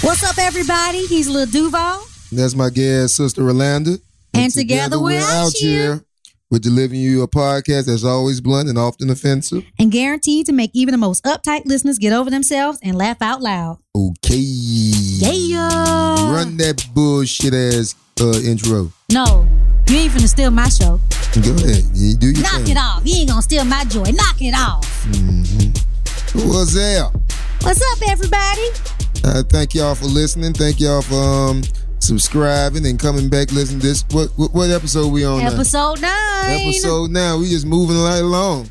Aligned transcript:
What's 0.00 0.22
up, 0.22 0.38
everybody? 0.38 1.04
He's 1.06 1.28
Lil 1.28 1.46
Duval. 1.46 2.04
That's 2.30 2.54
my 2.54 2.70
guest, 2.70 3.16
Sister 3.16 3.42
Rolanda. 3.42 4.00
And 4.32 4.52
together 4.52 5.00
we're 5.00 5.20
out 5.20 5.52
here. 5.56 6.02
We're 6.50 6.60
delivering 6.60 7.00
you 7.00 7.22
a 7.22 7.28
podcast 7.28 7.86
that's 7.86 8.04
always 8.04 8.40
blunt 8.40 8.68
and 8.68 8.78
often 8.78 9.10
offensive. 9.10 9.64
And 9.78 9.90
guaranteed 9.90 10.46
to 10.46 10.52
make 10.52 10.70
even 10.72 10.92
the 10.92 10.98
most 10.98 11.24
uptight 11.24 11.66
listeners 11.66 11.98
get 11.98 12.12
over 12.12 12.30
themselves 12.30 12.78
and 12.82 12.96
laugh 12.96 13.20
out 13.20 13.42
loud. 13.42 13.78
Okay. 13.94 14.36
Yeah. 14.36 15.68
Run 16.32 16.56
that 16.58 16.86
bullshit 16.94 17.52
ass 17.52 17.94
uh, 18.20 18.38
intro. 18.44 18.92
No, 19.12 19.46
you 19.88 19.96
ain't 19.98 20.12
finna 20.12 20.28
steal 20.28 20.50
my 20.50 20.68
show. 20.68 21.00
Go 21.34 21.54
ahead. 21.56 21.84
You 21.92 22.14
do 22.16 22.28
your 22.30 22.42
Knock 22.42 22.62
thing. 22.62 22.68
it 22.70 22.78
off. 22.78 23.02
You 23.04 23.16
ain't 23.16 23.28
gonna 23.28 23.42
steal 23.42 23.64
my 23.64 23.84
joy. 23.84 24.04
Knock 24.04 24.36
it 24.40 24.54
off. 24.56 24.86
What's 26.34 26.76
up? 26.76 27.12
What's 27.62 27.82
up, 27.82 28.08
everybody? 28.08 28.62
Uh, 29.24 29.42
thank 29.42 29.74
y'all 29.74 29.94
for 29.94 30.06
listening. 30.06 30.52
Thank 30.52 30.80
y'all 30.80 31.02
for 31.02 31.14
um, 31.14 31.62
subscribing 31.98 32.86
and 32.86 32.98
coming 32.98 33.28
back 33.28 33.52
Listen, 33.52 33.80
to 33.80 33.86
this. 33.86 34.04
What, 34.10 34.30
what, 34.36 34.54
what 34.54 34.70
episode 34.70 35.12
we 35.12 35.24
on 35.24 35.40
now? 35.40 35.52
Episode 35.52 36.00
nine. 36.00 36.60
episode 36.60 37.10
nine. 37.10 37.40
We 37.40 37.48
just 37.48 37.66
moving 37.66 37.98
right 37.98 38.20
along. 38.20 38.70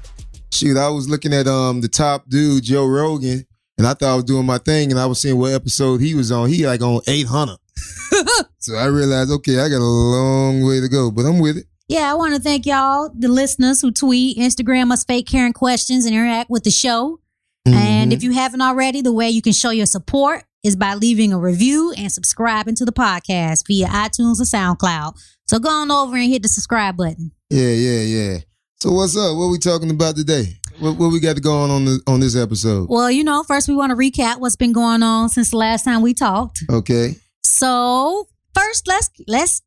Shoot, 0.51 0.77
I 0.77 0.89
was 0.89 1.09
looking 1.09 1.33
at 1.33 1.47
um 1.47 1.81
the 1.81 1.87
top 1.87 2.27
dude, 2.29 2.63
Joe 2.63 2.87
Rogan, 2.87 3.45
and 3.77 3.85
I 3.85 3.93
thought 3.93 4.13
I 4.13 4.15
was 4.15 4.23
doing 4.23 4.45
my 4.45 4.57
thing, 4.57 4.91
and 4.91 4.99
I 4.99 5.05
was 5.05 5.21
seeing 5.21 5.37
what 5.37 5.53
episode 5.53 6.01
he 6.01 6.15
was 6.15 6.31
on. 6.31 6.49
He 6.49 6.65
like 6.65 6.81
on 6.81 7.01
eight 7.07 7.27
hundred. 7.27 7.57
so 8.57 8.75
I 8.75 8.85
realized, 8.85 9.29
okay, 9.31 9.59
I 9.59 9.69
got 9.69 9.77
a 9.77 9.83
long 9.83 10.63
way 10.63 10.79
to 10.79 10.87
go, 10.87 11.11
but 11.11 11.25
I'm 11.25 11.39
with 11.39 11.57
it. 11.57 11.65
Yeah, 11.87 12.11
I 12.11 12.15
want 12.15 12.33
to 12.33 12.41
thank 12.41 12.65
y'all, 12.65 13.09
the 13.17 13.27
listeners 13.29 13.81
who 13.81 13.91
tweet, 13.91 14.37
Instagram 14.37 14.91
us 14.91 15.05
fake 15.05 15.27
Karen 15.27 15.53
questions, 15.53 16.05
and 16.05 16.15
interact 16.15 16.49
with 16.49 16.63
the 16.63 16.71
show. 16.71 17.19
And 17.73 18.11
Mhm. 18.11 18.15
if 18.15 18.23
you 18.23 18.31
haven't 18.31 18.61
already, 18.61 19.01
the 19.01 19.11
way 19.13 19.29
you 19.29 19.41
can 19.41 19.53
show 19.53 19.69
your 19.69 19.85
support 19.85 20.43
is 20.63 20.75
by 20.75 20.95
leaving 20.95 21.31
a 21.33 21.39
review 21.39 21.93
and 21.97 22.11
subscribing 22.11 22.75
to 22.75 22.85
the 22.85 22.91
podcast 22.91 23.65
via 23.67 23.87
iTunes 23.87 24.39
or 24.39 24.45
SoundCloud. 24.45 25.13
So 25.47 25.59
go 25.59 25.69
on 25.69 25.91
over 25.91 26.15
and 26.17 26.29
hit 26.29 26.43
the 26.43 26.49
subscribe 26.49 26.97
button. 26.97 27.31
yeah, 27.49 27.69
yeah, 27.69 28.01
yeah. 28.01 28.37
So 28.81 28.91
what's 28.91 29.15
up? 29.17 29.35
What 29.37 29.47
we 29.47 29.57
talking 29.57 29.89
about 29.89 30.15
today? 30.15 30.57
What, 30.79 30.97
what 30.97 31.11
we 31.11 31.19
got 31.19 31.41
going 31.41 31.71
on 31.71 31.85
the, 31.85 32.01
on 32.05 32.19
this 32.19 32.35
episode? 32.35 32.87
Well, 32.89 33.09
you 33.09 33.23
know, 33.23 33.43
first 33.43 33.67
we 33.67 33.75
want 33.75 33.89
to 33.91 33.95
recap 33.95 34.39
what's 34.39 34.55
been 34.55 34.73
going 34.73 35.01
on 35.01 35.29
since 35.29 35.49
the 35.49 35.57
last 35.57 35.83
time 35.85 36.01
we 36.03 36.13
talked. 36.13 36.59
Okay. 36.69 37.15
So 37.43 38.27
first, 38.53 38.87
let's 38.87 39.09
let's 39.27 39.61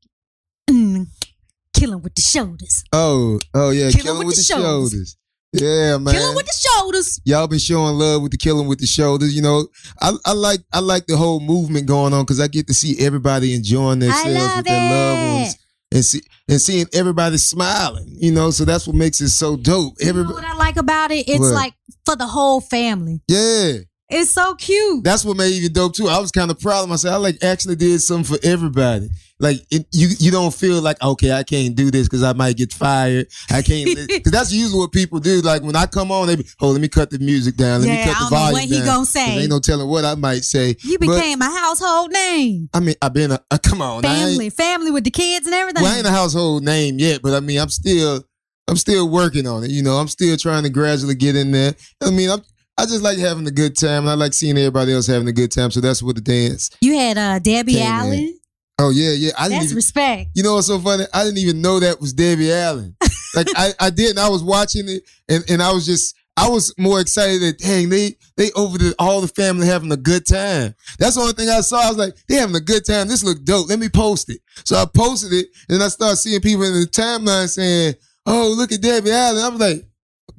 mm, 0.70 1.06
kill 1.74 1.94
him 1.94 2.02
with 2.02 2.14
the 2.14 2.22
shoulders. 2.22 2.84
Oh, 2.92 3.40
oh 3.54 3.70
yeah, 3.70 3.90
Kill 3.90 4.00
'em 4.00 4.04
killing 4.04 4.18
with 4.18 4.26
with, 4.28 4.36
the 4.36 4.40
the 4.42 4.60
shoulders. 4.62 4.90
shoulders. 4.92 5.16
Yeah, 5.52 5.98
man. 5.98 6.14
Kill 6.14 6.30
him 6.30 6.36
with 6.36 6.46
the 6.46 6.68
shoulders. 6.70 7.20
y'all 7.24 7.48
been 7.48 7.58
showing 7.58 7.96
love 7.96 8.22
with 8.22 8.30
the 8.30 8.38
killing 8.38 8.68
with 8.68 8.78
the 8.78 8.86
shoulders. 8.86 9.34
You 9.34 9.42
know, 9.42 9.66
I, 10.00 10.12
I 10.24 10.32
like 10.32 10.60
I 10.72 10.78
like 10.80 11.06
the 11.06 11.16
whole 11.16 11.40
movement 11.40 11.86
going 11.86 12.12
on 12.12 12.22
because 12.24 12.38
I 12.40 12.46
get 12.46 12.68
to 12.68 12.74
see 12.74 13.04
everybody 13.04 13.54
enjoying 13.54 13.98
themselves 13.98 14.56
with 14.56 14.64
their 14.66 14.90
loved 14.90 15.34
ones 15.34 15.58
and 15.92 16.04
see 16.04 16.22
and 16.48 16.60
seeing 16.60 16.86
everybody 16.92 17.36
smiling. 17.36 18.06
You 18.20 18.30
know, 18.30 18.52
so 18.52 18.64
that's 18.64 18.86
what 18.86 18.94
makes 18.94 19.20
it 19.20 19.30
so 19.30 19.56
dope. 19.56 19.94
You 19.98 20.12
know 20.12 20.22
what 20.24 20.44
I 20.44 20.54
like 20.54 20.76
about 20.76 21.10
it? 21.10 21.28
It's 21.28 21.40
What? 21.40 21.52
like 21.54 21.74
for 22.06 22.14
the 22.14 22.26
whole 22.28 22.60
family. 22.60 23.20
yeah, 23.26 23.72
It's 24.10 24.30
so 24.30 24.54
cute. 24.56 25.04
that's 25.04 25.24
what 25.24 25.36
made 25.36 25.62
it 25.62 25.72
dope 25.72 25.94
too. 25.94 26.08
I 26.08 26.18
was 26.18 26.30
kind 26.32 26.50
of 26.50 26.58
proud 26.58 26.82
of 26.82 26.88
myself. 26.88 27.14
I 27.14 27.18
like 27.18 27.42
actually 27.44 27.76
did 27.76 28.00
something 28.00 28.36
for 28.36 28.44
everybody. 28.44 29.08
Like 29.38 29.56
it, 29.70 29.86
you, 29.92 30.08
you 30.18 30.30
don't 30.30 30.52
feel 30.52 30.82
like 30.82 31.00
okay, 31.02 31.32
I 31.32 31.42
can't 31.44 31.74
do 31.74 31.90
this 31.90 32.08
because 32.08 32.22
I 32.22 32.32
might 32.34 32.56
get 32.58 32.72
fired. 32.74 33.28
I 33.50 33.62
can't 33.62 33.88
because 34.08 34.32
that's 34.32 34.52
usually 34.52 34.78
what 34.80 34.92
people 34.92 35.18
do. 35.18 35.40
Like 35.40 35.62
when 35.62 35.76
I 35.76 35.86
come 35.86 36.12
on, 36.12 36.26
they 36.26 36.36
be, 36.36 36.44
oh, 36.60 36.70
let 36.70 36.80
me 36.80 36.88
cut 36.88 37.08
the 37.10 37.18
music 37.20 37.56
down. 37.56 37.80
Let 37.80 37.86
Yeah, 37.88 37.94
me 37.94 38.04
cut 38.04 38.10
I 38.10 38.12
the 38.12 38.18
don't 38.20 38.30
know 38.32 38.36
volume 38.38 38.52
what 38.52 38.64
he 38.64 38.84
gonna 38.84 39.06
say. 39.06 39.38
Ain't 39.38 39.48
no 39.50 39.58
telling 39.60 39.88
what 39.88 40.04
I 40.04 40.14
might 40.16 40.44
say. 40.44 40.76
You 40.82 40.98
But- 40.98 41.14
became 41.16 41.40
a 41.40 41.46
household 41.50 42.12
name. 42.12 42.68
I 42.74 42.80
mean, 42.80 42.96
I've 43.00 43.14
been 43.14 43.30
a, 43.30 43.40
uh, 43.50 43.58
come 43.62 43.80
on, 43.80 44.02
Family, 44.02 44.50
family 44.50 44.90
with 44.90 45.04
the 45.04 45.10
kids 45.10 45.46
and 45.46 45.54
everything. 45.54 45.84
well, 45.84 45.94
I 45.94 45.98
ain't 45.98 46.06
a 46.06 46.10
household 46.10 46.62
name 46.64 46.98
yet, 46.98 47.22
but 47.22 47.32
I 47.32 47.40
mean, 47.40 47.58
I'm 47.60 47.70
still, 47.70 48.22
I'm 48.68 48.76
still 48.76 49.08
working 49.08 49.46
on 49.46 49.64
it. 49.64 49.70
You 49.70 49.82
know, 49.82 49.96
I'm 49.96 50.08
still 50.08 50.36
trying 50.36 50.64
to 50.64 50.68
gradually 50.68 51.14
get 51.14 51.34
in 51.34 51.50
there. 51.52 51.74
I 52.02 52.10
mean, 52.10 52.28
I'm, 52.30 52.42
I 52.80 52.86
just 52.86 53.02
like 53.02 53.18
having 53.18 53.46
a 53.46 53.50
good 53.50 53.76
time, 53.76 54.04
and 54.04 54.10
I 54.10 54.14
like 54.14 54.32
seeing 54.32 54.56
everybody 54.56 54.94
else 54.94 55.06
having 55.06 55.28
a 55.28 55.32
good 55.32 55.52
time. 55.52 55.70
So 55.70 55.80
that's 55.80 56.02
what 56.02 56.14
the 56.14 56.22
dance. 56.22 56.70
you 56.80 56.96
had 56.96 57.18
uh, 57.18 57.38
Debbie 57.38 57.74
Came 57.74 57.82
in. 57.82 57.92
Allen. 57.92 58.40
Oh 58.78 58.88
yeah, 58.88 59.10
yeah. 59.10 59.32
I 59.38 59.42
didn't 59.48 59.58
That's 59.58 59.64
even, 59.66 59.76
respect. 59.76 60.30
you 60.34 60.42
know 60.42 60.54
what's 60.54 60.68
so 60.68 60.78
funny? 60.78 61.04
I 61.12 61.24
didn't 61.24 61.36
even 61.38 61.60
know 61.60 61.78
that 61.80 62.00
was 62.00 62.12
Debbie 62.14 62.52
Allen. 62.52 62.96
Like 63.32 63.46
I, 63.54 63.70
I 63.78 63.90
didn't. 63.90 64.18
I 64.18 64.28
was 64.28 64.42
watching 64.42 64.88
it, 64.88 65.04
and 65.28 65.44
and 65.48 65.62
I 65.62 65.72
was 65.72 65.86
just. 65.86 66.16
I 66.36 66.48
was 66.48 66.74
more 66.78 67.00
excited 67.00 67.42
that 67.42 67.58
dang 67.58 67.88
they 67.88 68.16
they 68.36 68.50
over 68.56 68.76
the 68.76 68.92
all 68.98 69.20
the 69.20 69.28
family 69.28 69.68
having 69.68 69.92
a 69.92 69.96
good 69.96 70.26
time. 70.26 70.74
That's 70.98 71.14
the 71.14 71.20
only 71.20 71.34
thing 71.34 71.48
I 71.48 71.60
saw. 71.60 71.80
I 71.80 71.88
was 71.90 71.96
like, 71.96 72.16
they 72.26 72.34
having 72.36 72.56
a 72.56 72.60
good 72.60 72.84
time. 72.84 73.06
This 73.06 73.22
look 73.22 73.44
dope. 73.44 73.68
Let 73.68 73.78
me 73.78 73.88
post 73.88 74.30
it. 74.30 74.40
So 74.64 74.74
I 74.74 74.84
posted 74.92 75.32
it, 75.32 75.46
and 75.68 75.80
I 75.80 75.86
started 75.88 76.16
seeing 76.16 76.40
people 76.40 76.64
in 76.64 76.72
the 76.72 76.86
timeline 76.86 77.48
saying, 77.48 77.94
"Oh, 78.26 78.52
look 78.56 78.72
at 78.72 78.80
Debbie 78.80 79.12
Allen." 79.12 79.44
I 79.44 79.48
was 79.48 79.60
like, 79.60 79.84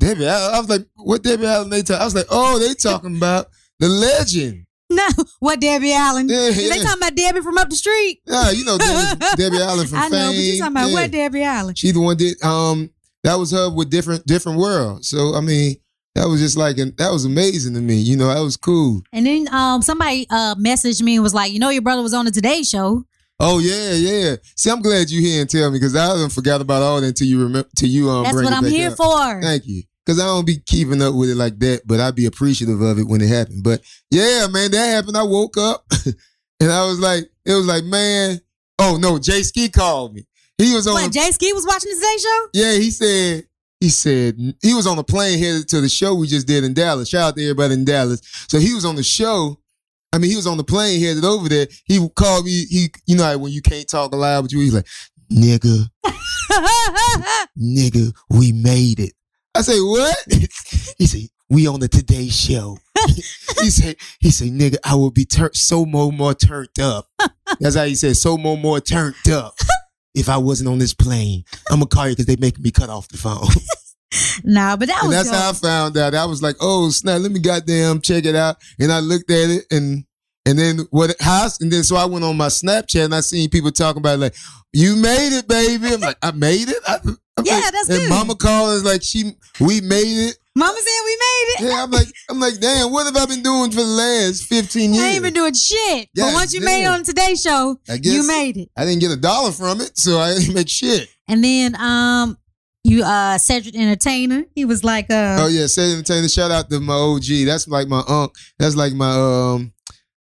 Debbie 0.02 0.26
Allen. 0.26 0.56
I 0.56 0.60
was 0.60 0.70
like, 0.70 0.86
what 0.96 1.22
Debbie 1.24 1.46
Allen 1.46 1.70
they 1.70 1.84
talk? 1.84 2.02
I 2.02 2.04
was 2.06 2.16
like, 2.16 2.26
oh, 2.30 2.58
they 2.60 2.74
talking 2.74 3.16
about 3.18 3.48
the 3.80 3.88
legend. 3.88 4.66
No, 4.90 5.08
what 5.40 5.62
Debbie 5.62 5.94
Allen? 5.94 6.28
Yeah, 6.28 6.50
They 6.50 6.80
talking 6.80 6.98
about 7.02 7.16
Debbie 7.16 7.40
from 7.42 7.58
up 7.58 7.70
the 7.70 7.78
street. 7.78 8.20
Yeah, 8.26 8.52
you 8.52 8.66
know 8.66 8.78
Debbie, 8.78 9.20
Debbie 9.38 9.62
Allen 9.62 9.88
from 9.88 10.00
I 10.00 10.10
know, 10.10 10.28
but 10.32 10.36
you 10.36 10.58
talking 10.60 10.74
about 10.76 10.90
Yeah. 10.90 10.94
what 10.96 11.12
Debbie 11.12 11.44
Allen? 11.44 11.76
She 11.76 11.92
the 11.92 12.02
one 12.02 12.18
did 12.18 12.44
um 12.44 12.90
that 13.24 13.36
was 13.36 13.52
her 13.52 13.70
with 13.74 13.90
different 13.90 14.26
different 14.26 14.58
world. 14.60 15.06
So 15.06 15.34
I 15.36 15.40
mean, 15.40 15.76
that 16.16 16.28
was 16.28 16.42
just 16.42 16.58
like 16.58 16.78
an, 16.78 16.94
that 16.98 17.10
was 17.10 17.24
amazing 17.24 17.74
to 17.76 17.80
me. 17.80 17.96
You 17.96 18.18
know, 18.18 18.28
that 18.34 18.42
was 18.42 18.58
cool. 18.58 19.02
And 19.14 19.26
then 19.26 19.48
um 19.54 19.82
somebody 19.82 20.28
uh 20.30 20.56
messaged 20.56 21.02
me 21.02 21.14
and 21.16 21.24
was 21.24 21.34
like, 21.34 21.54
you 21.54 21.60
know, 21.60 21.70
your 21.70 21.84
brother 21.84 22.02
was 22.02 22.14
on 22.14 22.26
the 22.26 22.32
Today 22.32 22.64
Show. 22.64 23.06
Oh 23.40 23.60
yeah, 23.60 23.94
yeah. 23.94 24.36
See, 24.58 24.70
I'm 24.70 24.82
glad 24.82 25.10
you 25.10 25.22
here 25.22 25.40
and 25.40 25.50
tell 25.50 25.72
me 25.72 25.78
because 25.80 25.96
I 25.96 26.06
haven't 26.08 26.32
forgot 26.32 26.60
about 26.60 26.82
all 26.84 27.00
that 27.00 27.08
until 27.08 27.28
you 27.28 27.42
remember 27.44 27.70
till 27.78 27.88
you 27.90 28.10
um 28.10 28.24
That's 28.24 28.36
what 28.36 28.52
I'm 28.52 28.66
here 28.66 28.90
up. 28.92 28.98
for. 28.98 29.42
Thank 29.42 29.68
you. 29.68 29.84
Cause 30.08 30.20
I 30.20 30.26
don't 30.26 30.48
be 30.48 30.58
keeping 30.66 31.02
up 31.02 31.14
with 31.14 31.30
it 31.30 31.36
like 31.36 31.60
that, 31.60 31.84
but 31.86 32.00
I'd 32.00 32.16
be 32.16 32.26
appreciative 32.26 32.82
of 32.82 32.98
it 32.98 33.08
when 33.08 33.22
it 33.22 33.30
happened. 33.30 33.64
But 33.64 33.82
yeah, 34.10 34.48
man, 34.50 34.72
that 34.72 34.88
happened. 34.88 35.16
I 35.16 35.24
woke 35.24 35.58
up 35.58 35.86
and 36.60 36.72
I 36.72 36.86
was 36.88 37.00
like, 37.00 37.30
it 37.46 37.54
was 37.54 37.68
like, 37.68 37.84
man, 37.84 38.40
oh 38.80 38.98
no, 39.00 39.20
Jay 39.20 39.44
Ski 39.44 39.70
called 39.70 40.16
me. 40.16 40.26
He 40.58 40.74
was 40.74 40.88
on 40.88 40.94
What, 40.94 41.12
Jay 41.12 41.30
Ski 41.32 41.54
was 41.54 41.66
watching 41.66 41.92
the 41.92 41.96
Today 41.96 42.18
Show? 42.18 42.48
Yeah, 42.54 42.74
he 42.74 42.92
said 42.92 43.44
he 43.80 43.90
said 43.90 44.36
he 44.62 44.74
was 44.74 44.86
on 44.86 44.96
the 44.96 45.04
plane 45.04 45.40
headed 45.40 45.68
to 45.70 45.82
the 45.82 45.90
show 45.90 46.14
we 46.14 46.28
just 46.28 46.48
did 46.48 46.64
in 46.64 46.74
Dallas. 46.74 47.10
Shout 47.10 47.30
out 47.30 47.36
to 47.36 47.44
everybody 47.44 47.74
in 47.74 47.84
Dallas. 47.84 48.22
So 48.48 48.60
he 48.60 48.74
was 48.74 48.86
on 48.86 48.96
the 48.96 49.04
show. 49.04 49.60
I 50.14 50.20
mean, 50.20 50.30
he 50.30 50.36
was 50.36 50.46
on 50.46 50.58
the 50.58 50.64
plane 50.64 51.02
headed 51.02 51.26
over 51.26 51.50
there. 51.50 51.68
He 51.86 52.08
called 52.16 52.46
me. 52.46 52.66
He, 52.66 52.88
you 53.08 53.16
know, 53.16 53.24
how 53.24 53.38
when 53.38 53.52
you 53.52 53.62
can't 53.62 53.88
talk 53.90 54.14
aloud, 54.14 54.44
but 54.44 54.52
you, 54.52 54.60
he's 54.60 54.74
like, 54.74 54.88
"Nigga, 55.32 55.86
nigga, 57.58 58.14
we 58.30 58.52
made 58.52 59.00
it." 59.00 59.14
I 59.56 59.62
say, 59.62 59.80
"What?" 59.80 60.18
he 60.98 61.06
said, 61.06 61.22
"We 61.50 61.68
on 61.68 61.80
the 61.80 61.88
Today 61.88 62.30
Show." 62.30 62.78
he 63.62 63.70
said, 63.70 63.98
"He 64.20 64.32
said, 64.32 64.50
nigga, 64.50 64.78
I 64.84 64.96
will 64.96 65.12
be 65.12 65.26
tur- 65.26 65.52
so 65.54 65.86
more 65.86 66.12
more 66.12 66.34
turned 66.34 66.80
up." 66.80 67.08
That's 67.60 67.76
how 67.76 67.86
he 67.86 67.96
said, 67.96 68.18
"So 68.18 68.38
more 68.38 68.58
more 68.58 68.80
turned 68.80 69.30
up." 69.32 69.56
If 70.14 70.28
I 70.28 70.38
wasn't 70.38 70.70
on 70.70 70.80
this 70.80 70.94
plane, 70.94 71.44
I'm 71.70 71.80
gonna 71.80 71.88
call 71.88 72.08
you 72.08 72.14
because 72.14 72.26
they 72.26 72.36
making 72.36 72.64
me 72.64 72.72
cut 72.72 72.90
off 72.90 73.08
the 73.08 73.18
phone. 73.18 73.48
nah, 74.44 74.76
but 74.76 74.88
that 74.88 75.00
and 75.02 75.10
was 75.10 75.18
that's 75.18 75.30
how 75.30 75.50
I 75.50 75.54
found 75.54 75.98
out. 75.98 76.16
I 76.16 76.26
was 76.26 76.42
like, 76.42 76.58
"Oh 76.62 76.90
snap! 76.90 77.22
Let 77.22 77.32
me 77.32 77.40
goddamn 77.40 78.02
check 78.02 78.26
it 78.26 78.36
out." 78.36 78.58
And 78.80 78.92
I 78.92 79.00
looked 79.00 79.32
at 79.32 79.50
it, 79.50 79.66
and 79.72 80.06
and 80.46 80.58
then 80.58 80.80
what? 80.90 81.16
How? 81.20 81.48
And 81.60 81.72
then 81.72 81.84
so 81.84 81.96
I 81.96 82.06
went 82.06 82.26
on 82.26 82.36
my 82.36 82.48
Snapchat 82.48 83.06
and 83.06 83.16
I 83.16 83.22
seen 83.22 83.50
people 83.50 83.72
talking 83.72 84.00
about 84.00 84.16
it 84.16 84.22
like, 84.22 84.36
"You 84.74 84.96
made 84.96 85.38
it, 85.38 85.48
baby." 85.48 85.94
I'm 85.94 86.02
like, 86.02 86.18
"I 86.22 86.32
made 86.32 86.68
it." 86.68 86.78
I, 86.88 87.00
I'm 87.38 87.46
Yeah, 87.46 87.56
like- 87.56 87.72
that's 87.72 87.90
and 87.90 88.00
good. 88.00 88.10
Mama 88.10 88.36
calling 88.36 88.76
is 88.78 88.84
like, 88.84 89.02
"She, 89.04 89.32
we 89.60 89.82
made 89.82 90.28
it." 90.30 90.38
Mama 90.54 90.78
said 90.78 91.02
we 91.06 91.12
made 91.16 91.46
it. 91.48 91.62
Yeah, 91.62 91.84
I'm 91.84 91.92
like, 91.92 92.08
I'm 92.30 92.40
like, 92.40 92.60
damn. 92.60 92.92
What 92.92 93.06
have 93.06 93.16
I 93.16 93.26
been 93.26 93.42
doing 93.42 93.72
for 93.72 93.78
the 93.78 93.84
last 93.86 94.44
15 94.44 94.94
years? 94.94 95.02
I 95.04 95.08
ain't 95.12 95.24
been 95.24 95.34
doing 95.34 95.54
shit. 95.54 96.10
but 96.14 96.22
God 96.24 96.34
once 96.34 96.54
you 96.54 96.60
made 96.60 96.84
it 96.84 96.88
on 96.88 97.04
today's 97.04 97.42
Show, 97.42 97.80
I 97.90 97.96
guess 97.98 98.12
you 98.14 98.28
made 98.28 98.58
it. 98.58 98.70
I 98.76 98.84
didn't 98.84 99.00
get 99.00 99.12
a 99.12 99.16
dollar 99.18 99.52
from 99.54 99.80
it, 99.80 99.98
so 99.98 100.20
I 100.20 100.34
didn't 100.34 100.54
make 100.54 100.68
shit. 100.68 101.08
And 101.30 101.42
then 101.42 101.76
um 101.80 102.38
you 102.84 103.02
uh 103.04 103.38
Cedric 103.38 103.76
Entertainer, 103.76 104.44
he 104.54 104.66
was 104.66 104.84
like 104.84 105.06
uh 105.10 105.38
Oh 105.40 105.48
yeah, 105.48 105.68
Cedric 105.68 106.00
entertainer. 106.00 106.28
Shout 106.28 106.52
out 106.52 106.70
to 106.70 106.82
my 106.82 106.96
OG. 106.96 107.46
That's 107.46 107.70
like 107.70 107.88
my 107.88 108.04
unc. 108.06 108.34
That's 108.60 108.76
like 108.76 108.92
my 108.94 109.10
um. 109.56 109.72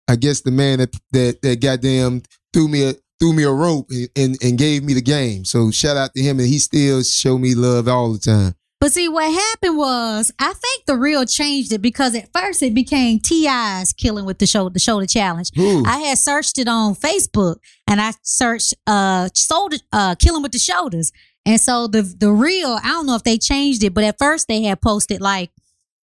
I 0.08 0.16
guess 0.16 0.40
the 0.40 0.50
man 0.50 0.78
that 0.78 0.92
that 1.12 1.42
that 1.42 1.60
goddamn 1.60 2.22
threw 2.52 2.66
me 2.66 2.88
a 2.90 2.94
threw 3.20 3.32
me 3.32 3.42
a 3.42 3.50
rope 3.50 3.90
and, 3.90 4.08
and 4.16 4.36
and 4.42 4.58
gave 4.58 4.84
me 4.84 4.94
the 4.94 5.02
game. 5.02 5.44
So 5.44 5.70
shout 5.70 5.96
out 5.96 6.14
to 6.14 6.22
him, 6.22 6.38
and 6.38 6.48
he 6.48 6.58
still 6.58 7.02
show 7.02 7.38
me 7.38 7.54
love 7.54 7.88
all 7.88 8.12
the 8.12 8.18
time. 8.18 8.54
But 8.78 8.92
see, 8.92 9.08
what 9.08 9.32
happened 9.32 9.78
was, 9.78 10.30
I 10.38 10.52
think 10.52 10.84
the 10.86 10.96
real 10.96 11.24
changed 11.24 11.72
it 11.72 11.80
because 11.80 12.14
at 12.14 12.30
first 12.32 12.62
it 12.62 12.74
became 12.74 13.20
T.I.'s 13.20 13.94
killing 13.94 14.26
with 14.26 14.38
the 14.38 14.46
show, 14.46 14.68
the 14.68 14.78
shoulder 14.78 15.06
challenge. 15.06 15.50
Who? 15.56 15.82
I 15.86 16.00
had 16.00 16.18
searched 16.18 16.58
it 16.58 16.68
on 16.68 16.94
Facebook 16.94 17.56
and 17.88 18.00
I 18.00 18.12
searched 18.22 18.74
uh 18.86 19.30
shoulder 19.34 19.78
uh 19.92 20.14
killing 20.16 20.42
with 20.42 20.52
the 20.52 20.58
shoulders. 20.58 21.10
And 21.46 21.58
so 21.58 21.86
the 21.86 22.02
the 22.02 22.30
real, 22.30 22.78
I 22.82 22.88
don't 22.88 23.06
know 23.06 23.14
if 23.14 23.22
they 23.22 23.38
changed 23.38 23.82
it, 23.82 23.94
but 23.94 24.04
at 24.04 24.18
first 24.18 24.46
they 24.46 24.62
had 24.64 24.82
posted 24.82 25.22
like 25.22 25.50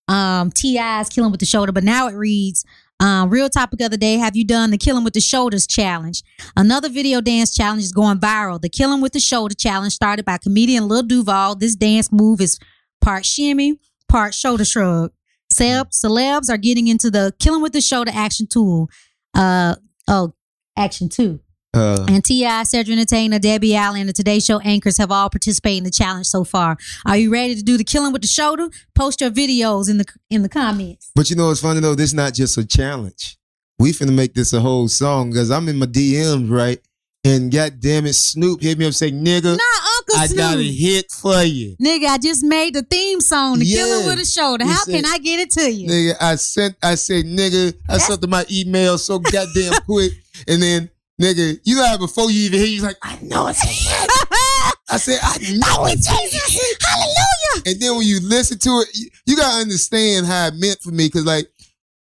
um 0.08 0.52
T.I.'s 0.52 1.10
killing 1.10 1.30
with 1.30 1.42
the 1.42 1.46
shoulder, 1.46 1.72
but 1.72 1.84
now 1.84 2.08
it 2.08 2.14
reads 2.16 2.66
Um, 3.00 3.30
real 3.30 3.50
topic 3.50 3.82
of 3.82 3.92
the 3.92 3.98
day: 3.98 4.18
Have 4.18 4.36
you 4.36 4.46
done 4.46 4.72
the 4.72 4.78
killing 4.78 5.04
with 5.04 5.14
the 5.14 5.22
shoulders 5.22 5.68
challenge? 5.68 6.24
Another 6.56 6.90
video 6.90 7.22
dance 7.22 7.54
challenge 7.54 7.84
is 7.84 7.92
going 7.92 8.20
viral. 8.20 8.62
The 8.62 8.70
killing 8.70 9.02
with 9.02 9.14
the 9.14 9.20
shoulder 9.20 9.56
challenge 9.56 9.94
started 9.94 10.26
by 10.26 10.38
comedian 10.38 10.88
Lil 10.88 11.04
Duval. 11.04 11.56
This 11.56 11.76
dance 11.76 12.12
move 12.12 12.40
is 12.40 12.60
part 13.02 13.26
shimmy, 13.26 13.80
part 14.08 14.34
shoulder 14.34 14.66
shrug. 14.66 15.12
Celeb, 15.52 15.92
celebs 15.92 16.50
are 16.50 16.58
getting 16.58 16.88
into 16.88 17.12
the 17.12 17.34
killing 17.40 17.62
with 17.62 17.74
the 17.74 17.82
shoulder 17.82 18.12
action 18.14 18.48
tool. 18.48 18.90
Uh 19.34 19.76
oh, 20.08 20.34
action 20.78 21.10
two. 21.10 21.40
Uh, 21.74 22.06
And 22.08 22.24
T.I., 22.24 22.64
Cedric 22.64 22.94
Entertainer, 22.98 23.40
Debbie 23.40 23.76
Allen, 23.76 24.02
and 24.02 24.10
the 24.10 24.14
Today 24.14 24.40
Show 24.40 24.60
anchors 24.60 24.98
have 24.98 25.12
all 25.12 25.30
participated 25.30 25.80
in 25.80 25.84
the 25.86 25.92
challenge 25.92 26.28
so 26.28 26.44
far. 26.44 26.78
Are 27.06 27.18
you 27.18 27.32
ready 27.32 27.56
to 27.56 27.64
do 27.64 27.78
the 27.78 27.84
killing 27.84 28.14
with 28.14 28.22
the 28.22 28.28
shoulder? 28.28 28.70
Post 28.96 29.22
your 29.22 29.32
videos 29.32 29.90
in 29.90 29.98
the 29.98 30.06
in 30.30 30.44
the 30.44 30.50
comments. 30.50 31.10
but 31.16 31.30
you 31.30 31.36
know 31.36 31.48
what's 31.48 31.62
funny 31.62 31.80
though? 31.80 31.96
This 31.96 32.10
is 32.12 32.14
not 32.14 32.34
just 32.34 32.58
a 32.58 32.66
challenge. 32.66 33.38
We 33.80 33.92
finna 33.92 34.14
make 34.14 34.34
this 34.36 34.54
a 34.54 34.62
whole 34.62 34.88
song 34.88 35.32
because 35.32 35.50
I'm 35.50 35.68
in 35.68 35.78
my 35.78 35.88
DMs, 35.88 36.50
right? 36.50 36.80
And 37.26 37.52
goddamn 37.52 38.06
it, 38.06 38.14
Snoop 38.16 38.62
hit 38.62 38.78
me 38.78 38.86
up 38.86 38.94
saying, 38.94 39.14
nigga, 39.24 39.56
Nah, 39.58 39.88
Uncle 39.98 40.16
I 40.18 40.28
got 40.36 40.58
a 40.58 40.62
hit 40.64 41.10
for 41.10 41.42
you. 41.42 41.78
Nigga, 41.82 42.06
I 42.08 42.18
just 42.18 42.44
made 42.44 42.74
the 42.76 42.84
theme 42.84 43.22
song, 43.22 43.60
The 43.60 43.66
Killing 43.66 44.02
Yeah. 44.06 44.08
with 44.10 44.20
a 44.20 44.26
Shoulder. 44.26 44.66
How 44.66 44.84
said- 44.84 44.94
can 44.94 45.06
I 45.06 45.18
get 45.20 45.40
it 45.40 45.50
to 45.52 45.72
you? 45.72 45.88
Nigga, 45.90 46.16
I 46.22 46.36
sent, 46.36 46.76
I 46.84 46.96
said, 46.96 47.24
nigga, 47.26 47.74
I 47.90 47.98
sent 47.98 48.22
to 48.22 48.28
my 48.28 48.46
email 48.52 48.98
so 48.98 49.20
goddamn 49.20 49.72
quick. 49.86 50.12
And 50.50 50.62
then, 50.62 50.90
nigga, 51.22 51.60
you 51.64 51.76
know 51.76 51.98
before 51.98 52.32
you 52.32 52.46
even 52.46 52.60
hear, 52.60 52.68
you 52.68 52.82
like, 52.82 52.98
I 53.02 53.18
know 53.22 53.48
it's 53.48 53.64
a 53.64 53.68
hit. 53.68 54.10
I 54.90 54.98
said, 54.98 55.20
I 55.22 55.38
know 55.54 55.86
it's 55.86 56.08
a 56.08 56.14
hit. 56.14 56.78
Hallelujah. 56.84 57.64
And 57.66 57.82
then 57.82 57.98
when 57.98 58.06
you 58.06 58.20
listen 58.22 58.60
to 58.60 58.70
it, 58.82 58.90
you, 58.94 59.10
you 59.26 59.38
gotta 59.38 59.62
understand 59.62 60.26
how 60.26 60.48
it 60.48 60.56
meant 60.56 60.80
for 60.82 60.92
me. 60.92 61.10
Cause 61.10 61.26
like, 61.26 61.48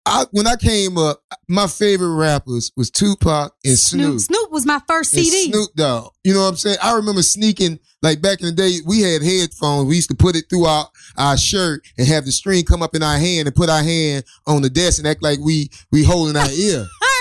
I, 0.05 0.25
when 0.33 0.49
I 0.49 0.57
came 0.57 0.99
up, 0.99 1.23
my 1.49 1.69
favorite 1.69 2.17
rappers 2.17 2.73
was 2.77 2.91
Tupac 2.91 3.55
and 3.65 3.79
Snoop. 3.79 4.19
Snoop. 4.19 4.21
Snoop 4.21 4.51
was 4.51 4.67
my 4.67 4.81
first 4.89 5.15
and 5.15 5.25
CD. 5.25 5.53
Snoop 5.53 5.71
Dogg. 5.77 6.13
You 6.25 6.35
know 6.35 6.43
what 6.43 6.49
I'm 6.49 6.57
saying? 6.57 6.79
I 6.83 6.97
remember 6.97 7.23
sneaking, 7.23 7.79
like 8.03 8.21
back 8.21 8.41
in 8.41 8.47
the 8.47 8.53
day, 8.53 8.79
we 8.85 9.01
had 9.01 9.23
headphones. 9.23 9.87
We 9.87 9.95
used 9.95 10.11
to 10.11 10.17
put 10.17 10.35
it 10.35 10.47
through 10.51 10.65
our, 10.65 10.89
our 11.17 11.37
shirt 11.37 11.87
and 11.99 12.09
have 12.09 12.25
the 12.25 12.33
string 12.33 12.65
come 12.65 12.83
up 12.83 12.97
in 12.97 13.03
our 13.03 13.17
hand 13.17 13.47
and 13.47 13.55
put 13.55 13.71
our 13.71 13.83
hand 13.83 14.25
on 14.45 14.63
the 14.63 14.71
desk 14.71 14.99
and 14.99 15.07
act 15.07 15.23
like 15.23 15.39
we 15.39 15.71
we 15.93 16.03
holding 16.03 16.37
our 16.37 16.51
ear. 16.51 16.85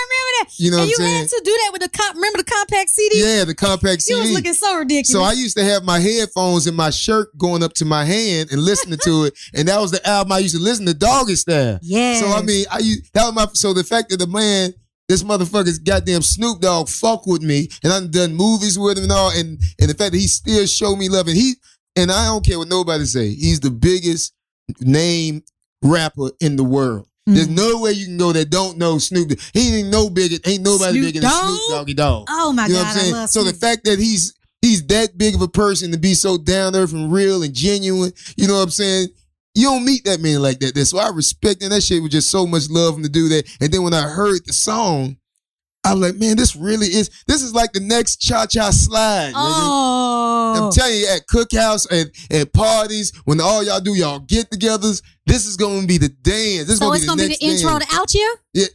I 0.58 0.64
remember 0.64 0.64
that. 0.64 0.64
You 0.64 0.70
know 0.70 0.78
and 0.78 0.86
what 0.86 0.98
you 0.98 1.04
had 1.04 1.28
to 1.28 1.40
do 1.44 1.50
that 1.64 1.70
with 1.72 1.82
the 1.82 1.88
comp. 1.88 2.14
Remember 2.16 2.38
the 2.38 2.44
compact 2.44 2.90
CD? 2.90 3.20
Yeah, 3.22 3.44
the 3.44 3.54
compact 3.54 4.02
CD. 4.02 4.16
You 4.16 4.22
was 4.22 4.32
looking 4.32 4.54
so 4.54 4.76
ridiculous. 4.78 5.10
So 5.10 5.22
I 5.22 5.32
used 5.32 5.56
to 5.56 5.64
have 5.64 5.84
my 5.84 5.98
headphones 5.98 6.66
in 6.66 6.74
my 6.74 6.90
shirt 6.90 7.36
going 7.38 7.62
up 7.62 7.72
to 7.74 7.84
my 7.84 8.04
hand 8.04 8.50
and 8.52 8.60
listening 8.62 8.98
to 9.04 9.24
it, 9.24 9.38
and 9.54 9.68
that 9.68 9.80
was 9.80 9.90
the 9.90 10.06
album 10.06 10.32
I 10.32 10.38
used 10.38 10.54
to 10.56 10.60
listen 10.62 10.86
to, 10.86 10.92
Doggystyle. 10.92 11.78
yeah. 11.82 12.20
So 12.20 12.26
I 12.28 12.42
mean, 12.42 12.66
I 12.70 12.78
u- 12.78 13.02
that 13.14 13.24
was 13.24 13.34
my 13.34 13.46
so 13.54 13.72
the 13.72 13.84
fact 13.84 14.10
that 14.10 14.18
the 14.18 14.26
man, 14.26 14.74
this 15.08 15.22
motherfucker's 15.22 15.78
goddamn 15.78 16.22
Snoop 16.22 16.60
Dogg 16.60 16.88
fuck 16.88 17.26
with 17.26 17.42
me, 17.42 17.68
and 17.82 17.92
I've 17.92 18.10
done 18.10 18.34
movies 18.34 18.78
with 18.78 18.98
him 18.98 19.04
and 19.04 19.12
all, 19.12 19.30
and 19.30 19.58
and 19.80 19.90
the 19.90 19.94
fact 19.94 20.12
that 20.12 20.18
he 20.18 20.26
still 20.26 20.66
show 20.66 20.94
me 20.96 21.08
love, 21.08 21.28
and 21.28 21.36
he 21.36 21.54
and 21.96 22.10
I 22.10 22.26
don't 22.26 22.44
care 22.44 22.58
what 22.58 22.68
nobody 22.68 23.04
say, 23.04 23.28
he's 23.34 23.60
the 23.60 23.70
biggest 23.70 24.32
name 24.80 25.42
rapper 25.82 26.30
in 26.40 26.56
the 26.56 26.64
world. 26.64 27.06
There's 27.26 27.46
Mm. 27.48 27.54
no 27.56 27.78
way 27.78 27.92
you 27.92 28.06
can 28.06 28.16
go 28.16 28.32
that 28.32 28.50
don't 28.50 28.78
know 28.78 28.98
Snoop. 28.98 29.38
He 29.54 29.76
ain't 29.78 29.88
no 29.90 30.10
bigger, 30.10 30.36
ain't 30.44 30.62
nobody 30.62 30.94
Snoop 30.98 31.06
bigger 31.06 31.20
than 31.20 31.30
Dogg? 31.30 31.48
Snoop 31.48 31.60
Doggy 31.70 31.94
Dogg. 31.94 32.26
Oh 32.28 32.52
my 32.52 32.66
You 32.66 32.72
know 32.72 32.78
God, 32.80 32.86
what 32.86 32.94
I'm 32.96 33.00
saying? 33.00 33.14
I 33.14 33.18
love 33.18 33.30
so 33.30 33.44
the 33.44 33.52
fact 33.52 33.84
that 33.84 33.98
he's 34.00 34.34
he's 34.60 34.84
that 34.86 35.16
big 35.16 35.34
of 35.36 35.42
a 35.42 35.48
person 35.48 35.92
to 35.92 35.98
be 35.98 36.14
so 36.14 36.36
down 36.36 36.74
earth 36.74 36.92
and 36.92 37.12
real 37.12 37.42
and 37.44 37.54
genuine, 37.54 38.12
you 38.36 38.48
know 38.48 38.54
what 38.54 38.62
I'm 38.64 38.70
saying? 38.70 39.08
You 39.54 39.66
don't 39.68 39.84
meet 39.84 40.04
that 40.06 40.20
man 40.20 40.40
like 40.42 40.58
that. 40.60 40.74
That's 40.74 40.90
So 40.90 40.98
I 40.98 41.10
respect 41.10 41.62
and 41.62 41.70
that 41.72 41.82
shit 41.82 42.02
was 42.02 42.10
just 42.10 42.30
so 42.30 42.46
much 42.46 42.68
love 42.70 42.96
him 42.96 43.02
to 43.04 43.08
do 43.08 43.28
that. 43.28 43.46
And 43.60 43.70
then 43.72 43.82
when 43.82 43.94
I 43.94 44.02
heard 44.08 44.40
the 44.46 44.52
song, 44.52 45.16
I 45.84 45.94
was 45.94 46.00
like, 46.12 46.20
man, 46.20 46.36
this 46.36 46.54
really 46.54 46.86
is 46.86 47.10
this 47.26 47.42
is 47.42 47.54
like 47.54 47.72
the 47.72 47.80
next 47.80 48.16
cha 48.16 48.46
cha 48.46 48.70
slide. 48.70 49.32
nigga. 49.34 49.36
Oh. 49.36 50.54
I'm 50.66 50.72
telling 50.72 50.96
you, 50.98 51.06
at 51.08 51.26
cookhouse 51.26 51.86
and 51.90 52.10
at 52.30 52.52
parties, 52.52 53.12
when 53.24 53.40
all 53.40 53.64
y'all 53.64 53.80
do 53.80 53.94
y'all 53.94 54.20
get 54.20 54.48
togethers, 54.50 55.02
this 55.26 55.46
is 55.46 55.56
gonna 55.56 55.86
be 55.86 55.98
the 55.98 56.08
dance. 56.08 56.66
This 56.66 56.74
is 56.74 56.78
so 56.78 56.86
gonna 56.86 56.96
it's 56.96 57.04
be 57.04 57.08
gonna 57.08 57.22
the 57.22 57.28
be 57.28 57.34
the 57.34 57.44
intro 57.44 57.70
dance. 57.78 57.86
to 57.90 57.96
out 57.96 58.10
here? 58.10 58.34
The- 58.54 58.70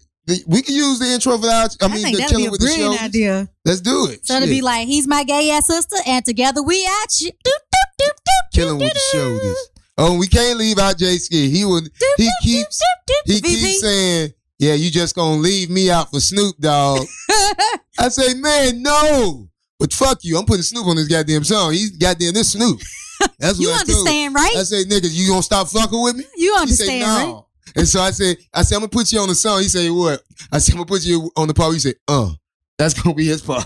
we 0.46 0.62
can 0.62 0.76
use 0.76 1.00
the 1.00 1.06
intro 1.06 1.38
for 1.38 1.46
that. 1.46 1.78
I 1.82 1.86
I 1.86 1.88
mean, 1.88 2.02
think 2.04 2.18
the 2.18 2.22
that'd 2.24 2.28
be 2.28 2.44
killing 2.44 2.48
a 2.50 2.52
with 2.52 2.60
the 2.60 2.68
show. 2.68 2.76
brilliant 2.76 3.02
idea. 3.02 3.50
Let's 3.64 3.80
do 3.80 4.08
it. 4.08 4.26
So 4.28 4.36
it'll 4.36 4.50
be 4.50 4.60
like, 4.60 4.86
he's 4.86 5.08
my 5.08 5.24
gay 5.24 5.50
ass 5.52 5.68
sister, 5.68 5.96
and 6.06 6.26
together 6.26 6.62
we 6.62 6.86
out 6.86 7.22
you. 7.22 7.32
Doop, 7.32 7.54
doop, 7.54 8.02
doop, 8.02 8.10
doop, 8.12 8.52
killing 8.54 8.78
with 8.78 8.92
the 8.94 9.00
doop, 9.00 9.12
shoulders. 9.14 9.70
Oh, 9.98 10.18
we 10.18 10.28
can't 10.28 10.60
leave 10.60 10.80
out 10.80 10.98
Jay 10.98 11.18
Ski. 11.18 11.50
He 11.50 11.64
would. 11.64 11.90
He 12.18 12.30
keeps. 12.44 12.82
He 13.26 13.40
keeps 13.40 13.80
saying, 13.80 14.34
"Yeah, 14.60 14.74
you 14.74 14.92
just 14.92 15.16
gonna 15.16 15.40
leave 15.40 15.70
me 15.70 15.90
out 15.90 16.12
for 16.12 16.20
Snoop 16.20 16.58
Dogg." 16.60 17.06
I 18.00 18.10
say, 18.10 18.34
"Man, 18.36 18.82
no." 18.82 19.50
But 19.80 19.94
fuck 19.94 20.24
you. 20.24 20.38
I'm 20.38 20.46
putting 20.46 20.64
Snoop 20.64 20.88
on 20.88 20.96
this 20.96 21.08
goddamn 21.08 21.44
song. 21.44 21.74
He's 21.74 21.92
goddamn 21.92 22.34
this 22.34 22.54
Snoop. 22.54 22.80
That's 23.40 23.40
what 23.58 23.60
you 23.60 23.70
I 23.70 23.84
told 23.84 23.90
understand, 23.90 24.36
right? 24.36 24.56
I 24.58 24.64
say, 24.64 24.84
"Niggas, 24.86 25.14
you 25.14 25.30
gonna 25.30 25.44
stop 25.44 25.68
fucking 25.68 26.02
with 26.02 26.16
me?" 26.16 26.26
You 26.36 26.54
He 26.56 26.62
understand, 26.62 26.90
say, 26.90 27.02
right? 27.04 27.26
"No." 27.28 27.48
And 27.76 27.88
so 27.88 28.02
I 28.02 28.12
said, 28.12 28.38
"I 28.54 28.64
said 28.64 28.76
I'm 28.76 28.82
gonna 28.82 28.90
put 28.90 29.12
you 29.12 29.20
on 29.20 29.28
the 29.28 29.36
song." 29.36 29.62
He 29.62 29.68
say, 29.68 29.90
"What?" 29.90 30.22
I 30.52 30.58
said, 30.58 30.74
"I'm 30.74 30.78
gonna 30.78 30.88
put 30.88 31.06
you 31.06 31.32
on 31.36 31.48
the 31.48 31.54
part." 31.54 31.74
He 31.74 31.80
said, 31.80 31.96
"Uh." 32.08 32.32
That's 32.78 32.94
gonna 32.94 33.16
be 33.16 33.26
his 33.26 33.42
part. 33.42 33.66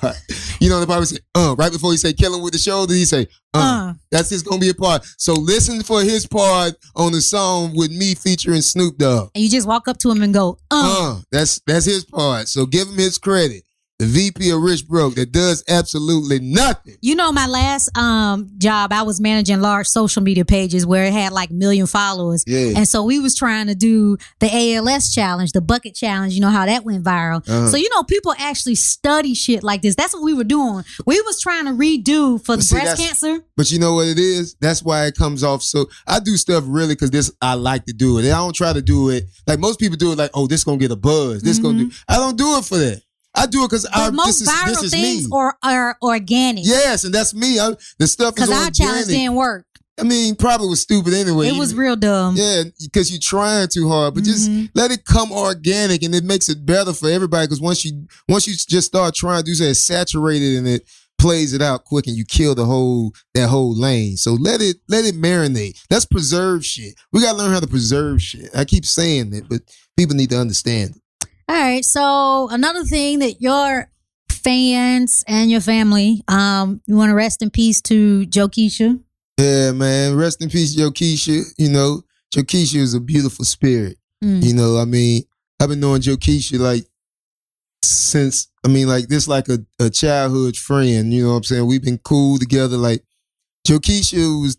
You 0.62 0.70
know, 0.70 0.80
the 0.80 0.88
part 0.88 1.00
he 1.02 1.06
say, 1.08 1.22
"Uh." 1.36 1.56
Right 1.58 1.72
before 1.72 1.92
he 1.92 1.98
say, 1.98 2.14
"Killing 2.14 2.42
with 2.42 2.54
the 2.54 2.60
shoulder," 2.60 2.94
he 2.94 3.04
say, 3.06 3.28
"Uh." 3.54 3.58
Uh, 3.92 3.94
That's 4.12 4.30
just 4.30 4.46
gonna 4.46 4.62
be 4.62 4.70
a 4.70 4.74
part. 4.74 5.04
So 5.18 5.34
listen 5.34 5.82
for 5.84 6.02
his 6.02 6.26
part 6.28 6.74
on 6.96 7.12
the 7.12 7.20
song 7.22 7.76
with 7.76 7.92
me 7.92 8.16
featuring 8.16 8.62
Snoop 8.62 8.98
Dogg. 8.98 9.32
and 9.36 9.44
you 9.44 9.50
just 9.50 9.68
walk 9.68 9.88
up 9.88 9.98
to 10.00 10.12
him 10.12 10.22
and 10.22 10.34
go, 10.34 10.58
uh. 10.70 11.16
Uh, 11.18 11.22
that's 11.32 11.60
that's 11.68 11.86
his 11.86 12.06
part. 12.06 12.48
So 12.48 12.66
give 12.66 12.88
him 12.88 12.98
his 12.98 13.18
credit. 13.18 13.64
The 14.02 14.08
VP 14.08 14.50
of 14.50 14.60
Rich 14.64 14.88
Broke 14.88 15.14
that 15.14 15.32
does 15.32 15.64
absolutely 15.70 16.40
nothing. 16.40 16.96
You 17.02 17.14
know, 17.14 17.32
my 17.32 17.46
last 17.46 17.96
um 17.96 18.50
job, 18.58 18.92
I 18.92 19.04
was 19.04 19.22
managing 19.22 19.62
large 19.62 19.86
social 19.86 20.24
media 20.24 20.44
pages 20.44 20.88
where 20.88 21.06
it 21.06 21.14
had 21.14 21.32
like 21.32 21.52
million 21.52 21.86
followers. 21.86 22.44
Yeah. 22.48 22.74
And 22.78 22.88
so 22.88 23.04
we 23.04 23.20
was 23.20 23.36
trying 23.36 23.68
to 23.68 23.76
do 23.76 24.18
the 24.40 24.50
ALS 24.52 25.14
challenge, 25.14 25.52
the 25.52 25.62
bucket 25.62 25.94
challenge. 25.94 26.34
You 26.34 26.42
know 26.42 26.50
how 26.50 26.66
that 26.66 26.84
went 26.84 27.04
viral. 27.04 27.48
Uh-huh. 27.48 27.68
So 27.68 27.78
you 27.78 27.90
know, 27.94 28.02
people 28.02 28.34
actually 28.40 28.74
study 28.74 29.36
shit 29.36 29.62
like 29.62 29.84
this. 29.84 29.94
That's 29.94 30.16
what 30.16 30.24
we 30.24 30.34
were 30.34 30.46
doing. 30.46 30.84
We 31.06 31.22
was 31.22 31.40
trying 31.40 31.66
to 31.66 31.72
redo 31.74 32.44
for 32.44 32.56
the 32.56 32.64
See, 32.64 32.78
breast 32.78 33.00
cancer. 33.00 33.46
But 33.56 33.70
you 33.70 33.78
know 33.78 33.94
what 33.94 34.08
it 34.08 34.18
is? 34.18 34.56
That's 34.56 34.82
why 34.82 35.06
it 35.06 35.16
comes 35.16 35.44
off. 35.44 35.62
So 35.62 35.86
I 36.08 36.20
do 36.20 36.38
stuff 36.38 36.64
really 36.66 36.96
because 36.96 37.12
this 37.12 37.32
I 37.40 37.54
like 37.54 37.86
to 37.86 37.94
do 37.94 38.18
it. 38.18 38.26
I 38.26 38.38
don't 38.38 38.56
try 38.56 38.74
to 38.74 38.82
do 38.82 39.10
it 39.10 39.26
like 39.46 39.60
most 39.60 39.80
people 39.80 39.98
do 39.98 40.12
it. 40.12 40.18
Like, 40.18 40.32
oh, 40.34 40.48
this 40.48 40.64
gonna 40.64 40.80
get 40.80 40.90
a 40.90 40.96
buzz. 40.96 41.44
This 41.44 41.60
gonna 41.60 41.84
do. 41.84 41.92
I 42.08 42.16
don't 42.16 42.36
do 42.36 42.58
it 42.58 42.66
for 42.66 42.80
that. 42.80 43.04
I 43.34 43.46
do 43.46 43.64
it 43.64 43.70
because 43.70 43.86
Mm-hmm. 43.86 44.16
Most 44.16 44.44
viral 44.46 44.84
is 44.84 44.92
things 44.92 45.30
me. 45.30 45.38
are, 45.38 45.58
are 45.64 45.98
organic. 46.02 46.66
yes, 46.66 47.04
and 47.04 47.14
that's 47.14 47.34
me. 47.34 47.60
I, 47.60 47.72
the 47.98 48.08
stuff 48.08 48.30
is 48.38 48.46
Because 48.48 48.50
our 48.52 48.72
challenge 48.72 49.08
didn't 49.08 49.36
work. 49.36 49.66
I 50.00 50.04
mean, 50.04 50.36
probably 50.36 50.68
was 50.70 50.82
stupid 50.82 51.14
anyway. 51.14 51.48
It 51.50 51.56
was 51.58 51.76
real 51.76 51.96
dumb. 51.96 52.36
Yeah, 52.36 52.64
because 52.82 53.12
you're 53.12 53.20
trying 53.22 53.68
too 53.68 53.88
hard, 53.88 54.16
but 54.16 54.24
just 54.24 54.50
Mhm. 54.50 54.70
let 54.74 54.90
it 54.92 55.06
come 55.06 55.32
organic, 55.32 56.02
and 56.02 56.16
it 56.16 56.24
makes 56.24 56.50
it 56.50 56.66
better 56.66 56.92
for 56.94 57.10
everybody. 57.10 57.46
Because 57.46 57.62
once 57.62 57.86
you 57.86 58.08
once 58.28 58.48
you 58.48 58.56
just 58.56 58.88
start 58.88 59.14
trying 59.14 59.44
to 59.44 59.52
do 59.52 59.56
that, 59.66 59.76
saturated 59.76 60.58
and 60.58 60.68
it 60.68 60.88
plays 61.20 61.54
it 61.54 61.62
out 61.62 61.84
quick, 61.86 62.08
and 62.08 62.16
you 62.18 62.26
kill 62.26 62.56
the 62.56 62.66
whole 62.66 63.14
that 63.36 63.50
whole 63.50 63.76
lane. 63.78 64.18
So 64.18 64.34
let 64.34 64.60
it 64.62 64.78
let 64.88 65.06
it 65.06 65.16
marinate. 65.16 65.78
Let's 65.92 66.06
preserve 66.06 66.66
shit. 66.66 66.96
We 67.12 67.22
gotta 67.22 67.38
learn 67.38 67.52
how 67.52 67.60
to 67.60 67.68
preserve 67.68 68.22
shit. 68.24 68.50
I 68.56 68.66
keep 68.66 68.86
saying 68.86 69.34
it, 69.34 69.48
but 69.50 69.62
people 69.96 70.16
need 70.16 70.32
to 70.32 70.40
understand. 70.40 70.96
it. 70.96 71.02
All 71.52 71.58
right. 71.58 71.84
So 71.84 72.48
another 72.50 72.86
thing 72.86 73.20
that 73.20 73.42
your 73.42 73.92
fans 74.30 75.22
and 75.28 75.52
your 75.52 75.60
family, 75.60 76.24
um, 76.30 76.80
you 76.86 76.96
want 76.96 77.10
to 77.10 77.14
rest 77.14 77.42
in 77.42 77.50
peace 77.50 77.82
to 77.82 78.26
Joe 78.28 78.48
Keisha. 78.48 78.98
Yeah, 79.38 79.74
man. 79.74 80.16
Rest 80.16 80.42
in 80.42 80.50
peace, 80.50 80.74
Joe 80.74 80.92
Keisha. 80.92 81.44
You 81.58 81.70
know, 81.70 82.04
Joe 82.34 82.44
Keisha 82.44 82.78
is 82.78 82.94
a 82.94 83.02
beautiful 83.02 83.44
spirit. 83.44 83.98
Mm. 84.24 84.42
You 84.42 84.54
know, 84.54 84.78
I 84.78 84.86
mean, 84.86 85.24
I've 85.60 85.68
been 85.68 85.82
knowing 85.82 86.00
Joe 86.00 86.16
Keisha 86.16 86.58
like 86.58 86.86
since 87.84 88.48
I 88.66 88.70
mean, 88.70 88.88
like 88.88 89.10
this 89.10 89.28
like 89.28 89.50
a, 89.50 89.60
a 89.78 89.90
childhood 89.90 90.56
friend, 90.56 91.14
you 91.14 91.24
know 91.24 91.32
what 91.32 91.36
I'm 91.36 91.44
saying? 91.44 91.68
We've 91.68 91.84
been 91.84 91.98
cool 91.98 92.40
together. 92.40 92.78
Like 92.78 93.04
Joe 93.68 93.80
Keisha 93.80 94.42
was 94.42 94.58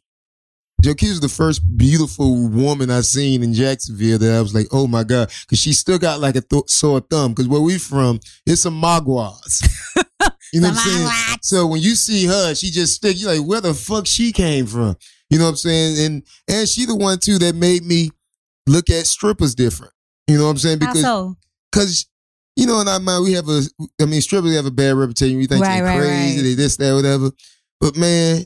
Was 0.84 1.20
the 1.20 1.28
first 1.28 1.62
beautiful 1.76 2.48
woman 2.48 2.90
I 2.90 3.02
seen 3.02 3.42
in 3.42 3.54
Jacksonville 3.54 4.18
that 4.18 4.34
I 4.34 4.40
was 4.40 4.54
like, 4.54 4.66
oh 4.72 4.86
my 4.86 5.04
God. 5.04 5.30
Cause 5.48 5.58
she 5.58 5.72
still 5.72 5.98
got 5.98 6.20
like 6.20 6.36
a 6.36 6.40
th- 6.40 6.68
sore 6.68 7.00
thumb. 7.00 7.34
Cause 7.34 7.46
where 7.46 7.60
we 7.60 7.78
from, 7.78 8.18
it's 8.46 8.62
some 8.62 8.80
Magwas. 8.80 9.62
you 10.52 10.60
know 10.60 10.68
what 10.70 10.78
I'm 10.78 10.90
saying? 10.90 11.38
So 11.42 11.66
when 11.66 11.80
you 11.80 11.94
see 11.94 12.26
her, 12.26 12.54
she 12.54 12.70
just 12.70 12.94
stick, 12.94 13.16
you 13.20 13.28
like, 13.28 13.46
where 13.46 13.60
the 13.60 13.74
fuck 13.74 14.06
she 14.06 14.32
came 14.32 14.66
from? 14.66 14.96
You 15.30 15.38
know 15.38 15.44
what 15.44 15.50
I'm 15.50 15.56
saying? 15.56 16.04
And 16.04 16.22
and 16.48 16.68
she 16.68 16.84
the 16.84 16.96
one 16.96 17.18
too 17.18 17.38
that 17.38 17.54
made 17.54 17.84
me 17.84 18.10
look 18.66 18.90
at 18.90 19.06
strippers 19.06 19.54
different. 19.54 19.92
You 20.26 20.36
know 20.36 20.44
what 20.44 20.50
I'm 20.50 20.58
saying? 20.58 20.78
Because 20.80 21.00
so? 21.00 21.36
because 21.70 22.06
you 22.54 22.66
know 22.66 22.80
in 22.80 22.88
our 22.88 23.00
mind 23.00 23.24
we 23.24 23.32
have 23.32 23.48
a 23.48 23.62
I 24.00 24.04
mean 24.04 24.20
strippers 24.20 24.54
have 24.54 24.66
a 24.66 24.70
bad 24.70 24.94
reputation. 24.94 25.38
We 25.38 25.46
think 25.46 25.62
Right, 25.62 25.76
they're 25.76 25.84
right, 25.84 26.00
crazy, 26.00 26.36
right. 26.36 26.42
they 26.42 26.54
this, 26.54 26.76
that, 26.76 26.92
whatever. 26.94 27.30
But 27.80 27.96
man, 27.96 28.44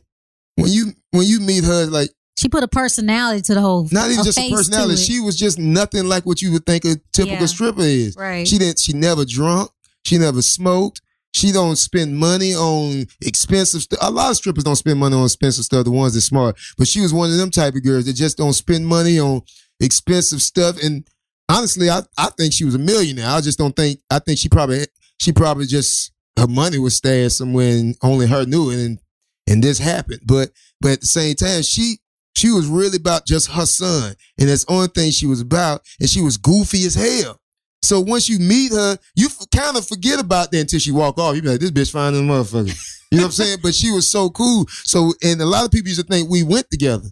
when 0.55 0.71
you 0.71 0.93
when 1.11 1.27
you 1.27 1.41
meet 1.41 1.65
her, 1.65 1.87
like 1.87 2.11
She 2.39 2.49
put 2.49 2.63
a 2.63 2.69
personality 2.69 3.41
to 3.43 3.55
the 3.55 3.61
whole. 3.63 3.89
Not 3.91 4.11
even 4.11 4.25
just 4.25 4.39
a 4.39 4.51
personality. 4.51 4.97
She 4.97 5.21
was 5.21 5.37
just 5.37 5.59
nothing 5.59 6.07
like 6.07 6.27
what 6.27 6.43
you 6.43 6.53
would 6.53 6.67
think 6.67 6.85
a 6.85 6.97
typical 7.13 7.39
Yeah. 7.41 7.47
stripper 7.47 7.81
is. 7.81 8.15
right. 8.17 8.47
She 8.47 8.59
didn't. 8.59 8.79
She 8.79 8.93
never 8.93 9.25
drunk. 9.25 9.71
She 10.05 10.19
never 10.19 10.43
smoked. 10.43 11.01
She 11.33 11.51
don't 11.53 11.77
spend 11.77 12.17
money 12.17 12.55
on 12.55 13.07
expensive 13.23 13.83
stuff. 13.83 13.99
A 14.03 14.11
lot 14.11 14.31
of 14.31 14.37
strippers 14.37 14.65
don't 14.65 14.77
spend 14.77 14.99
money 14.99 15.15
on 15.17 15.25
expensive 15.25 15.65
stuff. 15.65 15.85
The 15.85 15.91
ones 15.91 16.15
that 16.15 16.21
smart, 16.23 16.57
but 16.79 16.89
she 16.89 17.01
was 17.01 17.13
one 17.13 17.31
of 17.31 17.37
them 17.37 17.51
type 17.51 17.75
of 17.75 17.83
girls 17.83 18.07
that 18.07 18.15
just 18.15 18.37
don't 18.39 18.53
spend 18.55 18.87
money 18.87 19.19
on 19.19 19.43
expensive 19.81 20.41
stuff. 20.43 20.77
And 20.83 21.07
honestly, 21.49 21.91
I 21.91 22.03
I 22.17 22.31
think 22.39 22.53
she 22.53 22.65
was 22.65 22.75
a 22.75 22.79
millionaire. 22.79 23.29
I 23.29 23.41
just 23.41 23.59
don't 23.59 23.75
think. 23.77 24.01
I 24.11 24.19
think 24.19 24.39
she 24.39 24.49
probably 24.49 24.87
she 25.21 25.33
probably 25.33 25.67
just 25.67 26.11
her 26.39 26.47
money 26.47 26.79
was 26.79 26.97
stashed 26.97 27.39
somewhere 27.39 27.71
and 27.77 27.97
only 28.03 28.27
her 28.27 28.45
knew 28.47 28.71
it. 28.71 28.79
And 28.85 28.99
and 29.47 29.63
this 29.63 29.79
happened. 29.79 30.21
But 30.25 30.51
but 30.81 30.93
at 30.93 31.01
the 31.01 31.07
same 31.07 31.35
time, 31.35 31.63
she 31.63 31.99
she 32.37 32.51
was 32.51 32.67
really 32.67 32.99
about 32.99 33.27
just 33.27 33.51
her 33.51 33.65
son, 33.65 34.15
and 34.39 34.49
that's 34.49 34.65
the 34.67 34.73
only 34.73 34.89
thing 34.89 35.11
she 35.11 35.27
was 35.27 35.41
about. 35.41 35.81
And 35.99 36.09
she 36.09 36.21
was 36.21 36.37
goofy 36.37 36.85
as 36.85 36.95
hell. 36.95 37.41
So 37.83 38.01
once 38.01 38.29
you 38.29 38.39
meet 38.39 38.73
her, 38.73 38.99
you 39.15 39.27
f- 39.27 39.47
kind 39.55 39.77
of 39.77 39.87
forget 39.87 40.21
about 40.21 40.51
that 40.51 40.61
until 40.61 40.79
she 40.79 40.93
walk 40.93 41.19
off. 41.19 41.35
You 41.35 41.43
be 41.43 41.49
like, 41.49 41.61
this 41.61 41.71
bitch 41.71 41.93
fine 41.93 42.13
as 42.15 42.21
a 42.21 42.23
motherfucker. 42.23 42.93
You 43.13 43.19
know 43.19 43.23
what 43.23 43.39
I'm 43.39 43.45
saying? 43.45 43.59
But 43.63 43.73
she 43.73 43.93
was 43.93 44.11
so 44.11 44.31
cool. 44.31 44.67
So 44.69 45.13
and 45.23 45.41
a 45.41 45.47
lot 45.47 45.65
of 45.65 45.71
people 45.71 45.87
used 45.87 46.01
to 46.01 46.07
think 46.07 46.29
we 46.29 46.43
went 46.43 46.69
together. 46.69 47.09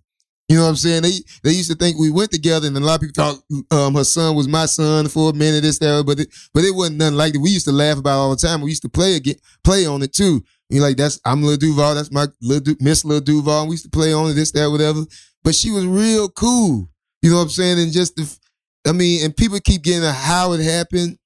You 0.48 0.56
know 0.56 0.64
what 0.64 0.70
I'm 0.70 0.76
saying? 0.76 1.02
They 1.02 1.12
they 1.44 1.52
used 1.52 1.70
to 1.70 1.76
think 1.76 1.96
we 1.96 2.10
went 2.10 2.32
together, 2.32 2.66
and 2.66 2.76
a 2.76 2.80
lot 2.80 2.96
of 2.96 3.00
people 3.02 3.14
thought 3.14 3.38
um, 3.70 3.94
her 3.94 4.02
son 4.02 4.34
was 4.34 4.48
my 4.48 4.66
son 4.66 5.06
for 5.06 5.30
a 5.30 5.32
minute, 5.32 5.62
this 5.62 5.78
that, 5.78 6.04
but 6.04 6.18
it, 6.18 6.28
but 6.52 6.64
it 6.64 6.74
wasn't 6.74 6.98
nothing 6.98 7.16
like 7.16 7.32
that. 7.32 7.38
We 7.38 7.50
used 7.50 7.66
to 7.66 7.72
laugh 7.72 7.96
about 7.96 8.18
all 8.18 8.30
the 8.30 8.36
time. 8.36 8.60
We 8.60 8.70
used 8.70 8.82
to 8.82 8.88
play 8.88 9.14
again, 9.14 9.36
play 9.62 9.86
on 9.86 10.02
it 10.02 10.12
too. 10.12 10.42
You 10.74 10.80
like 10.80 10.96
that's 10.96 11.20
I'm 11.24 11.42
Lil 11.44 11.56
Duval, 11.56 11.94
that's 11.94 12.10
my 12.10 12.26
Lil 12.42 12.58
du- 12.58 12.76
Miss 12.80 13.04
Lil 13.04 13.20
Duval. 13.20 13.68
We 13.68 13.74
used 13.74 13.84
to 13.84 13.90
play 13.90 14.12
on 14.12 14.34
this 14.34 14.50
that, 14.52 14.70
whatever. 14.70 15.04
But 15.44 15.54
she 15.54 15.70
was 15.70 15.86
real 15.86 16.28
cool. 16.28 16.90
You 17.22 17.30
know 17.30 17.36
what 17.36 17.42
I'm 17.42 17.48
saying? 17.50 17.78
And 17.78 17.92
just 17.92 18.16
the, 18.16 18.38
I 18.84 18.90
mean, 18.90 19.24
and 19.24 19.36
people 19.36 19.60
keep 19.60 19.82
getting 19.82 20.02
how 20.02 20.52
it 20.52 20.60
happened. 20.60 21.16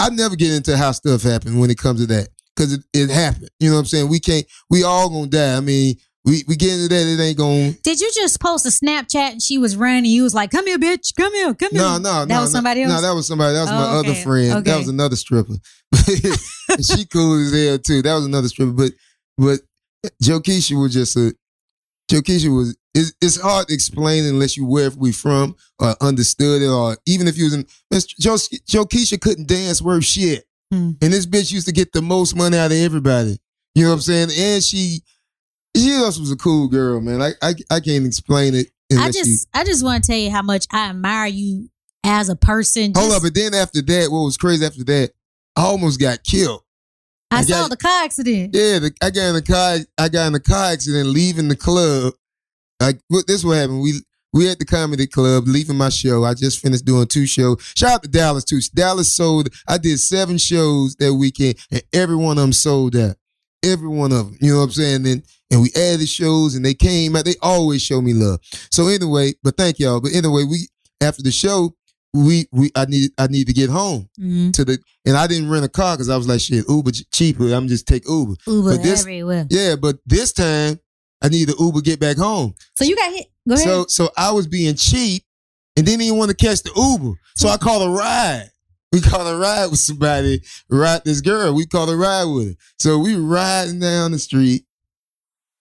I 0.00 0.10
never 0.10 0.34
get 0.34 0.52
into 0.52 0.76
how 0.76 0.90
stuff 0.90 1.22
happened 1.22 1.60
when 1.60 1.70
it 1.70 1.78
comes 1.78 2.00
to 2.00 2.06
that 2.14 2.28
because 2.54 2.72
it, 2.72 2.80
it 2.92 3.08
happened. 3.08 3.48
You 3.60 3.68
know 3.70 3.76
what 3.76 3.80
I'm 3.80 3.86
saying? 3.86 4.08
We 4.08 4.18
can't. 4.18 4.44
We 4.70 4.82
all 4.82 5.08
gonna 5.08 5.28
die. 5.28 5.56
I 5.56 5.60
mean, 5.60 5.94
we 6.26 6.42
we 6.48 6.56
get 6.56 6.72
into 6.74 6.88
that. 6.88 7.06
It 7.06 7.20
ain't 7.20 7.38
gonna. 7.38 7.72
Did 7.82 8.00
you 8.00 8.10
just 8.14 8.40
post 8.40 8.66
a 8.66 8.70
Snapchat 8.70 9.32
and 9.32 9.42
she 9.42 9.56
was 9.58 9.76
running? 9.76 10.04
You 10.10 10.24
was 10.24 10.34
like, 10.34 10.50
"Come 10.50 10.66
here, 10.66 10.78
bitch! 10.78 11.14
Come 11.16 11.32
here! 11.34 11.54
Come 11.54 11.70
here!" 11.72 11.80
No, 11.80 11.98
no, 11.98 12.24
That 12.26 12.28
no. 12.28 12.40
was 12.42 12.52
no. 12.52 12.58
somebody 12.58 12.82
else? 12.82 12.92
No, 12.92 13.00
that 13.08 13.14
was 13.14 13.26
somebody. 13.26 13.54
That 13.54 13.60
was 13.62 13.70
my 13.70 13.76
Oh, 13.92 13.98
other 14.00 14.14
friend. 14.14 14.52
okay. 14.58 14.70
That 14.70 14.78
was 14.78 14.88
another 14.88 15.16
stripper. 15.16 15.54
She 16.82 17.04
cool 17.06 17.40
as 17.40 17.52
hell 17.54 17.78
too. 17.78 18.02
That 18.02 18.14
was 18.14 18.26
another 18.26 18.48
stripper. 18.48 18.72
But 18.72 18.92
but 19.38 19.60
Joe 20.20 20.40
Keisha 20.40 20.80
was 20.80 20.92
just 20.92 21.16
a 21.16 21.34
Joe 22.10 22.20
Keisha 22.20 22.54
was. 22.54 22.76
It's, 22.94 23.12
it's 23.20 23.38
hard 23.40 23.68
to 23.68 23.74
explain 23.74 24.24
unless 24.24 24.56
you 24.56 24.64
where 24.64 24.90
we 24.90 25.12
from 25.12 25.54
or 25.78 25.94
understood 26.00 26.62
it 26.62 26.66
or 26.68 26.96
even 27.06 27.28
if 27.28 27.36
you 27.36 27.44
was 27.44 27.52
in. 27.54 27.66
Man, 27.90 28.00
Joe 28.18 28.36
Joe 28.66 28.84
Keisha 28.86 29.20
couldn't 29.20 29.48
dance 29.48 29.80
worth 29.82 30.04
shit, 30.04 30.44
Hmm. 30.72 30.92
and 31.02 31.12
this 31.12 31.26
bitch 31.26 31.52
used 31.52 31.66
to 31.66 31.72
get 31.72 31.92
the 31.92 32.00
most 32.02 32.34
money 32.34 32.56
out 32.56 32.72
of 32.72 32.78
everybody. 32.78 33.38
You 33.74 33.82
know 33.84 33.90
what 33.90 33.96
I'm 33.96 34.00
saying? 34.00 34.30
And 34.36 34.62
she 34.64 35.02
she 35.76 35.94
also 35.96 36.20
was 36.20 36.30
a 36.32 36.36
cool 36.36 36.68
girl, 36.68 37.00
man. 37.00 37.20
I 37.22 37.32
I, 37.42 37.54
I 37.70 37.80
can't 37.80 38.06
explain 38.06 38.54
it. 38.54 38.68
I 38.92 38.94
unless 38.96 39.16
you- 39.16 39.24
just, 39.24 39.48
I 39.54 39.64
just 39.64 39.84
want 39.84 40.04
to 40.04 40.10
tell 40.10 40.18
you 40.18 40.30
how 40.30 40.42
much 40.42 40.66
I 40.72 40.90
admire 40.90 41.26
you 41.26 41.68
as 42.04 42.28
a 42.28 42.36
person. 42.36 42.92
Hold 42.94 43.06
Just- 43.10 43.16
up, 43.16 43.22
but 43.22 43.34
then 43.34 43.54
after 43.54 43.82
that, 43.82 44.08
what 44.10 44.20
was 44.24 44.36
crazy 44.36 44.64
after 44.64 44.84
that, 44.84 45.10
I 45.56 45.62
almost 45.62 45.98
got 46.00 46.22
killed. 46.24 46.62
I 47.30 47.38
I 47.38 47.42
saw 47.42 47.62
got- 47.62 47.70
the 47.70 47.76
car 47.76 48.04
accident. 48.04 48.54
Yeah, 48.54 48.78
the, 48.78 48.92
I 49.02 49.10
got 49.10 49.28
in 49.28 49.34
the 49.34 49.42
car. 49.42 49.78
I 49.98 50.08
got 50.08 50.26
in 50.28 50.34
a 50.36 50.40
car 50.40 50.72
accident 50.72 51.08
leaving 51.08 51.48
the 51.48 51.56
club. 51.56 52.14
Like 52.80 53.00
what 53.08 53.26
this 53.26 53.44
what 53.44 53.56
happened. 53.56 53.80
We 53.82 53.94
we 54.32 54.48
at 54.50 54.58
the 54.58 54.64
comedy 54.66 55.06
club 55.06 55.44
leaving 55.48 55.76
my 55.78 55.88
show. 55.88 56.24
I 56.24 56.34
just 56.34 56.60
finished 56.60 56.84
doing 56.84 57.06
two 57.08 57.26
shows. 57.26 57.56
Shout 57.74 57.90
out 57.90 58.02
to 58.04 58.08
Dallas 58.08 58.44
too. 58.44 58.60
Dallas 58.74 59.10
sold. 59.10 59.48
I 59.66 59.78
did 59.78 59.98
seven 59.98 60.36
shows 60.38 60.94
that 60.96 61.14
weekend, 61.14 61.56
and 61.72 61.82
every 61.92 62.16
one 62.16 62.36
of 62.38 62.42
them 62.42 62.52
sold 62.52 62.94
out. 62.94 63.16
Every 63.62 63.88
one 63.88 64.12
of 64.12 64.26
them. 64.26 64.38
You 64.40 64.52
know 64.52 64.58
what 64.58 64.64
I'm 64.66 64.70
saying? 64.72 65.06
And 65.06 65.22
and 65.50 65.62
we 65.62 65.70
added 65.76 66.08
shows, 66.08 66.54
and 66.54 66.64
they 66.64 66.74
came 66.74 67.14
out. 67.16 67.24
They 67.24 67.34
always 67.42 67.82
show 67.82 68.00
me 68.00 68.12
love. 68.14 68.40
So 68.70 68.88
anyway, 68.88 69.34
but 69.42 69.56
thank 69.56 69.78
y'all. 69.78 70.00
But 70.00 70.12
anyway, 70.12 70.44
we 70.44 70.68
after 71.00 71.22
the 71.22 71.30
show, 71.30 71.74
we 72.12 72.46
we 72.52 72.70
I 72.74 72.84
need 72.86 73.10
I 73.18 73.26
need 73.28 73.46
to 73.46 73.52
get 73.52 73.70
home 73.70 74.08
Mhm. 74.20 74.52
to 74.54 74.64
the 74.64 74.78
and 75.04 75.16
I 75.16 75.26
didn't 75.26 75.48
rent 75.50 75.64
a 75.64 75.68
car 75.68 75.96
because 75.96 76.08
I 76.08 76.16
was 76.16 76.26
like 76.28 76.40
shit 76.40 76.64
Uber 76.68 76.90
cheaper. 77.12 77.52
I'm 77.52 77.68
just 77.68 77.86
take 77.86 78.08
Uber. 78.08 78.34
Uber 78.46 78.76
But 78.76 78.82
this- 78.82 79.00
everywhere. 79.00 79.46
Yeah, 79.50 79.76
but 79.76 79.98
this 80.06 80.32
time 80.32 80.80
I 81.22 81.28
need 81.28 81.48
the 81.48 81.56
Uber 81.58 81.80
get 81.80 82.00
back 82.00 82.16
home. 82.18 82.54
So 82.76 82.84
you 82.84 82.96
got 82.96 83.12
hit. 83.12 83.26
Go 83.48 83.54
ahead. 83.54 83.64
So 83.66 83.86
so 83.88 84.10
I 84.16 84.32
was 84.32 84.46
being 84.46 84.74
cheap 84.74 85.22
and 85.76 85.84
didn't 85.86 86.02
even 86.02 86.18
want 86.18 86.30
to 86.30 86.36
catch 86.36 86.62
the 86.62 86.72
Uber. 86.76 87.18
So 87.36 87.48
I 87.48 87.56
called 87.56 87.82
a 87.88 87.90
ride. 87.90 88.50
We 88.96 89.02
called 89.02 89.28
a 89.28 89.36
ride 89.36 89.66
with 89.66 89.78
somebody, 89.78 90.40
ride 90.70 91.04
this 91.04 91.20
girl. 91.20 91.52
We 91.52 91.66
called 91.66 91.90
a 91.90 91.96
ride 91.96 92.24
with 92.24 92.48
her. 92.48 92.56
So 92.78 92.98
we 92.98 93.14
riding 93.14 93.78
down 93.78 94.12
the 94.12 94.18
street. 94.18 94.64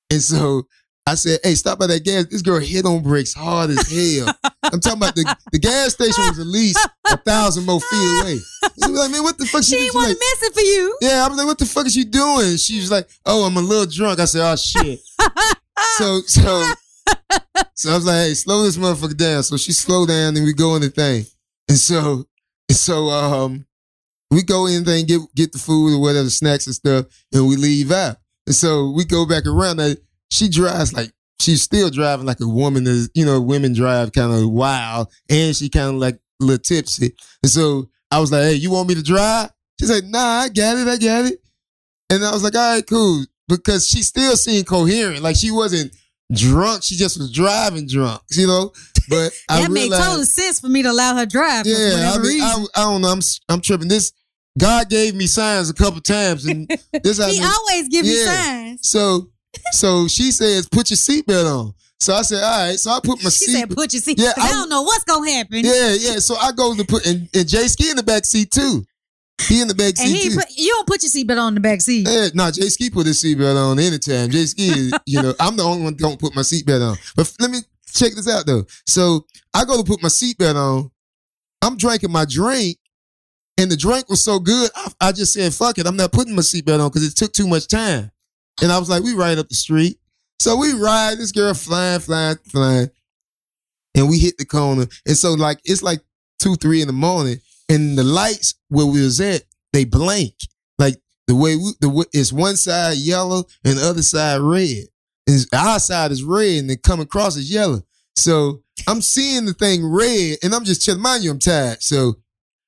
And 0.10 0.22
so 0.22 0.70
I 1.06 1.16
said, 1.16 1.42
hey, 1.44 1.56
stop 1.56 1.78
by 1.78 1.88
that 1.88 2.06
gas. 2.06 2.28
This 2.28 2.42
girl 2.42 2.62
hit 2.62 2.86
on 2.86 3.04
brakes 3.04 3.34
hard 3.34 3.72
as 3.72 3.92
hell. 3.92 4.34
I'm 4.64 4.80
talking 4.80 5.00
about 5.00 5.16
the, 5.16 5.36
the 5.52 5.60
gas 5.60 5.96
station 5.96 6.24
was 6.30 6.40
at 6.40 6.48
least 6.48 6.80
a 7.12 7.18
thousand 7.18 7.66
more 7.66 7.82
feet 7.82 8.22
away. 8.22 8.38
She 8.82 8.90
was 8.90 9.02
like, 9.02 9.12
man, 9.12 9.24
what 9.24 9.38
the 9.38 9.46
fuck? 9.48 9.66
she 9.66 9.76
was 9.76 9.84
didn't 9.84 9.96
want 9.96 10.08
like, 10.08 10.18
to 10.18 10.26
miss 10.32 10.50
it 10.50 10.54
for 10.54 10.62
you. 10.62 10.98
yeah, 11.02 11.26
I'm 11.26 11.36
like, 11.36 11.46
what 11.46 11.58
the 11.58 11.66
fuck 11.66 11.88
is 11.88 11.94
she 11.94 12.06
doing? 12.06 12.56
She 12.56 12.78
was 12.78 12.90
like, 12.90 13.10
oh, 13.26 13.44
I'm 13.44 13.58
a 13.58 13.62
little 13.62 13.86
drunk. 13.86 14.22
I 14.22 14.26
said, 14.26 14.50
oh 14.50 14.56
shit. 14.56 15.02
so 15.98 16.22
so 16.22 16.74
so 17.74 17.92
I 17.92 17.96
was 17.96 18.06
like, 18.06 18.16
hey, 18.16 18.34
slow 18.34 18.64
this 18.64 18.78
motherfucker 18.78 19.18
down. 19.18 19.44
So 19.44 19.58
she 19.58 19.74
slowed 19.74 20.08
down 20.08 20.38
and 20.38 20.46
we 20.46 20.54
go 20.54 20.78
in 20.78 20.84
the 20.84 20.90
thing. 20.90 21.26
And 21.68 21.78
so 21.78 22.24
so 22.72 23.10
um 23.10 23.66
we 24.32 24.44
go 24.44 24.66
in 24.66 24.84
there 24.84 24.98
and 24.98 25.08
get 25.08 25.22
get 25.36 25.52
the 25.52 25.60
food 25.60 25.96
or 25.96 26.02
whatever, 26.02 26.30
snacks 26.30 26.66
and 26.66 26.76
stuff, 26.76 27.06
and 27.34 27.48
we 27.48 27.56
leave 27.56 27.92
out. 27.92 28.18
And 28.46 28.56
so 28.56 28.92
we 28.92 29.06
go 29.06 29.26
back 29.26 29.46
around. 29.46 29.78
Now, 29.78 29.94
she 30.30 30.50
drives 30.50 30.94
like 30.94 31.12
she's 31.40 31.62
still 31.62 31.90
driving 31.90 32.26
like 32.26 32.40
a 32.42 32.48
woman 32.48 32.84
that 32.86 33.10
you 33.14 33.26
know, 33.26 33.42
women 33.42 33.74
drive 33.74 34.12
kind 34.12 34.34
of 34.34 34.50
wild, 34.50 35.12
and 35.30 35.56
she 35.56 35.70
kind 35.70 35.90
of 35.90 35.96
like 35.96 36.16
a 36.16 36.46
little 36.46 36.62
tipsy. 36.62 37.16
And 37.44 37.52
so 37.52 37.90
I 38.12 38.20
was 38.20 38.32
like, 38.32 38.44
hey, 38.44 38.54
you 38.54 38.72
want 38.72 38.90
me 38.90 38.96
to 38.96 39.04
drive? 39.04 39.50
She's 39.80 39.92
like, 39.92 40.06
nah, 40.06 40.20
I 40.20 40.50
got 40.50 40.78
it, 40.78 40.88
I 40.88 40.98
got 40.98 41.26
it. 41.26 41.40
And 42.10 42.24
I 42.24 42.32
was 42.32 42.44
like, 42.44 42.56
all 42.56 42.76
right, 42.76 42.88
cool. 42.88 43.26
Because 43.48 43.88
she 43.88 44.02
still 44.02 44.36
seemed 44.36 44.68
coherent. 44.68 45.22
Like 45.22 45.36
she 45.36 45.52
wasn't 45.52 45.96
drunk. 46.34 46.84
She 46.84 46.96
just 46.96 47.18
was 47.18 47.32
driving 47.32 47.88
drunk, 47.88 48.22
you 48.32 48.48
know? 48.48 48.72
But 49.10 49.32
I 49.50 49.62
that 49.62 49.72
made 49.72 49.92
total 49.92 50.26
sense 50.26 50.60
for 50.60 50.68
me 50.68 50.84
to 50.84 50.92
allow 50.92 51.16
her 51.16 51.26
drive. 51.26 51.64
for 51.64 51.70
yeah, 51.70 52.14
I, 52.16 52.18
mean, 52.20 52.42
I. 52.42 52.66
I 52.76 52.82
don't 52.84 53.02
know. 53.02 53.10
I'm 53.10 53.20
I'm 53.50 53.62
tripping. 53.62 53.88
This 53.88 54.12
God 54.58 54.90
gave 54.90 55.16
me 55.16 55.28
signs 55.28 55.70
a 55.70 55.74
couple 55.74 56.02
times, 56.02 56.46
and 56.46 56.68
this 57.04 57.18
he 57.18 57.38
happened. 57.38 57.54
always 57.60 57.88
give 57.90 58.06
me 58.06 58.16
signs. 58.16 58.90
So 58.90 59.30
so 59.72 60.08
she 60.08 60.32
says, 60.32 60.68
put 60.68 60.90
your 60.90 60.98
seatbelt 60.98 61.46
on. 61.46 61.74
So 62.00 62.14
I 62.14 62.22
said, 62.24 62.44
all 62.44 62.68
right. 62.68 62.78
So 62.78 62.92
I 62.92 63.00
put 63.02 63.24
my 63.24 63.30
She 63.30 63.46
seat. 63.46 63.46
She 63.52 63.58
said, 63.58 63.70
"Put 63.72 63.94
your 63.94 64.02
seat." 64.02 64.20
Yeah, 64.20 64.34
Yeah, 64.38 64.44
I, 64.44 64.48
I- 64.48 64.52
don't 64.52 64.70
know 64.70 64.82
what's 64.82 65.06
gonna 65.06 65.32
happen. 65.32 65.60
yeah, 65.64 65.94
yeah. 65.98 66.20
So 66.20 66.36
I 66.36 66.52
go 66.52 66.76
to 66.76 66.84
put 66.84 67.06
and, 67.06 67.30
and 67.34 67.48
Jay 67.48 67.68
Ski 67.68 67.90
in 67.90 67.96
the 67.96 68.04
back 68.04 68.26
seat 68.26 68.52
too. 68.52 68.84
He 69.48 69.62
in 69.62 69.68
the 69.68 69.76
back 69.76 69.88
and 69.88 69.98
seat 69.98 70.16
he 70.16 70.30
too. 70.30 70.36
put, 70.36 70.46
you 70.56 70.70
don't 70.70 70.88
put 70.88 71.04
your 71.04 71.10
seatbelt 71.10 71.40
on 71.42 71.56
the 71.56 71.60
back 71.60 71.82
seat. 71.82 72.08
Yeah, 72.08 72.28
no, 72.34 72.52
Jay 72.52 72.70
Ski 72.70 72.90
put 72.90 73.06
his 73.06 73.22
seatbelt 73.22 73.56
on 73.58 73.80
anytime. 73.80 74.30
Jay 74.30 74.46
Ski, 74.46 74.92
you 75.06 75.22
know, 75.22 75.34
I'm 75.40 75.58
the 75.58 75.64
only 75.64 75.84
one 75.84 75.94
that 75.94 76.00
don't 76.02 76.20
put 76.20 76.36
my 76.36 76.42
seatbelt 76.42 76.92
on. 76.92 76.98
But 77.16 77.34
let 77.40 77.52
me 77.52 77.60
check 77.96 78.14
this 78.14 78.30
out 78.30 78.46
though. 78.46 78.66
So 78.86 79.26
I 79.54 79.66
go 79.66 79.78
to 79.78 79.84
put 79.84 80.04
my 80.04 80.10
seatbelt 80.10 80.56
on. 80.56 80.92
I'm 81.62 81.78
drinking 81.78 82.12
my 82.12 82.26
drink, 82.30 82.78
and 83.58 83.72
the 83.72 83.78
drink 83.78 84.10
was 84.10 84.24
so 84.24 84.40
good, 84.40 84.70
I, 84.76 84.92
I 85.02 85.12
just 85.12 85.34
said, 85.34 85.54
"Fuck 85.54 85.78
it, 85.78 85.88
I'm 85.88 85.96
not 85.96 86.12
putting 86.12 86.36
my 86.36 86.42
seatbelt 86.42 86.80
on 86.80 86.90
because 86.90 87.08
it 87.08 87.16
took 87.16 87.34
too 87.34 87.48
much 87.48 87.68
time." 87.68 88.12
And 88.62 88.72
I 88.72 88.78
was 88.78 88.90
like, 88.90 89.04
"We 89.04 89.14
ride 89.14 89.38
up 89.38 89.50
the 89.50 89.56
street." 89.56 89.98
So 90.40 90.58
we 90.58 90.74
ride 90.74 91.18
this 91.18 91.32
girl 91.32 91.54
flying, 91.54 92.02
flying, 92.02 92.38
flying, 92.52 92.90
and 93.96 94.10
we 94.10 94.20
hit 94.20 94.38
the 94.38 94.46
corner. 94.46 94.86
And 95.08 95.18
so 95.18 95.34
like 95.34 95.60
it's 95.64 95.82
like 95.82 96.02
two, 96.40 96.56
three 96.56 96.82
in 96.82 96.88
the 96.88 96.94
morning, 96.94 97.38
and 97.70 97.98
the 97.98 98.04
lights 98.04 98.56
where 98.70 98.86
we 98.86 99.02
was 99.02 99.22
at, 99.22 99.44
they 99.74 99.86
blank. 99.86 100.34
Like 100.78 100.96
the 101.28 101.36
way 101.36 101.56
we, 101.56 101.72
the 101.80 102.06
it's 102.14 102.34
one 102.34 102.58
side 102.58 102.98
yellow 102.98 103.46
and 103.64 103.78
the 103.78 103.88
other 103.88 104.02
side 104.02 104.42
red. 104.42 104.86
And 105.28 105.46
our 105.54 105.80
side 105.80 106.12
is 106.12 106.24
red, 106.24 106.60
and 106.60 106.70
then 106.70 106.78
come 106.84 107.00
across 107.00 107.36
is 107.36 107.52
yellow. 107.52 107.82
So 108.16 108.62
I'm 108.88 109.02
seeing 109.02 109.46
the 109.46 109.54
thing 109.54 109.86
red, 109.86 110.38
and 110.44 110.54
I'm 110.54 110.64
just 110.64 110.82
chilling. 110.84 111.02
Mind 111.02 111.24
you, 111.24 111.32
I'm 111.32 111.40
tired, 111.40 111.82
so 111.82 112.16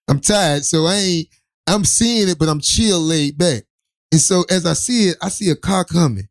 I'm 0.07 0.19
tired. 0.19 0.65
So 0.65 0.85
I 0.85 0.95
ain't. 0.95 1.27
I'm 1.67 1.83
seeing 1.83 2.29
it, 2.29 2.39
but 2.39 2.47
I'm 2.47 2.61
chill, 2.61 2.99
laid 2.99 3.37
back. 3.37 3.63
And 4.11 4.21
so 4.21 4.45
as 4.49 4.65
I 4.65 4.73
see 4.73 5.09
it, 5.09 5.17
I 5.21 5.27
see 5.29 5.49
a 5.49 5.55
car 5.55 5.83
coming, 5.83 6.27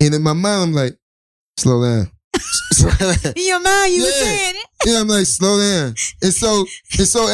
and 0.00 0.14
in 0.14 0.22
my 0.22 0.32
mind, 0.32 0.62
I'm 0.62 0.72
like, 0.72 0.96
slow 1.56 1.82
down. 1.84 2.10
In 3.36 3.46
your 3.46 3.60
mind, 3.60 3.92
you 3.94 4.00
were 4.02 4.08
Yeah. 4.08 4.12
saying 4.24 4.54
it. 4.56 4.66
Yeah, 4.86 5.00
I'm 5.00 5.06
like, 5.08 5.26
slow 5.26 5.60
down. 5.60 5.94
And 6.22 6.32
so, 6.32 6.66
and 6.98 7.06
so, 7.06 7.24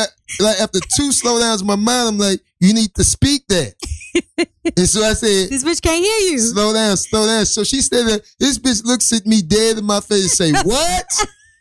like 0.40 0.60
after 0.60 0.80
two 0.96 1.12
slow 1.12 1.38
downs 1.38 1.62
in 1.62 1.66
my 1.66 1.76
mind, 1.76 2.08
I'm 2.08 2.18
like, 2.18 2.40
you 2.60 2.74
need 2.74 2.94
to 2.96 3.04
speak 3.04 3.46
that. 3.48 3.74
And 4.76 4.88
so 4.88 5.02
I 5.02 5.12
said, 5.14 5.50
This 5.50 5.64
bitch 5.64 5.82
can't 5.82 6.04
hear 6.04 6.30
you. 6.32 6.38
slow 6.38 6.72
down, 6.72 6.96
slow 6.96 7.26
down. 7.26 7.46
So 7.46 7.64
she 7.64 7.80
said 7.80 8.06
that 8.06 8.22
this 8.38 8.58
bitch 8.58 8.84
looks 8.84 9.12
at 9.12 9.26
me 9.26 9.42
dead 9.42 9.78
in 9.78 9.84
my 9.84 10.00
face 10.00 10.40
and 10.40 10.54
say, 10.54 10.62
What? 10.64 11.06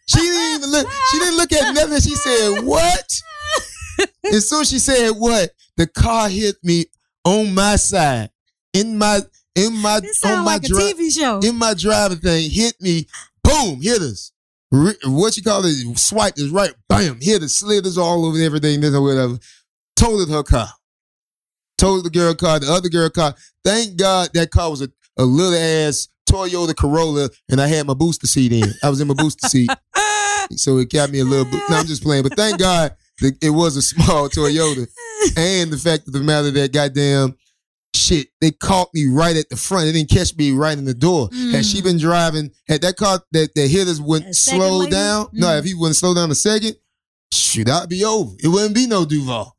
She 0.08 0.20
didn't 0.20 0.56
even 0.60 0.72
look, 0.72 0.88
she 1.12 1.20
didn't 1.20 1.38
look 1.38 1.51
at 1.51 1.74
nothing. 1.74 2.00
She 2.01 2.16
said, 2.16 2.62
What? 2.63 3.12
And 4.24 4.44
so 4.44 4.63
she 4.63 4.80
said, 4.80 5.12
What? 5.12 5.51
The 5.75 5.88
car 5.88 6.30
hit 6.30 6.56
me 6.63 6.86
on 7.24 7.54
my 7.54 7.75
side. 7.75 8.30
In 8.74 8.98
my 8.98 9.22
in 9.56 9.74
my 9.82 10.01
on 10.25 10.39
my 10.39 10.44
like 10.54 10.63
a 10.66 10.68
TV 10.68 11.12
show. 11.13 11.39
in 11.39 11.56
my 11.58 11.74
driving 11.74 12.20
thing, 12.20 12.50
hit 12.50 12.80
me, 12.80 13.08
boom, 13.44 13.82
hit 13.82 14.01
us. 14.01 14.32
Re- 14.72 14.94
what 15.06 15.36
you 15.36 15.42
call 15.44 15.66
it? 15.66 15.98
Swiped 15.98 16.39
us 16.39 16.50
right, 16.50 16.74
bam, 16.88 17.18
hit 17.22 17.42
us, 17.42 17.56
slid 17.56 17.86
us 17.88 17.98
all 17.98 18.25
over 18.25 18.38
everything, 18.38 18.82
this 18.82 18.94
or 18.94 19.01
whatever. 19.01 19.39
Totaled 19.96 20.30
her 20.30 20.44
car. 20.44 20.70
Totaled 21.77 22.05
the 22.05 22.10
girl 22.10 22.34
car, 22.34 22.60
the 22.60 22.72
other 22.72 22.89
girl 22.89 23.10
car. 23.10 23.36
Thank 23.63 23.98
God 23.98 24.29
that 24.34 24.50
car 24.51 24.69
was 24.69 24.81
a, 24.81 24.89
a 25.17 25.24
little 25.24 25.53
ass 25.57 26.07
Toyota 26.29 26.75
Corolla, 26.75 27.29
and 27.50 27.62
I 27.62 27.67
had 27.67 27.86
my 27.88 27.93
booster 27.93 28.27
seat 28.27 28.51
in. 28.51 28.72
I 28.84 28.89
was 28.89 29.00
in 29.00 29.07
my 29.07 29.13
booster 29.13 29.48
seat, 29.48 29.69
so 30.55 30.77
it 30.77 30.91
got 30.91 31.10
me 31.12 31.19
a 31.19 31.24
little. 31.24 31.46
Bo- 31.46 31.62
no, 31.69 31.77
I'm 31.77 31.86
just 31.86 32.03
playing, 32.03 32.24
but 32.24 32.36
thank 32.36 32.60
God 32.60 32.96
that 33.22 33.38
it 33.43 33.51
was 33.51 33.77
a 33.77 33.81
small 33.81 34.27
Toyota, 34.29 34.88
and 35.38 35.72
the 35.72 35.77
fact 35.77 36.07
of 36.07 36.13
the 36.13 36.19
matter 36.19 36.50
that 36.51 36.74
goddamn 36.74 37.36
shit, 37.96 38.27
they 38.41 38.51
caught 38.51 38.89
me 38.93 39.05
right 39.05 39.36
at 39.38 39.50
the 39.50 39.55
front. 39.55 39.86
They 39.86 39.91
didn't 39.91 40.10
catch 40.10 40.36
me 40.36 40.51
right 40.51 40.77
in 40.77 40.86
the 40.86 40.93
door. 40.93 41.29
Had 41.51 41.65
she 41.65 41.79
Mm. 41.79 41.84
been 41.84 41.98
driving, 41.98 42.51
had 42.67 42.81
that 42.81 42.96
car 42.98 43.22
that 43.31 43.53
that 43.55 43.67
hit 43.69 43.88
us 43.88 44.00
went 44.00 44.36
slow 44.36 44.79
later? 44.79 44.91
down. 44.91 45.27
No, 45.34 45.48
Mm. 45.48 45.60
if 45.60 45.65
he 45.65 45.74
wouldn't 45.74 45.96
slow 45.96 46.13
down 46.13 46.29
a 46.31 46.36
second, 46.36 46.75
shoot, 47.31 47.65
that'd 47.67 47.89
be 47.89 48.03
over. 48.05 48.36
It 48.43 48.48
wouldn't 48.50 48.75
be 48.75 48.88
no 48.88 49.05
Duval. 49.05 49.55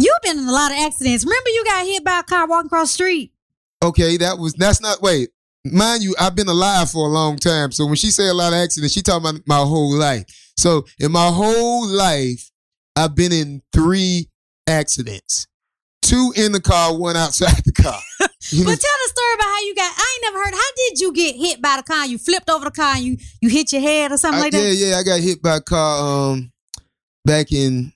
You've 0.00 0.22
been 0.22 0.38
in 0.38 0.48
a 0.48 0.52
lot 0.52 0.72
of 0.72 0.78
accidents. 0.78 1.24
Remember 1.24 1.50
you 1.50 1.64
got 1.64 1.84
hit 1.86 2.04
by 2.04 2.20
a 2.20 2.22
car 2.22 2.46
walking 2.48 2.66
across 2.66 2.88
the 2.88 2.94
street? 2.94 3.32
Okay, 3.82 4.16
that 4.18 4.38
was 4.38 4.54
that's 4.54 4.80
not 4.80 5.02
wait. 5.02 5.28
Mind 5.64 6.02
you, 6.02 6.14
I've 6.18 6.34
been 6.34 6.48
alive 6.48 6.90
for 6.90 7.06
a 7.06 7.10
long 7.10 7.36
time. 7.36 7.70
So 7.70 7.84
when 7.84 7.96
she 7.96 8.10
say 8.10 8.28
a 8.28 8.34
lot 8.34 8.52
of 8.54 8.58
accidents, 8.58 8.94
she 8.94 9.02
talking 9.02 9.28
about 9.28 9.42
my 9.46 9.58
whole 9.58 9.92
life. 9.94 10.24
So 10.56 10.86
in 10.98 11.12
my 11.12 11.28
whole 11.28 11.86
life, 11.86 12.50
I've 12.96 13.14
been 13.14 13.32
in 13.32 13.62
three 13.74 14.28
accidents. 14.66 15.46
Two 16.02 16.32
in 16.34 16.52
the 16.52 16.60
car, 16.62 16.96
one 16.96 17.16
outside 17.16 17.62
the 17.64 17.72
car. 17.72 18.00
But 18.52 18.64
tell 18.64 18.98
the 19.04 19.12
story 19.14 19.34
about 19.34 19.44
how 19.44 19.60
you 19.60 19.74
got. 19.76 19.92
I 19.94 20.14
ain't 20.16 20.34
never 20.34 20.44
heard. 20.44 20.54
How 20.54 20.70
did 20.76 20.98
you 20.98 21.12
get 21.12 21.36
hit 21.36 21.60
by 21.62 21.76
the 21.76 21.82
car? 21.82 22.06
You 22.06 22.16
flipped 22.18 22.48
over 22.48 22.64
the 22.64 22.70
car 22.70 22.94
and 22.96 23.04
you 23.04 23.16
you 23.40 23.48
hit 23.50 23.70
your 23.70 23.82
head 23.82 24.10
or 24.12 24.16
something 24.16 24.38
I- 24.40 24.42
like 24.44 24.52
that. 24.52 24.74
yeah, 24.74 24.88
yeah, 24.90 24.96
I 24.96 25.02
got 25.02 25.20
hit 25.20 25.42
by 25.42 25.56
a 25.56 25.60
car 25.60 26.32
um 26.32 26.50
back 27.24 27.52
in 27.52 27.92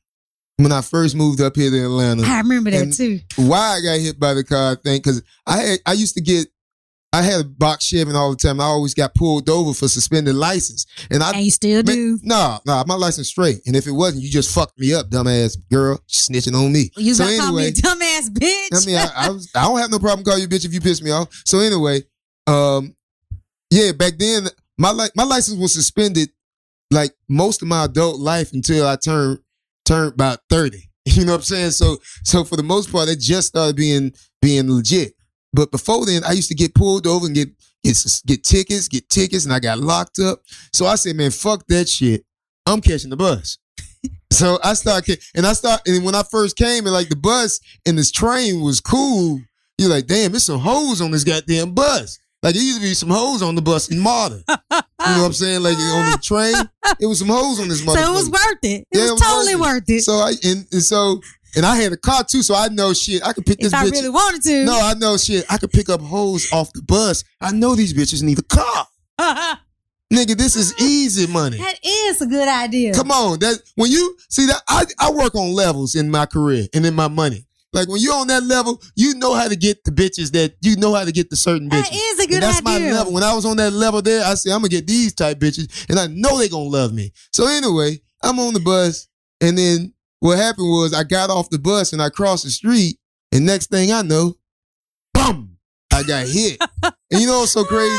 when 0.57 0.73
I 0.73 0.81
first 0.81 1.17
moved 1.17 1.41
up 1.41 1.57
here 1.57 1.71
to 1.71 1.85
Atlanta. 1.85 2.23
I 2.23 2.39
remember 2.39 2.71
that 2.71 2.93
too. 2.93 3.21
Why 3.37 3.79
I 3.79 3.81
got 3.81 4.01
hit 4.01 4.19
by 4.21 4.35
the 4.35 4.45
car, 4.45 4.73
I 4.73 4.75
think, 4.77 5.05
because 5.05 5.23
I 5.47 5.57
had, 5.59 5.79
I 5.87 5.93
used 5.93 6.15
to 6.15 6.21
get 6.23 6.47
I 7.15 7.23
had 7.23 7.41
a 7.43 7.45
box 7.45 7.85
Chevy 7.85 8.11
all 8.13 8.31
the 8.31 8.37
time. 8.37 8.61
I 8.61 8.65
always 8.65 8.93
got 8.93 9.15
pulled 9.15 9.49
over 9.49 9.73
for 9.73 9.87
suspended 9.87 10.35
license, 10.35 10.85
and 11.13 11.23
I 11.23 11.31
And 11.31 11.45
you 11.45 11.51
still 11.53 11.81
do. 11.81 12.19
no, 12.25 12.59
no, 12.67 12.83
my 12.89 12.97
license 12.97 13.29
straight. 13.29 13.61
And 13.67 13.77
if 13.77 13.87
it 13.87 13.93
wasn't, 13.93 14.25
you 14.25 14.31
just 14.31 14.53
fucked 14.53 14.77
me 14.81 14.93
up, 14.95 15.11
dumbass 15.11 15.57
girl, 15.71 16.01
snitching 16.09 16.57
on 16.57 16.73
me. 16.73 16.91
You 16.97 17.15
so 17.15 17.25
gonna 17.25 17.39
call 17.39 17.53
me 17.53 17.69
a 17.69 17.73
dumbass 17.73 18.31
bitch? 18.31 18.83
I 18.83 18.85
mean, 18.85 18.97
I, 18.97 19.09
I, 19.15 19.31
was, 19.31 19.49
I 19.55 19.63
don't 19.63 19.79
have 19.79 19.93
no 19.93 20.01
problem 20.01 20.25
calling 20.25 20.43
you 20.43 20.49
bitch 20.49 20.65
if 20.65 20.75
you 20.75 20.81
piss 20.81 21.01
me 21.01 21.13
off. 21.13 21.29
So 21.45 21.61
anyway, 21.61 22.03
um, 22.49 22.97
yeah, 23.71 23.93
back 23.93 24.15
then 24.19 24.49
my 24.77 24.91
li- 24.91 25.11
my 25.15 25.23
license 25.25 25.57
was 25.57 25.73
suspended 25.73 26.31
like 26.91 27.13
most 27.29 27.63
of 27.63 27.69
my 27.69 27.85
adult 27.85 28.19
life 28.19 28.53
until 28.53 28.89
I 28.89 28.97
turned 28.97 29.39
turned 29.85 30.15
about 30.15 30.41
thirty. 30.49 30.91
You 31.07 31.27
know 31.27 31.33
what 31.33 31.39
I'm 31.39 31.43
saying? 31.43 31.71
So 31.73 31.99
so 32.23 32.45
for 32.45 32.57
the 32.57 32.63
most 32.63 32.91
part, 32.91 33.11
it 33.11 33.21
just 33.21 33.49
started 33.49 33.77
being 33.77 34.15
being 34.41 34.71
legit. 34.71 35.13
But 35.53 35.71
before 35.71 36.07
then, 36.07 36.25
I 36.25 36.33
used 36.33 36.49
to 36.49 36.55
get 36.55 36.75
pulled 36.75 37.07
over 37.07 37.27
and 37.27 37.35
get 37.35 37.51
get 37.83 38.23
get 38.27 38.43
tickets, 38.43 38.89
get 38.89 39.09
tickets, 39.11 39.45
and 39.45 39.53
I 39.53 39.61
got 39.61 39.79
locked 39.79 40.19
up. 40.19 40.41
So 40.73 40.87
I 40.87 40.95
said, 40.95 41.15
man, 41.17 41.31
fuck 41.31 41.67
that 41.69 41.89
shit. 41.91 42.25
I'm 42.67 42.81
catching 42.81 43.11
the 43.11 43.17
bus. 43.17 43.59
So 44.33 44.59
I 44.65 44.75
started, 44.75 45.23
and 45.37 45.47
I 45.47 45.53
start, 45.53 45.83
and 45.87 46.05
when 46.05 46.17
I 46.17 46.25
first 46.25 46.57
came, 46.57 46.87
and 46.87 46.93
like 46.93 47.09
the 47.09 47.15
bus 47.15 47.61
and 47.87 47.97
this 47.97 48.11
train 48.11 48.63
was 48.63 48.81
cool. 48.81 49.41
You're 49.79 49.91
like, 49.91 50.09
damn, 50.09 50.33
there's 50.33 50.43
some 50.43 50.59
hoes 50.59 51.01
on 51.01 51.13
this 51.13 51.23
goddamn 51.23 51.73
bus. 51.73 52.19
Like, 52.43 52.55
there 52.55 52.63
used 52.63 52.79
to 52.79 52.83
be 52.83 52.95
some 52.95 53.11
hoes 53.11 53.43
on 53.43 53.55
the 53.55 53.63
bus 53.63 53.91
in 53.91 54.01
Marta. 54.01 54.43
You 55.07 55.11
know 55.13 55.19
what 55.19 55.25
uh, 55.25 55.27
I'm 55.27 55.33
saying? 55.33 55.63
Like 55.63 55.77
on 55.77 56.11
the 56.13 56.19
train, 56.23 56.55
it 57.01 57.07
was 57.07 57.19
some 57.19 57.29
hoes 57.29 57.61
on 57.61 57.69
this 57.69 57.83
motherfucker. 57.83 58.05
so 58.05 58.13
it 58.13 58.15
was 58.15 58.31
worth 58.31 58.59
it. 58.63 58.67
It 58.67 58.87
Yeah, 58.93 59.01
was 59.03 59.11
it 59.11 59.13
was 59.13 59.23
totally 59.23 59.57
worth 59.57 59.85
it. 59.89 60.03
So 60.03 60.13
I 60.15 60.33
and, 60.45 60.67
and 60.73 60.83
so 60.83 61.21
and 61.57 61.65
I 61.67 61.77
had 61.77 61.93
a 61.93 61.97
car 61.97 62.25
too, 62.25 62.43
so 62.43 62.55
I 62.55 62.69
know 62.69 62.93
shit. 62.95 63.23
I 63.25 63.33
could 63.33 63.47
pick 63.47 63.59
this 63.59 63.73
if 63.73 63.79
I 63.79 63.85
bitch. 63.85 63.93
really 63.93 64.09
wanted 64.09 64.43
to. 64.43 64.65
no, 64.65 64.81
I 64.81 64.95
know 64.95 65.17
shit. 65.17 65.45
I 65.51 65.59
could 65.59 65.71
pick 65.73 65.89
up 65.89 66.01
hoes 66.01 66.53
off 66.53 66.73
the 66.73 66.83
bus. 66.83 67.25
I 67.41 67.53
know 67.53 67.75
these 67.75 67.93
bitches 67.95 68.23
need 68.23 68.39
a 68.39 68.43
car. 68.43 68.87
Nigga, 70.13 70.37
this 70.37 70.55
is 70.55 70.75
easy 70.81 71.27
money. 71.27 71.57
That 71.59 71.79
is 71.85 72.21
a 72.21 72.27
good 72.27 72.47
idea. 72.47 72.95
Come 72.95 73.11
on, 73.11 73.39
that 73.41 73.59
when 73.75 73.91
you 73.91 74.17
see 74.29 74.47
that 74.47 74.63
I, 74.69 74.85
I 74.99 75.11
work 75.11 75.35
on 75.35 75.53
levels 75.53 75.95
in 75.95 76.11
my 76.11 76.27
career 76.27 76.67
and 76.75 76.85
in 76.87 76.95
my 76.95 77.09
money. 77.09 77.47
Like 77.75 77.89
when 77.89 78.01
you're 78.01 78.15
on 78.15 78.29
that 78.29 78.45
level, 78.45 78.81
you 78.97 79.15
know 79.17 79.35
how 79.35 79.49
to 79.49 79.57
get 79.57 79.83
the 79.85 79.91
bitches 79.91 80.31
that 80.33 80.55
you 80.63 80.77
know 80.77 80.95
how 80.95 81.05
to 81.05 81.13
get 81.13 81.29
the 81.29 81.37
certain 81.37 81.69
bitches. 81.69 81.91
That 81.91 81.93
is 81.93 82.19
a 82.19 82.23
And 82.23 82.31
good 82.31 82.43
that's 82.43 82.67
idea. 82.67 82.89
my 82.91 82.93
level. 82.97 83.13
When 83.13 83.23
I 83.25 83.35
was 83.35 83.45
on 83.45 83.57
that 83.59 83.73
level 83.73 84.01
there, 84.01 84.25
I 84.25 84.35
said 84.35 84.53
I'm 84.53 84.61
gonna 84.61 84.69
get 84.69 84.87
these 84.87 85.13
type 85.13 85.39
bitches, 85.41 85.87
and 85.91 85.99
I 85.99 86.07
know 86.07 86.39
they 86.39 86.49
gonna 86.49 86.65
love 86.71 86.95
me. 86.95 87.13
So 87.33 87.47
anyway, 87.49 88.01
I'm 88.23 88.39
on 88.39 88.55
the 88.55 88.61
bus, 88.61 89.09
and 89.41 89.59
then 89.59 89.93
what 90.21 90.39
happened 90.39 90.69
was 90.71 90.95
I 90.95 91.03
got 91.05 91.29
off 91.31 91.51
the 91.51 91.59
bus 91.59 91.93
and 91.93 92.01
I 92.01 92.09
crossed 92.09 92.45
the 92.45 92.51
street, 92.51 92.99
and 93.33 93.45
next 93.45 93.71
thing 93.71 93.93
I 93.93 94.03
know, 94.03 94.37
boom, 95.13 95.57
I 95.93 96.03
got 96.05 96.27
hit. 96.27 96.61
and 96.83 97.21
you 97.21 97.27
know 97.27 97.41
what's 97.41 97.53
so 97.53 97.65
crazy? 97.65 97.95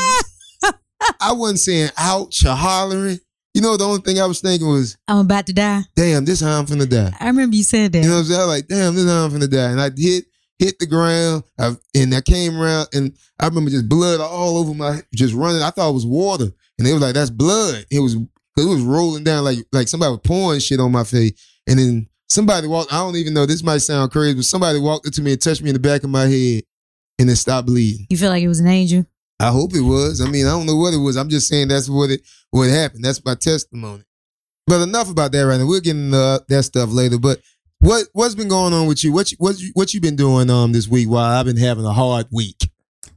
I 1.20 1.32
wasn't 1.32 1.60
saying 1.60 1.90
ouch 1.98 2.44
or 2.44 2.54
hollering. 2.54 3.20
You 3.56 3.62
know, 3.62 3.78
the 3.78 3.84
only 3.84 4.02
thing 4.02 4.20
I 4.20 4.26
was 4.26 4.42
thinking 4.42 4.68
was, 4.68 4.98
I'm 5.08 5.20
about 5.20 5.46
to 5.46 5.54
die. 5.54 5.80
damn, 5.94 6.26
this 6.26 6.42
how 6.42 6.58
I'm 6.58 6.66
finna 6.66 6.86
die. 6.86 7.10
I 7.18 7.28
remember 7.28 7.56
you 7.56 7.62
said 7.62 7.90
that. 7.92 8.02
You 8.02 8.08
know 8.10 8.16
what 8.16 8.20
I'm 8.20 8.24
saying? 8.26 8.40
I 8.40 8.44
was 8.44 8.54
like, 8.54 8.68
damn, 8.68 8.94
this 8.94 9.04
is 9.04 9.10
how 9.10 9.24
I'm 9.24 9.30
finna 9.30 9.50
die. 9.50 9.70
And 9.70 9.80
I 9.80 9.90
hit 9.96 10.26
hit 10.58 10.78
the 10.78 10.86
ground, 10.86 11.42
I, 11.58 11.74
and 11.94 12.14
I 12.14 12.20
came 12.20 12.58
around, 12.60 12.88
and 12.92 13.16
I 13.40 13.46
remember 13.46 13.70
just 13.70 13.88
blood 13.88 14.20
all 14.20 14.58
over 14.58 14.74
my, 14.74 15.00
just 15.14 15.32
running. 15.32 15.62
I 15.62 15.70
thought 15.70 15.88
it 15.88 15.94
was 15.94 16.04
water, 16.04 16.50
and 16.76 16.86
they 16.86 16.92
was 16.92 17.00
like, 17.00 17.14
that's 17.14 17.30
blood. 17.30 17.86
It 17.90 18.00
was, 18.00 18.16
it 18.16 18.28
was 18.68 18.82
rolling 18.82 19.24
down 19.24 19.42
like 19.44 19.60
like 19.72 19.88
somebody 19.88 20.10
was 20.10 20.20
pouring 20.22 20.60
shit 20.60 20.78
on 20.78 20.92
my 20.92 21.04
face, 21.04 21.32
and 21.66 21.78
then 21.78 22.08
somebody 22.28 22.66
walked. 22.68 22.92
I 22.92 22.98
don't 22.98 23.16
even 23.16 23.32
know. 23.32 23.46
This 23.46 23.62
might 23.62 23.78
sound 23.78 24.12
crazy, 24.12 24.34
but 24.34 24.44
somebody 24.44 24.78
walked 24.80 25.06
up 25.06 25.14
to 25.14 25.22
me 25.22 25.32
and 25.32 25.40
touched 25.40 25.62
me 25.62 25.70
in 25.70 25.74
the 25.74 25.80
back 25.80 26.02
of 26.04 26.10
my 26.10 26.26
head, 26.26 26.62
and 27.18 27.30
it 27.30 27.36
stopped 27.36 27.68
bleeding. 27.68 28.06
you 28.10 28.18
feel 28.18 28.28
like 28.28 28.42
it 28.42 28.48
was 28.48 28.60
an 28.60 28.66
angel. 28.66 29.06
I 29.38 29.48
hope 29.48 29.74
it 29.74 29.82
was. 29.82 30.20
I 30.20 30.28
mean, 30.28 30.46
I 30.46 30.50
don't 30.50 30.66
know 30.66 30.76
what 30.76 30.94
it 30.94 30.98
was. 30.98 31.16
I'm 31.16 31.28
just 31.28 31.48
saying 31.48 31.68
that's 31.68 31.88
what 31.88 32.10
it 32.10 32.22
what 32.50 32.68
happened. 32.68 33.04
That's 33.04 33.24
my 33.24 33.34
testimony. 33.34 34.02
But 34.66 34.82
enough 34.82 35.10
about 35.10 35.32
that 35.32 35.42
right 35.42 35.58
now. 35.58 35.66
We'll 35.66 35.80
get 35.80 35.96
into 35.96 36.16
uh, 36.16 36.38
that 36.48 36.62
stuff 36.64 36.90
later. 36.90 37.18
But 37.18 37.40
what 37.80 38.06
what's 38.12 38.34
been 38.34 38.48
going 38.48 38.72
on 38.72 38.86
with 38.86 39.04
you? 39.04 39.12
What 39.12 39.30
you, 39.30 39.36
what 39.38 39.60
you, 39.60 39.70
what 39.74 39.94
you 39.94 40.00
been 40.00 40.16
doing 40.16 40.50
um 40.50 40.72
this 40.72 40.88
week 40.88 41.08
while 41.08 41.24
I've 41.24 41.46
been 41.46 41.56
having 41.56 41.84
a 41.84 41.92
hard 41.92 42.26
week? 42.32 42.70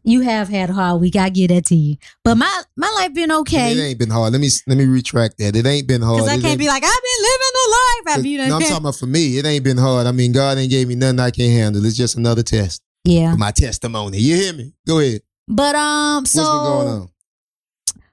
You 0.03 0.21
have 0.21 0.49
had 0.49 0.69
a 0.69 0.73
hard 0.73 1.01
week. 1.01 1.15
I 1.15 1.29
give 1.29 1.49
that 1.49 1.65
to 1.67 1.75
you. 1.75 1.97
But 2.23 2.35
my 2.35 2.61
my 2.75 2.89
life 2.95 3.13
been 3.13 3.31
okay. 3.31 3.73
It 3.73 3.81
ain't 3.81 3.99
been 3.99 4.09
hard. 4.09 4.33
Let 4.33 4.41
me 4.41 4.49
let 4.67 4.77
me 4.77 4.85
retract 4.85 5.37
that. 5.37 5.55
It 5.55 5.65
ain't 5.65 5.87
been 5.87 6.01
hard. 6.01 6.17
Because 6.17 6.29
I 6.29 6.35
It 6.35 6.41
can't 6.41 6.59
be 6.59 6.67
like, 6.67 6.83
I've 6.83 6.89
been 6.91 7.23
living 7.23 7.53
the 7.53 7.77
life. 7.77 8.17
I've 8.17 8.23
been 8.23 8.49
no, 8.49 8.55
I'm 8.55 8.61
talking 8.61 8.77
about 8.77 8.95
for 8.95 9.05
me. 9.07 9.37
It 9.37 9.45
ain't 9.45 9.63
been 9.63 9.77
hard. 9.77 10.07
I 10.07 10.11
mean, 10.11 10.31
God 10.31 10.57
ain't 10.57 10.69
gave 10.71 10.87
me 10.87 10.95
nothing 10.95 11.19
I 11.19 11.31
can't 11.31 11.51
handle. 11.51 11.85
It's 11.85 11.97
just 11.97 12.17
another 12.17 12.43
test. 12.43 12.81
Yeah. 13.03 13.35
My 13.35 13.51
testimony. 13.51 14.17
You 14.19 14.35
hear 14.35 14.53
me? 14.53 14.73
Go 14.87 14.99
ahead. 14.99 15.21
But 15.49 15.75
um, 15.75 16.21
What's 16.21 16.31
so 16.31 16.43
been 16.43 16.63
going 16.63 16.87
on? 16.87 17.09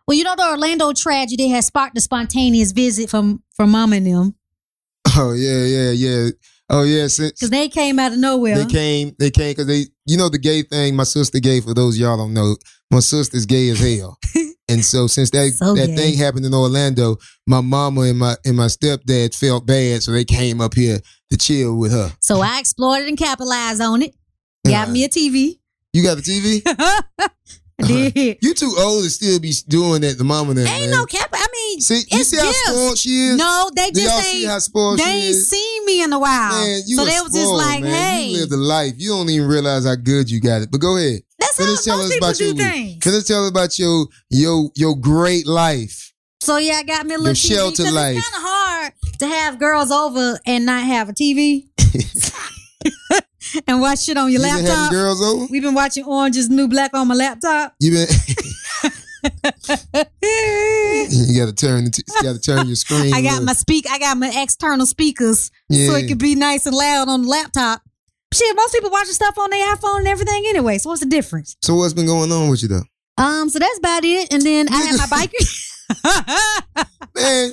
well, 0.09 0.17
you 0.17 0.25
know 0.25 0.35
the 0.37 0.49
Orlando 0.49 0.93
tragedy 0.93 1.49
has 1.49 1.67
sparked 1.67 1.97
a 1.99 2.01
spontaneous 2.01 2.73
visit 2.73 3.11
from 3.11 3.43
from 3.55 3.71
Mama 3.71 3.97
and 3.97 4.07
them 4.07 4.35
Oh 5.17 5.33
yeah, 5.33 5.65
yeah, 5.65 5.91
yeah. 5.91 6.31
Oh 6.69 6.83
yeah. 6.83 7.07
Since, 7.07 7.33
because 7.33 7.51
they 7.51 7.69
came 7.69 7.99
out 7.99 8.13
of 8.13 8.19
nowhere. 8.19 8.57
They 8.59 8.65
came, 8.67 9.15
they 9.19 9.31
came 9.31 9.51
because 9.51 9.67
they, 9.67 9.85
you 10.07 10.17
know, 10.17 10.29
the 10.29 10.39
gay 10.39 10.63
thing. 10.63 10.97
My 10.97 11.05
sister 11.05 11.39
gay. 11.39 11.61
For 11.61 11.75
those 11.75 11.99
y'all 11.99 12.17
don't 12.17 12.35
know, 12.35 12.57
my 12.91 13.01
sister's 13.01 13.47
gay 13.47 13.69
as 13.69 13.79
hell. 13.79 14.19
and 14.69 14.85
so 14.85 15.07
since 15.07 15.31
that 15.31 15.53
So 15.57 15.75
that 15.75 15.89
gay. 15.89 15.97
thing 15.97 16.17
happened 16.19 16.45
in 16.47 16.55
Orlando, 16.55 17.19
my 17.47 17.61
mama 17.61 18.03
and 18.03 18.19
my 18.19 18.37
and 18.45 18.57
my 18.57 18.67
stepdad 18.67 19.35
felt 19.37 19.67
bad, 19.67 20.03
so 20.03 20.11
they 20.13 20.25
came 20.25 20.61
up 20.61 20.75
here 20.75 20.99
to 21.31 21.37
chill 21.39 21.77
with 21.77 21.93
her. 21.93 22.13
so 22.21 22.41
I 22.41 22.59
explored 22.59 23.03
it 23.03 23.09
and 23.09 23.19
capitalized 23.19 23.81
on 23.83 24.03
it. 24.03 24.15
Got 24.67 24.89
Uh, 24.89 24.93
me 24.93 25.05
a 25.05 25.09
TV. 25.09 25.59
You 25.97 26.03
got 26.03 26.19
the 26.19 26.23
TV? 26.23 26.61
Did. 27.87 28.39
You 28.43 28.53
too 28.53 28.75
old 28.79 29.05
to 29.05 29.09
still 29.11 29.41
be 29.41 29.53
doing 29.67 30.03
that. 30.03 30.19
The 30.19 30.25
mama 30.25 30.53
them, 30.53 30.67
Ain't 30.67 30.91
man. 30.91 30.91
no 30.91 31.07
cap. 31.07 31.31
I 31.33 31.47
mean, 31.51 31.81
see, 31.81 32.03
you 32.11 32.23
see 32.23 32.37
how 32.37 32.45
gifts. 32.45 32.69
spoiled 32.69 32.99
she 32.99 33.09
is. 33.29 33.37
no, 33.39 33.71
they 33.75 33.91
Do 33.93 34.01
just 34.03 34.31
see 34.31 34.43
ain't. 34.43 34.51
how 34.51 34.59
spoiled 34.59 34.99
They 34.99 35.05
she 35.05 35.09
ain't 35.11 35.25
is? 35.25 35.49
seen 35.49 35.87
me 35.87 36.03
in 36.03 36.13
a 36.13 36.19
while. 36.19 36.53
Man, 36.53 36.83
so 36.83 37.05
they 37.07 37.19
was 37.23 37.33
just 37.33 37.51
like, 37.51 37.83
man. 37.83 37.93
hey, 37.93 38.25
you 38.27 38.41
lived 38.41 38.53
a 38.53 38.57
life. 38.59 38.93
You 38.99 39.09
don't 39.11 39.31
even 39.31 39.49
realize 39.49 39.87
how 39.87 39.95
good 39.95 40.31
you 40.31 40.39
got 40.39 40.61
it. 40.61 40.71
But 40.71 40.83
go 40.83 40.99
ahead. 40.99 41.23
that's 41.39 41.57
how 41.57 41.65
Finish 41.65 41.81
telling 41.85 42.01
most 42.01 42.07
us 42.09 42.13
people 42.15 42.29
about 42.29 42.37
do 42.37 42.45
your 42.45 42.55
things. 42.57 43.05
Finish 43.05 43.25
tell 43.25 43.45
us 43.45 43.51
about 43.51 43.79
your 43.79 44.07
your 44.29 44.71
your 44.75 44.97
great 44.97 45.47
life. 45.47 46.13
So 46.43 46.59
yeah, 46.59 46.75
I 46.75 46.83
got 46.83 47.07
me 47.07 47.15
a 47.15 47.19
little 47.19 47.29
Your 47.29 47.35
TV, 47.35 47.77
shelter 47.77 47.91
life. 47.91 48.19
It's 48.19 48.29
kind 48.29 48.43
of 48.45 48.49
hard 48.51 48.93
to 49.21 49.27
have 49.27 49.59
girls 49.59 49.91
over 49.91 50.39
and 50.47 50.67
not 50.67 50.85
have 50.85 51.09
a 51.09 51.13
TV. 51.15 51.69
and 53.67 53.81
watch 53.81 54.01
shit 54.05 54.17
on 54.17 54.31
your 54.31 54.41
You 54.41 54.47
been 54.47 54.65
laptop. 54.65 54.91
girls 54.93 55.23
over? 55.23 55.47
We've 55.51 55.63
been 55.63 55.75
watching 55.75 56.05
Orange 56.05 56.37
is 56.37 56.49
New 56.49 56.69
Black 56.69 56.93
on 56.95 57.09
my 57.09 57.15
laptop. 57.15 57.75
You 57.81 57.93
been? 57.93 58.07
you 60.23 61.39
got 61.39 61.47
to 61.47 61.55
turn. 61.55 61.85
The 61.85 61.91
t- 61.91 62.03
you 62.07 62.23
got 62.23 62.35
to 62.35 62.41
turn 62.41 62.67
your 62.67 62.77
screen. 62.77 63.13
I 63.15 63.23
got 63.23 63.37
look. 63.37 63.45
my 63.47 63.53
speak. 63.55 63.87
I 63.91 63.99
got 63.99 64.17
my 64.19 64.31
external 64.35 64.87
speakers 64.87 65.51
Yeah. 65.69 65.89
so 65.91 65.97
it 65.97 66.09
can 66.09 66.19
be 66.19 66.35
nice 66.35 66.67
and 66.67 66.75
loud 66.77 67.09
on 67.09 67.23
the 67.23 67.29
laptop. 67.29 67.83
Shit, 68.35 68.55
most 68.57 68.73
people 68.75 68.91
watching 68.91 69.13
stuff 69.15 69.39
on 69.39 69.51
their 69.51 69.75
iPhone 69.75 69.99
and 70.01 70.09
everything 70.09 70.45
anyway. 70.49 70.79
So 70.79 70.91
what's 70.91 71.01
the 71.01 71.07
difference? 71.09 71.57
So 71.63 71.75
what's 71.77 71.95
been 71.95 72.07
going 72.07 72.31
on 72.33 72.49
with 72.51 72.63
you 72.63 72.69
though, 72.69 72.83
Um, 73.23 73.49
so 73.49 73.59
that's 73.59 73.79
about 73.79 74.05
it. 74.05 74.33
And 74.33 74.43
then 74.43 74.69
I 74.69 74.77
had 74.83 74.99
my 74.99 75.07
bike. 75.09 75.33
man? 77.15 77.53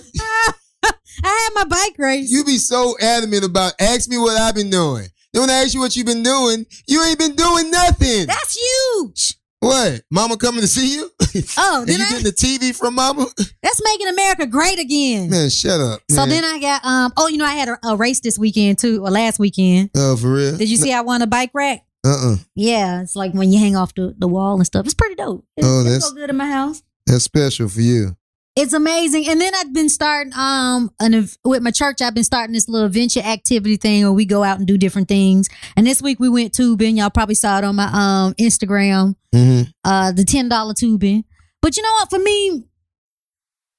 I 1.23 1.23
had 1.23 1.49
my 1.53 1.63
bike 1.65 1.95
race. 1.99 2.31
You 2.31 2.43
be 2.43 2.57
so 2.57 2.95
adamant 2.99 3.45
about 3.45 3.73
ask 3.79 4.09
me 4.09 4.17
what 4.17 4.35
I've 4.39 4.55
been 4.55 4.69
doing. 4.71 5.07
Then 5.33 5.41
when 5.41 5.49
I 5.49 5.63
ask 5.63 5.73
you 5.73 5.79
what 5.79 5.95
you've 5.95 6.05
been 6.05 6.23
doing, 6.23 6.65
you 6.87 7.03
ain't 7.03 7.17
been 7.19 7.35
doing 7.35 7.71
nothing. 7.71 8.27
That's 8.27 8.55
huge. 8.55 9.35
what? 9.59 10.01
Mama 10.11 10.37
coming 10.37 10.61
to 10.61 10.67
see 10.67 10.95
you? 10.95 11.09
Oh, 11.57 11.79
and 11.79 11.87
then 11.89 11.97
you 11.97 12.05
I, 12.05 12.09
getting 12.09 12.25
the 12.25 12.31
TV 12.31 12.77
from 12.77 12.93
Mama? 12.93 13.25
that's 13.63 13.81
making 13.83 14.07
America 14.07 14.45
great 14.45 14.77
again. 14.77 15.31
Man, 15.31 15.49
shut 15.49 15.81
up. 15.81 15.99
So 16.11 16.27
then 16.27 16.43
I 16.43 16.59
got 16.59 16.85
um. 16.85 17.11
Oh, 17.17 17.27
you 17.27 17.37
know 17.37 17.45
I 17.45 17.53
had 17.53 17.69
a, 17.69 17.79
a 17.87 17.95
race 17.95 18.19
this 18.19 18.37
weekend 18.37 18.77
too, 18.77 19.03
or 19.03 19.09
last 19.09 19.39
weekend. 19.39 19.89
oh, 19.97 20.15
for 20.15 20.31
real? 20.31 20.55
Did 20.57 20.69
you 20.69 20.77
see 20.77 20.93
I 20.93 21.01
won 21.01 21.23
a 21.23 21.27
bike 21.27 21.49
rack? 21.55 21.79
Uh 22.05 22.33
uh 22.33 22.35
Yeah, 22.53 23.01
it's 23.01 23.15
like 23.15 23.33
when 23.33 23.51
you 23.51 23.57
hang 23.57 23.75
off 23.75 23.95
the, 23.95 24.13
the 24.15 24.27
wall 24.27 24.57
and 24.57 24.65
stuff. 24.65 24.85
It's 24.85 24.93
pretty 24.93 25.15
dope. 25.15 25.43
It's, 25.57 25.65
Oh, 25.67 25.81
that's- 25.81 26.07
so 26.07 26.13
good 26.13 26.29
in 26.29 26.37
my 26.37 26.51
house. 26.51 26.83
That's 27.07 27.23
special 27.23 27.67
for 27.67 27.81
you. 27.81 28.15
It's 28.55 28.73
amazing. 28.73 29.27
And 29.27 29.41
then 29.41 29.53
I've 29.55 29.73
been 29.73 29.89
starting 29.89 30.31
um 30.35 30.91
an, 30.99 31.27
with 31.43 31.63
my 31.63 31.71
church. 31.71 32.01
I've 32.01 32.13
been 32.13 32.23
starting 32.23 32.53
this 32.53 32.69
little 32.69 32.89
venture 32.89 33.21
activity 33.21 33.77
thing 33.77 34.03
where 34.03 34.11
we 34.11 34.25
go 34.25 34.43
out 34.43 34.59
and 34.59 34.67
do 34.67 34.77
different 34.77 35.07
things. 35.07 35.49
And 35.75 35.87
this 35.87 36.01
week 36.01 36.19
we 36.19 36.29
went 36.29 36.53
tubing. 36.53 36.97
Y'all 36.97 37.09
probably 37.09 37.35
saw 37.35 37.57
it 37.57 37.63
on 37.63 37.75
my 37.75 37.89
um 37.91 38.33
Instagram. 38.35 39.15
Mm-hmm. 39.33 39.71
Uh, 39.83 40.11
the 40.11 40.23
ten 40.23 40.49
dollar 40.49 40.75
tubing. 40.75 41.23
But 41.61 41.77
you 41.77 41.83
know 41.83 41.93
what? 41.93 42.09
For 42.11 42.19
me, 42.19 42.65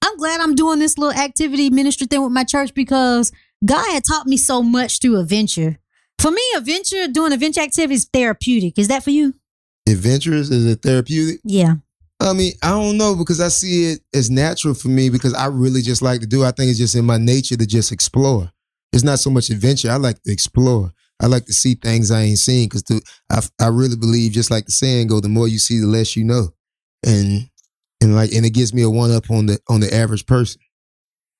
I'm 0.02 0.16
glad 0.16 0.40
I'm 0.40 0.54
doing 0.54 0.80
this 0.80 0.98
little 0.98 1.18
activity 1.18 1.70
ministry 1.70 2.06
thing 2.06 2.22
with 2.22 2.32
my 2.32 2.44
church 2.44 2.74
because 2.74 3.30
God 3.64 3.86
had 3.92 4.02
taught 4.04 4.26
me 4.26 4.36
so 4.36 4.62
much 4.62 5.00
through 5.00 5.20
adventure. 5.20 5.78
For 6.18 6.30
me, 6.30 6.42
adventure 6.56 7.06
doing 7.08 7.32
adventure 7.32 7.60
activity 7.60 7.94
is 7.94 8.08
therapeutic. 8.12 8.78
Is 8.78 8.88
that 8.88 9.04
for 9.04 9.10
you? 9.10 9.34
Adventurous 9.88 10.50
is 10.50 10.66
it 10.66 10.82
therapeutic? 10.82 11.40
Yeah. 11.44 11.74
I 12.24 12.32
mean, 12.32 12.52
I 12.62 12.70
don't 12.70 12.96
know 12.96 13.14
because 13.14 13.40
I 13.40 13.48
see 13.48 13.92
it 13.92 14.00
as 14.14 14.30
natural 14.30 14.74
for 14.74 14.88
me 14.88 15.10
because 15.10 15.34
I 15.34 15.46
really 15.46 15.82
just 15.82 16.02
like 16.02 16.20
to 16.20 16.26
do. 16.26 16.44
I 16.44 16.52
think 16.52 16.70
it's 16.70 16.78
just 16.78 16.94
in 16.94 17.04
my 17.04 17.18
nature 17.18 17.56
to 17.56 17.66
just 17.66 17.92
explore. 17.92 18.50
It's 18.92 19.04
not 19.04 19.18
so 19.18 19.30
much 19.30 19.50
adventure. 19.50 19.90
I 19.90 19.96
like 19.96 20.22
to 20.22 20.32
explore. 20.32 20.92
I 21.20 21.26
like 21.26 21.46
to 21.46 21.52
see 21.52 21.74
things 21.74 22.10
I 22.10 22.22
ain't 22.22 22.38
seen 22.38 22.68
because 22.68 22.84
I 23.30 23.40
I 23.60 23.68
really 23.68 23.96
believe 23.96 24.32
just 24.32 24.50
like 24.50 24.66
the 24.66 24.72
saying 24.72 25.08
go, 25.08 25.20
the 25.20 25.28
more 25.28 25.48
you 25.48 25.58
see, 25.58 25.78
the 25.78 25.86
less 25.86 26.16
you 26.16 26.24
know, 26.24 26.50
and 27.04 27.48
and 28.00 28.14
like 28.14 28.32
and 28.32 28.44
it 28.44 28.50
gives 28.50 28.72
me 28.72 28.82
a 28.82 28.90
one 28.90 29.12
up 29.12 29.30
on 29.30 29.46
the 29.46 29.58
on 29.68 29.80
the 29.80 29.94
average 29.94 30.26
person. 30.26 30.60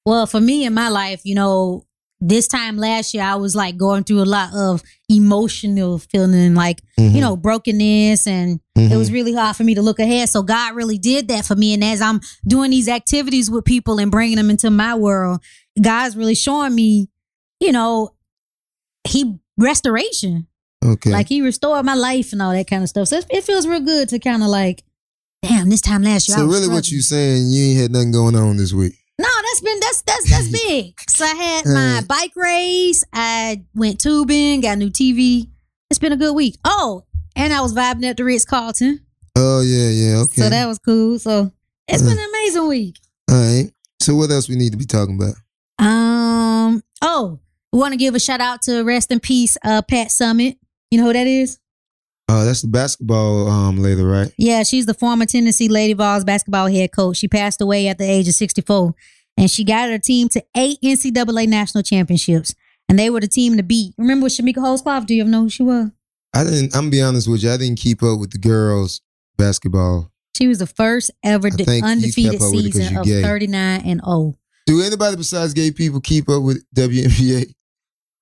Well, 0.05 0.27
for 0.27 0.40
me 0.40 0.64
in 0.64 0.75
my 0.75 0.88
life, 0.88 1.23
you 1.25 1.35
know, 1.35 1.85
this 2.26 2.48
time 2.48 2.78
last 2.78 3.12
year, 3.12 3.22
I 3.22 3.34
was 3.34 3.54
like 3.54 3.76
going 3.76 4.02
through 4.04 4.22
a 4.22 4.24
lot 4.24 4.54
of 4.54 4.82
emotional 5.10 5.98
feeling, 5.98 6.54
like, 6.54 6.80
Mhm. 6.98 7.14
you 7.14 7.20
know, 7.20 7.37
brokenness. 7.37 8.26
And 8.26 8.60
Mhm. 8.78 8.90
it 8.92 8.96
was 8.96 9.12
really 9.12 9.34
hard 9.34 9.56
for 9.56 9.64
me 9.64 9.74
to 9.74 9.82
look 9.82 9.98
ahead. 9.98 10.30
So 10.30 10.42
God 10.42 10.74
really 10.74 10.96
did 10.96 11.28
that 11.28 11.44
for 11.44 11.54
me. 11.54 11.74
And 11.74 11.84
as 11.84 12.00
I'm 12.00 12.20
doing 12.46 12.70
these 12.70 12.88
activities 12.88 13.50
with 13.50 13.66
people 13.66 13.98
and 13.98 14.10
bringing 14.10 14.37
them 14.37 14.48
into 14.48 14.70
my 14.70 14.94
world, 14.94 15.40
God's 15.80 16.16
really 16.16 16.34
showing 16.34 16.74
me, 16.74 17.10
you 17.60 17.72
know, 17.72 18.14
He 19.06 19.34
restoration. 19.58 20.46
okay. 20.82 21.10
Like 21.10 21.28
He 21.28 21.42
restored 21.42 21.84
my 21.84 21.94
life 21.94 22.32
and 22.32 22.40
all 22.40 22.52
that 22.52 22.66
kind 22.68 22.82
of 22.82 22.88
stuff. 22.88 23.08
So 23.08 23.18
it, 23.18 23.26
it 23.30 23.44
feels 23.44 23.66
real 23.66 23.80
good 23.80 24.08
to 24.08 24.18
kind 24.18 24.42
of 24.42 24.48
like, 24.48 24.82
damn, 25.42 25.68
this 25.68 25.82
time 25.82 26.02
last 26.02 26.26
year. 26.28 26.38
I 26.38 26.40
so 26.40 26.46
really, 26.46 26.68
what 26.68 26.90
you 26.90 27.02
saying? 27.02 27.48
You 27.50 27.64
ain't 27.64 27.80
had 27.80 27.90
nothing 27.92 28.12
going 28.12 28.34
on 28.34 28.56
this 28.56 28.72
week. 28.72 28.94
No, 29.18 29.29
that's 29.29 29.61
been 29.61 29.79
that's 29.81 30.03
that's 30.03 30.31
that's 30.31 30.48
big. 30.66 30.94
So 31.09 31.24
I 31.24 31.29
had 31.35 31.66
my 31.66 31.98
Uh. 31.98 32.03
bike 32.03 32.33
race. 32.37 33.05
I 33.12 33.62
went 33.74 34.00
tubing, 34.00 34.61
got 34.61 34.72
a 34.72 34.77
new 34.77 34.90
TV. 34.90 35.48
It's 35.90 35.98
been 35.98 36.12
a 36.12 36.16
good 36.16 36.35
week. 36.35 36.57
Oh, 36.64 37.05
and 37.37 37.53
I 37.53 37.61
was 37.61 37.72
vibing 37.74 38.05
at 38.05 38.16
the 38.16 38.24
Ritz 38.24 38.44
Carlton. 38.44 39.00
Oh 39.37 39.61
yeah, 39.61 39.88
yeah. 39.88 40.16
Okay. 40.22 40.42
So 40.42 40.50
that 40.50 40.66
was 40.66 40.79
cool. 40.79 41.18
So 41.18 41.53
it's 41.88 42.03
been 42.03 42.18
an 42.18 42.24
amazing 42.29 42.68
week. 42.68 42.98
All 43.31 43.37
right. 43.37 43.70
So 44.00 44.14
what 44.16 44.31
else 44.31 44.48
we 44.48 44.57
need 44.57 44.72
to 44.72 44.79
be 44.79 44.85
talking 44.87 45.16
about? 45.16 45.35
Um. 45.79 46.83
Oh, 47.03 47.38
we 47.72 47.79
want 47.79 47.92
to 47.92 47.96
give 47.98 48.14
a 48.14 48.20
shout 48.20 48.40
out 48.40 48.62
to 48.62 48.83
rest 48.83 49.11
in 49.12 49.20
peace, 49.20 49.57
uh, 49.64 49.83
Pat 49.83 50.09
Summitt. 50.09 50.57
You 50.90 50.98
know 50.98 51.07
who 51.07 51.12
that 51.12 51.27
is? 51.27 51.59
Oh, 52.28 52.44
that's 52.44 52.62
the 52.62 52.68
basketball 52.68 53.48
um 53.48 53.76
lady, 53.78 54.02
right? 54.02 54.32
Yeah, 54.38 54.62
she's 54.62 54.87
the 54.87 54.94
former 54.94 55.26
Tennessee 55.26 55.68
Lady 55.68 55.92
Vols 55.92 56.24
basketball 56.24 56.68
head 56.68 56.90
coach. 56.92 57.18
She 57.18 57.28
passed 57.28 57.60
away 57.60 57.87
at 57.88 57.98
the 57.98 58.04
age 58.04 58.26
of 58.28 58.34
64, 58.34 58.94
and 59.37 59.50
she 59.50 59.62
got 59.64 59.90
her 59.90 59.98
team 59.98 60.28
to 60.30 60.42
eight 60.56 60.78
NCAA 60.82 61.46
national 61.48 61.82
championships. 61.82 62.54
And 62.88 62.98
they 62.98 63.08
were 63.08 63.20
the 63.20 63.28
team 63.28 63.56
to 63.56 63.62
beat. 63.62 63.94
Remember 63.96 64.24
with 64.24 64.34
Chamique 64.34 64.56
Holdsclaw? 64.56 65.06
Do 65.06 65.14
you 65.14 65.22
ever 65.22 65.30
know 65.30 65.42
who 65.42 65.48
she 65.48 65.62
was? 65.62 65.90
I 66.34 66.44
didn't. 66.44 66.74
I'm 66.74 66.82
gonna 66.84 66.90
be 66.90 67.02
honest 67.02 67.28
with 67.28 67.42
you. 67.42 67.50
I 67.50 67.56
didn't 67.56 67.78
keep 67.78 68.02
up 68.02 68.18
with 68.20 68.30
the 68.32 68.38
girls 68.38 69.00
basketball. 69.38 70.10
She 70.37 70.48
was 70.48 70.58
the 70.58 70.66
first 70.66 71.10
ever 71.22 71.48
de- 71.48 71.64
undefeated 71.82 72.32
kept 72.32 72.42
up 72.42 72.52
with 72.54 72.66
it 72.66 72.72
'cause 72.72 72.80
season 72.82 72.96
of 72.98 73.06
gay. 73.06 73.22
39 73.22 73.80
and 73.84 74.00
0. 74.04 74.34
Do 74.66 74.82
anybody 74.82 75.16
besides 75.16 75.52
gay 75.54 75.70
people 75.70 76.00
keep 76.00 76.28
up 76.28 76.42
with 76.42 76.62
WNBA? 76.74 77.52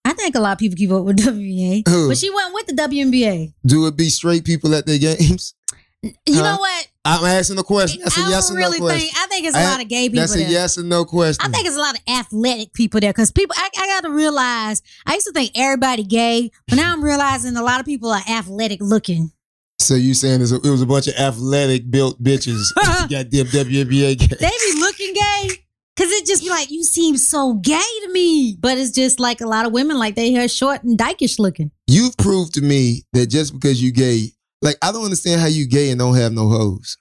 I 0.05 0.13
think 0.15 0.35
a 0.35 0.41
lot 0.41 0.53
of 0.53 0.59
people 0.59 0.77
keep 0.77 0.91
up 0.91 1.05
with 1.05 1.19
WNBA, 1.25 1.89
Who? 1.89 2.09
but 2.09 2.19
she 2.19 2.31
went 2.31 2.55
with 2.55 2.67
the 2.67 2.73
WNBA. 2.75 3.53
Do 3.65 3.87
it 3.87 3.97
be 3.97 4.09
straight 4.09 4.45
people 4.45 4.75
at 4.75 4.87
their 4.87 4.99
games? 4.99 5.55
You 6.03 6.13
Huh? 6.35 6.43
know 6.43 6.57
what? 6.59 6.89
I'm 7.05 7.25
asking 7.25 7.59
a 7.59 7.63
question. 7.63 8.03
That's 8.03 8.17
a 8.19 8.23
I 8.23 8.29
yes 8.31 8.49
don't 8.49 8.59
no 8.59 8.65
really 8.67 8.79
question. 8.81 9.01
think. 9.01 9.13
I 9.17 9.27
think 9.29 9.47
it's 9.47 9.57
a 9.57 9.61
I- 9.61 9.71
lot 9.71 9.81
of 9.83 9.89
gay 9.89 10.09
people 10.09 10.21
That's 10.21 10.35
a 10.35 10.39
there. 10.39 10.51
yes 10.51 10.77
or 10.79 10.83
no 10.83 11.05
question. 11.05 11.45
I 11.47 11.49
think 11.49 11.67
it's 11.67 11.77
a 11.77 11.81
lot 11.81 11.95
of 11.95 12.01
athletic 12.09 12.73
people 12.73 12.99
there 13.01 13.13
because 13.13 13.31
people. 13.31 13.55
I, 13.57 13.69
I 13.79 13.87
got 13.87 14.01
to 14.03 14.11
realize. 14.11 14.83
I 15.07 15.15
used 15.15 15.27
to 15.27 15.33
think 15.33 15.53
everybody 15.55 16.03
gay, 16.03 16.51
but 16.67 16.75
now 16.77 16.93
I'm 16.93 17.03
realizing 17.13 17.57
a 17.57 17.63
lot 17.63 17.79
of 17.79 17.87
people 17.87 18.11
are 18.11 18.23
athletic 18.29 18.81
looking. 18.81 19.31
so 19.81 19.95
you 19.95 20.15
saying 20.15 20.41
a, 20.43 20.45
it 20.57 20.65
was 20.71 20.83
a 20.83 20.87
bunch 20.87 21.07
of 21.07 21.15
athletic 21.15 21.89
built 21.89 22.21
bitches? 22.23 22.65
Goddamn 23.09 23.47
WNBA 23.47 24.19
gay. 24.19 24.27
They 24.27 24.51
be 24.51 24.81
looking 24.81 25.15
gay 25.15 25.65
because 25.97 26.11
it 26.13 26.27
just 26.27 26.43
be 26.43 26.49
like 26.51 26.71
you 26.71 26.83
seem 26.85 27.17
so 27.17 27.55
gay 27.55 27.81
to 28.05 28.13
me, 28.13 28.57
but 28.59 28.79
it's 28.79 28.91
just 28.91 29.21
like 29.21 29.41
a 29.41 29.47
lot 29.47 29.67
of 29.67 29.73
women 29.73 29.99
like 29.99 30.15
they 30.15 30.33
hair 30.33 30.49
short 30.49 30.83
and 30.83 30.99
dykish 30.99 31.39
looking. 31.39 31.71
You've 31.87 32.17
proved 32.17 32.55
to 32.55 32.63
me 32.63 33.03
that 33.13 33.27
just 33.27 33.53
because 33.53 33.83
you 33.83 33.93
gay, 33.93 34.29
like 34.63 34.77
I 34.83 34.93
don't 34.93 35.05
understand 35.05 35.41
how 35.41 35.49
you 35.49 35.67
gay 35.67 35.91
and 35.91 35.99
don't 35.99 36.17
have 36.17 36.33
no 36.33 36.49
hoes. 36.49 36.97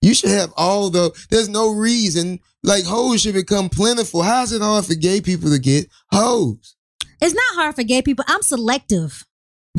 You 0.00 0.14
should 0.14 0.30
have 0.30 0.52
all 0.56 0.90
the. 0.90 1.12
There's 1.30 1.48
no 1.48 1.70
reason 1.72 2.40
like 2.64 2.84
hoes 2.84 3.22
should 3.22 3.34
become 3.34 3.68
plentiful. 3.68 4.22
How 4.22 4.42
is 4.42 4.52
it 4.52 4.60
hard 4.60 4.84
for 4.84 4.94
gay 4.94 5.20
people 5.20 5.50
to 5.50 5.58
get 5.58 5.88
hoes? 6.10 6.74
It's 7.20 7.34
not 7.34 7.54
hard 7.54 7.76
for 7.76 7.84
gay 7.84 8.02
people. 8.02 8.24
I'm 8.26 8.42
selective. 8.42 9.24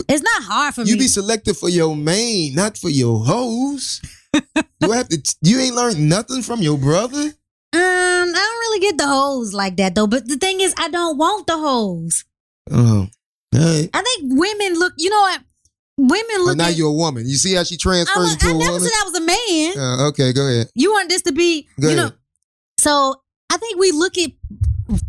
It's 0.07 0.23
not 0.23 0.43
hard 0.43 0.73
for 0.75 0.83
You 0.83 0.93
me. 0.93 0.99
be 1.01 1.07
selective 1.07 1.57
for 1.57 1.69
your 1.69 1.95
main, 1.95 2.55
not 2.55 2.77
for 2.77 2.89
your 2.89 3.23
hoes. 3.25 4.01
Do 4.79 4.91
I 4.91 4.97
have 4.97 5.09
to? 5.09 5.35
You 5.41 5.59
ain't 5.59 5.75
learned 5.75 6.09
nothing 6.09 6.41
from 6.41 6.61
your 6.61 6.77
brother. 6.77 7.33
Um, 7.73 7.79
I 7.79 8.33
don't 8.33 8.59
really 8.61 8.79
get 8.79 8.97
the 8.97 9.07
hoes 9.07 9.53
like 9.53 9.77
that 9.77 9.95
though. 9.95 10.07
But 10.07 10.27
the 10.27 10.37
thing 10.37 10.61
is, 10.61 10.73
I 10.77 10.89
don't 10.89 11.17
want 11.17 11.47
the 11.47 11.57
hoes. 11.57 12.23
Oh, 12.71 13.07
right. 13.53 13.89
I 13.93 14.01
think 14.01 14.31
women 14.39 14.79
look. 14.79 14.93
You 14.97 15.09
know 15.09 15.21
what? 15.21 15.41
Women 15.97 16.25
Oh, 16.39 16.43
look. 16.45 16.57
now 16.57 16.67
at, 16.69 16.75
you're 16.75 16.89
a 16.89 16.93
woman. 16.93 17.27
You 17.27 17.35
see 17.35 17.53
how 17.53 17.63
she 17.63 17.77
transfers 17.77 18.29
a, 18.29 18.33
into 18.33 18.47
I 18.47 18.51
a 18.51 18.57
never 18.57 18.79
said 18.79 18.91
I 18.95 19.03
was 19.05 19.15
a 19.15 19.21
man. 19.21 19.77
Uh, 19.77 20.07
okay, 20.09 20.33
go 20.33 20.47
ahead. 20.47 20.67
You 20.73 20.91
want 20.91 21.09
this 21.09 21.21
to 21.23 21.31
be, 21.31 21.67
Go 21.79 21.89
you 21.89 21.95
know. 21.95 22.01
ahead. 22.05 22.17
So 22.79 23.15
I 23.51 23.57
think 23.57 23.79
we 23.79 23.91
look 23.91 24.17
at 24.17 24.31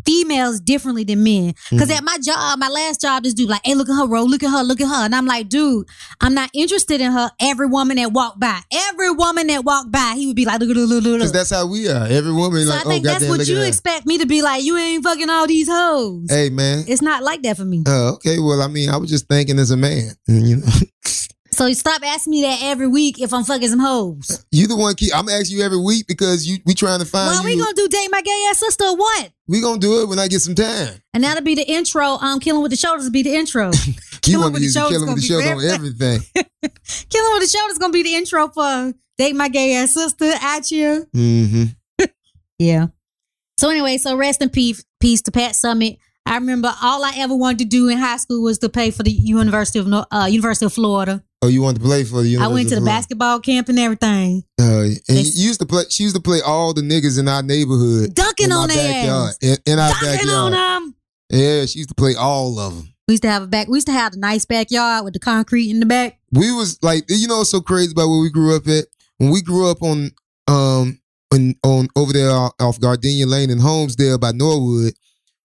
females 0.05 0.59
differently 0.59 1.03
than 1.03 1.23
men. 1.23 1.53
Because 1.69 1.89
Mhm. 1.89 1.97
at 1.97 2.03
my 2.03 2.17
job, 2.23 2.59
my 2.59 2.69
last 2.69 3.01
job, 3.01 3.23
this 3.23 3.33
dude 3.33 3.49
like, 3.49 3.61
hey, 3.63 3.75
look 3.75 3.89
at 3.89 3.95
her, 3.95 4.07
bro. 4.07 4.23
Look 4.23 4.43
at 4.43 4.49
her, 4.51 4.63
look 4.63 4.81
at 4.81 4.87
her. 4.87 5.05
And 5.05 5.15
I'm 5.15 5.25
like, 5.25 5.49
dude, 5.49 5.87
I'm 6.21 6.33
not 6.33 6.49
interested 6.53 7.01
in 7.01 7.11
her. 7.11 7.31
Every 7.39 7.67
woman 7.67 7.97
that 7.97 8.11
walked 8.13 8.39
by, 8.39 8.59
every 8.71 9.11
woman 9.11 9.47
that 9.47 9.63
walked 9.63 9.91
by, 9.91 10.13
he 10.15 10.27
would 10.27 10.35
be 10.35 10.45
like, 10.45 10.59
look 10.59 10.69
her, 10.69 10.75
look 10.75 11.03
at. 11.05 11.11
Because 11.11 11.31
that's 11.31 11.49
how 11.51 11.67
we 11.67 11.89
are. 11.89 12.05
Every 12.07 12.33
woman 12.33 12.63
So 12.63 12.69
like, 12.69 12.85
I 12.85 12.89
think 12.89 13.05
oh 13.05 13.09
that's 13.09 13.23
goddamn, 13.25 13.37
what 13.37 13.47
you 13.47 13.61
expect 13.61 14.05
me 14.05 14.17
to 14.19 14.25
be 14.25 14.41
like. 14.41 14.63
You 14.63 14.77
ain't 14.77 15.03
fucking 15.03 15.29
all 15.29 15.47
these 15.47 15.67
hoes. 15.69 16.27
Hey 16.29 16.49
man. 16.49 16.85
It's 16.87 17.01
not 17.01 17.23
like 17.23 17.43
that 17.43 17.57
for 17.57 17.65
me. 17.65 17.83
Oh, 17.87 18.13
okay. 18.15 18.39
Well, 18.39 18.61
I 18.61 18.67
mean, 18.67 18.89
I 18.89 18.97
was 18.97 19.09
just 19.09 19.27
thinking 19.27 19.59
as 19.59 19.71
a 19.71 19.77
man. 19.77 20.11
You 20.27 20.57
know, 20.57 20.67
So 21.55 21.67
you 21.67 21.73
stop 21.73 22.01
asking 22.03 22.31
me 22.31 22.41
that 22.41 22.59
every 22.63 22.87
week 22.87 23.21
if 23.21 23.33
I'm 23.33 23.45
fucking 23.45 23.69
some 23.69 23.79
hoes. 23.79 24.45
you 24.51 24.67
the 24.67 24.75
one. 24.75 24.93
Keep. 24.95 25.15
I'm 25.15 25.29
asking 25.29 25.57
you 25.57 25.63
every 25.63 25.77
week 25.79 26.05
because 26.05 26.45
you 26.45 26.57
we 26.65 26.73
trying 26.73 26.99
to 26.99 27.05
find 27.05 27.27
Well, 27.29 27.43
you. 27.49 27.55
we 27.55 27.61
gonna 27.63 27.73
do 27.75 27.87
date 27.87 28.09
my 28.11 28.21
gay 28.21 28.47
ass 28.49 28.59
sister 28.59 28.83
or 28.83 28.97
what? 28.97 29.31
we 29.47 29.61
gonna 29.61 29.79
do 29.79 30.01
it 30.01 30.09
when 30.09 30.19
I 30.19 30.27
get 30.27 30.41
some 30.41 30.53
time. 30.55 30.95
And 31.13 31.23
that'll 31.23 31.43
be 31.43 31.55
the 31.55 31.63
intro. 31.63 32.15
Um, 32.17 32.41
killing 32.41 32.61
with 32.61 32.71
the 32.71 32.77
shoulders 32.77 33.05
will 33.05 33.11
be 33.11 33.23
the 33.23 33.33
intro. 33.35 33.71
You 34.25 34.31
Killing 34.39 34.41
want 34.41 34.53
with 34.55 34.61
to 34.61 34.61
the 34.61 34.65
use 34.65 34.73
shoulders 34.73 34.97
killing 34.97 35.13
with 35.13 35.21
the 35.21 35.37
be 35.37 35.69
on 35.69 35.75
everything. 35.75 36.19
killing 37.09 37.33
with 37.35 37.43
the 37.43 37.57
shoulders 37.57 37.77
gonna 37.77 37.93
be 37.93 38.01
the 38.01 38.15
intro 38.15 38.47
for 38.47 38.91
date 39.19 39.35
my 39.35 39.49
gay 39.49 39.75
ass 39.75 39.93
sister 39.93 40.31
at 40.41 40.71
you. 40.71 41.07
hmm 41.13 41.65
Yeah. 42.59 42.87
So 43.59 43.69
anyway, 43.69 43.97
so 43.99 44.17
rest 44.17 44.41
in 44.41 44.49
peace, 44.49 44.83
peace 44.99 45.21
to 45.21 45.31
Pat 45.31 45.51
Summitt. 45.53 45.99
I 46.25 46.35
remember 46.35 46.73
all 46.81 47.03
I 47.05 47.13
ever 47.17 47.35
wanted 47.35 47.59
to 47.59 47.65
do 47.65 47.87
in 47.87 47.99
high 47.99 48.17
school 48.17 48.41
was 48.41 48.57
to 48.59 48.69
pay 48.69 48.89
for 48.89 49.03
the 49.03 49.11
University 49.11 49.77
of 49.77 49.87
uh, 50.11 50.25
University 50.27 50.65
of 50.65 50.73
Florida. 50.73 51.23
Oh, 51.45 51.47
you 51.47 51.61
wanted 51.61 51.79
to 51.79 51.85
play 51.85 52.03
for 52.03 52.23
the 52.23 52.37
I 52.37 52.47
went 52.47 52.69
to 52.69 52.75
the 52.75 52.81
basketball 52.81 53.39
camp 53.39 53.69
and 53.69 53.77
everything, 53.77 54.43
Uh, 54.59 54.63
and 54.63 54.99
you 55.07 55.45
used 55.47 55.59
to 55.59 55.65
play. 55.67 55.83
She 55.89 56.03
used 56.03 56.15
to 56.15 56.21
play 56.21 56.41
all 56.41 56.73
the 56.73 56.81
niggas 56.81 57.19
in 57.19 57.27
our 57.27 57.43
neighborhood. 57.43 58.15
dunking 58.15 58.47
in 58.47 58.51
on 58.51 58.61
our 58.61 58.67
their 58.75 58.91
backyard. 58.93 59.29
ass, 59.29 59.37
In, 59.41 59.57
in 59.73 59.79
our 59.79 59.91
dunking 60.01 60.29
on 60.29 60.51
backyard. 60.51 60.53
them. 60.83 60.95
Yeah, 61.29 61.65
she 61.65 61.79
used 61.79 61.89
to 61.89 61.95
play 61.95 62.15
all 62.15 62.57
of 62.59 62.75
them. 62.75 62.89
We 63.07 63.13
used 63.13 63.23
to 63.23 63.29
have 63.29 63.43
a 63.43 63.47
back. 63.47 63.67
We 63.67 63.77
used 63.77 63.85
to 63.87 63.93
have 63.93 64.13
a 64.13 64.17
nice 64.17 64.45
backyard 64.45 65.03
with 65.05 65.13
the 65.13 65.19
concrete 65.19 65.69
in 65.69 65.79
the 65.79 65.85
back. 65.85 66.17
We 66.31 66.51
was 66.51 66.79
like, 66.81 67.05
you 67.07 67.27
know, 67.27 67.37
what's 67.37 67.51
so 67.51 67.61
crazy 67.61 67.91
about 67.91 68.07
where 68.09 68.19
we 68.21 68.31
grew 68.31 68.55
up 68.55 68.67
at. 68.67 68.85
When 69.17 69.29
we 69.29 69.41
grew 69.43 69.69
up 69.69 69.83
on, 69.83 70.11
um, 70.47 70.99
on, 71.31 71.53
on 71.63 71.87
over 71.95 72.11
there 72.13 72.31
off 72.31 72.79
Gardenia 72.79 73.27
Lane 73.27 73.49
in 73.51 73.59
Homesdale 73.59 74.19
by 74.19 74.31
Norwood, 74.31 74.93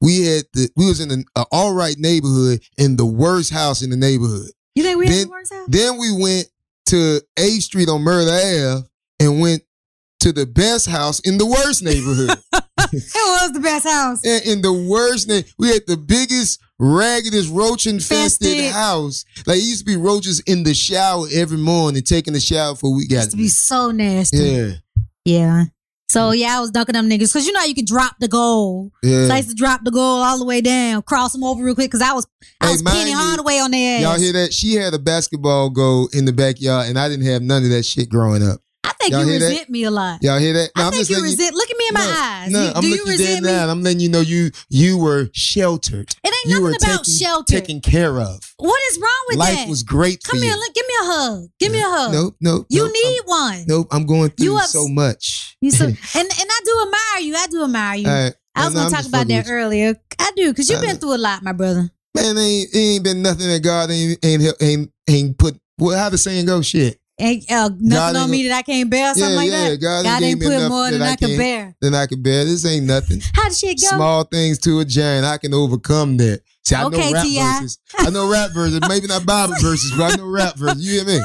we 0.01 0.25
had 0.25 0.45
the 0.55 0.71
we 0.77 0.87
was 0.87 1.01
in 1.01 1.11
an 1.11 1.25
all 1.53 1.75
right 1.75 1.97
neighborhood 1.99 2.63
in 2.79 2.97
the 2.97 3.05
worst 3.05 3.53
house 3.53 3.83
in 3.83 3.91
the 3.91 3.97
neighborhood. 3.97 4.51
You 4.81 4.87
think 4.87 4.99
we 4.99 5.07
had 5.07 5.15
Then- 5.15 5.25
the 5.27 5.31
worst 5.31 5.53
house? 5.53 5.67
Then 5.69 5.99
we 5.99 6.13
went 6.13 6.49
to 6.87 7.21
A 7.39 7.51
Street 7.61 7.89
on 7.89 8.03
Murder 8.03 8.31
Ave 8.31 8.89
and 9.21 9.41
went 9.41 9.63
to 10.21 10.33
the 10.33 10.47
best 10.47 10.87
house 10.87 11.21
in 11.21 11.39
the 11.39 11.47
worst 11.47 11.83
neighborhood. 11.83 12.31
It 12.93 13.05
was 13.15 13.53
the 13.53 13.61
best 13.61 13.87
house. 13.87 14.25
And 14.25 14.45
in 14.45 14.63
the 14.63 14.73
worst 14.73 15.29
name, 15.29 15.45
we 15.59 15.69
had 15.69 15.83
the 15.87 15.97
biggest, 15.97 16.59
raggedest, 16.79 17.51
roach 17.51 17.87
infested 17.87 18.73
house. 18.73 19.25
Like 19.47 19.59
it 19.59 19.65
used 19.65 19.81
to 19.81 19.85
be 19.85 19.97
roaches 19.97 20.41
in 20.41 20.63
the 20.65 20.75
shower 20.75 21.27
every 21.33 21.59
morning, 21.59 22.03
taking 22.03 22.35
a 22.35 22.41
shower 22.41 22.73
before 22.73 22.95
we 22.95 23.07
got 23.07 23.17
used 23.17 23.31
to 23.33 23.37
be 23.37 23.49
so 23.49 23.91
nasty. 23.93 24.39
Yeah, 24.39 24.73
Yeah. 25.25 25.65
So 26.11 26.33
yeah, 26.33 26.57
I 26.57 26.61
was 26.61 26.71
dunking 26.71 26.95
them 26.95 27.09
niggas 27.09 27.33
because 27.33 27.47
you 27.47 27.53
know 27.53 27.61
how 27.61 27.67
you 27.67 27.75
can 27.75 27.85
drop 27.85 28.17
the 28.21 28.29
goal. 28.29 28.91
yeah. 29.03 29.27
So 29.29 29.35
I 29.35 29.37
used 29.39 29.51
to 29.51 29.55
drop 29.55 29.83
the 29.85 29.91
goal 29.91 30.23
all 30.23 30.39
the 30.39 30.45
way 30.45 30.61
down, 30.61 31.03
cross 31.03 31.33
them 31.33 31.45
over 31.45 31.63
real 31.63 31.75
quick 31.75 31.89
because 31.91 32.03
I 32.03 32.13
was 32.13 32.27
I 32.61 32.67
Hey, 32.67 32.73
was 32.73 32.83
Penny 32.83 33.13
Hardaway 33.13 33.59
on 33.59 33.71
their 33.71 33.97
ass. 33.99 34.03
Y'all 34.03 34.19
hear 34.19 34.33
that? 34.35 34.53
She 34.53 34.75
had 34.75 34.93
a 34.95 34.99
basketball 34.99 35.71
goal 35.71 36.09
in 36.13 36.25
the 36.25 36.33
backyard, 36.33 36.89
and 36.89 36.99
I 36.99 37.09
didn't 37.09 37.27
have 37.27 37.43
none 37.43 37.63
of 37.63 37.71
that 37.71 37.85
shit 37.85 38.09
growing 38.09 38.43
up. 38.43 38.61
I 38.83 38.93
think 38.95 39.13
y'all 39.13 39.21
you 39.25 39.31
hear 39.31 39.39
that? 39.39 39.49
resent 39.49 39.71
me 39.71 39.85
a 39.85 39.91
lot. 39.91 40.19
Y'all 40.23 40.39
hear 40.39 40.53
that? 40.53 40.71
No, 40.77 40.83
I 40.83 40.87
I'm 40.87 40.93
think 40.93 41.07
just 41.07 41.11
you 41.11 41.23
resent. 41.23 41.55
Look 41.55 41.70
in 41.91 41.95
my 41.95 42.01
No, 42.05 42.15
eyes. 42.17 42.51
No, 42.51 42.63
You- 42.65 42.73
I'm 42.75 42.81
do 42.83 42.89
you 42.89 42.97
looking 42.97 43.13
you 43.13 43.19
dead 43.19 43.29
resent 43.43 43.45
me? 43.45 43.53
I'm 43.73 43.83
letting 43.83 44.01
you 44.01 44.09
know 44.09 44.21
you 44.21 44.51
you 44.69 44.97
were 44.99 45.29
sheltered. 45.33 46.15
It 46.25 46.29
ain't 46.29 46.55
You 46.55 46.61
nothing 46.61 46.77
about 46.83 47.05
taken, 47.05 47.19
shelter. 47.19 47.53
taken 47.61 47.81
care 47.81 48.21
of. 48.21 48.55
what 48.59 48.81
is 48.91 48.99
wrong 48.99 49.25
with 49.29 49.37
Life 49.39 49.55
that? 49.55 49.61
Life 49.61 49.69
was 49.69 49.83
great 49.83 50.23
for 50.23 50.33
Come 50.33 50.43
here, 50.43 50.55
look, 50.55 50.75
give 50.75 50.87
me 50.87 50.95
a 51.01 51.05
hug. 51.05 51.49
Give 51.59 51.73
me 51.73 51.79
a 51.81 51.85
hug. 51.85 52.13
Nope, 52.13 52.37
nope. 52.41 52.67
you 52.71 52.83
nope, 52.85 52.93
need 52.93 53.19
I'm, 53.21 53.27
one. 53.27 53.65
Nope, 53.67 53.89
I'm 53.91 54.07
going 54.07 54.31
through 54.31 54.45
You 54.47 54.57
ups- 54.57 54.71
so 54.71 54.89
much. 54.89 55.57
You 55.61 55.71
so, 55.71 55.85
and 55.87 55.95
and 55.95 56.29
I 56.31 56.61
do 56.65 56.83
admire 56.87 57.27
you. 57.29 57.37
I 57.37 57.47
do 57.51 57.65
admire 57.65 57.97
you. 57.97 58.07
Right. 58.09 58.35
I 58.55 58.65
was 58.65 58.75
No, 58.75 58.81
gonna 58.83 58.97
talk 58.97 59.07
about 59.07 59.29
that 59.29 59.47
earlier. 59.49 59.95
I 60.19 60.33
do 60.37 60.51
because 60.51 60.69
you've 60.69 60.81
been 60.81 60.97
through 60.97 61.15
a 61.15 61.19
lot, 61.19 61.43
my 61.43 61.53
brother. 61.53 61.91
Man, 62.15 62.37
ain't 62.37 62.69
it 62.75 62.79
ain't 62.79 63.05
been 63.05 63.23
nothing 63.23 63.47
that 63.49 63.63
God 63.63 63.91
ain't 63.91 64.19
ain't 64.25 64.43
ain't 64.61 64.91
ain't 65.09 65.39
put. 65.39 65.57
Well, 65.79 65.97
how 65.99 66.09
the 66.11 66.19
saying 66.19 66.47
go? 66.47 66.61
Shit. 66.61 67.00
Ain't 67.21 67.51
uh, 67.51 67.69
nothing 67.79 67.89
God 67.91 68.17
on 68.17 68.31
me 68.31 68.49
that 68.49 68.57
I 68.57 68.63
can't 68.63 68.89
bear, 68.91 69.15
something 69.15 69.31
yeah, 69.31 69.37
like 69.37 69.51
yeah. 69.51 69.69
that. 69.71 69.77
God, 69.81 70.05
God 70.05 70.23
ain't 70.23 70.41
put 70.43 70.69
more 70.69 70.91
than 70.91 71.03
I, 71.03 71.17
can 71.17 71.29
can't- 71.29 71.39
bear. 71.39 71.77
Than 71.81 71.95
I 71.95 72.07
can 72.07 72.23
bear. 72.23 72.45
This 72.45 72.65
ain't 72.67 72.87
nothing. 72.87 73.21
How 73.35 73.49
did 73.49 73.57
shit 73.57 73.81
go? 73.81 73.89
Small 73.97 74.25
things 74.25 74.59
to 74.61 74.81
a 74.81 74.85
giant. 74.85 75.25
I 75.27 75.39
can 75.39 75.53
overcome 75.55 76.17
that. 76.19 76.41
See, 76.65 76.75
I 76.75 76.85
Okay, 76.85 76.97
know 77.11 77.13
rap 77.13 77.25
T.I. 77.25 77.53
verses. 77.61 77.79
I 77.99 78.11
know 78.11 78.31
rap 78.31 78.51
verses. 78.53 78.81
Maybe 78.89 79.07
not 79.07 79.25
Bible 79.27 79.55
verses, 79.61 79.93
but 79.97 80.13
I 80.13 80.17
know 80.17 80.27
rap 80.27 80.57
verses. 80.57 80.85
You 80.87 80.93
hear 81.05 81.05
me? 81.05 81.21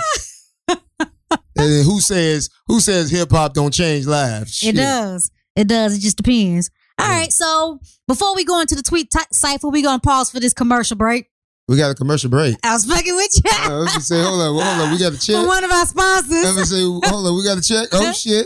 and 0.99 1.09
then 1.55 1.83
who 1.85 1.99
says 2.01 2.49
who 2.67 2.79
says 2.79 3.11
hip 3.11 3.31
hop 3.31 3.53
don't 3.53 3.73
change 3.73 4.05
lives? 4.05 4.61
It 4.63 4.75
does. 4.75 5.31
It 5.55 5.67
does. 5.67 5.97
It 5.97 6.01
just 6.01 6.17
depends. 6.17 6.69
All 6.99 7.07
Yeah. 7.07 7.19
right. 7.19 7.31
So 7.31 7.79
before 8.07 8.35
we 8.35 8.43
go 8.45 8.59
into 8.61 8.75
the 8.75 8.83
tweet 8.83 9.09
t- 9.11 9.19
cipher, 9.31 9.67
we're 9.69 9.83
gonna 9.83 9.99
pause 9.99 10.31
for 10.31 10.39
this 10.39 10.53
commercial 10.53 10.97
break. 10.97 11.27
We 11.67 11.77
got 11.77 11.89
a 11.89 11.95
commercial 11.95 12.29
break. 12.29 12.57
I 12.63 12.73
was 12.73 12.85
fucking 12.85 13.15
with 13.15 13.41
you. 13.43 13.51
I 13.51 13.77
was 13.79 13.87
gonna 13.87 14.01
say, 14.01 14.21
hold 14.21 14.39
on, 14.39 14.53
hold 14.53 14.85
on. 14.85 14.91
We 14.91 14.99
got 14.99 15.13
a 15.13 15.19
check. 15.19 15.47
One 15.47 15.63
of 15.63 15.71
our 15.71 15.85
sponsors. 15.87 16.45
I 16.45 16.53
was 16.53 16.69
say, 16.69 16.83
hold 16.83 17.25
on, 17.25 17.35
we 17.35 17.43
got 17.43 17.57
a 17.57 17.61
check. 17.61 17.87
Oh 17.91 18.11
shit. 18.13 18.45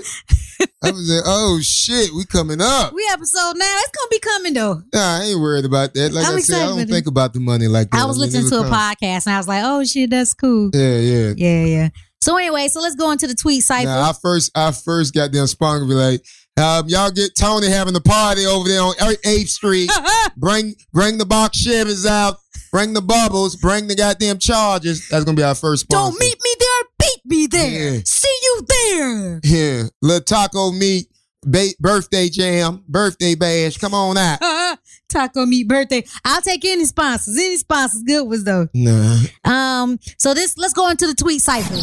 I 0.81 0.91
was 0.91 1.09
say, 1.09 1.19
oh 1.25 1.59
shit, 1.61 2.13
we 2.13 2.23
coming 2.25 2.61
up. 2.61 2.93
We 2.93 3.05
episode 3.11 3.57
now. 3.57 3.79
It's 3.79 3.91
gonna 3.91 4.09
be 4.09 4.19
coming 4.19 4.53
though. 4.53 4.81
Nah, 4.93 5.19
I 5.19 5.23
ain't 5.25 5.39
worried 5.39 5.65
about 5.65 5.93
that. 5.95 6.13
Like 6.13 6.27
I'm 6.27 6.37
I 6.37 6.39
said, 6.39 6.61
I 6.61 6.65
don't 6.67 6.87
think 6.87 7.07
about 7.07 7.33
the 7.33 7.41
money 7.41 7.67
like 7.67 7.89
that. 7.91 8.01
I 8.01 8.05
was 8.05 8.17
mean, 8.17 8.27
listening 8.27 8.49
to 8.51 8.59
a 8.59 8.63
come. 8.63 8.71
podcast 8.71 9.27
and 9.27 9.35
I 9.35 9.37
was 9.37 9.49
like, 9.49 9.63
oh 9.65 9.83
shit, 9.83 10.09
that's 10.09 10.33
cool. 10.33 10.71
Yeah, 10.73 10.99
yeah. 10.99 11.33
Yeah, 11.35 11.65
yeah. 11.65 11.89
So 12.21 12.37
anyway, 12.37 12.67
so 12.69 12.81
let's 12.81 12.95
go 12.95 13.11
into 13.11 13.27
the 13.27 13.35
tweet. 13.35 13.63
Now, 13.69 14.09
I 14.09 14.13
first, 14.13 14.51
I 14.55 14.71
first 14.71 15.13
got 15.13 15.31
them 15.31 15.47
to 15.47 15.85
be 15.87 15.93
like, 15.93 16.23
um, 16.57 16.87
y'all 16.87 17.11
get 17.11 17.31
Tony 17.37 17.69
having 17.69 17.95
a 17.95 18.01
party 18.01 18.45
over 18.45 18.67
there 18.67 18.81
on 18.81 18.93
8th 18.93 19.47
Street. 19.47 19.89
bring, 20.37 20.75
bring 20.91 21.17
the 21.17 21.25
box 21.25 21.65
Chevys 21.65 22.05
out. 22.05 22.37
Bring 22.71 22.93
the 22.93 23.01
bubbles. 23.01 23.55
Bring 23.55 23.87
the 23.87 23.95
goddamn 23.95 24.39
charges. 24.39 25.07
That's 25.09 25.23
gonna 25.25 25.35
be 25.37 25.43
our 25.43 25.55
first 25.55 25.83
sponsor. 25.83 26.11
Don't 26.11 26.19
meet 26.19 26.37
me 26.43 26.55
there, 26.59 26.83
beat 26.99 27.21
me 27.25 27.47
there. 27.47 27.93
Yeah. 27.95 28.01
See 28.05 28.39
you 28.43 28.61
there. 28.67 29.39
Yeah, 29.43 29.83
little 30.01 30.21
taco 30.23 30.71
meat, 30.71 31.07
ba- 31.43 31.73
birthday 31.79 32.29
jam, 32.29 32.83
birthday 32.87 33.35
bash. 33.35 33.77
Come 33.77 33.93
on 33.93 34.17
out. 34.17 34.39
Taco 35.09 35.43
meat 35.47 35.67
birthday. 35.67 36.03
I'll 36.23 36.39
take 36.41 36.63
any 36.65 36.85
sponsors. 36.85 37.35
Any 37.35 37.57
sponsors, 37.57 38.03
good 38.03 38.27
ones 38.27 38.43
though. 38.43 38.67
Nah. 38.75 39.17
Um, 39.43 39.97
so 40.19 40.35
this 40.35 40.55
let's 40.55 40.73
go 40.75 40.87
into 40.91 41.07
the 41.07 41.15
tweet 41.15 41.41
cipher. 41.41 41.73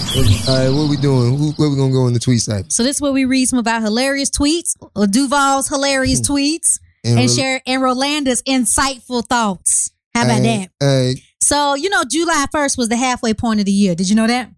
All 0.49 0.57
right, 0.57 0.70
what 0.70 0.88
we 0.88 0.96
doing? 0.96 1.37
Who, 1.37 1.51
where 1.57 1.68
we 1.68 1.75
gonna 1.77 1.92
go 1.92 2.07
in 2.07 2.12
the 2.12 2.20
tweet 2.20 2.40
site? 2.42 2.70
So 2.70 2.85
this 2.85 2.96
is 2.99 3.03
where 3.03 3.11
we 3.11 3.25
read 3.25 3.49
some 3.49 3.59
of 3.59 3.66
our 3.66 3.81
hilarious 3.81 4.31
tweets, 4.31 4.77
or 4.94 5.09
Duval's 5.09 5.66
hilarious 5.66 6.25
Hmm. 6.25 6.35
tweets, 6.35 6.79
and 7.05 7.29
share 7.29 7.62
and 7.66 7.83
Rolanda's 7.83 8.42
insightful 8.44 9.27
thoughts. 9.27 9.90
How 10.16 10.24
about 10.24 10.42
that? 10.42 10.68
Uh, 10.81 11.18
So 11.42 11.74
you 11.74 11.88
know, 11.88 12.02
July 12.09 12.46
first 12.52 12.76
was 12.79 12.88
the 12.88 12.96
halfway 12.96 13.35
point 13.35 13.61
of 13.61 13.66
the 13.66 13.72
year. 13.72 13.94
Did 13.94 14.09
you 14.09 14.16
know 14.16 14.26
that? 14.26 14.50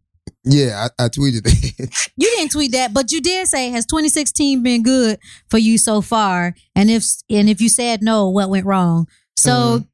yeah, 0.45 0.89
I, 0.99 1.05
I 1.05 1.09
tweeted 1.09 1.43
that. 1.45 2.09
You 2.17 2.29
didn't 2.37 2.51
tweet 2.53 2.73
that, 2.73 2.93
but 2.93 3.13
you 3.13 3.21
did 3.21 3.47
say, 3.49 3.71
"Has 3.71 3.87
2016 3.87 4.63
been 4.63 4.83
good 4.83 5.19
for 5.51 5.59
you 5.59 5.79
so 5.79 6.01
far?" 6.01 6.55
And 6.75 6.91
if 6.91 7.05
and 7.31 7.49
if 7.49 7.61
you 7.61 7.69
said 7.69 8.03
no, 8.03 8.29
what 8.29 8.49
went 8.51 8.67
wrong? 8.67 9.07
So, 9.37 9.51
Mhm. 9.51 9.87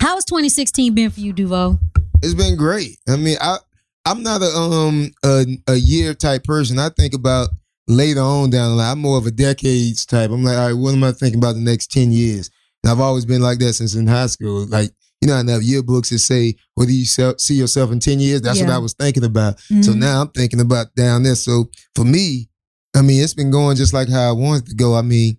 how 0.00 0.14
has 0.14 0.24
2016 0.24 0.94
been 0.94 1.10
for 1.10 1.20
you, 1.20 1.32
Duvo? 1.34 1.78
it's 2.22 2.34
been 2.34 2.56
great. 2.56 2.98
I 3.08 3.16
mean, 3.16 3.36
I 3.40 3.58
I'm 4.04 4.22
not 4.22 4.42
a 4.42 4.46
um 4.56 5.10
a, 5.24 5.44
a 5.68 5.74
year 5.76 6.14
type 6.14 6.44
person. 6.44 6.78
I 6.78 6.88
think 6.90 7.14
about 7.14 7.50
later 7.88 8.20
on 8.20 8.50
down 8.50 8.70
the 8.70 8.76
line. 8.76 8.92
I'm 8.92 9.00
more 9.00 9.18
of 9.18 9.26
a 9.26 9.30
decades 9.32 10.06
type. 10.06 10.30
I'm 10.30 10.42
like, 10.44 10.56
all 10.56 10.66
right, 10.68 10.72
what 10.72 10.94
am 10.94 11.04
I 11.04 11.12
thinking 11.12 11.38
about 11.38 11.54
the 11.54 11.60
next 11.60 11.90
ten 11.90 12.12
years? 12.12 12.50
And 12.84 12.90
I've 12.92 13.00
always 13.00 13.24
been 13.24 13.42
like 13.42 13.58
that 13.58 13.72
since 13.74 13.94
in 13.94 14.06
high 14.06 14.26
school. 14.28 14.66
Like, 14.66 14.90
you 15.20 15.28
know, 15.28 15.34
I 15.34 15.38
have 15.50 15.62
yearbooks 15.62 16.10
that 16.10 16.18
say, 16.18 16.54
"Whether 16.74 16.92
you 16.92 17.04
see 17.04 17.54
yourself 17.54 17.90
in 17.90 18.00
ten 18.00 18.20
years?" 18.20 18.42
That's 18.42 18.60
what 18.60 18.70
I 18.70 18.78
was 18.78 18.92
thinking 18.94 19.24
about. 19.24 19.58
So 19.60 19.92
Mhm. 19.92 19.96
now 19.96 20.20
I'm 20.22 20.28
thinking 20.28 20.60
about 20.60 20.94
down 20.94 21.22
there. 21.22 21.34
So 21.36 21.70
for 21.94 22.04
me, 22.04 22.48
I 22.94 23.02
mean, 23.02 23.22
it's 23.22 23.34
been 23.34 23.50
going 23.50 23.76
just 23.76 23.92
like 23.92 24.08
how 24.08 24.28
I 24.28 24.32
wanted 24.32 24.66
to 24.66 24.74
go. 24.74 24.94
I 24.94 25.02
mean, 25.02 25.38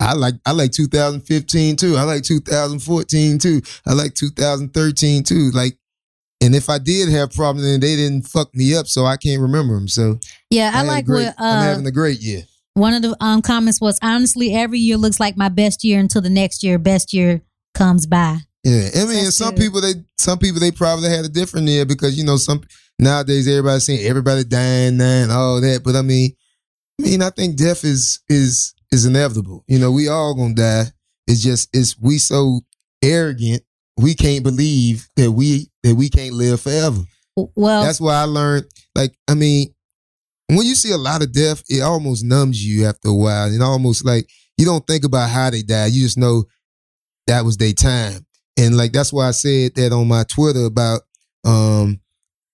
I 0.00 0.14
like 0.14 0.34
I 0.46 0.52
like 0.52 0.72
2015 0.72 1.76
too. 1.76 1.96
I 1.96 2.02
like 2.02 2.22
2014 2.24 3.38
too. 3.38 3.60
I 3.86 3.92
like 3.92 4.14
2013 4.14 5.22
too. 5.22 5.50
Like, 5.52 5.76
and 6.40 6.54
if 6.54 6.68
I 6.68 6.78
did 6.78 7.08
have 7.10 7.30
problems, 7.32 7.66
then 7.66 7.80
they 7.80 7.96
didn't 7.96 8.26
fuck 8.28 8.54
me 8.54 8.74
up, 8.74 8.86
so 8.88 9.06
I 9.06 9.16
can't 9.16 9.40
remember 9.40 9.74
them. 9.74 9.88
So 9.88 10.18
yeah, 10.50 10.72
I, 10.74 10.82
a 10.82 10.84
like 10.84 11.04
great, 11.06 11.26
what 11.26 11.34
I'm 11.38 11.58
uh, 11.58 11.62
having 11.62 11.86
a 11.86 11.90
great 11.92 12.20
year. 12.20 12.42
one 12.74 12.92
of 12.94 13.02
the 13.02 13.16
um 13.20 13.40
comments 13.42 13.80
was. 13.80 13.98
Honestly, 14.02 14.52
every 14.54 14.78
year 14.80 14.96
looks 14.96 15.20
like 15.20 15.36
my 15.36 15.48
best 15.48 15.84
year 15.84 16.00
until 16.00 16.20
the 16.22 16.30
next 16.30 16.62
year 16.62 16.78
best 16.78 17.12
year 17.12 17.42
comes 17.74 18.06
by. 18.06 18.38
Yeah, 18.64 18.88
I 18.94 19.06
mean, 19.06 19.24
That's 19.24 19.36
some 19.36 19.54
good. 19.54 19.60
people 19.60 19.80
they 19.80 19.94
some 20.18 20.38
people 20.38 20.60
they 20.60 20.70
probably 20.70 21.10
had 21.10 21.24
a 21.24 21.28
different 21.28 21.68
year 21.68 21.84
because 21.84 22.16
you 22.16 22.24
know 22.24 22.36
some 22.36 22.62
nowadays 22.98 23.46
everybody's 23.46 23.84
saying 23.84 24.06
everybody 24.06 24.44
dying 24.44 24.96
now 24.96 25.22
and 25.22 25.32
all 25.32 25.60
that, 25.60 25.82
but 25.84 25.96
I 25.96 26.02
mean, 26.02 26.32
I 27.00 27.02
mean, 27.02 27.22
I 27.22 27.30
think 27.30 27.56
death 27.56 27.84
is 27.84 28.20
is 28.28 28.74
is 28.90 29.04
inevitable. 29.04 29.64
You 29.68 29.78
know, 29.78 29.92
we 29.92 30.08
all 30.08 30.34
gonna 30.34 30.54
die. 30.54 30.84
It's 31.26 31.42
just 31.42 31.68
it's 31.72 31.98
we 31.98 32.18
so 32.18 32.60
arrogant 33.02 33.62
we 33.96 34.14
can't 34.14 34.42
believe 34.42 35.08
that 35.16 35.30
we 35.30 35.70
that 35.82 35.94
we 35.94 36.08
can't 36.08 36.34
live 36.34 36.60
forever. 36.60 37.02
Well, 37.36 37.82
That's 37.82 38.00
why 38.00 38.14
I 38.14 38.24
learned. 38.24 38.66
Like, 38.94 39.14
I 39.28 39.34
mean, 39.34 39.74
when 40.48 40.66
you 40.66 40.74
see 40.74 40.92
a 40.92 40.96
lot 40.96 41.22
of 41.22 41.32
death, 41.32 41.62
it 41.68 41.82
almost 41.82 42.24
numbs 42.24 42.64
you 42.64 42.86
after 42.86 43.08
a 43.08 43.14
while. 43.14 43.46
And 43.48 43.62
almost 43.62 44.04
like 44.04 44.28
you 44.56 44.64
don't 44.64 44.86
think 44.86 45.04
about 45.04 45.30
how 45.30 45.50
they 45.50 45.62
died. 45.62 45.92
You 45.92 46.02
just 46.02 46.18
know 46.18 46.44
that 47.26 47.44
was 47.44 47.56
their 47.56 47.72
time. 47.72 48.23
And 48.56 48.76
like 48.76 48.92
that's 48.92 49.12
why 49.12 49.28
I 49.28 49.32
said 49.32 49.74
that 49.74 49.92
on 49.92 50.08
my 50.08 50.24
Twitter 50.24 50.64
about 50.64 51.02
um 51.44 52.00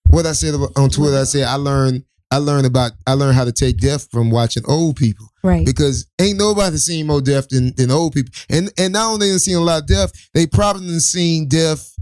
what 0.08 0.26
I 0.26 0.32
said 0.32 0.54
on 0.76 0.90
Twitter. 0.90 1.18
I 1.18 1.24
said 1.24 1.44
I 1.44 1.54
learned 1.54 2.04
I 2.30 2.36
learned 2.36 2.66
about 2.66 2.92
I 3.06 3.14
learned 3.14 3.36
how 3.36 3.44
to 3.44 3.52
take 3.52 3.78
death 3.78 4.08
from 4.10 4.30
watching 4.30 4.62
old 4.66 4.96
people 4.96 5.26
right. 5.42 5.66
because 5.66 6.06
ain't 6.20 6.38
nobody 6.38 6.76
seen 6.76 7.06
more 7.06 7.20
death 7.20 7.48
than, 7.48 7.74
than 7.76 7.90
old 7.90 8.12
people. 8.12 8.32
And 8.48 8.70
and 8.78 8.92
not 8.92 9.12
only 9.12 9.30
they 9.30 9.38
seen 9.38 9.56
a 9.56 9.60
lot 9.60 9.82
of 9.82 9.88
death, 9.88 10.12
they 10.32 10.46
probably 10.46 10.86
done 10.86 11.00
seen 11.00 11.48
death 11.48 11.94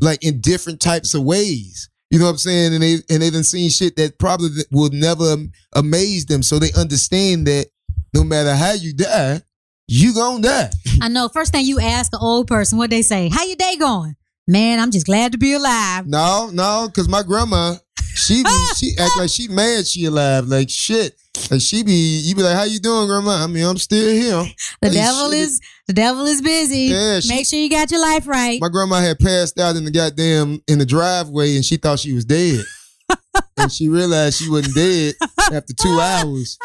like 0.00 0.24
in 0.24 0.40
different 0.40 0.80
types 0.80 1.14
of 1.14 1.22
ways. 1.22 1.88
You 2.10 2.18
know 2.18 2.26
what 2.26 2.32
I'm 2.32 2.38
saying? 2.38 2.74
And 2.74 2.82
they 2.82 2.94
and 3.10 3.22
they 3.22 3.30
done 3.30 3.44
seen 3.44 3.70
shit 3.70 3.96
that 3.96 4.18
probably 4.18 4.48
will 4.70 4.90
never 4.90 5.36
amaze 5.74 6.26
them. 6.26 6.42
So 6.42 6.58
they 6.58 6.72
understand 6.78 7.46
that 7.46 7.66
no 8.14 8.24
matter 8.24 8.54
how 8.54 8.72
you 8.72 8.94
die, 8.94 9.42
you 9.86 10.14
gonna 10.14 10.42
die. 10.42 10.70
I 11.02 11.08
know. 11.08 11.28
First 11.28 11.52
thing 11.52 11.66
you 11.66 11.80
ask 11.80 12.12
an 12.12 12.20
old 12.22 12.46
person, 12.46 12.78
what 12.78 12.90
they 12.90 13.02
say? 13.02 13.28
How 13.28 13.44
your 13.44 13.56
day 13.56 13.76
going? 13.76 14.16
Man, 14.46 14.78
I'm 14.80 14.90
just 14.90 15.06
glad 15.06 15.32
to 15.32 15.38
be 15.38 15.54
alive. 15.54 16.06
No, 16.06 16.50
no, 16.52 16.86
because 16.88 17.08
my 17.08 17.22
grandma, 17.22 17.76
she 18.14 18.42
be, 18.42 18.50
she 18.76 18.92
act 18.98 19.12
like 19.18 19.30
she 19.30 19.48
mad 19.48 19.86
she 19.86 20.04
alive. 20.04 20.46
Like 20.46 20.68
shit. 20.70 21.14
Like 21.50 21.60
she 21.62 21.82
be, 21.82 21.92
you 22.24 22.34
be 22.36 22.42
like, 22.42 22.54
how 22.54 22.62
you 22.64 22.78
doing, 22.78 23.08
grandma? 23.08 23.42
I 23.42 23.46
mean, 23.48 23.64
I'm 23.64 23.76
still 23.78 24.08
here. 24.12 24.44
The 24.80 24.88
Like, 24.88 24.92
devil 24.92 25.30
shit. 25.32 25.40
is 25.40 25.60
the 25.88 25.92
devil 25.94 26.24
is 26.26 26.40
busy. 26.42 26.78
Yeah, 26.92 27.20
she- 27.20 27.28
Make 27.28 27.46
sure 27.46 27.58
you 27.58 27.68
got 27.70 27.90
your 27.90 28.00
life 28.00 28.26
right. 28.28 28.60
My 28.60 28.68
grandma 28.68 29.00
had 29.00 29.18
passed 29.18 29.58
out 29.58 29.76
in 29.76 29.84
the 29.84 29.90
goddamn 29.90 30.62
in 30.68 30.78
the 30.78 30.86
driveway, 30.86 31.56
and 31.56 31.64
she 31.64 31.76
thought 31.76 31.98
she 31.98 32.12
was 32.12 32.24
dead. 32.24 32.60
and 33.56 33.72
she 33.72 33.88
realized 33.88 34.38
she 34.38 34.48
wasn't 34.48 34.74
dead 34.74 35.14
after 35.52 35.72
two 35.74 35.98
hours. 36.00 36.56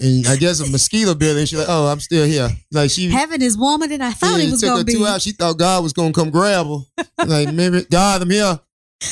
And 0.00 0.26
I 0.28 0.36
guess 0.36 0.60
a 0.60 0.70
mosquito 0.70 1.14
bit, 1.14 1.36
and 1.36 1.48
she's 1.48 1.58
like, 1.58 1.68
"Oh, 1.68 1.86
I'm 1.86 2.00
still 2.00 2.26
here." 2.26 2.48
Like 2.72 2.90
she, 2.90 3.08
Heaven 3.10 3.42
is 3.42 3.56
warmer 3.58 3.86
than 3.86 4.00
I 4.02 4.12
thought 4.12 4.40
it 4.40 4.50
was 4.50 4.60
took 4.60 4.68
gonna 4.68 4.78
her 4.80 4.84
be. 4.84 4.94
two 4.94 5.06
hours. 5.06 5.22
She 5.22 5.32
thought 5.32 5.58
God 5.58 5.82
was 5.82 5.92
gonna 5.92 6.12
come 6.12 6.30
grab 6.30 6.66
her. 6.66 7.04
like 7.26 7.52
maybe 7.52 7.82
God, 7.90 8.22
I'm 8.22 8.30
here. 8.30 8.58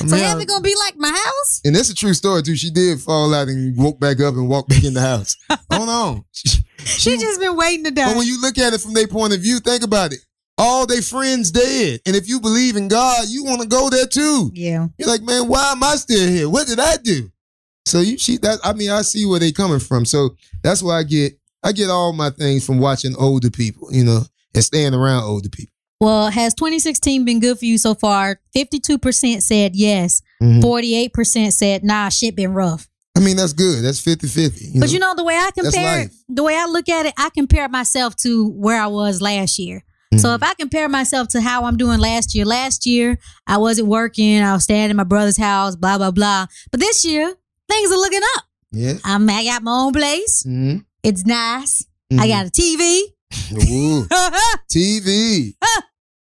I'm 0.01 0.09
So 0.09 0.17
here. 0.17 0.27
heaven 0.27 0.47
gonna 0.47 0.61
be 0.63 0.75
like 0.85 0.97
my 0.97 1.09
house? 1.11 1.61
and 1.65 1.75
that's 1.75 1.89
a 1.91 1.95
true 1.95 2.13
story 2.15 2.43
too. 2.43 2.57
She 2.57 2.71
did 2.71 3.01
fall 3.01 3.35
out 3.35 3.49
and 3.49 3.77
woke 3.77 3.99
back 3.99 4.21
up 4.21 4.35
and 4.35 4.49
walked 4.49 4.69
back 4.69 4.85
in 4.85 4.93
the 4.95 5.01
house. 5.01 5.35
Hold 5.73 5.89
on. 5.89 6.25
She, 6.33 6.59
She 6.85 7.17
just 7.19 7.41
been 7.41 7.57
waiting 7.57 7.85
to 7.85 7.91
die. 7.91 8.07
but 8.09 8.17
when 8.19 8.27
you 8.27 8.41
look 8.41 8.59
at 8.59 8.73
it 8.75 8.81
from 8.81 8.95
their 8.95 9.09
point 9.09 9.35
of 9.35 9.41
view, 9.41 9.61
think 9.61 9.83
about 9.83 10.13
it. 10.13 10.21
All 10.61 10.87
their 10.87 11.03
friends 11.03 11.51
dead, 11.53 12.01
and 12.05 12.17
if 12.17 12.29
you 12.29 12.41
believe 12.41 12.77
in 12.77 12.89
God, 12.89 13.29
you 13.29 13.45
want 13.45 13.63
to 13.63 13.69
go 13.69 13.89
there 13.91 14.07
too. 14.07 14.51
yeah. 14.55 14.89
You're 14.99 15.09
like, 15.09 15.23
man, 15.23 15.47
why 15.49 15.71
am 15.73 15.83
I 15.85 15.95
still 15.97 16.29
here? 16.29 16.49
What 16.49 16.67
did 16.67 16.81
I 16.81 16.97
do? 16.97 17.31
So 17.89 18.01
you 18.01 18.19
she 18.19 18.37
that 18.39 18.59
I 18.63 18.73
mean, 18.73 18.91
I 18.91 19.03
see 19.03 19.27
where 19.27 19.41
they 19.41 19.53
coming 19.53 19.81
from. 19.81 20.05
So 20.05 20.37
that's 20.63 20.83
why 20.83 20.99
I 20.99 21.03
get 21.03 21.39
I 21.63 21.73
get 21.73 21.91
all 21.91 22.13
my 22.13 22.31
things 22.31 22.65
from 22.65 22.79
watching 22.79 23.17
older 23.17 23.51
people, 23.51 23.89
you 23.93 24.05
know, 24.05 24.23
and 24.55 24.65
staying 24.65 24.95
around 24.95 25.25
older 25.25 25.49
people. 25.49 25.73
Well, 26.01 26.31
has 26.31 26.55
2016 26.55 27.25
been 27.25 27.41
good 27.41 27.59
for 27.59 27.65
you 27.65 27.77
so 27.77 27.95
far? 27.95 28.41
52% 28.55 29.43
said 29.43 29.75
yes. 29.75 30.23
Mhm. 30.41 30.63
48% 30.63 31.53
said 31.53 31.83
nah, 31.83 32.09
shit 32.09 32.37
been 32.37 32.53
rough. 32.53 32.89
I 33.17 33.21
mean, 33.21 33.37
that's 33.37 33.53
good. 33.53 33.83
That's 33.83 34.01
50-50. 34.01 34.79
But 34.79 34.93
you 34.93 35.01
know 35.01 35.13
the 35.17 35.25
way 35.25 35.35
I 35.35 35.51
compare 35.51 36.09
the 36.29 36.43
way 36.45 36.55
I 36.55 36.67
look 36.67 36.89
at 36.89 37.07
it, 37.07 37.15
I 37.19 37.31
compare 37.31 37.69
myself 37.69 38.15
to 38.17 38.49
where 38.51 38.81
I 38.81 38.87
was 38.87 39.21
last 39.21 39.59
year. 39.59 39.83
Mm-hmm. 40.15 40.19
So 40.21 40.35
if 40.35 40.43
I 40.43 40.55
compare 40.55 40.89
myself 40.89 41.29
to 41.29 41.41
how 41.41 41.65
I'm 41.65 41.77
doing 41.77 41.99
last 41.99 42.33
year, 42.35 42.45
last 42.45 42.87
year 42.87 43.19
I 43.47 43.59
wasn't 43.59 43.89
working, 43.89 44.41
I 44.41 44.53
was 44.53 44.63
staying 44.65 44.91
in 44.91 44.97
my 44.97 45.05
brother's 45.05 45.37
house, 45.37 45.75
blah 45.75 45.99
blah 45.99 46.13
blah. 46.13 46.47
But 46.71 46.79
this 46.79 47.05
year 47.05 47.35
things 47.69 47.91
are 47.91 47.97
looking 47.97 48.21
up. 48.37 48.45
yeah. 48.73 48.95
I'm, 49.05 49.29
I 49.29 49.45
got 49.45 49.63
my 49.63 49.73
own 49.73 49.93
place. 49.93 50.45
Mm-hmm. 50.47 50.79
It's 51.03 51.25
nice. 51.25 51.87
I 52.19 52.27
got 52.29 52.47
a 52.47 52.51
TV. 52.51 53.03
Ooh, 53.53 54.07
TV. 54.73 55.55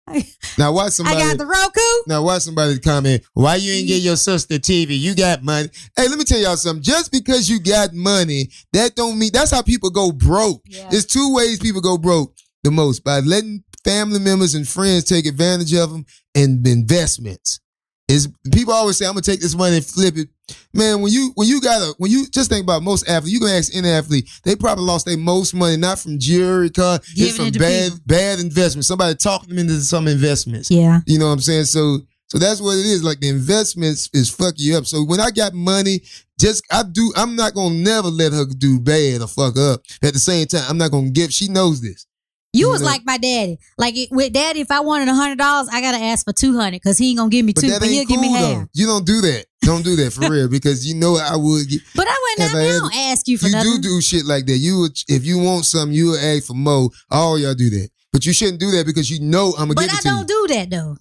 now 0.58 0.72
watch 0.72 0.92
somebody. 0.92 1.16
I 1.16 1.20
got 1.20 1.38
the 1.38 1.46
Roku. 1.46 1.80
now 2.06 2.22
watch 2.22 2.42
somebody 2.42 2.78
comment. 2.78 3.22
Why 3.34 3.56
you 3.56 3.72
ain't 3.72 3.88
get 3.88 4.02
your 4.02 4.16
sister 4.16 4.54
TV? 4.56 4.98
You 4.98 5.14
got 5.14 5.42
money. 5.42 5.68
Hey, 5.96 6.08
let 6.08 6.18
me 6.18 6.24
tell 6.24 6.38
y'all 6.38 6.56
something. 6.56 6.82
Just 6.82 7.10
because 7.12 7.48
you 7.48 7.60
got 7.60 7.92
money, 7.94 8.50
that 8.72 8.94
don't 8.94 9.18
mean 9.18 9.30
that's 9.32 9.50
how 9.50 9.62
people 9.62 9.90
go 9.90 10.12
broke. 10.12 10.62
Yeah. 10.66 10.88
There's 10.90 11.06
two 11.06 11.34
ways 11.34 11.58
people 11.58 11.80
go 11.80 11.98
broke 11.98 12.34
the 12.64 12.70
most 12.70 13.04
by 13.04 13.20
letting 13.20 13.64
family 13.84 14.18
members 14.18 14.54
and 14.54 14.66
friends 14.68 15.04
take 15.04 15.26
advantage 15.26 15.72
of 15.74 15.90
them 15.90 16.04
and 16.34 16.66
investments. 16.66 17.60
Is 18.08 18.28
people 18.52 18.72
always 18.72 18.96
say 18.96 19.04
I'm 19.04 19.12
gonna 19.12 19.22
take 19.22 19.40
this 19.40 19.54
money 19.54 19.76
and 19.76 19.84
flip 19.84 20.16
it. 20.16 20.28
Man, 20.72 21.02
when 21.02 21.12
you 21.12 21.32
when 21.34 21.46
you 21.46 21.60
got 21.60 21.82
a 21.82 21.94
when 21.98 22.10
you 22.10 22.26
just 22.26 22.48
think 22.48 22.62
about 22.62 22.82
most 22.82 23.06
athletes, 23.06 23.32
you 23.32 23.38
can 23.38 23.50
ask 23.50 23.74
any 23.76 23.90
athlete, 23.90 24.28
they 24.44 24.56
probably 24.56 24.84
lost 24.84 25.04
their 25.04 25.18
most 25.18 25.54
money 25.54 25.76
not 25.76 25.98
from 25.98 26.18
jewelry, 26.18 26.70
car, 26.70 27.00
it's 27.14 27.36
from 27.36 27.48
it 27.48 27.58
bad 27.58 27.92
people. 27.92 28.04
bad 28.06 28.38
investments. 28.40 28.88
Somebody 28.88 29.14
talking 29.14 29.50
them 29.50 29.58
into 29.58 29.74
some 29.82 30.08
investments. 30.08 30.70
Yeah. 30.70 31.00
You 31.06 31.18
know 31.18 31.26
what 31.26 31.32
I'm 31.32 31.40
saying? 31.40 31.64
So 31.64 31.98
so 32.28 32.38
that's 32.38 32.60
what 32.60 32.78
it 32.78 32.86
is. 32.86 33.04
Like 33.04 33.20
the 33.20 33.28
investments 33.28 34.08
is 34.14 34.30
fuck 34.30 34.54
you 34.56 34.76
up. 34.76 34.86
So 34.86 35.04
when 35.04 35.20
I 35.20 35.30
got 35.30 35.52
money, 35.52 36.00
just 36.40 36.62
I 36.70 36.84
do 36.90 37.12
I'm 37.14 37.36
not 37.36 37.54
gonna 37.54 37.74
never 37.74 38.08
let 38.08 38.32
her 38.32 38.46
do 38.46 38.80
bad 38.80 39.20
or 39.20 39.28
fuck 39.28 39.58
up. 39.58 39.82
At 40.02 40.14
the 40.14 40.18
same 40.18 40.46
time, 40.46 40.64
I'm 40.66 40.78
not 40.78 40.90
gonna 40.90 41.10
give 41.10 41.32
she 41.32 41.48
knows 41.48 41.82
this. 41.82 42.06
You 42.52 42.70
was 42.70 42.82
like 42.82 43.02
my 43.04 43.18
daddy. 43.18 43.58
Like 43.76 43.96
it, 43.96 44.08
with 44.10 44.32
daddy, 44.32 44.60
if 44.60 44.70
I 44.70 44.80
wanted 44.80 45.08
a 45.08 45.14
hundred 45.14 45.38
dollars, 45.38 45.68
I 45.70 45.80
gotta 45.80 45.98
ask 46.02 46.24
for 46.24 46.32
two 46.32 46.56
hundred 46.56 46.76
because 46.82 46.96
he 46.98 47.10
ain't 47.10 47.18
gonna 47.18 47.30
give 47.30 47.44
me 47.44 47.52
But 47.52 47.60
two, 47.60 47.78
but 47.78 47.88
he'll 47.88 48.00
ain't 48.00 48.08
give 48.08 48.18
cool 48.20 48.30
me 48.32 48.38
though. 48.38 48.54
half. 48.60 48.68
You 48.72 48.86
don't 48.86 49.06
do 49.06 49.20
that. 49.20 49.44
Don't 49.62 49.84
do 49.84 49.96
that 49.96 50.12
for 50.12 50.30
real 50.30 50.48
because 50.48 50.86
you 50.86 50.94
know 50.94 51.16
I 51.18 51.36
would 51.36 51.68
get 51.68 51.80
But 51.94 52.06
I 52.08 52.34
wouldn't. 52.38 52.54
I, 52.54 52.60
I 52.60 52.78
don't 52.78 52.94
ask 53.12 53.28
you 53.28 53.36
for 53.36 53.46
you 53.46 53.52
nothing. 53.52 53.70
You 53.72 53.76
do 53.78 53.82
do 53.88 54.00
shit 54.00 54.24
like 54.24 54.46
that. 54.46 54.56
You 54.56 54.80
would 54.80 54.96
if 55.08 55.26
you 55.26 55.38
want 55.38 55.66
something, 55.66 55.94
you 55.94 56.10
would 56.12 56.20
ask 56.20 56.46
for 56.46 56.54
mo. 56.54 56.90
All 57.10 57.38
y'all 57.38 57.54
do 57.54 57.68
that. 57.70 57.90
But 58.12 58.24
you 58.24 58.32
shouldn't 58.32 58.60
do 58.60 58.70
that 58.72 58.86
because 58.86 59.10
you 59.10 59.20
know 59.20 59.48
I'm 59.58 59.68
gonna 59.68 59.74
but 59.74 59.92
I 59.92 60.00
don't 60.00 60.28
you. 60.28 60.46
do 60.48 60.54
that 60.54 60.70
though. 60.70 60.96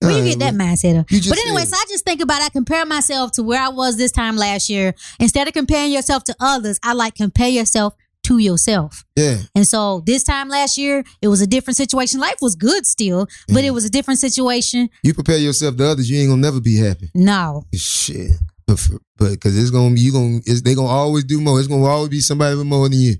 Where 0.00 0.18
you 0.18 0.24
get 0.24 0.38
that 0.40 0.54
mindset 0.54 1.00
of? 1.00 1.06
But 1.08 1.38
anyway, 1.38 1.64
so 1.64 1.74
I 1.74 1.84
just 1.88 2.04
think 2.04 2.20
about 2.20 2.42
I 2.42 2.50
compare 2.50 2.84
myself 2.84 3.32
to 3.32 3.42
where 3.42 3.60
I 3.60 3.68
was 3.70 3.96
this 3.96 4.12
time 4.12 4.36
last 4.36 4.68
year. 4.68 4.94
Instead 5.18 5.48
of 5.48 5.54
comparing 5.54 5.90
yourself 5.90 6.22
to 6.24 6.36
others, 6.38 6.78
I 6.82 6.92
like 6.92 7.14
compare 7.14 7.48
yourself 7.48 7.94
to 8.26 8.38
yourself. 8.38 9.04
Yeah. 9.14 9.38
And 9.54 9.66
so 9.66 10.02
this 10.04 10.24
time 10.24 10.48
last 10.48 10.76
year, 10.76 11.04
it 11.22 11.28
was 11.28 11.40
a 11.40 11.46
different 11.46 11.76
situation. 11.76 12.18
Life 12.18 12.38
was 12.42 12.56
good 12.56 12.84
still, 12.84 13.28
but 13.48 13.62
it 13.62 13.70
was 13.70 13.84
a 13.84 13.90
different 13.90 14.18
situation. 14.18 14.90
You 15.02 15.14
prepare 15.14 15.38
yourself 15.38 15.76
to 15.76 15.86
others, 15.86 16.10
you 16.10 16.18
ain't 16.18 16.30
gonna 16.30 16.42
never 16.42 16.60
be 16.60 16.76
happy. 16.76 17.10
No. 17.14 17.64
Shit. 17.74 18.32
But 18.66 18.80
for, 18.80 18.98
but 19.16 19.30
because 19.30 19.56
it's 19.56 19.70
gonna 19.70 19.94
be 19.94 20.00
you 20.00 20.12
gonna 20.12 20.38
it's, 20.44 20.62
they 20.62 20.74
gonna 20.74 20.88
always 20.88 21.22
do 21.22 21.40
more. 21.40 21.60
It's 21.60 21.68
gonna 21.68 21.84
always 21.84 22.08
be 22.08 22.20
somebody 22.20 22.56
with 22.56 22.66
more 22.66 22.88
than 22.88 22.98
you. 22.98 23.14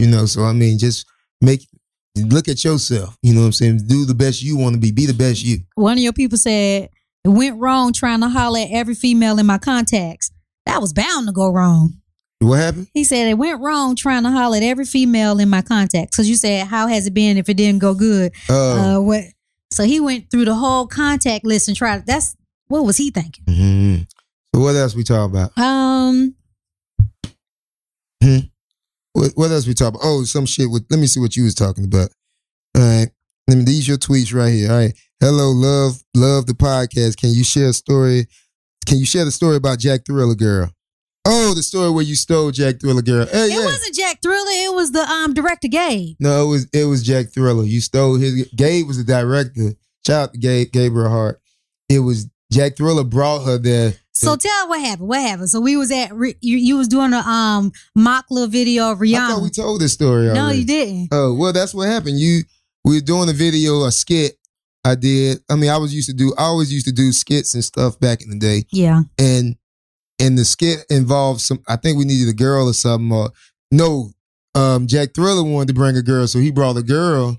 You 0.00 0.08
know, 0.08 0.26
so 0.26 0.42
I 0.42 0.52
mean 0.52 0.78
just 0.78 1.06
make 1.40 1.64
look 2.16 2.48
at 2.48 2.64
yourself. 2.64 3.16
You 3.22 3.34
know 3.34 3.40
what 3.40 3.46
I'm 3.46 3.52
saying? 3.52 3.86
Do 3.86 4.04
the 4.04 4.14
best 4.14 4.42
you 4.42 4.56
want 4.56 4.74
to 4.74 4.80
be. 4.80 4.90
Be 4.90 5.06
the 5.06 5.14
best 5.14 5.44
you. 5.44 5.58
One 5.76 5.92
of 5.92 6.02
your 6.02 6.12
people 6.12 6.36
said 6.36 6.90
it 7.24 7.28
went 7.28 7.60
wrong 7.60 7.92
trying 7.92 8.20
to 8.22 8.28
holler 8.28 8.60
at 8.60 8.70
every 8.72 8.94
female 8.96 9.38
in 9.38 9.46
my 9.46 9.58
contacts. 9.58 10.32
That 10.66 10.80
was 10.80 10.92
bound 10.92 11.28
to 11.28 11.32
go 11.32 11.48
wrong. 11.48 12.00
What 12.40 12.56
happened? 12.56 12.88
He 12.94 13.02
said 13.04 13.26
it 13.28 13.34
went 13.34 13.60
wrong 13.60 13.96
trying 13.96 14.22
to 14.22 14.30
holler 14.30 14.58
at 14.58 14.62
every 14.62 14.84
female 14.84 15.38
in 15.40 15.48
my 15.48 15.60
contacts. 15.62 16.16
Because 16.16 16.28
you 16.28 16.36
said, 16.36 16.66
how 16.68 16.86
has 16.86 17.06
it 17.06 17.14
been 17.14 17.36
if 17.36 17.48
it 17.48 17.54
didn't 17.56 17.80
go 17.80 17.94
good? 17.94 18.32
Uh, 18.48 18.96
Uh, 18.96 19.00
what? 19.00 19.24
So 19.72 19.84
he 19.84 19.98
went 20.00 20.30
through 20.30 20.44
the 20.46 20.54
whole 20.54 20.86
contact 20.86 21.44
list 21.44 21.68
and 21.68 21.76
tried. 21.76 22.06
That's 22.06 22.36
what 22.68 22.84
was 22.84 22.96
he 22.96 23.10
thinking? 23.10 23.44
mhm. 23.44 24.06
So 24.54 24.60
what 24.62 24.76
else 24.76 24.94
we 24.94 25.02
talk 25.04 25.28
about? 25.30 25.56
Um, 25.58 26.34
What, 29.14 29.32
what 29.34 29.50
else 29.50 29.66
we 29.66 29.74
talk 29.74 29.88
about? 29.88 30.00
Oh, 30.04 30.22
some 30.24 30.46
shit 30.46 30.70
with 30.70 30.84
let 30.90 31.00
me 31.00 31.06
see 31.08 31.18
what 31.18 31.34
you 31.36 31.42
was 31.44 31.54
talking 31.54 31.84
about. 31.84 32.10
All 32.76 32.82
right. 32.82 33.08
Let 33.48 33.58
me 33.58 33.64
these 33.64 33.88
your 33.88 33.96
tweets 33.96 34.32
right 34.32 34.52
here. 34.52 34.70
All 34.70 34.76
right. 34.78 34.94
Hello, 35.20 35.50
love, 35.50 36.02
love 36.14 36.46
the 36.46 36.52
podcast. 36.52 37.16
Can 37.16 37.30
you 37.30 37.42
share 37.42 37.70
a 37.70 37.72
story? 37.72 38.26
Can 38.86 38.98
you 38.98 39.06
share 39.06 39.24
the 39.24 39.32
story 39.32 39.56
about 39.56 39.80
Jack 39.80 40.06
Thriller 40.06 40.36
Girl? 40.36 40.70
Oh, 41.30 41.52
the 41.54 41.62
story 41.62 41.90
where 41.90 42.04
you 42.04 42.14
stole 42.14 42.50
Jack 42.50 42.80
Thriller 42.80 43.02
Girl. 43.02 43.26
Hey, 43.26 43.46
it 43.46 43.50
yeah. 43.52 43.64
wasn't 43.64 43.94
Jack 43.94 44.22
Thriller. 44.22 44.50
It 44.50 44.74
was 44.74 44.92
the 44.92 45.02
um 45.02 45.34
director 45.34 45.68
Gabe. 45.68 46.16
No, 46.18 46.46
it 46.46 46.48
was 46.48 46.66
it 46.72 46.84
was 46.84 47.02
Jack 47.02 47.28
Thriller. 47.32 47.64
You 47.64 47.80
stole 47.80 48.14
his. 48.16 48.48
Gabe 48.56 48.86
was 48.86 48.96
the 48.96 49.04
director. 49.04 49.74
Shout 50.06 50.22
out 50.22 50.32
to 50.32 50.38
Gabe, 50.38 50.72
Gabriel 50.72 51.10
Hart. 51.10 51.40
It 51.90 51.98
was 51.98 52.28
Jack 52.50 52.76
Thriller 52.76 53.04
brought 53.04 53.44
her 53.44 53.58
there. 53.58 53.92
So 54.14 54.36
tell 54.36 54.68
what 54.68 54.80
happened. 54.80 55.08
What 55.08 55.20
happened? 55.20 55.50
So 55.50 55.60
we 55.60 55.76
was 55.76 55.92
at 55.92 56.10
you. 56.40 56.56
You 56.56 56.76
was 56.76 56.88
doing 56.88 57.12
a 57.12 57.18
um 57.18 57.72
mock 57.94 58.24
little 58.30 58.48
video 58.48 58.90
of 58.92 59.02
I 59.02 59.12
thought 59.12 59.42
we 59.42 59.50
told 59.50 59.80
this 59.80 59.92
story 59.92 60.28
already. 60.30 60.40
No, 60.40 60.50
you 60.50 60.64
didn't. 60.64 61.08
Oh 61.12 61.34
well, 61.34 61.52
that's 61.52 61.74
what 61.74 61.88
happened. 61.88 62.18
You 62.18 62.42
we 62.84 62.94
were 62.94 63.00
doing 63.00 63.28
a 63.28 63.34
video, 63.34 63.84
a 63.84 63.92
skit. 63.92 64.38
I 64.84 64.94
did. 64.94 65.40
I 65.50 65.56
mean, 65.56 65.68
I 65.68 65.76
was 65.76 65.94
used 65.94 66.08
to 66.08 66.14
do. 66.14 66.32
I 66.38 66.44
always 66.44 66.72
used 66.72 66.86
to 66.86 66.92
do 66.92 67.12
skits 67.12 67.52
and 67.52 67.62
stuff 67.62 68.00
back 68.00 68.22
in 68.22 68.30
the 68.30 68.38
day, 68.38 68.64
Yeah. 68.72 69.02
and 69.18 69.56
and 70.18 70.36
the 70.38 70.44
skit 70.44 70.84
involved 70.90 71.40
some. 71.40 71.62
I 71.68 71.76
think 71.76 71.98
we 71.98 72.04
needed 72.04 72.28
a 72.28 72.32
girl 72.34 72.68
or 72.68 72.74
something. 72.74 73.10
Or 73.12 73.30
no, 73.70 74.10
um, 74.54 74.86
Jack 74.86 75.14
Thriller 75.14 75.44
wanted 75.44 75.68
to 75.68 75.74
bring 75.74 75.96
a 75.96 76.02
girl, 76.02 76.26
so 76.26 76.38
he 76.38 76.50
brought 76.50 76.76
a 76.76 76.82
girl, 76.82 77.38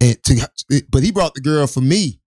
and 0.00 0.22
to 0.24 0.48
but 0.90 1.02
he 1.02 1.10
brought 1.12 1.34
the 1.34 1.40
girl 1.40 1.66
for 1.66 1.80
me. 1.80 2.20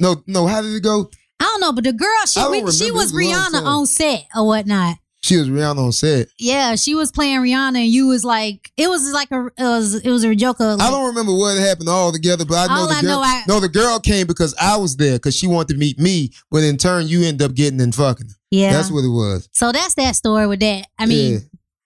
No, 0.00 0.22
no. 0.26 0.46
How 0.46 0.62
did 0.62 0.74
it 0.74 0.82
go? 0.82 1.10
I 1.40 1.44
don't 1.44 1.60
know, 1.60 1.72
but 1.72 1.84
the 1.84 1.92
girl 1.92 2.08
she 2.26 2.40
she 2.70 2.90
was 2.92 3.12
Rihanna 3.12 3.64
on 3.64 3.86
set 3.86 4.26
or 4.36 4.46
whatnot. 4.46 4.96
She 5.24 5.36
was 5.36 5.48
Rihanna 5.48 5.78
on 5.78 5.92
set. 5.92 6.28
Yeah, 6.38 6.74
she 6.74 6.94
was 6.96 7.12
playing 7.12 7.40
Rihanna, 7.40 7.76
and 7.78 7.86
you 7.86 8.08
was 8.08 8.24
like, 8.24 8.72
it 8.76 8.88
was 8.88 9.12
like 9.12 9.30
a, 9.30 9.46
it 9.56 9.62
was, 9.62 9.94
it 9.94 10.10
was 10.10 10.24
a 10.24 10.34
joke. 10.34 10.58
Of, 10.60 10.80
I 10.80 10.90
don't 10.90 11.06
remember 11.06 11.32
what 11.32 11.56
happened 11.58 11.88
all 11.88 12.10
together, 12.12 12.44
but 12.44 12.68
I 12.68 12.74
know 12.74 12.86
the 12.86 12.94
I 12.94 13.00
girl. 13.02 13.10
know, 13.10 13.22
I- 13.22 13.42
no, 13.46 13.60
the 13.60 13.68
girl 13.68 14.00
came 14.00 14.26
because 14.26 14.52
I 14.60 14.76
was 14.76 14.96
there 14.96 15.14
because 15.14 15.36
she 15.36 15.46
wanted 15.46 15.74
to 15.74 15.78
meet 15.78 16.00
me. 16.00 16.32
But 16.50 16.64
in 16.64 16.76
turn, 16.76 17.06
you 17.06 17.22
end 17.22 17.40
up 17.40 17.54
getting 17.54 17.80
and 17.80 17.94
fucking. 17.94 18.28
her. 18.28 18.34
Yeah. 18.52 18.72
That's 18.72 18.90
what 18.90 19.04
it 19.04 19.08
was. 19.08 19.48
so 19.52 19.72
that's 19.72 19.94
that 19.94 20.14
story 20.14 20.46
with 20.46 20.60
that. 20.60 20.86
I 20.98 21.06
mean, 21.06 21.32
Yeah. 21.32 21.38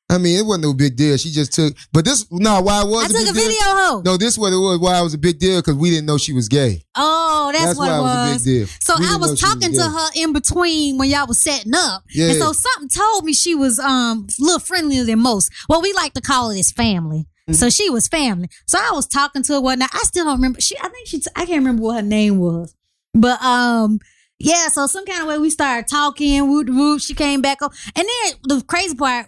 I 0.08 0.18
mean, 0.18 0.38
it 0.38 0.46
wasn't 0.46 0.62
no 0.64 0.72
big 0.72 0.94
deal. 0.94 1.16
She 1.16 1.30
just 1.32 1.52
took. 1.52 1.74
But 1.92 2.04
this, 2.04 2.30
no, 2.30 2.60
why 2.60 2.82
it 2.82 2.86
was 2.86 3.06
I 3.06 3.08
took 3.08 3.28
a 3.28 3.32
video 3.32 3.58
hoe. 3.60 4.02
No, 4.04 4.16
this 4.16 4.38
what 4.38 4.52
it 4.52 4.56
was. 4.56 4.78
Why 4.78 5.00
it 5.00 5.02
was 5.02 5.14
a 5.14 5.18
big 5.18 5.40
deal 5.40 5.58
because 5.58 5.74
we 5.74 5.90
didn't 5.90 6.06
know 6.06 6.16
she 6.16 6.32
was 6.32 6.48
gay. 6.48 6.84
Oh, 6.94 7.50
that's, 7.52 7.76
what 7.76 7.88
why 7.88 7.96
it 7.98 8.00
was. 8.02 8.30
was 8.30 8.30
a 8.30 8.34
big 8.34 8.44
deal. 8.44 8.66
So 8.80 8.94
We 9.00 9.04
I 9.04 9.16
was 9.16 9.26
she 9.26 9.30
was 9.32 9.40
talking 9.40 9.72
to 9.72 9.82
her 9.82 10.08
in 10.14 10.32
between 10.32 10.96
when 10.98 11.10
y'all 11.10 11.26
was 11.26 11.40
setting 11.42 11.72
up. 11.74 12.04
Yeah. 12.14 12.28
And 12.28 12.36
so 12.40 12.52
something 12.52 12.88
told 12.88 13.24
me 13.24 13.32
she 13.32 13.56
was 13.56 13.80
um 13.80 14.28
a 14.38 14.42
little 14.44 14.60
friendlier 14.60 15.02
than 15.02 15.18
most. 15.18 15.50
Well, 15.68 15.82
we 15.82 15.92
like 15.94 16.12
to 16.12 16.20
call 16.20 16.50
it 16.50 16.58
as 16.60 16.70
family. 16.70 17.26
So 17.52 17.68
she 17.70 17.90
was 17.90 18.06
family. 18.08 18.48
So 18.66 18.78
I 18.80 18.90
was 18.92 19.06
talking 19.08 19.42
to 19.44 19.52
her 19.54 19.60
whatnot. 19.60 19.90
I 19.92 19.98
still 20.04 20.24
don't 20.24 20.36
remember. 20.36 20.60
She, 20.60 20.76
I 20.78 20.88
think 20.88 21.06
she, 21.08 21.20
I 21.36 21.46
can't 21.46 21.58
remember 21.58 21.82
what 21.82 21.96
her 21.96 22.02
name 22.02 22.38
was. 22.38 22.74
But 23.14 23.40
um, 23.42 24.00
yeah. 24.38 24.68
So 24.68 24.86
some 24.86 25.04
kind 25.06 25.22
of 25.22 25.28
way 25.28 25.38
we 25.38 25.50
started 25.50 25.88
talking. 25.88 26.48
Whoop 26.48 26.68
whoop. 26.68 27.00
She 27.00 27.14
came 27.14 27.40
back 27.42 27.62
up, 27.62 27.72
and 27.94 28.06
then 28.06 28.34
the 28.44 28.64
crazy 28.64 28.94
part, 28.94 29.26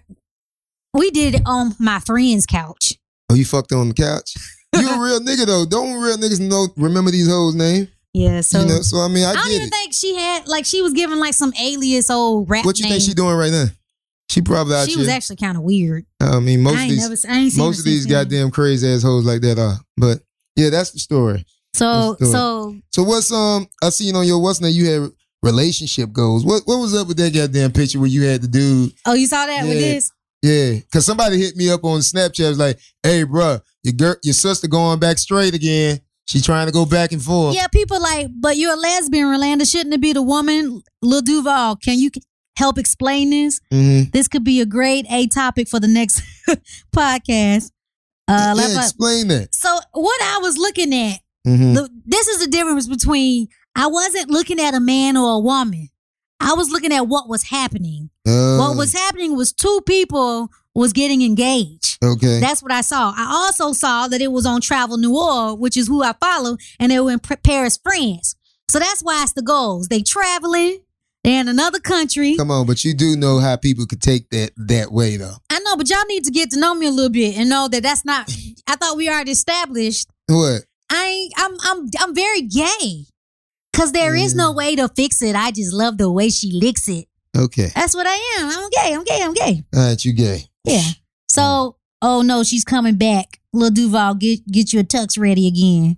we 0.94 1.10
did 1.10 1.36
it 1.36 1.42
on 1.46 1.74
my 1.78 2.00
friend's 2.00 2.46
couch. 2.46 2.94
Oh, 3.30 3.34
you 3.34 3.44
fucked 3.44 3.72
on 3.72 3.88
the 3.88 3.94
couch? 3.94 4.34
You 4.74 4.88
a 4.88 5.02
real 5.02 5.20
nigga 5.20 5.46
though. 5.46 5.64
Don't 5.66 6.00
real 6.00 6.16
niggas 6.16 6.40
know 6.40 6.68
remember 6.76 7.10
these 7.10 7.28
hoes' 7.28 7.54
name? 7.54 7.88
Yeah. 8.14 8.40
So 8.42 8.60
you 8.60 8.66
know, 8.66 8.80
so 8.80 8.98
I 8.98 9.08
mean 9.08 9.24
I, 9.24 9.30
I 9.30 9.34
don't 9.34 9.50
even 9.50 9.66
it. 9.66 9.70
think 9.70 9.92
she 9.94 10.14
had 10.14 10.46
like 10.48 10.64
she 10.66 10.82
was 10.82 10.92
giving 10.92 11.18
like 11.18 11.34
some 11.34 11.52
alias 11.60 12.10
old 12.10 12.48
rap 12.50 12.64
What 12.64 12.78
you 12.78 12.84
name. 12.84 12.92
think 12.92 13.02
she 13.02 13.14
doing 13.14 13.34
right 13.36 13.50
now? 13.52 13.66
She 14.30 14.42
probably 14.42 14.74
out 14.74 14.84
She 14.86 14.92
here. 14.92 15.00
was 15.00 15.08
actually 15.08 15.36
kind 15.36 15.56
of 15.56 15.62
weird. 15.62 16.04
I 16.20 16.38
mean, 16.40 16.62
most 16.62 16.76
I 16.78 16.82
of 16.84 16.88
these 16.90 16.98
never, 17.08 17.34
I 17.34 17.38
ain't 17.40 17.52
seen 17.52 17.60
her 17.62 17.66
most 17.68 17.78
of 17.80 17.84
these 17.86 18.04
goddamn 18.06 18.50
crazy 18.50 18.86
ass 18.88 19.02
hoes 19.02 19.24
like 19.24 19.40
that 19.40 19.58
are. 19.58 19.76
But 19.96 20.20
yeah, 20.54 20.68
that's 20.70 20.90
the 20.90 20.98
story. 20.98 21.44
So 21.78 22.16
it. 22.20 22.26
so 22.26 22.76
So 22.90 23.02
what's 23.04 23.30
um 23.32 23.66
I 23.82 23.90
seen 23.90 24.14
on 24.16 24.26
your 24.26 24.40
what's 24.42 24.60
name 24.60 24.72
you 24.74 24.86
had 24.86 25.10
relationship 25.42 26.12
goals. 26.12 26.44
What 26.44 26.62
what 26.66 26.78
was 26.78 26.94
up 26.94 27.08
with 27.08 27.16
that 27.18 27.32
goddamn 27.32 27.72
picture 27.72 27.98
where 28.00 28.08
you 28.08 28.22
had 28.24 28.42
the 28.42 28.48
dude? 28.48 28.92
oh 29.06 29.14
you 29.14 29.26
saw 29.26 29.46
that 29.46 29.62
with 29.64 29.74
Yeah. 29.74 29.80
this? 29.80 30.10
Yeah, 30.40 30.78
cause 30.92 31.04
somebody 31.04 31.36
hit 31.40 31.56
me 31.56 31.68
up 31.68 31.82
on 31.82 31.98
Snapchat 31.98 32.48
was 32.48 32.58
like, 32.60 32.78
"Hey, 33.02 33.24
bro, 33.24 33.58
your 33.82 33.92
girl, 33.92 34.14
your 34.22 34.34
sister 34.34 34.68
going 34.68 35.00
back 35.00 35.18
straight 35.18 35.52
again. 35.52 35.98
She 36.28 36.40
trying 36.40 36.66
to 36.66 36.72
go 36.72 36.84
back 36.86 37.10
and 37.10 37.20
forth." 37.20 37.56
Yeah, 37.56 37.66
people 37.66 38.00
like, 38.00 38.28
but 38.38 38.56
you're 38.56 38.74
a 38.74 38.76
lesbian, 38.76 39.26
Rolanda. 39.26 39.68
Shouldn't 39.68 39.92
it 39.94 40.00
be 40.00 40.12
the 40.12 40.22
woman, 40.22 40.80
Lil 41.02 41.22
Duval? 41.22 41.74
Can 41.76 41.98
you 41.98 42.10
help 42.56 42.78
explain 42.78 43.30
this? 43.30 43.58
Mm-hmm. 43.72 44.10
This 44.12 44.28
could 44.28 44.44
be 44.44 44.60
a 44.60 44.66
great 44.66 45.06
A 45.10 45.26
topic 45.26 45.68
for 45.68 45.80
the 45.80 45.88
next 45.88 46.22
podcast. 46.94 47.70
Uh, 48.28 48.32
yeah, 48.38 48.52
let's- 48.54 48.76
explain 48.76 49.28
that. 49.28 49.54
so 49.54 49.76
what 49.92 50.20
I 50.22 50.38
was 50.40 50.56
looking 50.58 50.94
at, 50.94 51.18
Mm-hmm. 51.48 51.74
the, 51.74 51.88
this 52.06 52.28
is 52.28 52.40
the 52.40 52.46
difference 52.50 52.86
between 52.88 53.48
I 53.74 53.86
wasn't 53.86 54.30
looking 54.30 54.60
at 54.60 54.74
a 54.74 54.80
man 54.80 55.16
or 55.16 55.34
a 55.36 55.38
woman. 55.38 55.88
I 56.40 56.52
was 56.54 56.70
looking 56.70 56.92
at 56.92 57.08
what 57.08 57.28
was 57.28 57.44
happening. 57.44 58.10
Uh, 58.26 58.58
What 58.58 58.76
was 58.76 58.92
happening 58.92 59.36
was 59.36 59.52
two 59.52 59.80
people 59.86 60.50
was 60.74 60.92
getting 60.92 61.22
engaged. 61.22 61.98
okay? 62.04 62.38
That's 62.38 62.62
what 62.62 62.70
I 62.70 62.82
saw. 62.82 63.12
I 63.16 63.26
also 63.44 63.72
saw 63.72 64.06
that 64.08 64.20
it 64.20 64.30
was 64.30 64.46
on 64.46 64.60
Travel 64.60 64.96
New 64.98 65.08
Noir, 65.10 65.56
which 65.56 65.76
is 65.76 65.88
who 65.88 66.02
I 66.04 66.12
follow, 66.20 66.56
and 66.78 66.92
they 66.92 67.00
were 67.00 67.10
in 67.10 67.18
Paris, 67.18 67.78
France. 67.82 68.36
So 68.70 68.78
that's 68.78 69.00
why 69.02 69.22
it's 69.22 69.32
the 69.32 69.42
goals. 69.42 69.88
They 69.88 70.02
traveling. 70.02 70.78
They're 71.24 71.40
in 71.40 71.48
another 71.48 71.80
country. 71.80 72.36
Come 72.36 72.52
on, 72.52 72.66
but 72.66 72.84
you 72.84 72.94
do 72.94 73.16
know 73.16 73.40
how 73.40 73.56
people 73.56 73.86
could 73.86 74.00
take 74.00 74.30
that 74.30 74.52
that 74.56 74.92
way 74.92 75.16
though. 75.16 75.34
I 75.50 75.58
know, 75.60 75.76
but 75.76 75.90
y'all 75.90 76.04
need 76.06 76.22
to 76.24 76.30
get 76.30 76.50
to 76.52 76.60
know 76.60 76.74
me 76.76 76.86
a 76.86 76.90
little 76.92 77.10
bit 77.10 77.36
and 77.36 77.48
know 77.50 77.66
that 77.66 77.82
that's 77.82 78.04
not. 78.04 78.32
I 78.68 78.76
thought 78.76 78.96
we 78.96 79.08
already 79.08 79.32
established. 79.32 80.06
What? 80.28 80.62
I 80.90 81.28
I'm 81.36 81.56
I'm 81.62 81.88
I'm 82.00 82.14
very 82.14 82.42
gay. 82.42 83.04
Cause 83.74 83.92
there 83.92 84.16
is 84.16 84.34
no 84.34 84.50
way 84.52 84.74
to 84.74 84.88
fix 84.88 85.22
it. 85.22 85.36
I 85.36 85.52
just 85.52 85.72
love 85.72 85.98
the 85.98 86.10
way 86.10 86.30
she 86.30 86.50
licks 86.52 86.88
it. 86.88 87.06
Okay. 87.36 87.70
That's 87.76 87.94
what 87.94 88.06
I 88.08 88.14
am. 88.40 88.48
I'm 88.50 88.70
gay. 88.70 88.94
I'm 88.94 89.04
gay. 89.04 89.20
I'm 89.22 89.34
gay. 89.34 89.62
All 89.74 89.86
right, 89.88 90.04
you 90.04 90.12
gay. 90.12 90.44
Yeah. 90.64 90.82
So, 91.30 91.76
oh 92.02 92.22
no, 92.22 92.42
she's 92.42 92.64
coming 92.64 92.96
back. 92.96 93.38
Lil 93.52 93.70
Duval, 93.70 94.14
get 94.16 94.44
get 94.50 94.72
your 94.72 94.82
tux 94.82 95.16
ready 95.18 95.46
again. 95.46 95.96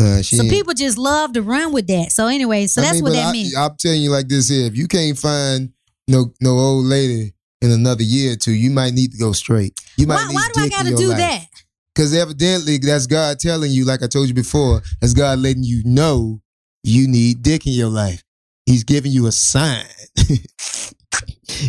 Uh, 0.00 0.22
So 0.22 0.42
ain't- 0.42 0.50
people 0.50 0.74
just 0.74 0.98
love 0.98 1.32
to 1.32 1.42
run 1.42 1.72
with 1.72 1.86
that. 1.88 2.12
So 2.12 2.26
anyway, 2.28 2.66
so 2.68 2.80
I 2.80 2.84
that's 2.84 2.94
mean, 2.96 3.02
what 3.04 3.12
that 3.14 3.28
I, 3.28 3.32
means. 3.32 3.56
I'm 3.56 3.74
telling 3.78 4.02
you 4.02 4.10
like 4.10 4.28
this 4.28 4.48
here: 4.48 4.66
if 4.66 4.76
you 4.76 4.86
can't 4.86 5.18
find 5.18 5.72
no 6.06 6.32
no 6.40 6.50
old 6.58 6.84
lady 6.84 7.32
in 7.60 7.70
another 7.72 8.04
year 8.04 8.34
or 8.34 8.36
two, 8.36 8.52
you 8.52 8.70
might 8.70 8.92
need 8.94 9.10
to 9.12 9.18
go 9.18 9.32
straight. 9.32 9.80
You 9.96 10.06
might 10.06 10.16
Why, 10.16 10.28
need 10.28 10.34
why 10.34 10.48
do 10.54 10.60
I 10.60 10.68
gotta 10.68 10.94
do 10.94 11.08
life. 11.08 11.18
that? 11.18 11.46
Because 11.96 12.14
evidently 12.14 12.76
that's 12.76 13.06
God 13.06 13.38
telling 13.38 13.70
you, 13.70 13.86
like 13.86 14.02
I 14.02 14.06
told 14.06 14.28
you 14.28 14.34
before, 14.34 14.82
that's 15.00 15.14
God 15.14 15.38
letting 15.38 15.64
you 15.64 15.80
know 15.86 16.42
you 16.82 17.08
need 17.08 17.42
dick 17.42 17.66
in 17.66 17.72
your 17.72 17.88
life. 17.88 18.22
He's 18.66 18.84
giving 18.84 19.12
you 19.12 19.26
a 19.26 19.32
sign. 19.32 19.86
and 20.18 20.38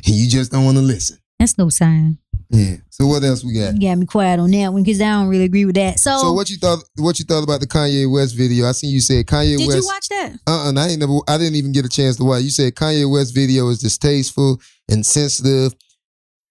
you 0.06 0.30
just 0.30 0.52
don't 0.52 0.66
want 0.66 0.76
to 0.76 0.84
listen. 0.84 1.18
That's 1.40 1.58
no 1.58 1.70
sign. 1.70 2.18
Yeah. 2.50 2.76
So 2.90 3.08
what 3.08 3.24
else 3.24 3.46
we 3.46 3.54
got? 3.54 3.76
You 3.76 3.90
got 3.90 3.98
me 3.98 4.06
quiet 4.06 4.42
on 4.42 4.52
that 4.52 4.74
one 4.74 4.84
because 4.84 5.00
I 5.00 5.12
don't 5.12 5.30
really 5.30 5.46
agree 5.46 5.64
with 5.64 5.76
that. 5.76 5.98
So, 5.98 6.18
So 6.18 6.34
what 6.34 6.50
you 6.50 6.58
thought 6.58 6.80
what 6.98 7.20
you 7.20 7.26
thought 7.26 7.44
about 7.44 7.62
the 7.62 7.68
Kanye 7.68 8.12
West 8.12 8.36
video? 8.36 8.68
I 8.68 8.74
seen 8.74 8.92
you 8.92 9.00
said 9.00 9.26
Kanye 9.28 9.58
did 9.58 9.68
West 9.68 9.80
you 9.80 9.86
watch 9.86 10.10
that? 10.10 10.34
Uh-uh, 10.46 10.74
I 10.76 10.88
ain't 10.90 11.00
never 11.00 11.20
I 11.30 11.38
didn't 11.38 11.56
even 11.56 11.72
get 11.72 11.86
a 11.86 11.90
chance 11.90 12.18
to 12.18 12.26
watch. 12.26 12.44
You 12.44 12.50
said 12.50 12.76
Kanye 12.76 13.10
West 13.10 13.34
video 13.34 13.70
is 13.70 13.80
distasteful, 13.80 14.60
insensitive, 14.90 15.74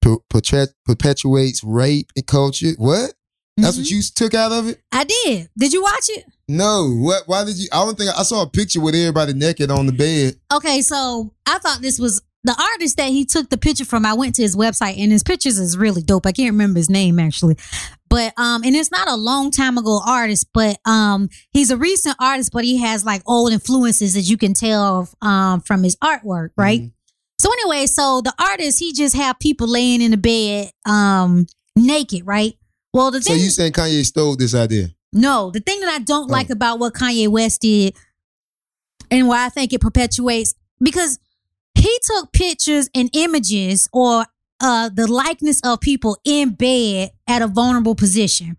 per- 0.00 0.18
perpetuates 0.86 1.62
rape 1.62 2.10
and 2.16 2.26
culture. 2.26 2.72
What? 2.78 3.12
That's 3.56 3.78
what 3.78 3.88
you 3.88 4.02
took 4.02 4.34
out 4.34 4.52
of 4.52 4.68
it? 4.68 4.80
I 4.92 5.04
did. 5.04 5.48
Did 5.58 5.72
you 5.72 5.82
watch 5.82 6.08
it? 6.10 6.24
No. 6.48 6.90
What? 6.90 7.22
Why 7.26 7.44
did 7.44 7.56
you? 7.56 7.68
I 7.72 7.84
don't 7.84 7.96
think 7.96 8.10
I 8.16 8.22
saw 8.22 8.42
a 8.42 8.48
picture 8.48 8.80
with 8.80 8.94
everybody 8.94 9.32
naked 9.32 9.70
on 9.70 9.86
the 9.86 9.92
bed. 9.92 10.36
Okay, 10.52 10.82
so 10.82 11.32
I 11.46 11.58
thought 11.58 11.80
this 11.80 11.98
was 11.98 12.22
the 12.44 12.54
artist 12.72 12.96
that 12.98 13.08
he 13.08 13.24
took 13.24 13.50
the 13.50 13.56
picture 13.56 13.84
from. 13.84 14.06
I 14.06 14.14
went 14.14 14.36
to 14.36 14.42
his 14.42 14.54
website 14.54 14.98
and 14.98 15.10
his 15.10 15.22
pictures 15.24 15.58
is 15.58 15.76
really 15.76 16.02
dope. 16.02 16.26
I 16.26 16.32
can't 16.32 16.52
remember 16.52 16.78
his 16.78 16.88
name 16.90 17.18
actually. 17.18 17.56
But 18.08 18.34
um 18.38 18.62
and 18.62 18.76
it's 18.76 18.92
not 18.92 19.08
a 19.08 19.16
long 19.16 19.50
time 19.50 19.78
ago 19.78 20.00
artist, 20.06 20.46
but 20.54 20.78
um 20.84 21.28
he's 21.50 21.72
a 21.72 21.76
recent 21.76 22.16
artist, 22.20 22.52
but 22.52 22.64
he 22.64 22.76
has 22.78 23.04
like 23.04 23.22
old 23.26 23.52
influences 23.52 24.14
that 24.14 24.22
you 24.22 24.36
can 24.36 24.54
tell 24.54 25.08
um 25.22 25.60
from 25.62 25.82
his 25.82 25.96
artwork, 25.96 26.50
right? 26.56 26.82
Mhm. 26.82 26.92
So 27.40 27.50
anyway, 27.52 27.86
so 27.86 28.20
the 28.20 28.32
artist 28.38 28.78
he 28.78 28.92
just 28.92 29.16
have 29.16 29.40
people 29.40 29.66
laying 29.66 30.00
in 30.00 30.12
the 30.12 30.16
bed 30.16 30.70
um 30.84 31.46
naked, 31.74 32.24
right? 32.26 32.54
Well, 32.96 33.10
the 33.10 33.20
So 33.22 33.34
thing 33.34 33.42
you 33.42 33.50
saying 33.50 33.72
Kanye 33.72 34.04
stole 34.06 34.36
this 34.36 34.54
idea? 34.54 34.88
no, 35.12 35.50
the 35.50 35.60
thing 35.60 35.80
that 35.80 35.90
I 35.90 35.98
don't 35.98 36.30
Oh. 36.30 36.32
like 36.32 36.48
about 36.50 36.78
what 36.78 36.94
Kanye 36.94 37.28
West 37.28 37.60
did 37.60 37.94
and 39.10 39.28
why 39.28 39.44
I 39.44 39.50
think 39.50 39.72
it 39.74 39.80
perpetuates 39.82 40.54
because 40.82 41.18
he 41.74 41.92
took 42.06 42.32
pictures 42.32 42.88
and 42.94 43.10
images 43.12 43.88
or 43.92 44.24
uh 44.60 44.88
the 44.88 45.06
likeness 45.06 45.60
of 45.62 45.80
people 45.80 46.16
in 46.24 46.50
bed 46.54 47.10
at 47.26 47.42
a 47.42 47.46
vulnerable 47.46 47.94
position. 47.94 48.56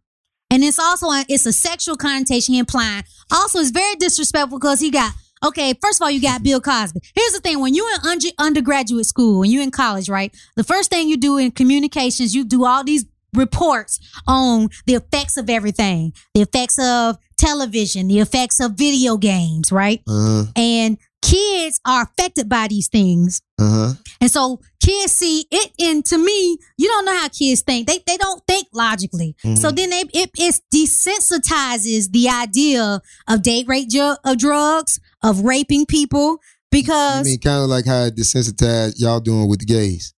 And 0.51 0.63
it's 0.63 0.79
also 0.79 1.07
a, 1.07 1.25
it's 1.27 1.45
a 1.47 1.51
sexual 1.51 1.97
connotation 1.97 2.53
implying. 2.53 3.03
Also, 3.31 3.57
it's 3.59 3.71
very 3.71 3.95
disrespectful 3.95 4.59
because 4.59 4.79
he 4.79 4.91
got 4.91 5.11
okay. 5.43 5.73
First 5.81 5.99
of 5.99 6.05
all, 6.05 6.11
you 6.11 6.21
got 6.21 6.43
Bill 6.43 6.61
Cosby. 6.61 6.99
Here's 7.15 7.33
the 7.33 7.39
thing: 7.41 7.59
when 7.59 7.73
you're 7.73 7.89
in 7.95 8.01
under, 8.07 8.27
undergraduate 8.37 9.07
school, 9.07 9.39
when 9.39 9.49
you're 9.51 9.63
in 9.63 9.71
college, 9.71 10.07
right? 10.09 10.31
The 10.55 10.63
first 10.63 10.89
thing 10.91 11.09
you 11.09 11.17
do 11.17 11.37
in 11.37 11.49
communications, 11.51 12.35
you 12.35 12.45
do 12.45 12.63
all 12.65 12.83
these 12.83 13.03
reports 13.33 13.99
on 14.27 14.69
the 14.85 14.95
effects 14.95 15.37
of 15.37 15.49
everything, 15.49 16.13
the 16.33 16.41
effects 16.41 16.77
of 16.79 17.17
television, 17.37 18.07
the 18.07 18.19
effects 18.19 18.59
of 18.59 18.73
video 18.73 19.17
games, 19.17 19.71
right? 19.71 20.01
Uh 20.07 20.43
huh. 20.43 20.43
And 20.55 20.97
kids 21.21 21.79
are 21.85 22.03
affected 22.03 22.47
by 22.47 22.67
these 22.67 22.87
things. 22.87 23.41
Uh 23.59 23.69
huh. 23.69 23.93
And 24.21 24.31
so 24.31 24.59
kids 24.81 25.11
see 25.13 25.45
it, 25.51 25.71
and 25.79 26.03
to 26.05 26.17
me, 26.17 26.57
you 26.77 26.87
don't 26.87 27.05
know 27.05 27.15
how 27.17 27.27
kids 27.27 27.61
think. 27.61 27.87
They 27.87 27.99
they 28.07 28.17
don't 28.17 28.41
think 28.47 28.67
logically. 28.73 29.35
Mhm. 29.43 29.57
So 29.57 29.71
then 29.71 29.89
they 29.89 30.03
it, 30.13 30.31
it 30.37 30.59
desensitizes 30.73 32.11
the 32.11 32.29
idea 32.29 33.01
of 33.27 33.41
date 33.43 33.67
rape 33.67 33.89
ju- 33.89 34.15
of 34.23 34.37
drugs, 34.37 34.99
of 35.23 35.41
raping 35.41 35.85
people, 35.85 36.37
because 36.71 37.21
I 37.21 37.23
mean, 37.23 37.39
kind 37.39 37.63
of 37.63 37.69
like 37.69 37.85
how 37.85 38.03
it 38.05 38.15
desensitized 38.15 38.95
y'all 38.97 39.19
doing 39.19 39.47
with 39.49 39.59
the 39.59 39.65
gays. 39.65 40.13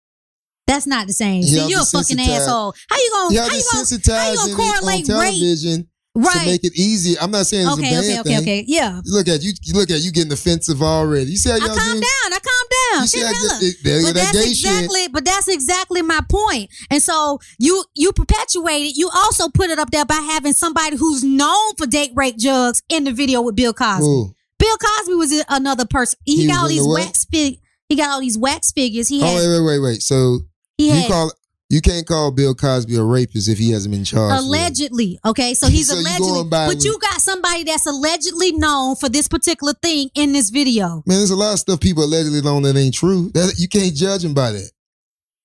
That's 0.69 0.87
not 0.87 1.07
the 1.09 1.13
same. 1.13 1.43
See, 1.43 1.57
Y'all 1.59 1.69
you're 1.69 1.81
a 1.83 1.85
fucking 1.85 2.21
asshole. 2.21 2.75
How 2.89 2.97
you 2.97 3.11
gonna 3.13 3.35
Y'all 3.35 3.49
how 3.49 3.57
you 3.57 3.63
gonna 3.73 3.85
desensitizing 3.85 4.35
it 4.35 4.39
on 4.39 4.57
correlate 4.57 4.97
rape? 4.99 5.07
television 5.07 5.89
to 6.15 6.21
right? 6.23 6.47
make 6.47 6.65
it 6.65 6.73
easy. 6.77 7.19
I'm 7.19 7.31
not 7.31 7.47
saying 7.47 7.67
it's 7.67 7.79
Okay, 7.79 7.89
a 7.89 7.91
bad 7.93 8.05
okay, 8.05 8.19
okay, 8.21 8.23
thing. 8.29 8.39
okay. 8.43 8.65
Yeah. 8.67 9.01
You 9.05 9.13
look 9.15 9.29
at 9.29 9.43
you. 9.43 9.53
You 9.63 9.75
look 9.75 9.91
at 9.91 10.01
you 10.01 10.11
getting 10.13 10.33
offensive 10.33 10.83
already. 10.83 11.31
You 11.31 11.37
see 11.37 11.51
how 11.51 11.57
y'all 11.57 11.69
calm 11.77 11.95
do? 11.95 12.01
down. 12.01 12.33
I 12.33 12.39
calm 12.39 12.67
down. 12.93 13.03
You 13.03 13.07
see 13.09 13.21
how 13.21 13.33
Cinderella. 13.33 13.61
ju- 13.61 13.73
there- 13.85 14.03
But 14.03 14.15
that 14.15 14.33
that's 14.33 14.33
gay 14.33 14.53
shit. 14.55 14.71
exactly, 14.71 15.09
but 15.09 15.25
that's 15.25 15.49
exactly 15.49 16.03
my 16.03 16.21
point. 16.29 16.71
And 16.91 17.03
so 17.03 17.39
you 17.59 17.85
you 17.95 18.13
perpetuate 18.13 18.83
it. 18.85 18.97
You 18.97 19.11
also 19.15 19.49
put 19.49 19.71
it 19.71 19.79
up 19.79 19.91
there 19.91 20.05
by 20.05 20.15
having 20.15 20.53
somebody 20.55 20.97
who's 20.97 21.23
known 21.25 21.75
for 21.77 21.87
date 21.87 22.13
rape 22.17 22.37
jugs 22.37 22.83
in 22.89 23.05
the 23.05 23.13
video 23.13 23.41
with 23.41 23.55
Bill 23.57 23.73
Cosby. 23.73 24.05
Ooh. 24.05 24.35
Bill 24.59 24.77
Cosby 24.77 25.15
was 25.15 25.45
another 25.49 25.85
person. 25.87 26.19
He, 26.25 26.43
He 26.43 26.47
got 26.49 26.63
all 26.63 26.69
these 26.69 26.83
the 26.83 26.89
wax 26.89 27.27
fig. 27.31 27.61
He 27.89 27.95
got 27.97 28.09
all 28.11 28.21
these 28.21 28.37
wax 28.37 28.73
figures. 28.73 29.07
He 29.09 29.23
Oh 29.23 29.27
had. 29.27 29.37
wait, 29.37 29.49
wait, 29.49 29.61
wait, 29.65 29.79
wait. 29.79 30.03
So 30.03 30.41
he 30.79 30.87
you 30.89 30.95
had 30.95 31.09
call 31.11 31.33
you 31.71 31.83
can't 31.83 32.07
call 32.07 32.31
Bill 32.31 32.55
Cosby 32.55 32.97
a 32.97 33.03
rapist 33.03 33.47
if 33.47 33.59
he 33.59 33.73
hasn't 33.73 33.93
been 33.95 34.03
charged. 34.05 34.43
allegedly. 34.43 35.19
Okay, 35.27 35.53
so 35.53 35.67
he's 35.75 35.89
So 35.89 35.99
allegedly. 35.99 36.45
by 36.49 36.67
But 36.67 36.77
with- 36.77 36.85
you 36.87 36.99
got 36.99 37.21
somebody 37.21 37.65
that's 37.65 37.85
allegedly 37.85 38.53
known 38.53 38.97
for 38.97 39.11
this 39.11 39.29
particular 39.29 39.75
thing 39.83 40.09
in 40.15 40.33
this 40.33 40.49
video. 40.49 41.03
Man, 41.07 41.19
there's 41.19 41.31
a 41.31 41.37
lot 41.37 41.53
of 41.53 41.59
stuff 41.59 41.81
people 41.81 42.05
allegedly 42.05 42.41
know 42.41 42.59
that 42.61 42.75
ain't 42.75 42.95
true. 42.95 43.31
That 43.35 43.57
you 43.59 43.69
can't 43.69 43.95
judge 43.95 44.23
them 44.23 44.33
by 44.33 44.53
that. 44.53 44.71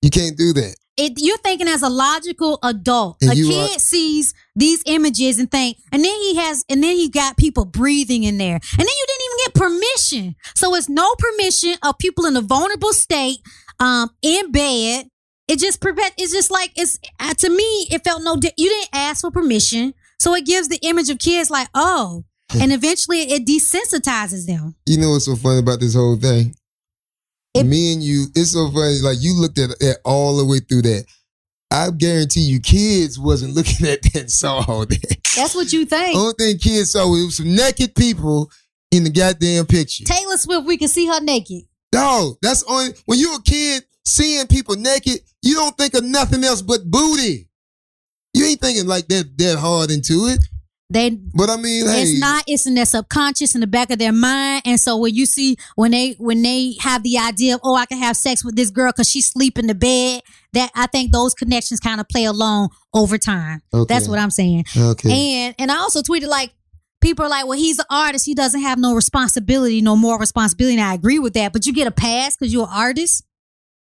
You 0.02 0.10
can't 0.12 0.38
do 0.38 0.54
that. 0.54 0.76
it, 0.96 1.14
you're 1.18 1.38
thinking 1.40 1.68
as 1.68 1.82
a 1.82 1.90
logical 1.90 2.58
adult. 2.64 3.18
And 3.22 3.32
a 3.32 3.36
kid 3.36 3.76
are- 3.76 3.80
sees 3.80 4.34
these 4.56 4.82
images 4.86 5.40
and 5.40 5.52
think, 5.52 5.76
and 5.92 6.06
then 6.06 6.16
he 6.22 6.36
has, 6.36 6.64
and 6.70 6.82
then 6.82 6.96
he 6.96 7.10
got 7.10 7.36
people 7.36 7.66
breathing 7.66 8.24
in 8.24 8.38
there, 8.38 8.56
and 8.56 8.62
then 8.80 8.88
you 8.88 9.06
didn't 9.08 9.24
even 9.26 9.38
get 9.46 9.54
permission. 9.56 10.36
So 10.56 10.74
it's 10.76 10.88
no 10.88 11.14
permission 11.18 11.76
of 11.84 11.98
people 11.98 12.26
in 12.28 12.38
a 12.38 12.42
vulnerable 12.42 12.94
state, 12.94 13.40
um, 13.80 14.10
in 14.22 14.52
bed 14.52 15.08
it 15.48 15.60
just 15.60 15.82
prevent. 15.82 16.14
It's 16.18 16.32
just 16.34 16.52
like 16.52 16.72
it's 16.76 17.00
uh, 17.20 17.34
to 17.34 17.50
me. 17.50 17.88
It 17.92 18.04
felt 18.04 18.24
no. 18.24 18.36
di- 18.38 18.52
You 18.58 18.70
didn't 18.70 18.90
ask 18.94 19.22
for 19.22 19.32
permission, 19.32 19.94
so 20.20 20.34
it 20.36 20.46
gives 20.46 20.68
the 20.70 20.80
image 20.84 21.10
of 21.10 21.20
kids 21.20 21.50
like 21.50 21.68
oh, 21.74 22.24
and 22.60 22.72
eventually 22.72 23.22
it 23.24 23.46
desensitizes 23.46 24.46
them. 24.46 24.76
You 24.86 24.98
know 24.98 25.12
what's 25.12 25.26
so 25.26 25.36
funny 25.36 25.60
about 25.60 25.80
this 25.80 25.96
whole 25.96 26.16
thing? 26.18 26.56
It- 27.56 27.66
Me 27.66 27.94
and 27.94 28.02
you, 28.04 28.26
it's 28.36 28.52
so 28.52 28.70
funny. 28.72 29.00
Like 29.02 29.18
you 29.22 29.34
looked 29.40 29.60
at 29.60 29.72
it 29.80 29.98
all 30.06 30.38
the 30.38 30.46
way 30.46 30.60
through 30.60 30.84
that. 30.84 31.06
I 31.72 31.90
guarantee 31.90 32.42
you, 32.42 32.60
kids 32.60 33.20
wasn't 33.20 33.54
looking 33.56 33.88
at 33.88 34.02
that 34.04 34.16
and 34.16 34.32
saw 34.32 34.64
all 34.68 34.86
that. 34.86 35.18
That's 35.36 35.56
what 35.56 35.74
you 35.74 35.86
think. 35.86 36.16
Only 36.18 36.34
thing 36.38 36.58
kids 36.60 36.92
saw 36.92 37.08
was 37.10 37.38
some 37.38 37.56
naked 37.56 37.96
people 37.96 38.52
in 38.92 39.04
the 39.04 39.10
goddamn 39.10 39.66
picture. 39.66 40.04
Taylor 40.06 40.38
Swift, 40.38 40.68
we 40.68 40.78
can 40.78 40.88
see 40.88 41.08
her 41.08 41.20
naked. 41.20 41.64
Dog, 41.92 42.38
that's 42.42 42.64
only 42.68 42.94
when 43.06 43.20
you're 43.20 43.36
a 43.36 43.42
kid 43.42 43.84
seeing 44.06 44.48
people 44.48 44.76
naked, 44.76 45.20
you 45.42 45.56
don't 45.56 45.78
think 45.78 45.94
of 45.94 46.04
nothing 46.04 46.44
else 46.44 46.62
but 46.62 46.84
booty. 46.86 47.48
You 48.34 48.46
ain't 48.46 48.62
thinking 48.62 48.88
like 48.88 49.08
that 49.08 49.38
that 49.38 49.60
hard 49.60 49.92
into 49.92 50.28
it. 50.28 50.40
They 50.90 51.10
But 51.10 51.50
I 51.50 51.58
mean, 51.58 51.88
hey, 51.88 52.04
It's 52.04 52.20
not. 52.20 52.44
It's 52.46 52.68
in 52.68 52.76
their 52.76 52.86
subconscious, 52.86 53.56
in 53.56 53.62
the 53.62 53.68
back 53.68 53.90
of 53.90 54.00
their 54.00 54.12
mind. 54.12 54.64
And 54.66 54.80
so 54.80 54.98
when 54.98 55.16
you 55.16 55.26
see 55.26 55.58
when 55.76 55.92
they 55.92 56.12
when 56.20 56.42
they 56.42 56.76
have 56.80 57.04
the 57.04 57.18
idea 57.18 57.56
of 57.56 57.62
oh 57.64 57.76
I 57.76 57.86
can 57.86 57.98
have 57.98 58.16
sex 58.16 58.44
with 58.46 58.56
this 58.56 58.70
girl 58.70 58.92
because 58.92 59.10
she's 59.10 59.28
sleep 59.28 59.58
in 59.58 59.68
the 59.68 59.76
bed, 59.76 60.22
that 60.54 60.72
I 60.76 60.88
think 60.88 61.12
those 61.12 61.34
connections 61.34 61.80
kind 61.80 62.00
of 62.00 62.08
play 62.08 62.26
along 62.26 62.70
over 62.94 63.18
time. 63.18 63.62
Okay. 63.74 63.92
That's 63.92 64.08
what 64.08 64.20
I'm 64.20 64.30
saying. 64.30 64.66
okay. 64.78 65.12
And 65.12 65.56
and 65.58 65.72
I 65.72 65.78
also 65.78 66.02
tweeted 66.02 66.28
like 66.28 66.54
people 67.02 67.26
are 67.26 67.30
like, 67.30 67.46
well, 67.46 67.58
he's 67.58 67.80
an 67.80 67.86
artist. 67.90 68.26
He 68.26 68.34
doesn't 68.36 68.62
have 68.62 68.78
no 68.78 68.94
responsibility, 68.94 69.82
no 69.82 69.96
more 69.96 70.20
responsibility. 70.20 70.78
And 70.78 70.84
I 70.84 70.94
agree 70.94 71.20
with 71.20 71.34
that. 71.34 71.54
But 71.54 71.66
you 71.66 71.74
get 71.74 71.88
a 71.88 71.92
pass 71.92 72.36
because 72.36 72.54
you're 72.54 72.68
an 72.68 72.74
artist. 72.74 73.24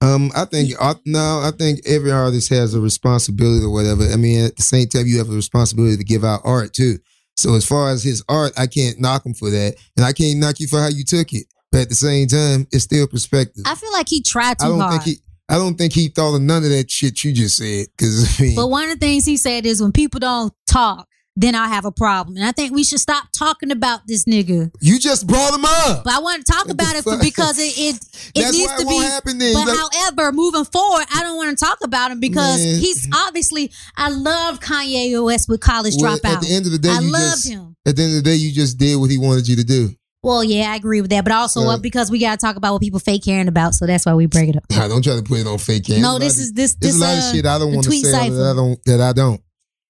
Um, 0.01 0.31
I 0.35 0.45
think 0.45 0.71
no, 1.05 1.41
I 1.41 1.51
think 1.57 1.81
every 1.85 2.11
artist 2.11 2.49
has 2.49 2.73
a 2.73 2.79
responsibility 2.79 3.65
or 3.65 3.69
whatever. 3.69 4.03
I 4.05 4.15
mean, 4.15 4.45
at 4.45 4.55
the 4.55 4.63
same 4.63 4.87
time, 4.87 5.07
you 5.07 5.17
have 5.17 5.29
a 5.29 5.33
responsibility 5.33 5.97
to 5.97 6.03
give 6.03 6.23
out 6.23 6.41
art 6.45 6.73
too. 6.73 6.99
So 7.35 7.55
as 7.55 7.65
far 7.65 7.89
as 7.89 8.03
his 8.03 8.23
art, 8.29 8.53
I 8.57 8.67
can't 8.67 8.99
knock 8.99 9.25
him 9.25 9.33
for 9.33 9.49
that, 9.49 9.75
and 9.97 10.05
I 10.05 10.13
can't 10.13 10.39
knock 10.39 10.59
you 10.59 10.67
for 10.67 10.79
how 10.79 10.87
you 10.89 11.03
took 11.03 11.33
it. 11.33 11.47
But 11.71 11.81
at 11.81 11.89
the 11.89 11.95
same 11.95 12.27
time, 12.27 12.65
it's 12.71 12.85
still 12.85 13.07
perspective. 13.07 13.63
I 13.65 13.75
feel 13.75 13.91
like 13.91 14.07
he 14.09 14.21
tried 14.21 14.59
too 14.59 14.65
I 14.65 14.69
don't 14.69 14.79
hard. 14.79 14.91
think 15.03 15.17
he. 15.17 15.23
I 15.51 15.55
don't 15.55 15.75
think 15.75 15.93
he 15.93 16.09
thought 16.09 16.35
of 16.35 16.41
none 16.41 16.63
of 16.63 16.69
that 16.69 16.91
shit 16.91 17.23
you 17.23 17.33
just 17.33 17.57
said. 17.57 17.87
Because 17.97 18.39
I 18.39 18.43
mean, 18.43 18.55
But 18.55 18.67
one 18.67 18.83
of 18.85 18.91
the 18.91 19.05
things 19.05 19.25
he 19.25 19.35
said 19.35 19.65
is 19.65 19.81
when 19.81 19.91
people 19.91 20.19
don't 20.19 20.53
talk, 20.67 21.07
then 21.39 21.55
I 21.55 21.69
have 21.69 21.85
a 21.85 21.91
problem. 21.91 22.35
And 22.35 22.45
I 22.45 22.51
think 22.51 22.73
we 22.73 22.83
should 22.83 22.99
stop 22.99 23.29
talking 23.31 23.71
about 23.71 24.05
this 24.07 24.25
nigga. 24.25 24.71
you 24.81 24.99
just 24.99 25.25
brought 25.25 25.53
him 25.53 25.63
up. 25.63 26.03
But 26.03 26.13
I 26.13 26.19
want 26.19 26.45
to 26.45 26.51
talk 26.51 26.67
about 26.67 26.97
it 26.97 27.05
because 27.21 27.57
it 27.57 27.73
it, 27.77 27.95
it 28.35 28.51
needs 28.51 28.67
why 28.69 28.75
to 28.75 28.81
it 28.81 28.89
be. 28.89 28.97
happen 28.97 29.37
then. 29.37 29.53
But 29.53 29.67
like- 29.67 29.77
however, 29.77 30.33
moving 30.33 30.65
forward, 30.65 31.05
I 31.15 31.23
don't 31.23 31.37
want 31.37 31.57
to 31.57 31.65
talk 31.65 31.77
about 31.81 32.11
him 32.11 32.19
because 32.19 32.59
Man. 32.63 32.79
he's 32.79 33.07
obviously. 33.15 33.71
I 33.95 34.09
love 34.09 34.59
Kanye 34.59 35.23
West 35.23 35.47
with 35.47 35.61
College 35.61 35.93
well, 35.97 36.17
Dropout. 36.17 36.35
at 36.35 36.41
the 36.41 36.53
end 36.53 36.65
of 36.65 36.73
the 36.73 36.77
day, 36.77 36.89
I 36.89 36.99
you 36.99 37.11
loved 37.11 37.23
just 37.23 37.49
him. 37.49 37.75
at 37.85 37.95
the 37.95 38.03
end 38.03 38.17
of 38.17 38.23
the 38.23 38.29
day, 38.29 38.35
you 38.35 38.51
just 38.51 38.77
did 38.77 38.97
what 38.97 39.09
he 39.09 39.17
wanted 39.17 39.47
you 39.47 39.55
to 39.55 39.63
do. 39.63 39.91
Well, 40.21 40.43
yeah, 40.43 40.73
I 40.73 40.75
agree 40.75 40.99
with 40.99 41.11
that, 41.11 41.23
but 41.23 41.31
also 41.31 41.61
uh, 41.61 41.77
because 41.77 42.11
we 42.11 42.19
got 42.19 42.37
to 42.37 42.45
talk 42.45 42.57
about 42.57 42.73
what 42.73 42.81
people 42.81 42.99
fake 42.99 43.23
caring 43.23 43.47
about, 43.47 43.73
so 43.73 43.87
that's 43.87 44.05
why 44.05 44.13
we 44.13 44.25
break 44.25 44.49
it 44.49 44.57
up. 44.57 44.63
I 44.71 44.89
don't 44.89 45.01
try 45.01 45.15
to 45.15 45.23
put 45.23 45.39
it 45.39 45.47
on 45.47 45.57
fake 45.57 45.85
cam. 45.85 46.01
no, 46.01 46.19
this 46.19 46.37
is 46.37 46.51
this 46.51 46.75
this 46.75 46.97
a 46.97 46.99
lot 46.99 47.15
uh, 47.15 47.17
of 47.19 47.33
shit 47.33 47.45
I 47.45 47.57
don't 47.57 47.73
want 47.73 47.85
to 47.85 47.91
say 47.91 48.29
that 48.29 48.51
I 48.51 48.53
don't 48.53 48.83
that 48.83 48.99
I 48.99 49.13
don't. 49.13 49.41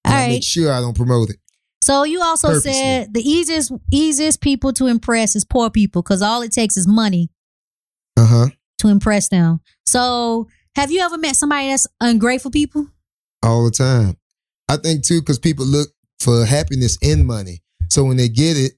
All 0.05 0.13
I 0.13 0.27
make 0.29 0.43
sure 0.43 0.71
I 0.71 0.79
don't 0.79 0.95
promote 0.95 1.29
it. 1.29 1.37
So 1.81 2.03
you 2.03 2.21
also 2.21 2.49
Purposely. 2.49 2.73
said 2.73 3.13
the 3.13 3.21
easiest 3.27 3.71
easiest 3.91 4.41
people 4.41 4.73
to 4.73 4.87
impress 4.87 5.35
is 5.35 5.45
poor 5.45 5.69
people 5.69 6.01
because 6.01 6.21
all 6.21 6.41
it 6.41 6.51
takes 6.51 6.77
is 6.77 6.87
money 6.87 7.29
Uh 8.17 8.25
huh. 8.25 8.47
to 8.79 8.87
impress 8.89 9.29
them. 9.29 9.59
So 9.85 10.47
have 10.75 10.91
you 10.91 11.01
ever 11.01 11.17
met 11.17 11.35
somebody 11.35 11.69
that's 11.69 11.87
ungrateful 12.01 12.51
people? 12.51 12.87
All 13.43 13.63
the 13.65 13.71
time. 13.71 14.17
I 14.67 14.77
think 14.77 15.03
too, 15.05 15.21
because 15.21 15.39
people 15.39 15.65
look 15.65 15.89
for 16.19 16.45
happiness 16.45 16.97
in 17.01 17.25
money. 17.25 17.61
So 17.89 18.03
when 18.03 18.17
they 18.17 18.29
get 18.29 18.57
it, 18.57 18.73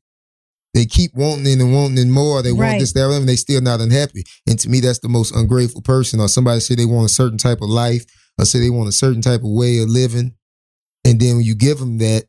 they 0.74 0.86
keep 0.86 1.12
wanting 1.14 1.48
it 1.48 1.60
and 1.62 1.74
wanting 1.74 1.98
it 1.98 2.10
more. 2.10 2.42
They 2.42 2.54
Right. 2.54 2.68
want 2.70 2.80
this, 2.80 2.94
that, 2.94 3.12
and 3.12 3.28
they 3.28 3.36
still 3.36 3.60
not 3.62 3.82
unhappy. 3.82 4.24
And 4.48 4.58
to 4.60 4.70
me, 4.70 4.80
that's 4.80 5.00
the 5.00 5.10
most 5.10 5.36
ungrateful 5.36 5.82
person. 5.82 6.22
Or 6.22 6.30
somebody 6.30 6.62
say 6.62 6.76
they 6.76 6.86
want 6.86 7.10
a 7.10 7.14
certain 7.14 7.38
type 7.38 7.62
of 7.62 7.70
life, 7.70 8.06
or 8.40 8.46
say 8.46 8.60
they 8.60 8.70
want 8.70 8.88
a 8.88 8.94
certain 8.94 9.22
type 9.22 9.42
of 9.42 9.50
way 9.50 9.80
of 9.80 9.90
living, 9.90 10.36
and 11.06 11.20
then 11.20 11.38
when 11.38 11.46
you 11.46 11.56
give 11.56 11.80
them 11.80 11.98
that, 12.00 12.26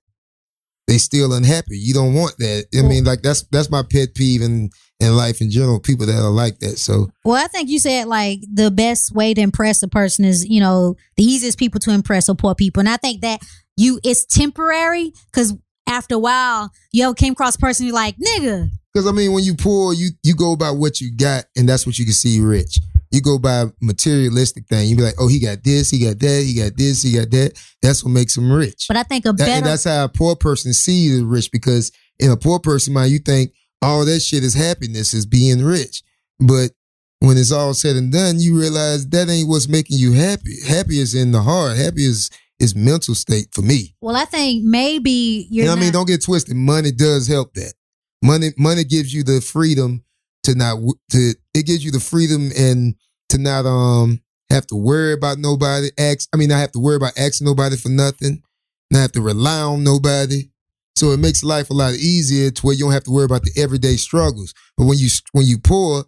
they 0.89 0.99
still 0.99 1.33
unhappy. 1.33 1.79
You 1.79 1.95
don't 1.95 2.15
want 2.15 2.37
that. 2.39 2.67
I 2.77 2.83
mean, 2.83 3.05
like 3.05 3.23
that's 3.23 3.43
that's 3.51 3.71
my 3.71 3.83
pet 3.83 4.15
peeve 4.15 4.43
in 4.43 4.71
in 5.01 5.17
life 5.17 5.41
in 5.41 5.51
general. 5.51 5.81
People 5.81 6.07
that 6.07 6.21
are 6.21 6.31
like 6.31 6.59
that. 6.59 6.79
So 6.79 7.09
Well, 7.25 7.43
I 7.43 7.47
think 7.49 7.69
you 7.69 7.79
said 7.79 8.07
like 8.07 8.41
the 8.53 8.71
best 8.71 9.13
way 9.15 9.35
to 9.35 9.41
impress 9.41 9.83
a 9.83 9.89
person 9.89 10.25
is, 10.25 10.47
you 10.47 10.61
know, 10.61 10.97
the 11.17 11.25
easiest 11.25 11.59
people 11.59 11.81
to 11.81 11.93
impress 11.93 12.29
are 12.29 12.35
poor 12.35 12.55
people. 12.55 12.81
And 12.81 12.89
I 12.89 12.97
think 12.97 13.21
that 13.23 13.41
you 13.77 14.01
it's 14.03 14.25
temporary 14.25 15.13
because 15.27 15.55
after 15.89 16.17
a 16.17 16.19
while, 16.19 16.71
you 16.93 17.05
ever 17.05 17.15
came 17.15 17.33
across 17.33 17.57
a 17.57 17.59
person 17.59 17.87
you're 17.87 17.95
like, 17.95 18.17
nigga, 18.17 18.71
Because 18.93 19.07
I 19.07 19.13
mean, 19.13 19.33
when 19.33 19.45
you 19.45 19.55
poor, 19.55 19.93
you 19.95 20.11
you 20.23 20.35
go 20.35 20.57
by 20.57 20.71
what 20.71 21.01
you 21.01 21.15
got, 21.15 21.45
and 21.57 21.69
that's 21.69 21.87
what 21.87 21.99
you 21.99 22.05
can 22.05 22.15
see 22.15 22.41
rich. 22.41 22.79
You 23.13 23.21
go 23.21 23.39
by 23.39 23.67
materialistic 23.81 24.67
thing. 24.69 24.89
You 24.89 24.97
be 24.97 25.03
like, 25.03 25.15
oh, 25.19 25.29
he 25.29 25.39
got 25.39 25.63
this, 25.63 25.91
he 25.91 25.99
got 26.05 26.19
that, 26.19 26.43
he 26.45 26.55
got 26.55 26.77
this, 26.77 27.03
he 27.03 27.13
got 27.13 27.31
that. 27.31 27.53
That's 27.83 28.03
what 28.03 28.11
makes 28.11 28.37
him 28.37 28.51
rich. 28.51 28.87
but 28.89 28.97
I 28.97 29.03
think 29.03 29.27
a 29.27 29.33
That- 29.33 29.39
better 29.47 29.67
that's 29.67 29.85
how 29.85 30.05
a 30.05 30.09
poor 30.09 30.35
person 30.35 30.73
sees 30.73 31.19
the 31.19 31.25
rich. 31.25 31.51
Because 31.53 31.93
in 32.19 32.31
a 32.31 32.37
poor 32.37 32.59
person 32.59 32.95
mind, 32.95 33.13
you 33.13 33.19
think 33.19 33.53
all 33.83 34.05
that 34.07 34.21
shit 34.21 34.43
is 34.45 34.55
happiness, 34.55 35.13
is 35.13 35.27
being 35.27 35.63
rich. 35.63 36.03
But 36.41 36.73
when 37.21 37.37
it's 37.37 37.53
all 37.53 37.75
said 37.75 37.97
and 37.97 38.11
done, 38.11 38.41
you 38.41 38.59
realize 38.59 39.07
that 39.09 39.29
ain't 39.29 39.49
what's 39.49 39.69
making 39.69 39.99
you 39.99 40.13
happy. 40.13 40.57
Happy 40.67 40.99
is 40.99 41.15
in 41.15 41.33
the 41.33 41.43
heart. 41.43 41.77
Happy 41.77 42.05
is 42.05 42.31
is 42.59 42.75
mental 42.77 43.15
state 43.15 43.49
for 43.53 43.61
me. 43.63 43.95
well, 44.01 44.15
I 44.15 44.25
think 44.25 44.63
maybe 44.65 45.49
you're 45.51 45.65
You 45.65 45.69
know 45.69 45.73
what 45.73 45.79
I 45.79 45.83
mean? 45.83 45.93
Don't 45.93 46.07
get 46.07 46.23
twisted. 46.23 46.55
Money 46.57 46.93
does 46.93 47.27
help 47.27 47.55
that. 47.55 47.75
Money 48.23 48.51
money 48.57 48.85
gives 48.85 49.13
you 49.13 49.25
the 49.25 49.41
freedom 49.41 50.05
to 50.45 50.55
not 50.55 50.79
to 51.11 51.35
it 51.55 51.67
gives 51.67 51.85
you 51.85 51.91
the 51.91 52.01
freedom 52.01 52.51
and 52.57 52.95
to 53.29 53.39
not 53.39 53.67
um 53.67 54.21
have 54.51 54.67
to 54.69 54.77
worry 54.77 55.13
about 55.13 55.39
nobody. 55.39 55.89
Ask 55.99 56.29
I 56.33 56.37
mean 56.37 56.53
I 56.53 56.61
have 56.61 56.73
to 56.73 56.79
worry 56.79 56.97
about 56.97 57.19
asking 57.19 57.47
nobody 57.47 57.77
for 57.77 57.89
nothing. 57.89 58.43
Not 58.91 59.01
have 59.01 59.13
to 59.13 59.23
rely 59.23 59.61
on 59.61 59.83
nobody. 59.85 60.51
So 60.97 61.11
it 61.13 61.21
makes 61.21 61.43
life 61.43 61.71
a 61.71 61.75
lot 61.75 61.95
easier 61.95 62.51
to 62.51 62.67
where 62.67 62.75
you 62.75 62.85
don't 62.85 62.93
have 62.93 63.05
to 63.05 63.11
worry 63.11 63.25
about 63.25 63.43
the 63.43 63.53
everyday 63.61 63.97
struggles. 63.97 64.53
But 64.77 64.85
when 64.85 64.99
you 64.99 65.09
when 65.33 65.47
you 65.47 65.59
poor, 65.59 66.05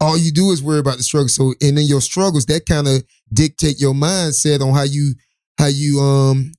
all 0.00 0.16
you 0.16 0.32
do 0.32 0.50
is 0.50 0.62
worry 0.62 0.80
about 0.80 0.96
the 0.96 1.02
struggles. 1.02 1.34
So 1.34 1.54
and 1.60 1.78
then 1.78 1.84
your 1.84 2.00
struggles 2.00 2.46
that 2.46 2.66
kind 2.66 2.88
of 2.88 3.04
dictate 3.32 3.80
your 3.80 3.94
mindset 3.94 4.60
on 4.60 4.74
how 4.74 4.82
you 4.84 5.14
how 5.58 5.66
you 5.66 6.00
um 6.00 6.52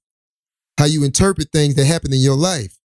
how 0.78 0.86
you 0.86 1.03
interpret 1.03 1.49
things 1.51 1.76
that 1.76 1.86
happen 1.86 2.13
in 2.13 2.20
your 2.20 2.38
life 2.38 2.78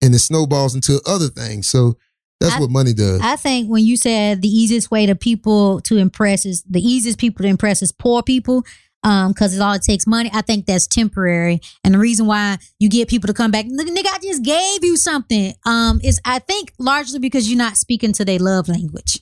and 0.00 0.14
it 0.14 0.18
snowballs 0.20 0.74
into 0.74 1.00
other 1.06 1.28
things. 1.28 1.68
So 1.68 1.98
that's 2.42 2.56
I- 2.56 2.60
what 2.60 2.70
money 2.70 2.92
does. 2.92 3.20
I 3.22 3.36
think 3.36 3.68
when 3.68 3.84
you 3.84 3.96
said 3.96 4.42
the 4.42 4.48
easiest 4.48 4.90
way 4.90 5.06
to 5.06 5.14
people 5.14 5.80
to 5.82 5.96
impress 5.96 6.44
is 6.44 6.62
the 6.68 6.80
easiest 6.80 7.18
people 7.18 7.42
to 7.44 7.48
impress 7.48 7.82
is 7.82 7.92
poor 7.92 8.22
people, 8.22 8.64
um, 9.04 9.32
because 9.32 9.54
it 9.56 9.60
all 9.60 9.72
it 9.74 9.82
takes 9.82 10.06
money. 10.06 10.30
I 10.32 10.42
think 10.42 10.66
that's 10.66 10.86
temporary, 10.86 11.60
and 11.82 11.94
the 11.94 11.98
reason 11.98 12.26
why 12.26 12.58
you 12.78 12.88
get 12.88 13.08
people 13.08 13.26
to 13.28 13.34
come 13.34 13.50
back, 13.50 13.66
"Nigga, 13.66 13.88
nigga, 13.96 14.06
I 14.12 14.18
just 14.22 14.42
gave 14.42 14.84
you 14.84 14.96
something, 14.96 15.54
um, 15.64 16.00
is 16.04 16.20
I 16.24 16.38
think 16.38 16.72
largely 16.78 17.18
because 17.18 17.48
you're 17.48 17.58
not 17.58 17.76
speaking 17.76 18.12
to 18.14 18.24
their 18.24 18.38
love 18.38 18.68
language. 18.68 19.20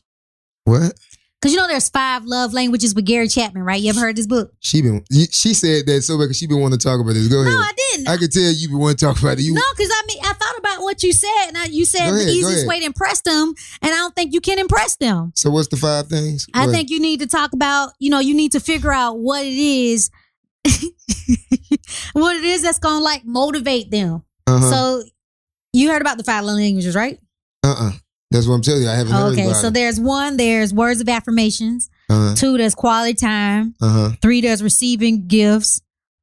what? 0.64 0.92
Because 1.40 1.54
you 1.54 1.58
know 1.58 1.66
there's 1.68 1.88
five 1.88 2.26
love 2.26 2.52
languages 2.52 2.94
with 2.94 3.06
Gary 3.06 3.26
Chapman, 3.26 3.62
right? 3.62 3.80
You 3.80 3.88
ever 3.88 4.00
heard 4.00 4.14
this 4.16 4.26
book? 4.26 4.52
She 4.60 4.82
been 4.82 5.02
she 5.30 5.54
said 5.54 5.86
that 5.86 6.02
so 6.02 6.18
because 6.18 6.36
she 6.36 6.46
been 6.46 6.60
wanting 6.60 6.78
to 6.78 6.84
talk 6.84 7.00
about 7.00 7.14
this. 7.14 7.28
Go 7.28 7.40
ahead. 7.40 7.52
No, 7.54 7.58
I 7.58 7.72
didn't. 7.74 8.08
I 8.08 8.16
could 8.18 8.30
tell 8.30 8.42
you 8.42 8.68
been 8.68 8.78
wanting 8.78 8.96
to 8.98 9.06
talk 9.06 9.18
about 9.18 9.38
it. 9.38 9.42
You 9.42 9.54
no, 9.54 9.62
because 9.74 9.90
I 9.90 10.02
mean, 10.06 10.18
I 10.22 10.32
thought 10.34 10.58
about 10.58 10.82
what 10.82 11.02
you 11.02 11.14
said, 11.14 11.46
and 11.48 11.56
I, 11.56 11.64
you 11.66 11.86
said 11.86 12.10
Go 12.10 12.14
the 12.16 12.30
easiest 12.30 12.66
way 12.66 12.80
to 12.80 12.84
impress 12.84 13.22
them, 13.22 13.54
and 13.80 13.90
I 13.92 13.96
don't 13.96 14.14
think 14.14 14.34
you 14.34 14.42
can 14.42 14.58
impress 14.58 14.96
them. 14.96 15.32
so 15.34 15.48
what's 15.50 15.68
the 15.68 15.76
five 15.78 16.08
things? 16.08 16.46
I 16.52 16.66
What? 16.66 16.72
think 16.74 16.90
you 16.90 17.00
need 17.00 17.20
to 17.20 17.26
talk 17.26 17.54
about, 17.54 17.92
you 17.98 18.10
know, 18.10 18.18
you 18.20 18.34
need 18.34 18.52
to 18.52 18.60
figure 18.60 18.92
out 18.92 19.18
what 19.18 19.42
it 19.42 19.56
is, 19.56 20.10
what 22.12 22.36
it 22.36 22.44
is 22.44 22.62
that's 22.62 22.78
gonna 22.78 23.02
like 23.02 23.24
motivate 23.24 23.90
them. 23.90 24.24
uh-huh. 24.46 24.70
So 24.70 25.02
you 25.72 25.90
heard 25.90 26.02
about 26.02 26.18
the 26.18 26.24
five 26.24 26.44
love 26.44 26.56
languages, 26.56 26.94
right? 26.94 27.18
uh-uh. 27.64 27.92
That's 28.30 28.46
what 28.46 28.54
I'm 28.54 28.62
telling 28.62 28.82
you. 28.82 28.88
I 28.88 28.94
haven't 28.94 29.12
heard 29.12 29.32
Okay, 29.32 29.52
so 29.54 29.70
there's 29.70 29.98
one, 29.98 30.36
there's 30.36 30.72
words 30.72 31.00
of 31.00 31.08
affirmations. 31.08 31.90
Uh-huh. 32.08 32.34
Two, 32.36 32.56
there's 32.58 32.74
quality 32.76 33.14
time. 33.14 33.74
Uh-huh. 33.80 34.10
Three, 34.22 34.40
there's 34.40 34.62
receiving 34.62 35.26
gifts. 35.26 35.80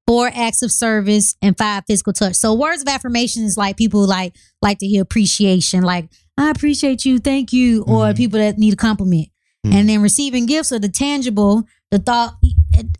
Four, 0.08 0.32
acts 0.34 0.62
of 0.62 0.72
service, 0.72 1.36
and 1.42 1.58
five, 1.58 1.84
physical 1.86 2.14
touch. 2.14 2.36
So 2.36 2.54
words 2.54 2.82
of 2.82 2.88
affirmation 2.88 3.44
is 3.44 3.58
like 3.58 3.76
people 3.76 4.08
like 4.08 4.34
like 4.62 4.80
to 4.80 4.88
hear 4.88 5.02
appreciation, 5.02 5.82
like 5.84 6.08
I 6.38 6.50
appreciate 6.50 7.04
you, 7.04 7.20
thank 7.20 7.52
you, 7.52 7.82
or 7.84 8.06
Mhm. 8.06 8.16
people 8.16 8.40
that 8.40 8.58
need 8.58 8.72
a 8.72 8.78
compliment. 8.78 9.28
Mhm. 9.66 9.74
And 9.74 9.90
then 9.90 10.02
receiving 10.02 10.46
gifts 10.46 10.72
are 10.72 10.80
the 10.80 10.88
tangible, 10.88 11.66
the 11.92 12.00
thought. 12.00 12.38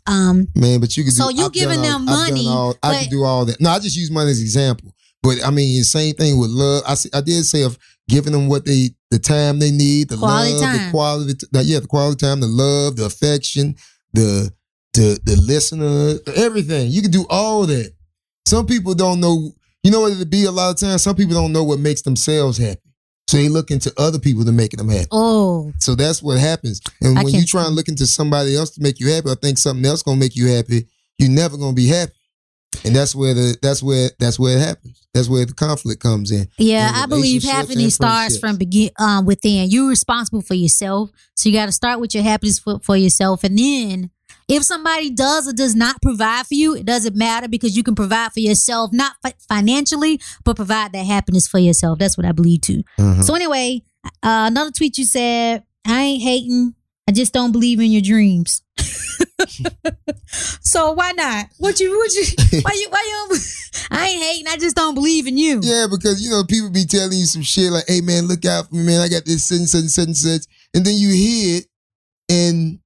Um, 0.06 0.48
Man, 0.54 0.80
but 0.80 0.96
you 0.98 1.04
do 1.04 1.10
So 1.10 1.30
you 1.30 1.46
I've 1.46 1.52
giving 1.52 1.78
all- 1.78 1.84
them 1.84 2.04
money, 2.04 2.46
all- 2.46 2.76
I 2.82 3.00
could 3.04 3.10
do 3.10 3.24
all 3.24 3.46
that. 3.46 3.58
No, 3.58 3.70
I 3.70 3.78
just 3.78 3.96
use 3.96 4.10
money 4.10 4.30
as 4.30 4.38
an 4.40 4.44
example. 4.44 4.92
But 5.22 5.44
I 5.44 5.50
mean, 5.50 5.78
the 5.78 5.84
same 5.84 6.14
thing 6.14 6.38
with 6.38 6.50
love. 6.50 6.82
I 6.86 6.96
I 7.16 7.20
did 7.20 7.44
say 7.44 7.62
of 7.62 7.78
giving 8.08 8.32
them 8.32 8.48
what 8.48 8.64
they 8.64 8.90
the 9.10 9.18
time 9.18 9.58
they 9.58 9.70
need, 9.70 10.08
the 10.08 10.16
Quality 10.16 10.52
love, 10.52 10.60
the 10.72 10.78
time. 10.78 10.90
quality, 10.90 11.32
the, 11.52 11.62
yeah, 11.64 11.80
the 11.80 11.86
quality 11.86 12.16
time, 12.24 12.40
the 12.40 12.46
love, 12.46 12.96
the 12.96 13.04
affection, 13.06 13.74
the 14.12 14.50
the 14.94 15.18
the 15.24 15.36
listener, 15.36 16.14
everything. 16.36 16.90
You 16.90 17.02
can 17.02 17.10
do 17.10 17.26
all 17.28 17.66
that. 17.66 17.92
Some 18.46 18.66
people 18.66 18.94
don't 18.94 19.20
know. 19.20 19.52
You 19.82 19.90
know 19.90 20.00
what 20.00 20.12
it 20.12 20.18
would 20.18 20.30
be 20.30 20.44
a 20.44 20.50
lot 20.50 20.70
of 20.70 20.78
times. 20.80 21.02
Some 21.02 21.16
people 21.16 21.34
don't 21.34 21.52
know 21.52 21.64
what 21.64 21.78
makes 21.78 22.02
themselves 22.02 22.58
happy, 22.58 22.80
so 23.28 23.36
they 23.36 23.48
look 23.48 23.70
into 23.70 23.92
other 23.96 24.18
people 24.18 24.44
to 24.44 24.52
make 24.52 24.72
them 24.72 24.88
happy. 24.88 25.08
Oh, 25.12 25.72
So 25.78 25.94
that's 25.94 26.22
what 26.22 26.38
happens. 26.38 26.80
And 27.00 27.18
I 27.18 27.24
when 27.24 27.34
you 27.34 27.44
try 27.44 27.66
and 27.66 27.74
look 27.74 27.88
into 27.88 28.06
somebody 28.06 28.56
else 28.56 28.70
to 28.70 28.82
make 28.82 28.98
you 29.00 29.08
happy, 29.10 29.28
or 29.30 29.34
think 29.34 29.58
something 29.58 29.84
else 29.84 30.02
gonna 30.02 30.18
make 30.18 30.34
you 30.36 30.48
happy, 30.48 30.86
you're 31.18 31.30
never 31.30 31.56
gonna 31.56 31.74
be 31.74 31.86
happy. 31.88 32.12
And 32.88 32.96
that's 32.96 33.14
where 33.14 33.34
the 33.34 33.56
that's 33.62 33.82
where 33.82 34.10
that's 34.18 34.38
where 34.38 34.56
it 34.56 34.60
happens. 34.60 35.06
That's 35.14 35.28
where 35.28 35.44
the 35.46 35.54
conflict 35.54 36.02
comes 36.02 36.30
in. 36.30 36.48
yeah. 36.58 36.90
in 36.90 36.94
I 36.94 37.06
believe 37.06 37.42
happiness 37.42 37.94
starts 37.94 38.38
from 38.38 38.56
begin 38.56 38.90
um 38.98 39.24
within. 39.24 39.70
You're 39.70 39.88
responsible 39.88 40.42
for 40.42 40.54
yourself, 40.54 41.10
so 41.34 41.48
you 41.48 41.54
got 41.54 41.66
to 41.66 41.72
start 41.72 42.00
with 42.00 42.14
your 42.14 42.24
happiness 42.24 42.58
for, 42.58 42.78
for 42.80 42.96
yourself, 42.96 43.44
and 43.44 43.58
then 43.58 44.10
if 44.48 44.62
somebody 44.62 45.10
does 45.10 45.46
or 45.46 45.52
does 45.52 45.74
not 45.74 46.00
provide 46.00 46.46
for 46.46 46.54
you, 46.54 46.74
it 46.74 46.86
doesn't 46.86 47.14
matter 47.14 47.48
because 47.48 47.76
you 47.76 47.82
can 47.82 47.94
provide 47.94 48.32
for 48.32 48.40
yourself, 48.40 48.92
not 48.92 49.12
fi- 49.22 49.34
financially, 49.46 50.20
but 50.42 50.56
provide 50.56 50.92
that 50.92 51.04
happiness 51.04 51.46
for 51.46 51.58
yourself. 51.58 51.98
That's 51.98 52.16
what 52.16 52.26
I 52.26 52.32
believe 52.32 52.62
too. 52.62 52.82
Uh-huh. 52.98 53.22
So 53.22 53.34
anyway, 53.34 53.82
uh, 54.22 54.48
another 54.48 54.70
tweet 54.70 54.96
you 54.96 55.04
said, 55.04 55.64
I 55.86 56.00
ain't 56.00 56.22
hating. 56.22 56.74
I 57.08 57.10
just 57.10 57.32
don't 57.32 57.52
believe 57.52 57.80
in 57.80 57.90
your 57.90 58.02
dreams. 58.02 58.60
so 60.60 60.92
why 60.92 61.12
not? 61.12 61.46
What 61.56 61.80
you 61.80 61.96
what 61.96 62.12
you 62.14 62.24
why 62.60 62.72
you 62.74 62.86
why 62.90 63.26
you 63.30 63.38
I 63.90 64.08
ain't 64.08 64.22
hating, 64.22 64.46
I 64.48 64.58
just 64.58 64.76
don't 64.76 64.94
believe 64.94 65.26
in 65.26 65.38
you. 65.38 65.60
Yeah, 65.62 65.86
because 65.90 66.22
you 66.22 66.28
know 66.30 66.44
people 66.44 66.68
be 66.68 66.84
telling 66.84 67.16
you 67.16 67.24
some 67.24 67.40
shit 67.40 67.72
like, 67.72 67.88
"Hey 67.88 68.02
man, 68.02 68.26
look 68.26 68.44
out 68.44 68.68
for 68.68 68.74
me, 68.74 68.82
man. 68.84 69.00
I 69.00 69.08
got 69.08 69.24
this 69.24 69.44
such 69.44 69.58
and 69.58 69.68
such 69.68 69.80
and 69.80 69.90
such 69.90 70.06
and 70.06 70.16
such," 70.16 70.42
and 70.74 70.84
then 70.84 70.96
you 70.96 71.08
hear 71.08 71.58
it, 71.58 71.66
and 72.28 72.78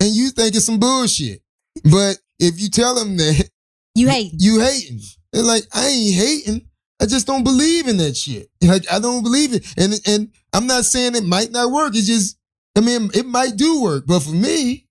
and 0.00 0.10
you 0.10 0.30
think 0.30 0.56
it's 0.56 0.64
some 0.64 0.80
bullshit. 0.80 1.42
But 1.84 2.16
if 2.38 2.58
you 2.58 2.70
tell 2.70 2.94
them 2.94 3.18
that 3.18 3.50
You 3.94 4.08
hating. 4.08 4.38
you 4.40 4.60
hating, 4.60 5.00
they're 5.34 5.42
like, 5.42 5.64
"I 5.74 5.88
ain't 5.88 6.14
hating. 6.14 6.68
I 6.98 7.04
just 7.04 7.26
don't 7.26 7.44
believe 7.44 7.88
in 7.88 7.98
that 7.98 8.16
shit. 8.16 8.48
Like 8.62 8.90
I 8.90 9.00
don't 9.00 9.22
believe 9.22 9.52
it." 9.52 9.66
And 9.76 10.00
and 10.06 10.30
I'm 10.54 10.66
not 10.66 10.86
saying 10.86 11.14
it 11.14 11.24
might 11.24 11.50
not 11.50 11.70
work. 11.70 11.94
It's 11.94 12.06
just, 12.06 12.38
I 12.76 12.80
mean, 12.80 13.10
it 13.14 13.26
might 13.26 13.56
do 13.56 13.80
work, 13.82 14.04
but 14.06 14.20
for 14.20 14.30
me, 14.30 14.86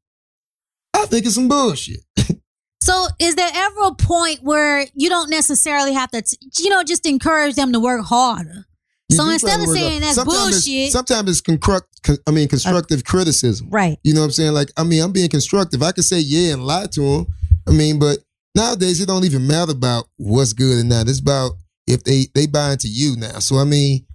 I 0.94 1.06
think 1.06 1.26
it's 1.26 1.36
some 1.36 1.48
bullshit. 1.48 2.00
So 2.82 3.08
is 3.18 3.34
there 3.34 3.50
ever 3.52 3.80
a 3.86 3.96
point 3.96 4.42
where 4.44 4.86
you 4.94 5.10
don't 5.10 5.32
necessarily 5.32 5.94
have 5.94 6.12
to 6.12 6.22
t- 6.22 6.38
you 6.60 6.70
know 6.70 6.84
just 6.84 7.08
encourage 7.08 7.56
them 7.56 7.74
to 7.74 7.80
work 7.80 8.06
harder? 8.06 8.68
You 9.10 9.16
So 9.16 9.28
instead 9.28 9.60
of 9.60 9.70
saying 9.70 10.02
that's 10.02 10.14
sometimes 10.14 10.52
bullshit- 10.52 10.68
it's, 10.68 10.94
sometimes 10.94 11.30
it's 11.32 11.42
construct, 11.42 11.88
I 12.28 12.32
mean, 12.32 12.48
constructive 12.48 13.04
criticism. 13.04 13.70
Right. 13.72 13.98
You 14.04 14.14
know 14.14 14.20
what 14.20 14.26
I'm 14.26 14.32
saying? 14.34 14.54
Like, 14.54 14.70
I 14.78 14.84
mean, 14.84 15.02
I'm 15.02 15.12
being 15.12 15.30
constructive. 15.30 15.82
I 15.82 15.94
could 15.94 16.04
say 16.04 16.20
yeah 16.20 16.54
and 16.54 16.64
lie 16.64 16.86
to 16.92 17.02
them. 17.02 17.28
I 17.68 17.72
mean, 17.72 17.98
but 17.98 18.20
nowadays 18.54 19.02
it 19.02 19.08
don't 19.08 19.26
even 19.26 19.48
matter 19.48 19.72
about 19.72 20.06
what's 20.18 20.54
good 20.54 20.78
and 20.78 20.90
not. 20.90 21.10
It's 21.10 21.20
about 21.20 21.54
if 21.88 22.04
they 22.04 22.28
they 22.36 22.46
buy 22.46 22.74
into 22.74 22.88
you 22.88 23.16
now. 23.18 23.40
So 23.40 23.58
I 23.58 23.64
mean, 23.64 24.06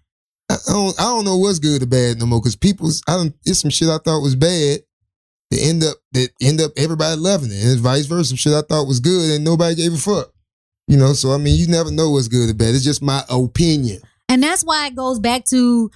I, 0.50 0.72
don't 0.72 1.00
I 1.00 1.04
don't 1.04 1.24
know 1.24 1.36
what's 1.36 1.58
good 1.58 1.82
or 1.82 1.86
bad 1.86 2.18
no 2.18 2.26
more 2.26 2.40
because 2.40 2.56
people's 2.56 3.02
I 3.06 3.16
don't. 3.16 3.34
It's 3.44 3.60
some 3.60 3.70
shit 3.70 3.88
I 3.88 3.98
thought 3.98 4.22
was 4.22 4.34
bad. 4.34 4.80
That 5.50 5.60
end 5.62 5.82
up 5.84 5.96
that 6.12 6.30
end 6.40 6.60
up 6.60 6.72
everybody 6.76 7.18
loving 7.20 7.50
it, 7.50 7.62
and 7.62 7.70
it's 7.70 7.80
vice 7.80 8.06
versa. 8.06 8.28
Some 8.30 8.36
shit 8.36 8.52
I 8.52 8.62
thought 8.62 8.86
was 8.86 9.00
good 9.00 9.30
and 9.30 9.44
nobody 9.44 9.74
gave 9.74 9.92
a 9.92 9.96
fuck. 9.96 10.32
You 10.86 10.96
know, 10.96 11.12
so 11.12 11.32
I 11.32 11.38
mean, 11.38 11.56
you 11.56 11.68
never 11.68 11.90
know 11.90 12.10
what's 12.10 12.28
good 12.28 12.50
or 12.50 12.54
bad. 12.54 12.74
It's 12.74 12.84
just 12.84 13.02
my 13.02 13.22
opinion. 13.30 14.00
And 14.28 14.42
that's 14.42 14.62
why 14.62 14.88
it 14.88 14.96
goes 14.96 15.18
back 15.18 15.44
to 15.46 15.90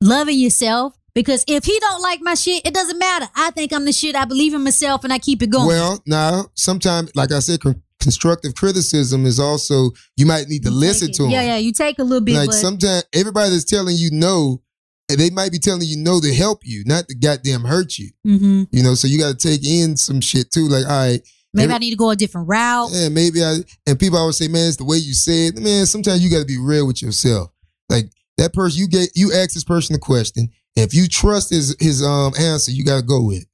loving 0.00 0.38
yourself. 0.38 0.96
Because 1.14 1.44
if 1.48 1.64
he 1.64 1.78
don't 1.80 2.00
like 2.02 2.20
my 2.22 2.34
shit, 2.34 2.64
it 2.64 2.72
doesn't 2.72 2.98
matter. 2.98 3.28
I 3.34 3.50
think 3.50 3.72
I'm 3.72 3.84
the 3.84 3.92
shit. 3.92 4.14
I 4.14 4.24
believe 4.24 4.54
in 4.54 4.62
myself, 4.62 5.02
and 5.02 5.12
I 5.12 5.18
keep 5.18 5.42
it 5.42 5.50
going. 5.50 5.66
Well, 5.66 6.00
now 6.06 6.46
sometimes, 6.54 7.10
like 7.16 7.32
I 7.32 7.40
said, 7.40 7.60
constructive 8.00 8.54
criticism 8.54 9.26
is 9.26 9.38
also 9.38 9.90
you 10.16 10.26
might 10.26 10.48
need 10.48 10.62
to 10.64 10.70
You 10.70 10.74
listen 10.76 11.12
to 11.12 11.22
them. 11.24 11.30
Yeah, 11.32 11.42
yeah. 11.42 11.56
You 11.56 11.72
take 11.72 11.98
a 11.98 12.02
little 12.04 12.20
bit, 12.24 12.34
like 12.36 12.52
sometimes 12.52 13.04
everybody 13.12 13.50
that's 13.50 13.64
telling 13.64 13.96
you 13.96 14.10
no, 14.12 14.62
they 15.08 15.30
might 15.30 15.52
be 15.52 15.58
telling 15.58 15.82
you 15.86 15.96
no 15.96 16.20
to 16.20 16.32
help 16.34 16.60
you, 16.64 16.82
not 16.86 17.08
to 17.08 17.14
goddamn 17.14 17.62
hurt 17.64 17.98
you. 17.98 18.10
Mhm. 18.26 18.68
You 18.72 18.82
know, 18.82 18.94
so 18.94 19.06
you 19.08 19.18
got 19.18 19.38
to 19.38 19.48
take 19.48 19.64
in 19.66 19.96
some 19.96 20.20
shit 20.20 20.50
too. 20.52 20.68
Like, 20.68 20.84
all 20.84 20.90
right, 20.90 21.20
maybe 21.52 21.64
every- 21.64 21.74
I 21.74 21.78
need 21.78 21.90
to 21.90 21.96
go 21.96 22.10
a 22.10 22.16
different 22.16 22.48
route. 22.48 22.90
yeah, 22.92 23.08
maybe 23.08 23.44
I. 23.44 23.58
And 23.86 23.98
people 23.98 24.18
always 24.18 24.36
say, 24.36 24.48
man, 24.48 24.68
it's 24.68 24.76
the 24.76 24.84
way 24.84 24.96
you 24.98 25.12
say 25.14 25.46
it. 25.46 25.56
Man, 25.58 25.86
sometimes 25.86 26.22
you 26.22 26.30
got 26.30 26.40
to 26.40 26.44
be 26.46 26.58
real 26.58 26.86
with 26.86 27.02
yourself. 27.02 27.50
Like 27.88 28.10
that 28.38 28.52
person, 28.52 28.78
you 28.80 28.88
get 28.88 29.10
you 29.16 29.32
ask 29.32 29.52
this 29.54 29.64
person 29.64 29.94
a 29.96 29.98
question. 29.98 30.48
If 30.76 30.94
you 30.94 31.08
trust 31.08 31.50
his 31.50 31.74
his 31.80 32.02
um 32.02 32.32
answer, 32.38 32.70
you 32.70 32.84
got 32.84 32.96
to 33.00 33.02
go 33.02 33.20
with 33.22 33.42
it. 33.42 33.48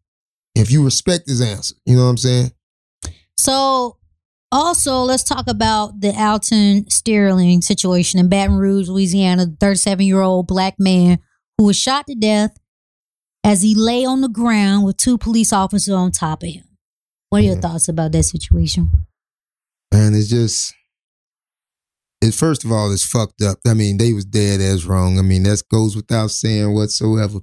If 0.54 0.70
you 0.70 0.84
respect 0.84 1.26
his 1.28 1.40
answer, 1.40 1.74
you 1.86 1.96
know 1.96 2.04
what 2.04 2.10
I'm 2.10 2.16
saying? 2.18 2.52
So, 3.38 3.96
also, 4.52 4.98
let's 5.00 5.24
talk 5.24 5.46
about 5.48 6.00
the 6.00 6.12
Alton 6.12 6.88
Sterling 6.88 7.62
situation 7.62 8.20
in 8.20 8.28
Baton 8.28 8.56
Rouge, 8.56 8.88
Louisiana. 8.88 9.46
The 9.46 9.56
37 9.58 10.06
year 10.06 10.20
old 10.20 10.46
black 10.46 10.74
man 10.78 11.18
who 11.58 11.64
was 11.64 11.76
shot 11.76 12.06
to 12.06 12.14
death 12.14 12.56
as 13.42 13.62
he 13.62 13.74
lay 13.74 14.04
on 14.04 14.20
the 14.20 14.28
ground 14.28 14.84
with 14.84 14.96
two 14.96 15.18
police 15.18 15.52
officers 15.52 15.94
on 15.94 16.12
top 16.12 16.42
of 16.42 16.48
him. 16.48 16.64
What 17.30 17.40
are 17.40 17.46
your 17.46 17.56
thoughts 17.56 17.88
about 17.88 18.12
that 18.12 18.22
situation? 18.22 18.90
And 19.92 20.14
it's 20.14 20.28
just 20.28 20.74
it 22.22 22.34
first 22.34 22.64
of 22.64 22.72
all, 22.72 22.92
it's 22.92 23.04
fucked 23.04 23.42
up. 23.42 23.58
I 23.66 23.74
mean, 23.74 23.98
they 23.98 24.12
was 24.12 24.24
dead 24.24 24.60
as 24.60 24.86
wrong. 24.86 25.18
I 25.18 25.22
mean, 25.22 25.42
that 25.42 25.62
goes 25.70 25.96
without 25.96 26.30
saying 26.30 26.72
whatsoever. 26.72 27.40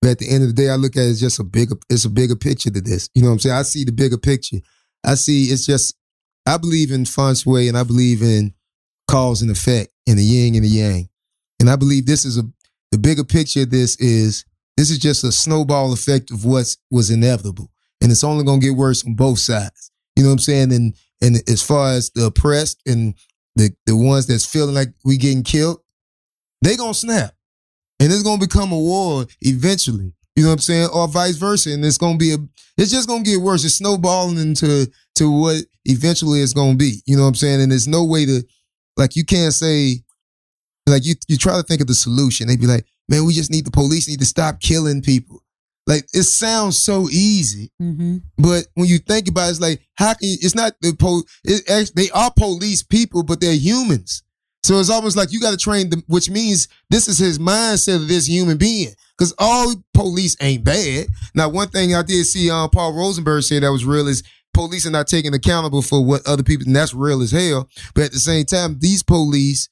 But 0.00 0.12
at 0.12 0.18
the 0.18 0.28
end 0.28 0.44
of 0.44 0.48
the 0.48 0.54
day, 0.54 0.70
I 0.70 0.76
look 0.76 0.96
at 0.96 1.02
it 1.02 1.10
as 1.10 1.20
just 1.20 1.40
a 1.40 1.44
bigger 1.44 1.76
it's 1.90 2.04
a 2.04 2.10
bigger 2.10 2.36
picture 2.36 2.70
to 2.70 2.80
this. 2.80 3.08
You 3.14 3.22
know 3.22 3.28
what 3.28 3.34
I'm 3.34 3.38
saying? 3.40 3.56
I 3.56 3.62
see 3.62 3.84
the 3.84 3.92
bigger 3.92 4.18
picture. 4.18 4.58
I 5.04 5.14
see 5.14 5.44
it's 5.44 5.66
just 5.66 5.94
I 6.48 6.56
believe 6.56 6.90
in 6.90 7.04
feng 7.04 7.34
shui 7.34 7.68
and 7.68 7.76
I 7.76 7.82
believe 7.82 8.22
in 8.22 8.54
cause 9.06 9.42
and 9.42 9.50
effect 9.50 9.92
and 10.06 10.18
the 10.18 10.22
yin 10.24 10.54
and 10.54 10.64
the 10.64 10.68
yang. 10.68 11.08
And 11.60 11.68
I 11.68 11.76
believe 11.76 12.06
this 12.06 12.24
is 12.24 12.38
a 12.38 12.42
the 12.90 12.98
bigger 12.98 13.24
picture 13.24 13.62
of 13.62 13.70
this 13.70 13.96
is 13.96 14.44
this 14.76 14.90
is 14.90 14.98
just 14.98 15.24
a 15.24 15.32
snowball 15.32 15.92
effect 15.92 16.30
of 16.30 16.44
what 16.44 16.74
was 16.90 17.10
inevitable. 17.10 17.70
And 18.00 18.10
it's 18.10 18.24
only 18.24 18.44
gonna 18.44 18.60
get 18.60 18.76
worse 18.76 19.04
on 19.04 19.14
both 19.14 19.38
sides. 19.40 19.90
You 20.16 20.22
know 20.22 20.30
what 20.30 20.34
I'm 20.34 20.38
saying? 20.38 20.72
And 20.72 20.94
and 21.20 21.36
as 21.48 21.62
far 21.62 21.90
as 21.90 22.10
the 22.10 22.26
oppressed 22.26 22.80
and 22.86 23.14
the 23.56 23.70
the 23.86 23.96
ones 23.96 24.26
that's 24.26 24.46
feeling 24.46 24.74
like 24.74 24.88
we 25.04 25.18
getting 25.18 25.42
killed, 25.42 25.80
they 26.62 26.76
gonna 26.76 26.94
snap. 26.94 27.34
And 28.00 28.10
it's 28.10 28.22
gonna 28.22 28.40
become 28.40 28.72
a 28.72 28.78
war 28.78 29.26
eventually. 29.42 30.14
You 30.36 30.44
know 30.44 30.50
what 30.50 30.54
I'm 30.54 30.60
saying? 30.60 30.88
Or 30.94 31.08
vice 31.08 31.36
versa. 31.36 31.70
And 31.72 31.84
it's 31.84 31.98
gonna 31.98 32.16
be 32.16 32.32
a 32.32 32.38
it's 32.78 32.92
just 32.92 33.08
gonna 33.08 33.24
get 33.24 33.40
worse. 33.40 33.64
It's 33.64 33.74
snowballing 33.74 34.38
into 34.38 34.86
to 35.18 35.30
what 35.30 35.64
eventually 35.84 36.40
it's 36.40 36.52
gonna 36.52 36.76
be. 36.76 37.02
You 37.06 37.16
know 37.16 37.22
what 37.22 37.30
I'm 37.30 37.34
saying? 37.34 37.60
And 37.60 37.72
there's 37.72 37.88
no 37.88 38.04
way 38.04 38.24
to 38.24 38.42
like 38.96 39.16
you 39.16 39.24
can't 39.24 39.52
say 39.52 40.02
like 40.86 41.04
you 41.04 41.14
you 41.28 41.36
try 41.36 41.56
to 41.56 41.62
think 41.62 41.80
of 41.80 41.86
the 41.86 41.94
solution. 41.94 42.48
They'd 42.48 42.60
be 42.60 42.66
like, 42.66 42.86
man, 43.08 43.24
we 43.24 43.32
just 43.32 43.50
need 43.50 43.66
the 43.66 43.70
police 43.70 44.08
need 44.08 44.20
to 44.20 44.26
stop 44.26 44.60
killing 44.60 45.02
people. 45.02 45.42
Like 45.86 46.04
it 46.12 46.24
sounds 46.24 46.82
so 46.82 47.08
easy. 47.10 47.72
Mm-hmm. 47.80 48.18
But 48.36 48.66
when 48.74 48.88
you 48.88 48.98
think 48.98 49.28
about 49.28 49.48
it, 49.48 49.50
it's 49.50 49.60
like 49.60 49.80
how 49.94 50.14
can 50.14 50.28
you, 50.28 50.36
it's 50.40 50.54
not 50.54 50.74
the 50.80 50.94
po 50.94 51.22
it, 51.44 51.68
actually, 51.68 52.04
they 52.04 52.10
are 52.10 52.30
police 52.30 52.82
people, 52.82 53.22
but 53.22 53.40
they're 53.40 53.52
humans. 53.54 54.22
So 54.64 54.78
it's 54.80 54.90
almost 54.90 55.16
like 55.16 55.32
you 55.32 55.40
got 55.40 55.52
to 55.52 55.56
train 55.56 55.88
them, 55.88 56.02
which 56.08 56.28
means 56.28 56.68
this 56.90 57.08
is 57.08 57.18
his 57.18 57.38
mindset 57.38 57.96
of 57.96 58.08
this 58.08 58.28
human 58.28 58.58
being. 58.58 58.92
Because 59.16 59.34
all 59.38 59.74
police 59.94 60.36
ain't 60.40 60.62
bad. 60.62 61.06
Now, 61.34 61.48
one 61.48 61.68
thing 61.68 61.94
I 61.94 62.02
did 62.02 62.24
see 62.24 62.50
um, 62.50 62.70
Paul 62.70 62.92
Rosenberg 62.92 63.42
say 63.42 63.58
that 63.58 63.72
was 63.72 63.84
real 63.84 64.06
is 64.06 64.22
police 64.58 64.86
are 64.86 64.90
not 64.90 65.06
taking 65.06 65.32
accountable 65.34 65.82
for 65.82 66.04
what 66.04 66.26
other 66.26 66.42
people, 66.42 66.66
and 66.66 66.74
that's 66.74 66.92
real 66.92 67.22
as 67.22 67.30
hell. 67.30 67.68
But 67.94 68.04
at 68.04 68.12
the 68.12 68.18
same 68.18 68.44
time, 68.44 68.78
these 68.80 69.02
police, 69.02 69.68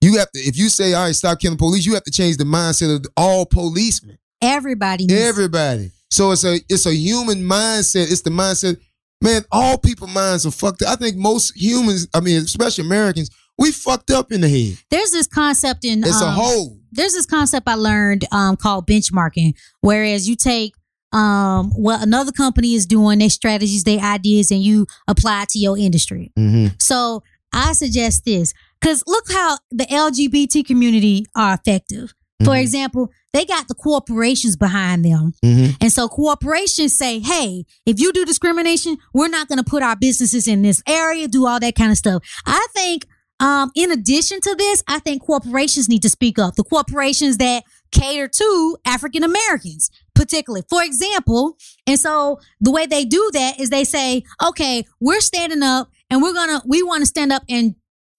you 0.00 0.18
have 0.18 0.30
to, 0.32 0.38
if 0.38 0.56
you 0.58 0.68
say, 0.68 0.92
all 0.94 1.04
right, 1.06 1.14
stop 1.14 1.40
killing 1.40 1.56
police, 1.58 1.86
you 1.86 1.94
have 1.94 2.04
to 2.04 2.10
change 2.10 2.36
the 2.36 2.44
mindset 2.44 2.94
of 2.94 3.06
all 3.16 3.46
policemen. 3.46 4.18
Everybody. 4.42 5.06
needs- 5.06 5.20
Everybody. 5.20 5.90
So 6.10 6.30
it's 6.30 6.44
a 6.44 6.60
it's 6.68 6.86
a 6.86 6.94
human 6.94 7.38
mindset. 7.42 8.10
It's 8.12 8.22
the 8.22 8.30
mindset. 8.30 8.76
Man, 9.22 9.42
all 9.50 9.76
people 9.78 10.06
minds 10.06 10.46
are 10.46 10.50
fucked 10.52 10.82
up. 10.82 10.88
I 10.90 10.96
think 10.96 11.16
most 11.16 11.56
humans, 11.56 12.06
I 12.14 12.20
mean, 12.20 12.36
especially 12.36 12.84
Americans, 12.84 13.30
we 13.58 13.72
fucked 13.72 14.10
up 14.10 14.30
in 14.30 14.42
the 14.42 14.48
head. 14.48 14.76
There's 14.90 15.10
this 15.10 15.26
concept 15.26 15.84
in 15.84 16.04
It's 16.04 16.20
a 16.22 16.26
um, 16.26 16.34
whole. 16.34 16.78
there's 16.92 17.14
this 17.14 17.26
concept 17.26 17.66
I 17.66 17.74
learned 17.74 18.24
um, 18.30 18.56
called 18.56 18.86
benchmarking, 18.86 19.54
whereas 19.80 20.28
you 20.28 20.36
take 20.36 20.74
um, 21.12 21.70
what 21.70 22.02
another 22.02 22.32
company 22.32 22.74
is 22.74 22.86
doing, 22.86 23.18
their 23.18 23.30
strategies, 23.30 23.84
their 23.84 24.00
ideas, 24.00 24.50
and 24.50 24.62
you 24.62 24.86
apply 25.08 25.46
to 25.50 25.58
your 25.58 25.78
industry. 25.78 26.32
Mm-hmm. 26.38 26.74
So 26.80 27.22
I 27.52 27.72
suggest 27.72 28.24
this 28.24 28.52
because 28.80 29.02
look 29.06 29.30
how 29.32 29.58
the 29.70 29.84
LGBT 29.86 30.66
community 30.66 31.24
are 31.34 31.54
effective. 31.54 32.12
For 32.44 32.50
Mhm. 32.52 32.60
example, 32.60 33.10
they 33.32 33.46
got 33.46 33.66
the 33.66 33.74
corporations 33.74 34.56
behind 34.56 35.04
them. 35.06 35.32
Mm-hmm. 35.42 35.72
And 35.80 35.90
so 35.90 36.06
corporations 36.06 36.94
say, 36.94 37.18
hey, 37.20 37.64
if 37.86 37.98
you 37.98 38.12
do 38.12 38.26
discrimination, 38.26 38.98
we're 39.14 39.28
not 39.28 39.48
going 39.48 39.56
to 39.58 39.64
put 39.64 39.82
our 39.82 39.96
businesses 39.96 40.46
in 40.46 40.60
this 40.60 40.82
area, 40.86 41.28
do 41.28 41.46
all 41.46 41.58
that 41.60 41.74
kind 41.76 41.90
of 41.90 41.96
stuff. 41.96 42.22
I 42.44 42.66
think, 42.74 43.06
um, 43.40 43.70
in 43.74 43.90
addition 43.90 44.40
to 44.42 44.54
this, 44.58 44.82
I 44.86 44.98
think 44.98 45.22
corporations 45.22 45.88
need 45.88 46.02
to 46.02 46.10
speak 46.10 46.38
up. 46.38 46.56
The 46.56 46.64
corporations 46.64 47.38
that 47.38 47.62
cater 47.90 48.28
to 48.28 48.76
African 48.84 49.22
Americans 49.24 49.90
particularly. 50.16 50.64
For 50.68 50.82
example, 50.82 51.56
and 51.86 51.98
so 51.98 52.40
the 52.60 52.72
way 52.72 52.86
they 52.86 53.04
do 53.04 53.30
that 53.34 53.60
is 53.60 53.70
they 53.70 53.84
say, 53.84 54.24
okay, 54.44 54.84
we're 55.00 55.20
standing 55.20 55.62
up 55.62 55.90
and 56.10 56.20
we're 56.22 56.34
gonna 56.34 56.62
we 56.66 56.82
want 56.82 57.02
to 57.02 57.06
stand 57.06 57.32
up 57.32 57.42
and 57.48 57.76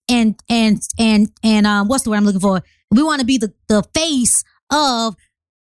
and 0.09 0.39
and 0.49 0.81
and 0.97 1.29
and 1.43 1.67
um 1.67 1.87
what's 1.89 2.03
the 2.05 2.09
word 2.11 2.17
I'm 2.17 2.25
looking 2.25 2.39
for? 2.41 2.61
We 2.91 3.03
want 3.03 3.19
to 3.19 3.25
be 3.25 3.37
the 3.37 3.51
the 3.67 3.83
face 3.93 4.43
of 4.71 5.15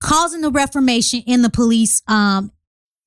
causing 0.04 0.42
the 0.42 0.52
reformation 0.52 1.24
in 1.26 1.42
the 1.42 1.50
police 1.50 2.04
um 2.08 2.52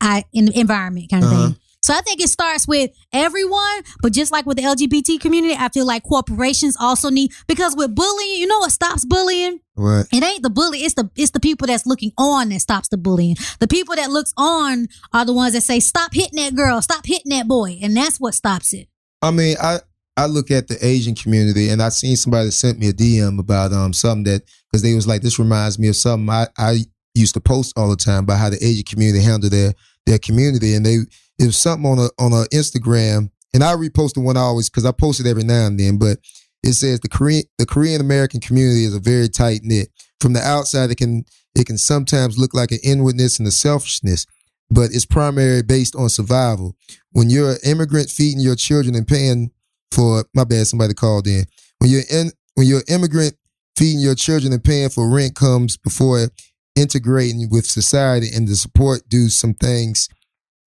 I, 0.00 0.24
in 0.32 0.46
the 0.46 0.58
environment 0.58 1.10
kind 1.10 1.24
of 1.24 1.30
Uh-huh. 1.32 1.46
thing. 1.48 1.56
So 1.82 1.94
I 1.94 2.02
think 2.02 2.20
it 2.20 2.28
starts 2.28 2.68
with 2.68 2.90
everyone, 3.12 3.82
but 4.02 4.12
just 4.12 4.30
like 4.30 4.44
with 4.44 4.58
the 4.58 4.64
LGBT 4.64 5.18
community, 5.18 5.54
I 5.58 5.70
feel 5.70 5.86
like 5.86 6.02
corporations 6.02 6.76
also 6.78 7.08
need 7.08 7.32
because 7.48 7.74
with 7.74 7.94
bullying, 7.94 8.36
you 8.38 8.46
know 8.46 8.58
what 8.58 8.72
stops 8.72 9.04
bullying? 9.06 9.60
What? 9.74 10.06
It 10.12 10.22
ain't 10.22 10.42
the 10.42 10.50
bully, 10.50 10.80
it's 10.80 10.94
the 10.94 11.10
it's 11.16 11.30
the 11.30 11.40
people 11.40 11.66
that's 11.66 11.86
looking 11.86 12.12
on 12.18 12.50
that 12.50 12.60
stops 12.60 12.88
the 12.88 12.98
bullying. 12.98 13.36
The 13.60 13.68
people 13.68 13.96
that 13.96 14.10
looks 14.10 14.34
on 14.36 14.88
are 15.14 15.24
the 15.24 15.32
ones 15.32 15.54
that 15.54 15.62
say, 15.62 15.80
Stop 15.80 16.12
hitting 16.12 16.36
that 16.36 16.54
girl, 16.54 16.82
stop 16.82 17.06
hitting 17.06 17.30
that 17.30 17.48
boy. 17.48 17.78
And 17.82 17.96
that's 17.96 18.20
what 18.20 18.34
stops 18.34 18.74
it. 18.74 18.88
I 19.22 19.30
mean, 19.30 19.56
I 19.60 19.80
I 20.16 20.26
look 20.26 20.50
at 20.50 20.68
the 20.68 20.76
Asian 20.84 21.14
community, 21.14 21.70
and 21.70 21.82
I 21.82 21.88
seen 21.88 22.16
somebody 22.16 22.46
that 22.46 22.52
sent 22.52 22.78
me 22.78 22.88
a 22.88 22.92
DM 22.92 23.38
about 23.38 23.72
um 23.72 23.94
something 23.94 24.24
that 24.24 24.42
because 24.70 24.82
they 24.82 24.94
was 24.94 25.06
like, 25.06 25.22
this 25.22 25.38
reminds 25.38 25.78
me 25.78 25.88
of 25.88 25.96
something 25.96 26.28
I 26.28 26.46
I 26.58 26.80
used 27.14 27.34
to 27.34 27.40
post 27.40 27.72
all 27.76 27.88
the 27.88 27.96
time 27.96 28.24
about 28.24 28.38
how 28.38 28.50
the 28.50 28.62
Asian 28.62 28.84
community 28.84 29.24
handle 29.24 29.48
their 29.48 29.72
their 30.04 30.18
community, 30.18 30.74
and 30.74 30.84
they 30.84 30.98
was 31.46 31.58
something 31.58 31.90
on 31.90 31.98
a 31.98 32.08
on 32.18 32.32
a 32.32 32.44
Instagram, 32.54 33.30
and 33.54 33.64
I 33.64 33.74
repost 33.74 34.14
the 34.14 34.20
one 34.20 34.36
I 34.36 34.40
always 34.40 34.68
because 34.68 34.84
I 34.84 34.92
post 34.92 35.20
it 35.20 35.26
every 35.26 35.44
now 35.44 35.66
and 35.66 35.78
then, 35.78 35.98
but 35.98 36.18
it 36.62 36.74
says 36.74 37.00
the 37.00 37.08
Korean 37.08 37.44
the 37.58 37.66
Korean 37.66 38.00
American 38.00 38.40
community 38.40 38.84
is 38.84 38.94
a 38.94 39.00
very 39.00 39.28
tight 39.28 39.60
knit. 39.62 39.88
From 40.20 40.34
the 40.34 40.40
outside, 40.40 40.90
it 40.90 40.96
can 40.96 41.24
it 41.54 41.66
can 41.66 41.78
sometimes 41.78 42.38
look 42.38 42.54
like 42.54 42.72
an 42.72 42.78
inwardness 42.84 43.38
and 43.38 43.48
a 43.48 43.50
selfishness, 43.50 44.26
but 44.70 44.90
it's 44.92 45.06
primarily 45.06 45.62
based 45.62 45.96
on 45.96 46.08
survival. 46.08 46.76
When 47.12 47.30
you're 47.30 47.52
an 47.52 47.58
immigrant 47.64 48.10
feeding 48.10 48.40
your 48.40 48.56
children 48.56 48.94
and 48.94 49.06
paying 49.06 49.50
for 49.90 50.24
my 50.34 50.44
bad, 50.44 50.66
somebody 50.66 50.94
called 50.94 51.26
in. 51.26 51.44
When 51.78 51.90
you're 51.90 52.02
in 52.10 52.32
when 52.54 52.66
you're 52.66 52.80
an 52.80 52.94
immigrant 52.94 53.34
feeding 53.76 54.00
your 54.00 54.14
children 54.14 54.52
and 54.52 54.62
paying 54.62 54.90
for 54.90 55.08
rent 55.08 55.34
comes 55.34 55.76
before 55.78 56.28
integrating 56.76 57.48
with 57.50 57.66
society 57.66 58.28
and 58.34 58.46
the 58.46 58.54
support 58.54 59.08
do 59.08 59.28
some 59.28 59.54
things 59.54 60.08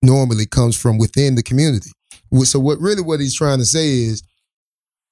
normally 0.04 0.46
comes 0.46 0.76
from 0.80 0.98
within 1.00 1.36
the 1.36 1.42
community. 1.44 1.90
So 2.44 2.60
what 2.60 2.80
really 2.80 3.02
what 3.02 3.20
he's 3.20 3.36
trying 3.36 3.60
to 3.60 3.66
say 3.66 3.88
is 4.04 4.22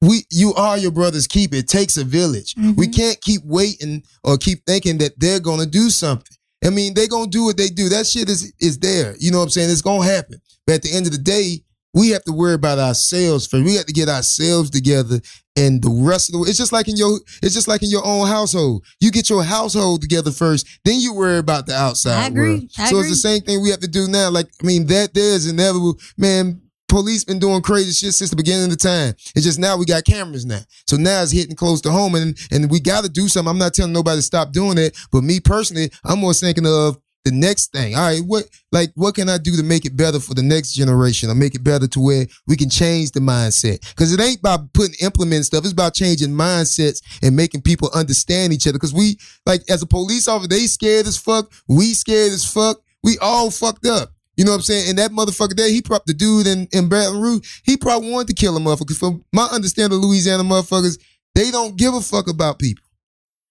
we 0.02 0.26
you 0.32 0.54
are 0.56 0.78
your 0.78 0.92
brother's 0.92 1.28
keeper. 1.28 1.56
It 1.56 1.68
takes 1.68 1.98
a 1.98 2.04
village. 2.04 2.56
We 2.58 2.88
Mhm. 2.88 2.96
can't 2.96 3.22
keep 3.22 3.42
waiting 3.46 4.04
or 4.24 4.38
keep 4.38 4.66
thinking 4.66 4.98
that 5.00 5.14
they're 5.20 5.40
gonna 5.40 5.66
do 5.68 5.90
something. 5.90 6.36
I 6.64 6.70
mean, 6.70 6.94
they're 6.94 7.08
gonna 7.08 7.30
do 7.30 7.44
what 7.44 7.58
they 7.58 7.70
do. 7.70 7.90
That 7.90 8.06
shit 8.08 8.30
is 8.30 8.52
is 8.60 8.78
there. 8.80 9.16
You 9.20 9.32
know 9.32 9.38
what 9.40 9.46
I'm 9.46 9.50
saying? 9.52 9.70
It's 9.70 9.82
gonna 9.82 10.04
happen. 10.06 10.42
But 10.66 10.76
at 10.76 10.82
the 10.84 10.92
end 10.92 11.06
of 11.06 11.12
the 11.12 11.18
day, 11.20 11.64
we 11.94 12.10
have 12.10 12.24
to 12.24 12.32
worry 12.32 12.54
about 12.54 12.80
ourselves 12.80 13.48
first. 13.48 13.66
We 13.66 13.76
have 13.76 13.86
to 13.86 13.94
get 13.94 14.10
ourselves 14.10 14.70
together 14.70 15.20
and 15.58 15.82
the 15.82 15.90
rest 15.90 16.30
of 16.30 16.34
the 16.34 16.50
it's 16.50 16.58
just 16.58 16.72
like 16.72 16.88
in 16.88 16.96
your 16.96 17.20
it's 17.44 17.54
just 17.54 17.68
like 17.68 17.84
in 17.84 17.90
your 17.90 18.06
own 18.06 18.28
household. 18.28 18.86
You 19.00 19.12
get 19.12 19.30
your 19.30 19.44
household 19.44 20.02
together 20.02 20.32
first, 20.32 20.68
then 20.86 21.00
you 21.00 21.14
worry 21.14 21.40
about 21.40 21.66
the 21.66 21.76
outside 21.76 22.24
I 22.24 22.28
agree. 22.28 22.50
world. 22.50 22.72
I 22.78 22.86
so 22.90 22.98
agree. 22.98 23.00
it's 23.02 23.10
the 23.10 23.28
same 23.28 23.42
thing 23.42 23.62
we 23.62 23.70
have 23.70 23.82
to 23.82 23.88
do 23.88 24.08
now. 24.08 24.30
Like, 24.30 24.48
I 24.62 24.66
mean, 24.66 24.86
that 24.88 25.14
there 25.14 25.34
is 25.36 25.48
inevitable. 25.48 26.00
Man, 26.18 26.62
police 26.88 27.24
been 27.24 27.40
doing 27.40 27.62
crazy 27.62 27.92
shit 27.92 28.14
since 28.14 28.30
the 28.30 28.36
beginning 28.36 28.66
of 28.66 28.70
the 28.70 28.78
time. 28.78 29.14
It's 29.36 29.46
just 29.46 29.60
now 29.60 29.78
we 29.78 29.86
got 29.86 30.06
cameras 30.06 30.46
now. 30.46 30.62
So 30.88 30.98
now 30.98 31.22
it's 31.24 31.32
hitting 31.32 31.56
close 31.56 31.82
to 31.82 31.92
home 31.92 32.16
and 32.16 32.38
and 32.52 32.72
we 32.72 32.80
gotta 32.80 33.10
do 33.10 33.28
something. 33.28 33.50
I'm 33.50 33.58
not 33.58 33.74
telling 33.74 33.94
nobody 33.94 34.20
to 34.20 34.24
stop 34.24 34.54
doing 34.54 34.78
it, 34.78 34.98
but 35.12 35.24
me 35.24 35.40
personally, 35.40 35.92
I'm 36.06 36.20
more 36.20 36.34
thinking 36.34 36.66
of 36.66 36.98
the 37.24 37.32
next 37.32 37.72
thing. 37.72 37.96
All 37.96 38.02
right, 38.02 38.22
what 38.26 38.46
like 38.72 38.92
what 38.96 39.16
can 39.16 39.30
I 39.30 39.38
do 39.38 39.56
to 39.58 39.64
make 39.64 39.86
it 39.86 39.96
better 39.96 40.20
for 40.20 40.34
the 40.34 40.42
next 40.42 40.74
generation 40.74 41.30
or 41.30 41.36
make 41.36 41.56
it 41.56 41.64
better 41.64 41.88
to 41.88 42.00
where 42.00 42.26
we 42.48 42.56
can 42.56 42.70
change 42.70 43.12
the 43.12 43.20
mindset? 43.20 43.80
Because 43.90 44.14
it 44.14 44.20
ain't 44.20 44.40
about 44.40 44.74
putting 44.74 44.96
implement 45.02 45.46
stuff, 45.46 45.64
it's 45.64 45.74
about 45.74 45.94
changing 45.94 46.30
mindsets 46.30 47.02
and 47.22 47.36
making 47.36 47.62
people 47.62 47.90
understand 47.94 48.54
each 48.54 48.68
other. 48.68 48.78
Because 48.78 48.94
we 48.94 49.18
like 49.46 49.62
as 49.70 49.82
a 49.82 49.88
police 49.88 50.28
officer, 50.28 50.50
they 50.50 50.68
scared 50.68 51.08
as 51.08 51.18
fuck, 51.18 51.52
we 51.68 51.94
scared 51.94 52.32
as 52.32 52.46
fuck, 52.46 52.82
we 53.04 53.18
all 53.20 53.52
fucked 53.52 53.86
up. 53.86 54.12
You 54.38 54.46
know 54.46 54.52
what 54.52 54.58
I'm 54.58 54.64
saying? 54.64 54.90
And 54.90 54.98
that 54.98 55.12
motherfucker 55.12 55.56
there, 55.56 55.70
he 55.70 55.82
probably 55.82 56.14
the 56.14 56.14
dude 56.14 56.48
in, 56.48 56.68
in 56.72 56.90
Baton 56.90 57.22
Rouge, 57.22 57.62
he 57.64 57.78
probably 57.78 58.12
wanted 58.12 58.30
to 58.30 58.34
kill 58.34 58.58
a 58.58 58.60
motherfucker. 58.60 58.98
From 58.98 59.24
my 59.32 59.46
understanding 59.52 60.00
Louisiana 60.00 60.44
motherfuckers, 60.44 61.00
they 61.36 61.52
don't 61.52 61.76
give 61.78 61.94
a 61.94 62.02
fuck 62.02 62.30
about 62.30 62.58
people. 62.58 62.84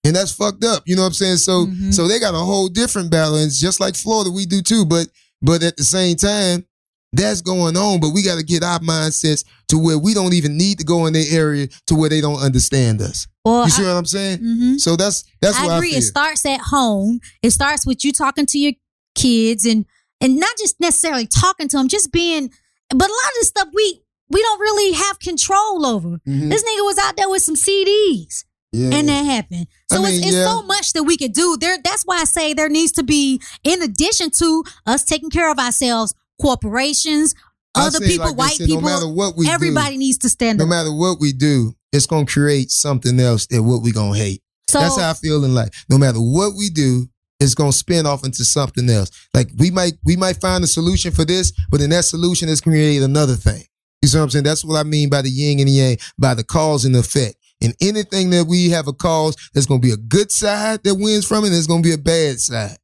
And 0.04 0.16
that's 0.16 0.32
fucked 0.32 0.64
up. 0.64 0.82
You 0.86 0.96
know 0.96 1.02
what 1.02 1.08
I'm 1.08 1.14
saying? 1.14 1.36
So 1.38 1.66
Mhm. 1.66 1.92
so 1.92 2.08
they 2.08 2.18
got 2.18 2.34
a 2.34 2.38
whole 2.38 2.68
different 2.68 3.10
balance, 3.10 3.58
just 3.60 3.80
like 3.80 3.96
Florida, 3.96 4.30
we 4.30 4.46
do 4.46 4.62
too. 4.62 4.84
But 4.84 5.08
but 5.42 5.62
at 5.62 5.76
the 5.76 5.84
same 5.84 6.16
time, 6.16 6.64
that's 7.12 7.40
going 7.42 7.76
on. 7.76 8.00
But 8.00 8.10
we 8.10 8.22
got 8.22 8.36
to 8.36 8.42
get 8.42 8.62
our 8.62 8.78
mindsets 8.80 9.44
to 9.68 9.78
where 9.78 9.98
we 9.98 10.14
don't 10.14 10.32
even 10.34 10.56
need 10.56 10.78
to 10.78 10.84
go 10.84 11.06
in 11.06 11.12
their 11.12 11.26
area 11.30 11.68
to 11.88 11.94
where 11.94 12.08
they 12.08 12.20
don't 12.20 12.40
understand 12.40 13.02
us. 13.02 13.26
Well, 13.44 13.64
You 13.64 13.70
see 13.70 13.82
what 13.82 13.90
I'm 13.90 14.06
saying? 14.06 14.38
hmm 14.38 14.76
So 14.78 14.96
that's 14.96 15.24
that's 15.42 15.56
I 15.58 15.66
what 15.66 15.76
agree. 15.76 15.94
I 15.94 15.98
it 15.98 16.02
starts 16.02 16.44
at 16.46 16.60
home. 16.60 17.20
It 17.42 17.50
starts 17.50 17.84
with 17.86 18.04
you 18.04 18.12
talking 18.12 18.46
to 18.46 18.58
your 18.58 18.72
kids 19.14 19.64
and 19.66 19.84
and 20.22 20.36
not 20.36 20.56
just 20.58 20.76
necessarily 20.80 21.26
talking 21.26 21.68
to 21.68 21.76
them, 21.78 21.88
just 21.88 22.10
being. 22.12 22.50
But 22.90 23.08
a 23.08 23.12
lot 23.12 23.32
of 23.34 23.40
the 23.40 23.46
stuff 23.46 23.68
we 23.74 24.00
we 24.30 24.40
don't 24.42 24.60
really 24.60 24.92
have 24.92 25.18
control 25.18 25.84
over. 25.84 26.20
Mhm. 26.26 26.50
This 26.50 26.62
nigga 26.62 26.84
was 26.86 26.98
out 26.98 27.16
there 27.16 27.28
with 27.28 27.42
some 27.42 27.56
CDs, 27.56 28.44
Yeah. 28.72 28.90
and 28.96 29.08
that 29.08 29.24
happened. 29.24 29.66
I 29.90 29.96
So 29.96 30.02
mean, 30.02 30.14
it's, 30.14 30.26
it's 30.26 30.36
yeah. 30.36 30.44
so 30.44 30.62
much 30.62 30.92
that 30.92 31.02
we 31.02 31.16
could 31.16 31.32
do. 31.32 31.56
There, 31.60 31.76
that's 31.82 32.04
why 32.04 32.20
I 32.20 32.24
say 32.24 32.54
there 32.54 32.68
needs 32.68 32.92
to 32.92 33.02
be, 33.02 33.40
in 33.64 33.82
addition 33.82 34.30
to 34.38 34.64
us 34.86 35.04
taking 35.04 35.30
care 35.30 35.50
of 35.50 35.58
ourselves, 35.58 36.14
corporations, 36.40 37.34
I 37.74 37.86
other 37.86 38.00
people, 38.00 38.26
like 38.26 38.36
white 38.36 38.52
said, 38.52 38.66
people, 38.66 38.82
no 38.82 38.88
matter 38.88 39.08
what 39.08 39.36
we 39.36 39.46
do, 39.46 39.52
everybody 39.52 39.96
needs 39.96 40.18
to 40.18 40.28
stand 40.28 40.58
no 40.58 40.64
up. 40.64 40.70
No 40.70 40.76
matter 40.76 40.92
what 40.92 41.20
we 41.20 41.32
do, 41.32 41.74
it's 41.92 42.06
gonna 42.06 42.26
create 42.26 42.70
something 42.70 43.18
else 43.20 43.46
that 43.46 43.62
what 43.62 43.82
we 43.82 43.92
gonna 43.92 44.16
hate. 44.16 44.42
So 44.68 44.80
That's 44.80 44.98
how 45.00 45.10
I 45.10 45.14
feel 45.14 45.44
in 45.44 45.54
life. 45.54 45.84
No 45.88 45.98
matter 45.98 46.18
what 46.18 46.54
we 46.56 46.70
do, 46.70 47.08
it's 47.40 47.54
gonna 47.54 47.72
spin 47.72 48.06
off 48.06 48.24
into 48.24 48.44
something 48.44 48.88
else. 48.88 49.10
Like 49.34 49.50
we 49.56 49.70
might 49.70 49.94
we 50.04 50.16
might 50.16 50.40
find 50.40 50.62
a 50.62 50.66
solution 50.66 51.12
for 51.12 51.24
this, 51.24 51.52
but 51.70 51.80
then 51.80 51.90
that 51.90 52.04
solution 52.04 52.48
is 52.48 52.60
create 52.60 53.02
another 53.02 53.34
thing. 53.34 53.64
You 54.02 54.08
see 54.08 54.18
what 54.18 54.24
I'm 54.24 54.30
saying? 54.30 54.44
That's 54.44 54.64
what 54.64 54.76
I 54.78 54.82
mean 54.82 55.08
by 55.08 55.22
the 55.22 55.28
yin 55.30 55.58
and 55.58 55.68
the 55.68 55.72
yang, 55.72 55.98
by 56.18 56.34
the 56.34 56.44
cause 56.44 56.84
and 56.84 56.96
effect. 56.96 57.36
And 57.62 57.74
anything 57.80 58.30
that 58.30 58.46
we 58.46 58.70
have 58.70 58.88
a 58.88 58.92
cause, 58.92 59.36
there's 59.52 59.66
gonna 59.66 59.80
be 59.80 59.92
a 59.92 59.96
good 59.96 60.32
side 60.32 60.82
that 60.84 60.94
wins 60.94 61.26
from 61.26 61.44
it, 61.44 61.50
there's 61.50 61.66
gonna 61.66 61.82
be 61.82 61.92
a 61.92 61.98
bad 61.98 62.40
side. 62.40 62.76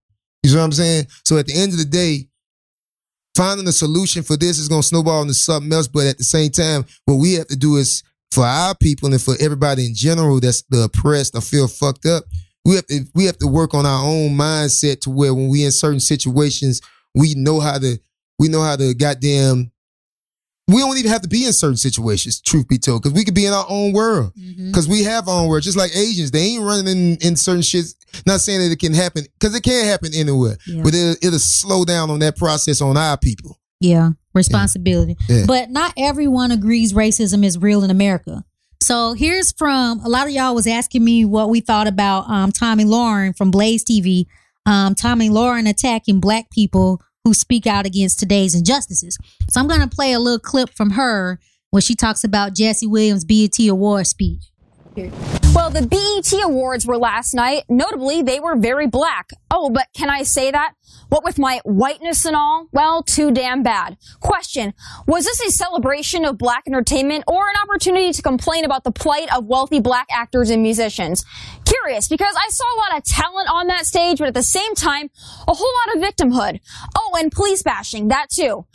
You 0.42 0.50
see 0.50 0.56
what 0.56 0.64
I'm 0.64 0.72
saying? 0.72 1.06
So 1.24 1.38
at 1.38 1.46
the 1.46 1.54
end 1.54 1.72
of 1.72 1.78
the 1.78 1.84
day, 1.84 2.28
finding 3.36 3.68
a 3.68 3.72
solution 3.72 4.22
for 4.22 4.36
this 4.36 4.58
is 4.58 4.68
gonna 4.68 4.82
snowball 4.82 5.22
into 5.22 5.34
something 5.34 5.72
else. 5.72 5.88
But 5.88 6.06
at 6.06 6.18
the 6.18 6.24
same 6.24 6.50
time, 6.50 6.84
what 7.04 7.16
we 7.16 7.34
have 7.34 7.46
to 7.48 7.56
do 7.56 7.76
is 7.76 8.02
for 8.30 8.44
our 8.44 8.74
people 8.74 9.12
and 9.12 9.20
for 9.20 9.34
everybody 9.40 9.86
in 9.86 9.94
general 9.94 10.40
that's 10.40 10.62
the 10.68 10.84
oppressed 10.84 11.34
or 11.34 11.40
feel 11.40 11.68
fucked 11.68 12.06
up, 12.06 12.24
we 12.64 12.74
have 12.74 12.86
to 12.86 13.04
we 13.14 13.24
have 13.24 13.38
to 13.38 13.46
work 13.46 13.74
on 13.74 13.86
our 13.86 14.04
own 14.04 14.30
mindset 14.30 15.00
to 15.02 15.10
where 15.10 15.34
when 15.34 15.48
we 15.48 15.64
in 15.64 15.72
certain 15.72 16.00
situations, 16.00 16.80
we 17.14 17.34
know 17.34 17.60
how 17.60 17.78
to 17.78 17.98
we 18.38 18.48
know 18.48 18.62
how 18.62 18.76
to 18.76 18.94
goddamn 18.94 19.70
we 20.68 20.78
don't 20.78 20.98
even 20.98 21.10
have 21.10 21.22
to 21.22 21.28
be 21.28 21.44
in 21.46 21.52
certain 21.52 21.76
situations, 21.76 22.40
truth 22.40 22.66
be 22.66 22.78
told, 22.78 23.02
because 23.02 23.14
we 23.14 23.24
could 23.24 23.34
be 23.34 23.46
in 23.46 23.52
our 23.52 23.66
own 23.68 23.92
world. 23.92 24.32
Because 24.34 24.88
we 24.88 25.04
have 25.04 25.28
our 25.28 25.42
own 25.42 25.48
world. 25.48 25.62
Just 25.62 25.76
like 25.76 25.94
Asians, 25.96 26.32
they 26.32 26.40
ain't 26.40 26.64
running 26.64 26.88
in, 26.88 27.16
in 27.20 27.36
certain 27.36 27.62
shits. 27.62 27.94
Not 28.26 28.40
saying 28.40 28.60
that 28.60 28.72
it 28.72 28.80
can 28.80 28.92
happen, 28.92 29.24
because 29.38 29.54
it 29.54 29.62
can 29.62 29.84
happen 29.84 30.10
anywhere. 30.14 30.56
Yeah. 30.66 30.82
But 30.82 30.94
it'll, 30.94 31.16
it'll 31.22 31.38
slow 31.38 31.84
down 31.84 32.10
on 32.10 32.18
that 32.20 32.36
process 32.36 32.80
on 32.80 32.96
our 32.96 33.16
people. 33.16 33.60
Yeah, 33.80 34.10
responsibility. 34.34 35.16
Yeah. 35.28 35.44
But 35.46 35.70
not 35.70 35.92
everyone 35.96 36.50
agrees 36.50 36.92
racism 36.92 37.44
is 37.44 37.58
real 37.58 37.84
in 37.84 37.90
America. 37.90 38.44
So 38.82 39.12
here's 39.12 39.52
from 39.52 40.00
a 40.00 40.08
lot 40.08 40.26
of 40.26 40.32
y'all 40.32 40.54
was 40.54 40.66
asking 40.66 41.04
me 41.04 41.24
what 41.24 41.50
we 41.50 41.60
thought 41.60 41.86
about 41.86 42.28
um, 42.28 42.52
Tomi 42.52 42.84
Lahren 42.84 43.36
from 43.36 43.50
Blaze 43.50 43.84
TV. 43.84 44.26
Um, 44.64 44.94
Tomi 44.94 45.28
Lahren 45.28 45.68
attacking 45.68 46.20
black 46.20 46.50
people 46.50 47.00
who 47.26 47.34
speak 47.34 47.66
out 47.66 47.86
against 47.86 48.20
today's 48.20 48.54
injustices. 48.54 49.18
So 49.50 49.60
I'm 49.60 49.66
going 49.66 49.80
to 49.80 49.88
play 49.88 50.12
a 50.12 50.20
little 50.20 50.38
clip 50.38 50.70
from 50.70 50.90
her 50.90 51.40
when 51.70 51.82
she 51.82 51.96
talks 51.96 52.22
about 52.22 52.54
Jesse 52.54 52.86
Williams' 52.86 53.24
BET 53.24 53.58
Award 53.68 54.06
speech. 54.06 54.44
Well, 55.54 55.70
the 55.70 55.86
BET 55.86 56.32
Awards 56.42 56.86
were 56.86 56.96
last 56.96 57.34
night. 57.34 57.64
Notably, 57.68 58.22
they 58.22 58.40
were 58.40 58.56
very 58.56 58.86
black. 58.86 59.30
Oh, 59.50 59.68
but 59.68 59.88
can 59.94 60.08
I 60.08 60.22
say 60.22 60.50
that? 60.50 60.72
What 61.08 61.22
with 61.22 61.38
my 61.38 61.60
whiteness 61.64 62.24
and 62.24 62.34
all? 62.34 62.68
Well, 62.72 63.02
too 63.02 63.30
damn 63.30 63.62
bad. 63.62 63.98
Question. 64.20 64.72
Was 65.06 65.24
this 65.24 65.40
a 65.40 65.50
celebration 65.50 66.24
of 66.24 66.38
black 66.38 66.64
entertainment 66.66 67.24
or 67.28 67.48
an 67.48 67.56
opportunity 67.62 68.12
to 68.12 68.22
complain 68.22 68.64
about 68.64 68.84
the 68.84 68.90
plight 68.90 69.34
of 69.34 69.46
wealthy 69.46 69.80
black 69.80 70.06
actors 70.10 70.50
and 70.50 70.62
musicians? 70.62 71.24
Curious, 71.64 72.08
because 72.08 72.34
I 72.34 72.48
saw 72.48 72.64
a 72.64 72.78
lot 72.78 72.98
of 72.98 73.04
talent 73.04 73.48
on 73.50 73.66
that 73.66 73.86
stage, 73.86 74.18
but 74.18 74.28
at 74.28 74.34
the 74.34 74.42
same 74.42 74.74
time, 74.74 75.10
a 75.46 75.52
whole 75.52 75.72
lot 75.86 75.96
of 75.96 76.02
victimhood. 76.02 76.60
Oh, 76.96 77.16
and 77.18 77.30
police 77.30 77.62
bashing, 77.62 78.08
that 78.08 78.30
too. 78.30 78.66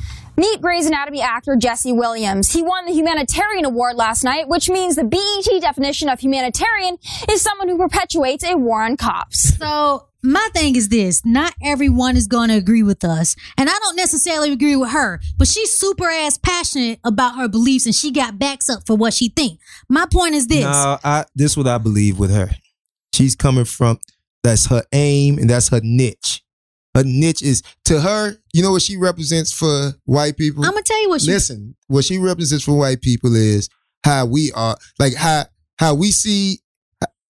Meet 0.42 0.60
Grey's 0.60 0.88
Anatomy 0.88 1.22
actor 1.22 1.56
Jesse 1.56 1.92
Williams. 1.92 2.52
He 2.52 2.64
won 2.64 2.88
the 2.88 2.94
Humanitarian 2.94 3.64
Award 3.64 3.96
last 3.96 4.24
night, 4.24 4.48
which 4.48 4.72
means 4.72 4.96
the 4.96 5.04
BET 5.04 5.62
definition 5.62 6.10
of 6.10 6.20
humanitarian 6.20 6.98
is 7.30 7.44
someone 7.44 7.70
who 7.70 7.78
perpetuates 7.78 8.44
a 8.44 8.56
war 8.56 8.82
on 8.82 8.98
cops. 8.98 9.56
So 9.60 10.08
my 10.24 10.50
thing 10.52 10.76
is 10.76 10.90
this 10.90 11.24
not 11.24 11.54
everyone 11.62 12.18
is 12.18 12.26
going 12.26 12.50
to 12.50 12.56
agree 12.56 12.84
with 12.84 13.04
us 13.04 13.36
and 13.58 13.68
i 13.68 13.74
don't 13.80 13.96
necessarily 13.96 14.52
agree 14.52 14.76
with 14.76 14.92
her 14.92 15.20
but 15.40 15.48
she's 15.48 15.74
super 15.74 16.08
ass 16.08 16.38
passionate 16.38 17.00
about 17.04 17.36
her 17.38 17.48
beliefs 17.48 17.88
and 17.88 17.96
she 17.96 18.12
got 18.12 18.38
backs 18.38 18.70
up 18.70 18.86
for 18.86 18.96
what 18.96 19.16
she 19.16 19.30
think 19.30 19.60
my 19.90 20.06
point 20.06 20.36
is 20.36 20.46
this 20.46 20.62
No, 20.62 21.00
I 21.04 21.26
this 21.34 21.58
what 21.58 21.66
I 21.66 21.80
believe 21.80 22.20
with 22.20 22.32
her. 22.32 22.52
She's 23.16 23.36
coming 23.36 23.66
from 23.66 24.00
that's 24.44 24.68
her 24.68 24.84
aim 24.92 25.40
and 25.40 25.50
that's 25.50 25.70
her 25.70 25.82
niche. 25.84 26.44
Her 26.96 27.04
niche 27.04 27.42
is 27.42 27.64
to 27.86 28.02
her. 28.02 28.36
You 28.54 28.62
know 28.64 28.72
what 28.72 28.82
she 28.82 28.98
represents 28.98 29.52
for 29.52 29.94
white 30.06 30.36
people. 30.38 30.64
i'm 30.66 30.72
gonna 30.72 30.84
tell 30.84 31.02
you 31.02 31.10
what 31.10 31.22
she 31.22 31.32
Listen, 31.32 31.76
what 31.88 32.04
she 32.06 32.18
represents 32.18 32.64
for 32.66 32.78
white 32.78 33.02
people 33.02 33.34
is 33.36 33.70
how 34.04 34.26
we 34.26 34.52
are, 34.54 34.76
like 35.00 35.14
how 35.16 35.46
how 35.78 35.94
we 35.96 36.12
see 36.12 36.60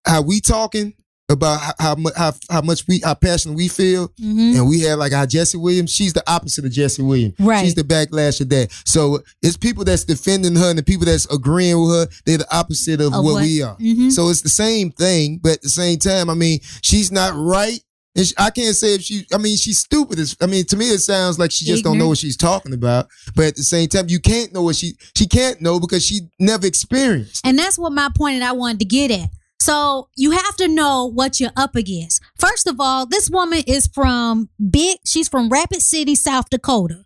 how 0.05 0.21
we 0.21 0.41
talking 0.41 0.93
about 1.29 1.59
how 1.79 1.95
how, 2.17 2.33
how, 2.49 2.61
much 2.61 2.85
we 2.89 2.99
how 3.03 3.13
passionate 3.13 3.55
we 3.55 3.67
feel, 3.69 4.09
Mhm. 4.21 4.55
and 4.57 4.67
we 4.67 4.81
have 4.81 4.99
like 4.99 5.13
our 5.13 5.25
Jesse 5.27 5.57
Williams. 5.57 5.91
She's 5.91 6.11
the 6.11 6.23
opposite 6.29 6.65
of 6.65 6.71
Jesse 6.71 7.01
Williams. 7.01 7.35
Right. 7.39 7.63
She's 7.63 7.75
the 7.75 7.83
backlash 7.83 8.41
of 8.41 8.49
that. 8.49 8.69
So 8.85 9.23
it's 9.41 9.55
people 9.55 9.85
that's 9.85 10.03
defending 10.03 10.55
her 10.55 10.69
and 10.71 10.77
the 10.79 10.83
people 10.83 11.05
that's 11.05 11.25
agreeing 11.33 11.79
with 11.81 11.91
her. 11.91 12.07
They're 12.25 12.39
the 12.39 12.53
opposite 12.55 12.99
of, 12.99 13.13
Of 13.13 13.23
what, 13.23 13.33
what- 13.35 13.43
we 13.43 13.61
are. 13.61 13.77
Mhm. 13.77 14.11
So 14.11 14.27
it's 14.29 14.41
the 14.41 14.49
same 14.49 14.91
thing, 14.91 15.39
but 15.41 15.53
at 15.53 15.61
the 15.61 15.69
same 15.69 15.99
time, 15.99 16.29
I 16.29 16.33
mean, 16.33 16.59
she's 16.81 17.11
not 17.13 17.33
right. 17.35 17.79
And 18.15 18.27
she, 18.27 18.33
I 18.37 18.49
can't 18.49 18.75
say 18.75 18.95
if 18.95 19.01
she, 19.03 19.25
I 19.33 19.37
mean, 19.37 19.55
she's 19.55 19.79
stupid. 19.79 20.19
I 20.41 20.45
mean, 20.45 20.65
to 20.65 20.75
me, 20.77 20.89
it 20.89 20.99
sounds 20.99 21.39
like 21.39 21.51
she 21.51 21.65
just 21.65 21.83
don't 21.83 21.97
know 21.97 22.09
what 22.09 22.17
she's 22.17 22.35
talking 22.35 22.73
about. 22.73 23.07
But 23.35 23.45
at 23.45 23.55
the 23.55 23.63
same 23.63 23.87
time, 23.87 24.09
you 24.09 24.19
can't 24.19 24.53
know 24.53 24.63
what 24.63 24.75
she, 24.75 24.95
she 25.15 25.27
can't 25.27 25.61
know 25.61 25.79
because 25.79 26.05
she 26.05 26.21
never 26.37 26.67
experienced. 26.67 27.45
And 27.45 27.57
that's 27.57 27.77
what 27.77 27.93
my 27.93 28.09
point 28.13 28.39
that 28.39 28.49
I 28.49 28.51
wanted 28.51 28.79
to 28.79 28.85
get 28.85 29.11
at. 29.11 29.29
So 29.61 30.09
you 30.17 30.31
have 30.31 30.55
to 30.57 30.67
know 30.67 31.05
what 31.05 31.39
you're 31.39 31.51
up 31.55 31.75
against. 31.75 32.21
First 32.37 32.67
of 32.67 32.77
all, 32.79 33.05
this 33.05 33.29
woman 33.29 33.63
is 33.67 33.87
from 33.87 34.49
big, 34.69 34.97
she's 35.05 35.29
from 35.29 35.49
Rapid 35.49 35.81
City, 35.81 36.15
South 36.15 36.49
Dakota. 36.49 37.05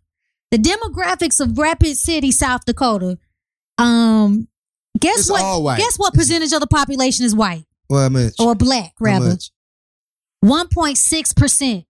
The 0.51 0.57
demographics 0.57 1.41
of 1.41 1.57
Rapid 1.57 1.97
City, 1.97 2.31
South 2.31 2.65
Dakota, 2.65 3.17
um, 3.77 4.47
guess 4.99 5.19
It's 5.19 5.29
what? 5.29 5.77
Guess 5.77 5.97
what 5.97 6.13
percentage 6.13 6.53
of 6.53 6.61
the 6.61 6.67
population 6.67 7.25
is 7.25 7.35
white 7.35 7.65
Well, 7.89 8.09
much? 8.09 8.33
or 8.39 8.55
black, 8.55 8.93
rather? 8.99 9.37
Much? 10.45 10.67
1.6%. 10.69 11.85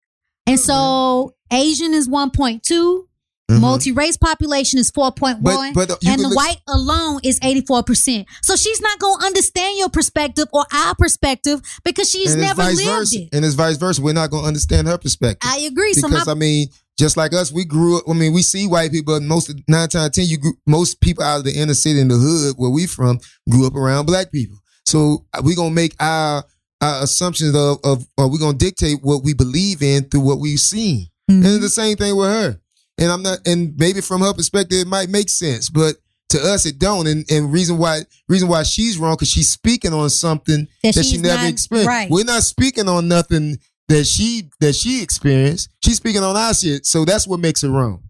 And 0.48 0.60
so 0.60 1.34
Asian 1.52 1.94
is 1.94 2.08
1.2, 2.08 3.08
Mhm. 3.52 3.60
multi-race 3.60 4.18
population 4.18 4.80
is 4.80 4.90
4.1 4.90 5.74
But- 5.74 5.88
but 5.90 6.04
you 6.04 6.12
and 6.12 6.20
the 6.20 6.30
look- 6.30 6.36
white 6.38 6.58
alone 6.68 7.20
is 7.24 7.38
84% 7.44 8.26
so 8.42 8.56
she's 8.56 8.82
not 8.82 8.98
going 8.98 9.20
to 9.20 9.26
understand 9.28 9.78
your 9.78 9.90
perspective 9.90 10.48
or 10.52 10.66
our 10.74 10.96
perspective 10.96 11.62
because 11.84 12.10
she's 12.10 12.32
and 12.32 12.42
never 12.42 12.64
lived 12.64 12.84
versa. 12.84 13.20
it 13.22 13.30
And 13.34 13.46
it's 13.46 13.54
vice 13.54 13.78
versa. 13.78 14.02
We're 14.02 14.14
not 14.14 14.32
going 14.32 14.42
to 14.44 14.48
understand 14.48 14.88
her 14.88 14.98
perspective. 14.98 15.48
i 15.48 15.60
agree 15.60 15.94
so 15.94 16.08
my, 16.08 16.10
because 16.16 16.28
I 16.28 16.34
mean, 16.34 16.70
just 16.98 17.18
like 17.18 17.34
us, 17.36 17.52
we 17.52 17.66
grew 17.66 17.98
up. 17.98 18.06
I 18.10 18.14
mean, 18.14 18.34
we 18.34 18.42
see 18.42 18.66
white 18.66 18.92
people, 18.92 19.14
but 19.14 19.22
most 19.24 19.54
nine 19.68 19.90
times 19.90 20.16
ten, 20.16 20.26
you 20.26 20.38
grew, 20.38 20.54
most 20.66 21.00
people 21.02 21.24
out 21.24 21.38
of 21.40 21.44
the 21.44 21.54
inner 21.54 21.76
city 21.76 22.00
in 22.00 22.08
the 22.08 22.16
hood 22.18 22.56
where 22.58 22.72
we 22.72 22.88
from 22.88 23.20
grew 23.48 23.68
up 23.68 23.76
around 23.76 24.06
black 24.08 24.32
people. 24.32 24.58
So 24.88 25.24
we 25.44 25.54
gonna 25.54 25.70
make 25.70 25.94
our 26.00 26.44
our 26.86 27.04
assumptions 27.04 27.56
of, 27.56 27.80
of 27.84 28.06
or 28.18 28.28
we 28.30 28.38
gonna 28.40 28.58
dictate 28.58 29.00
what 29.02 29.24
we 29.24 29.34
believe 29.34 29.82
in 29.82 30.04
through 30.10 30.22
what 30.22 30.40
we've 30.40 30.60
seen. 30.60 31.08
Mhm. 31.30 31.38
And 31.38 31.46
it's 31.46 31.62
the 31.62 31.70
same 31.70 31.98
thing 31.98 32.16
with 32.16 32.30
her. 32.30 32.60
And 32.98 33.12
I'm 33.12 33.24
not, 33.24 33.40
and 33.46 33.74
maybe 33.78 34.02
from 34.02 34.22
her 34.22 34.34
perspective, 34.34 34.80
it 34.80 34.88
might 34.88 35.10
make 35.10 35.30
sense, 35.30 35.70
but 35.70 35.98
to 36.30 36.40
us, 36.42 36.66
it 36.66 36.80
don't. 36.80 37.08
And 37.08 37.26
and 37.30 37.52
reason 37.52 37.78
why 37.78 38.02
reason 38.30 38.48
why 38.48 38.64
she's 38.64 38.98
wrong 38.98 39.16
because 39.16 39.30
she's 39.30 39.50
speaking 39.50 39.94
on 39.94 40.10
something 40.10 40.68
That 40.84 40.96
that, 40.96 41.06
she 41.06 41.18
never 41.18 41.42
not- 41.44 41.50
experienced. 41.50 41.88
right. 41.90 42.10
We're 42.10 42.24
not 42.26 42.44
speaking 42.44 42.88
on 42.88 43.08
nothing 43.08 43.60
that 43.90 44.06
she 44.06 44.50
that 44.60 44.74
she 44.76 45.02
experienced. 45.04 45.70
She's 45.84 45.98
speaking 45.98 46.24
on 46.24 46.36
our 46.38 46.54
shit. 46.54 46.86
So 46.86 47.06
that's 47.06 47.28
what 47.28 47.40
makes 47.40 47.64
it 47.64 47.70
wrong. 47.70 48.02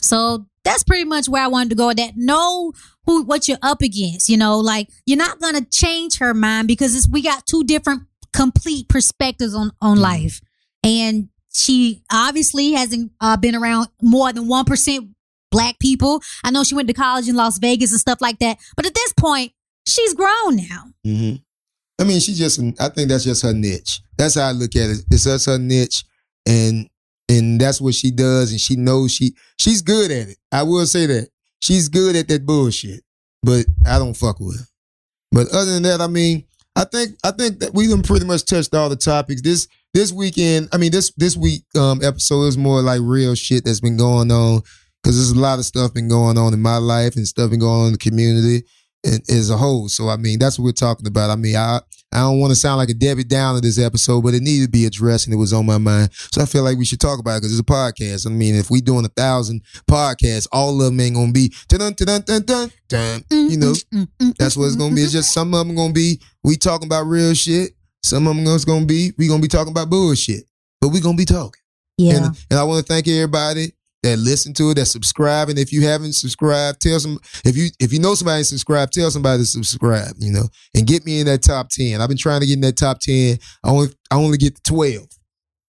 so 0.00 0.46
that's 0.64 0.84
pretty 0.84 1.04
much 1.04 1.28
where 1.28 1.42
i 1.42 1.48
wanted 1.48 1.70
to 1.70 1.74
go 1.74 1.88
with 1.88 1.96
that 1.96 2.12
know 2.16 2.72
who 3.06 3.22
what 3.24 3.48
you're 3.48 3.58
up 3.62 3.82
against 3.82 4.28
you 4.28 4.36
know 4.36 4.58
like 4.58 4.88
you're 5.06 5.18
not 5.18 5.40
to 5.40 5.64
change 5.72 6.18
her 6.18 6.32
mind 6.34 6.68
because 6.68 6.94
it's, 6.94 7.08
we 7.08 7.20
got 7.20 7.44
two 7.46 7.64
different 7.64 8.02
complete 8.32 8.88
perspectives 8.88 9.54
on 9.54 9.72
on 9.80 9.94
Mm-hmm. 9.96 10.02
life 10.02 10.40
and 10.84 11.28
she 11.54 12.02
obviously 12.10 12.72
hasn't 12.72 13.12
uh, 13.20 13.36
been 13.36 13.54
around 13.54 13.88
more 14.00 14.32
than 14.32 14.44
1% 14.48 15.10
black 15.50 15.78
people 15.78 16.22
i 16.44 16.50
know 16.50 16.64
she 16.64 16.74
went 16.74 16.88
to 16.88 16.94
college 16.94 17.28
in 17.28 17.36
las 17.36 17.58
vegas 17.58 17.90
and 17.92 18.00
stuff 18.00 18.20
like 18.22 18.38
that 18.38 18.56
but 18.74 18.86
at 18.86 18.94
this 18.94 19.12
point 19.12 19.52
she's 19.86 20.14
grown 20.14 20.56
now 20.56 20.84
Mm-hmm. 21.06 21.36
I 21.98 22.04
mean, 22.04 22.18
she 22.20 22.32
just. 22.34 22.58
I 22.80 22.88
think 22.88 23.10
that's 23.10 23.22
just 23.22 23.42
her 23.42 23.52
niche. 23.52 24.00
That's 24.16 24.34
how 24.34 24.48
I 24.48 24.52
look 24.52 24.74
at 24.74 24.90
it. 24.90 25.04
It's 25.10 25.22
just 25.24 25.46
her 25.46 25.58
niche, 25.58 26.02
and 26.48 26.88
and 27.28 27.60
that's 27.60 27.80
what 27.80 27.94
she 27.94 28.10
does, 28.10 28.50
and 28.50 28.58
she 28.60 28.74
knows 28.74 29.12
she 29.12 29.34
she's 29.58 29.82
good 29.82 30.10
at 30.10 30.28
it. 30.30 30.38
I 30.50 30.64
will 30.64 30.86
say 30.86 31.06
that 31.06 31.28
she's 31.60 31.88
good 31.88 32.16
at 32.16 32.26
that 32.28 32.44
bullshit, 32.44 33.02
but 33.42 33.66
I 33.86 33.98
don't 33.98 34.14
fuck 34.16 34.40
with 34.40 34.58
her. 34.58 34.66
But 35.30 35.48
other 35.52 35.74
than 35.74 35.84
that, 35.84 36.00
I 36.00 36.08
mean, 36.08 36.44
I 36.74 36.84
think 36.84 37.16
I 37.24 37.30
think 37.32 37.60
that 37.60 37.74
we 37.74 37.86
done 37.88 38.02
pretty 38.02 38.24
much 38.24 38.44
touched 38.44 38.74
all 38.74 38.88
the 38.88 38.96
topics. 38.96 39.42
This 39.42 39.68
this 39.94 40.12
weekend, 40.12 40.68
I 40.72 40.78
mean, 40.78 40.90
this 40.90 41.12
this 41.16 41.36
week 41.36 41.64
um 41.76 42.02
episode 42.02 42.44
is 42.44 42.58
more 42.58 42.80
like 42.82 43.00
real 43.02 43.34
shit 43.34 43.64
that's 43.64 43.80
been 43.80 43.96
going 43.96 44.30
on 44.30 44.62
because 45.02 45.16
there's 45.16 45.30
a 45.30 45.40
lot 45.40 45.58
of 45.58 45.64
stuff 45.64 45.92
been 45.92 46.08
going 46.08 46.38
on 46.38 46.54
in 46.54 46.62
my 46.62 46.78
life 46.78 47.16
and 47.16 47.26
stuff 47.26 47.50
been 47.50 47.60
going 47.60 47.80
on 47.80 47.86
in 47.88 47.92
the 47.92 47.98
community 47.98 48.64
as 49.04 49.50
a 49.50 49.56
whole. 49.56 49.88
So 49.88 50.08
I 50.08 50.16
mean, 50.16 50.38
that's 50.38 50.58
what 50.58 50.64
we're 50.64 50.72
talking 50.72 51.06
about. 51.06 51.30
I 51.30 51.36
mean, 51.36 51.56
I 51.56 51.80
I 52.12 52.20
don't 52.20 52.40
want 52.40 52.50
to 52.50 52.56
sound 52.56 52.76
like 52.76 52.90
a 52.90 52.94
Debbie 52.94 53.24
Downer 53.24 53.60
this 53.60 53.78
episode, 53.78 54.22
but 54.22 54.34
it 54.34 54.42
needed 54.42 54.66
to 54.66 54.70
be 54.70 54.84
addressed 54.84 55.26
and 55.26 55.32
it 55.32 55.38
was 55.38 55.52
on 55.54 55.64
my 55.64 55.78
mind. 55.78 56.10
So 56.12 56.42
I 56.42 56.44
feel 56.44 56.62
like 56.62 56.76
we 56.76 56.84
should 56.84 57.00
talk 57.00 57.18
about 57.18 57.36
it 57.36 57.40
because 57.40 57.52
it's 57.58 57.60
a 57.60 57.72
podcast. 57.72 58.26
I 58.26 58.30
mean, 58.30 58.54
if 58.54 58.70
we 58.70 58.80
doing 58.82 59.04
a 59.04 59.08
thousand 59.08 59.62
podcasts, 59.90 60.46
all 60.52 60.78
of 60.80 60.86
them 60.86 61.00
ain't 61.00 61.14
gonna 61.16 61.32
be 61.32 61.52
dun 61.68 61.80
dun 61.80 61.94
dun 61.94 62.42
dun 62.44 62.72
dun. 62.88 63.24
You 63.30 63.56
know, 63.56 63.72
Mm, 63.72 63.86
mm, 63.94 64.08
mm, 64.20 64.36
that's 64.36 64.56
what 64.56 64.66
it's 64.66 64.76
gonna 64.76 64.94
be. 64.94 65.02
It's 65.02 65.12
just 65.12 65.32
some 65.32 65.54
of 65.54 65.66
them 65.66 65.74
gonna 65.74 65.92
be 65.92 66.20
we 66.44 66.56
talking 66.56 66.86
about 66.86 67.04
real 67.04 67.34
shit. 67.34 67.72
Some 68.02 68.26
of 68.26 68.36
them 68.36 68.46
is 68.46 68.64
gonna 68.64 68.84
be 68.84 69.12
we 69.16 69.26
gonna 69.28 69.40
be 69.42 69.48
talking 69.48 69.70
about 69.70 69.88
bullshit, 69.88 70.44
but 70.80 70.88
we 70.88 71.00
gonna 71.00 71.16
be 71.16 71.24
talking. 71.24 71.60
yeah 71.96 72.16
And, 72.16 72.36
and 72.50 72.60
I 72.60 72.64
want 72.64 72.84
to 72.86 72.92
thank 72.92 73.08
everybody 73.08 73.72
that 74.02 74.18
listen 74.18 74.52
to 74.54 74.70
it, 74.70 74.74
that 74.74 74.86
subscribe. 74.86 75.48
And 75.48 75.58
if 75.58 75.72
you 75.72 75.82
haven't 75.86 76.14
subscribed, 76.14 76.80
tell 76.80 76.98
some. 77.00 77.18
If 77.44 77.56
you 77.56 77.68
if 77.78 77.92
you 77.92 77.98
know 77.98 78.14
somebody 78.14 78.38
ain't 78.38 78.46
subscribed, 78.46 78.92
tell 78.92 79.10
somebody 79.10 79.42
to 79.42 79.46
subscribe. 79.46 80.14
You 80.18 80.32
know, 80.32 80.48
and 80.74 80.86
get 80.86 81.04
me 81.04 81.20
in 81.20 81.26
that 81.26 81.42
top 81.42 81.68
ten. 81.70 82.00
I've 82.00 82.08
been 82.08 82.18
trying 82.18 82.40
to 82.40 82.46
get 82.46 82.54
in 82.54 82.60
that 82.62 82.76
top 82.76 83.00
ten. 83.00 83.38
I 83.64 83.70
only 83.70 83.88
I 84.10 84.16
only 84.16 84.38
get 84.38 84.56
to 84.56 84.62
twelve 84.62 85.08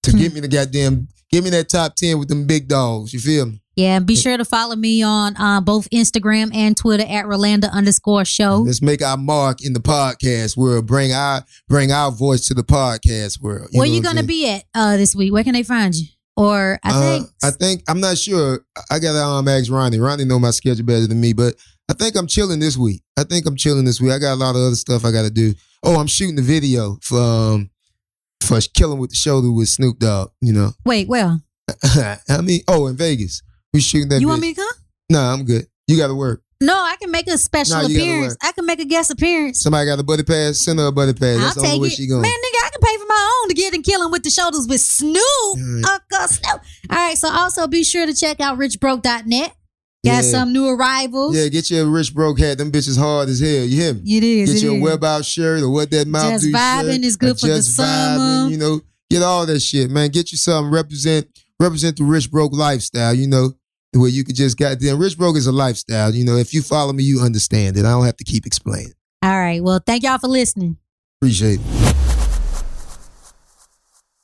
to 0.04 0.10
Hmm. 0.10 0.18
get 0.18 0.34
me 0.34 0.40
the 0.40 0.48
goddamn. 0.48 1.08
Give 1.30 1.42
me 1.42 1.50
that 1.50 1.68
top 1.68 1.94
ten 1.96 2.18
with 2.18 2.28
them 2.28 2.46
big 2.46 2.68
dogs. 2.68 3.12
You 3.12 3.18
feel 3.20 3.46
me? 3.46 3.60
Yeah, 3.76 3.96
and 3.96 4.06
be 4.06 4.14
sure 4.14 4.36
to 4.36 4.44
follow 4.44 4.76
me 4.76 5.02
on 5.02 5.36
uh, 5.36 5.60
both 5.60 5.90
Instagram 5.90 6.54
and 6.54 6.76
Twitter 6.76 7.02
at 7.02 7.24
Rolanda 7.24 7.68
underscore 7.72 8.24
show. 8.24 8.58
Let's 8.58 8.80
make 8.80 9.02
our 9.02 9.16
mark 9.16 9.64
in 9.64 9.72
the 9.72 9.80
podcast 9.80 10.56
world. 10.56 10.86
Bring 10.86 11.12
our 11.12 11.42
bring 11.68 11.90
our 11.90 12.12
voice 12.12 12.46
to 12.48 12.54
the 12.54 12.62
podcast 12.62 13.40
world. 13.40 13.70
Where 13.72 13.88
know 13.88 13.92
you 13.92 14.00
gonna 14.00 14.22
be 14.22 14.48
at 14.48 14.62
uh, 14.74 14.96
this 14.96 15.16
week? 15.16 15.32
Where 15.32 15.42
can 15.42 15.54
they 15.54 15.64
find 15.64 15.92
you? 15.92 16.06
Or 16.36 16.78
I 16.82 16.90
Uh, 16.90 17.00
think 17.00 17.28
I 17.44 17.50
think 17.50 17.82
I'm 17.88 18.00
not 18.00 18.18
sure. 18.18 18.60
I 18.90 18.98
got 18.98 19.12
to 19.12 19.22
um 19.22 19.46
ask 19.48 19.70
Ronnie. 19.70 19.98
Ronnie 20.00 20.24
know 20.24 20.38
my 20.38 20.50
schedule 20.50 20.84
better 20.84 21.06
than 21.06 21.20
me, 21.20 21.32
but 21.32 21.54
I 21.88 21.92
think 21.94 22.16
I'm 22.16 22.26
chilling 22.26 22.60
this 22.60 22.76
week. 22.76 23.02
I 23.16 23.24
think 23.24 23.46
I'm 23.46 23.56
chilling 23.56 23.84
this 23.84 24.00
week. 24.00 24.10
I 24.12 24.18
got 24.18 24.32
a 24.34 24.36
lot 24.36 24.50
of 24.56 24.62
other 24.62 24.74
stuff 24.74 25.04
I 25.04 25.12
got 25.12 25.22
to 25.22 25.30
do. 25.30 25.54
Oh, 25.84 26.00
I'm 26.00 26.06
shooting 26.06 26.34
the 26.36 26.42
video 26.42 26.98
for 27.02 27.20
um 27.20 27.70
for 28.42 28.58
killing 28.74 28.98
with 28.98 29.10
the 29.10 29.16
shoulder 29.16 29.50
with 29.52 29.68
Snoop 29.68 29.98
Dogg. 29.98 30.30
You 30.40 30.52
know, 30.54 30.72
wait, 30.84 31.08
well, 31.08 31.40
I 32.28 32.40
mean, 32.42 32.60
oh, 32.68 32.86
in 32.88 32.96
Vegas, 32.96 33.42
we 33.72 33.80
shooting 33.80 34.08
that. 34.08 34.20
you 34.20 34.28
want 34.28 34.40
me 34.40 34.54
to 34.54 34.60
come? 34.60 34.72
Nah, 35.10 35.32
I'm 35.32 35.44
good. 35.44 35.66
You 35.86 35.96
got 35.96 36.08
to 36.08 36.14
work. 36.14 36.42
No, 36.60 36.74
I 36.74 36.96
can 36.96 37.10
make 37.10 37.26
a 37.28 37.36
special 37.36 37.76
Nah, 37.80 37.84
appearance. 37.86 38.36
I 38.42 38.52
can 38.52 38.64
make 38.64 38.80
a 38.80 38.84
guest 38.86 39.10
appearance. 39.10 39.60
Somebody 39.60 39.86
got 39.86 39.98
a 39.98 40.02
buddy 40.02 40.22
pass. 40.22 40.60
Send 40.64 40.78
her 40.78 40.86
a 40.86 40.92
buddy 40.92 41.12
pass. 41.12 41.38
That's 41.38 41.56
I'll 41.58 41.62
the 41.62 41.68
only 41.68 41.70
take 41.70 41.82
way 41.82 41.88
it. 41.88 41.92
she 41.92 42.06
going. 42.06 42.22
Man, 42.22 42.30
nigga, 42.30 42.63
my 43.14 43.40
own 43.42 43.48
to 43.48 43.54
get 43.54 43.74
in 43.74 43.82
killing 43.82 44.10
with 44.10 44.22
the 44.22 44.30
shoulders 44.30 44.66
with 44.68 44.80
Snoop. 44.80 45.84
Uncle 45.88 46.28
Snoop. 46.28 46.60
All 46.90 46.96
right, 46.96 47.16
so 47.16 47.28
also 47.30 47.66
be 47.66 47.84
sure 47.84 48.06
to 48.06 48.14
check 48.14 48.40
out 48.40 48.58
richbroke.net. 48.58 49.54
Got 50.04 50.22
Yeah. 50.24 50.30
some 50.30 50.52
new 50.52 50.68
arrivals. 50.68 51.34
Yeah, 51.34 51.48
get 51.48 51.70
your 51.70 51.86
rich 51.86 52.12
broke 52.14 52.38
hat. 52.38 52.58
Them 52.58 52.70
bitches 52.70 52.98
hard 52.98 53.28
as 53.30 53.40
hell. 53.40 53.64
You 53.64 53.80
hear 53.80 53.94
me? 53.94 54.16
It 54.18 54.22
is. 54.24 54.48
Get 54.52 54.56
it 54.58 54.62
your 54.66 54.76
is. 54.76 54.82
web 54.82 55.02
out 55.04 55.24
shirt 55.24 55.62
or 55.62 55.70
what 55.70 55.90
that 55.92 56.06
mouth 56.06 56.32
Just 56.32 56.44
do 56.44 56.52
vibing 56.52 56.92
shirt, 56.96 57.04
is 57.04 57.16
good 57.16 57.30
or 57.30 57.34
for 57.36 57.46
the 57.46 57.54
just 57.56 57.74
summer. 57.74 58.50
You 58.50 58.58
know, 58.58 58.80
get 59.08 59.22
all 59.22 59.46
that 59.46 59.60
shit, 59.60 59.90
man. 59.90 60.10
Get 60.10 60.30
you 60.30 60.36
something 60.38 60.70
represent 60.70 61.26
represent 61.58 61.96
the 61.96 62.04
rich 62.04 62.30
broke 62.30 62.52
lifestyle. 62.52 63.14
You 63.14 63.28
know, 63.28 63.54
where 63.94 64.10
you 64.10 64.24
could 64.24 64.36
just 64.36 64.58
goddamn 64.58 64.98
rich 64.98 65.16
broke 65.16 65.36
is 65.36 65.46
a 65.46 65.52
lifestyle. 65.52 66.14
You 66.14 66.24
know, 66.26 66.36
if 66.36 66.52
you 66.52 66.60
follow 66.60 66.92
me, 66.92 67.02
you 67.04 67.20
understand 67.20 67.78
it. 67.78 67.86
I 67.86 67.90
don't 67.92 68.04
have 68.04 68.18
to 68.18 68.24
keep 68.24 68.44
explaining. 68.44 68.92
All 69.22 69.30
right. 69.38 69.62
Well, 69.64 69.80
thank 69.86 70.02
y'all 70.02 70.18
for 70.18 70.28
listening. 70.28 70.76
Appreciate 71.22 71.60
it. 71.64 71.83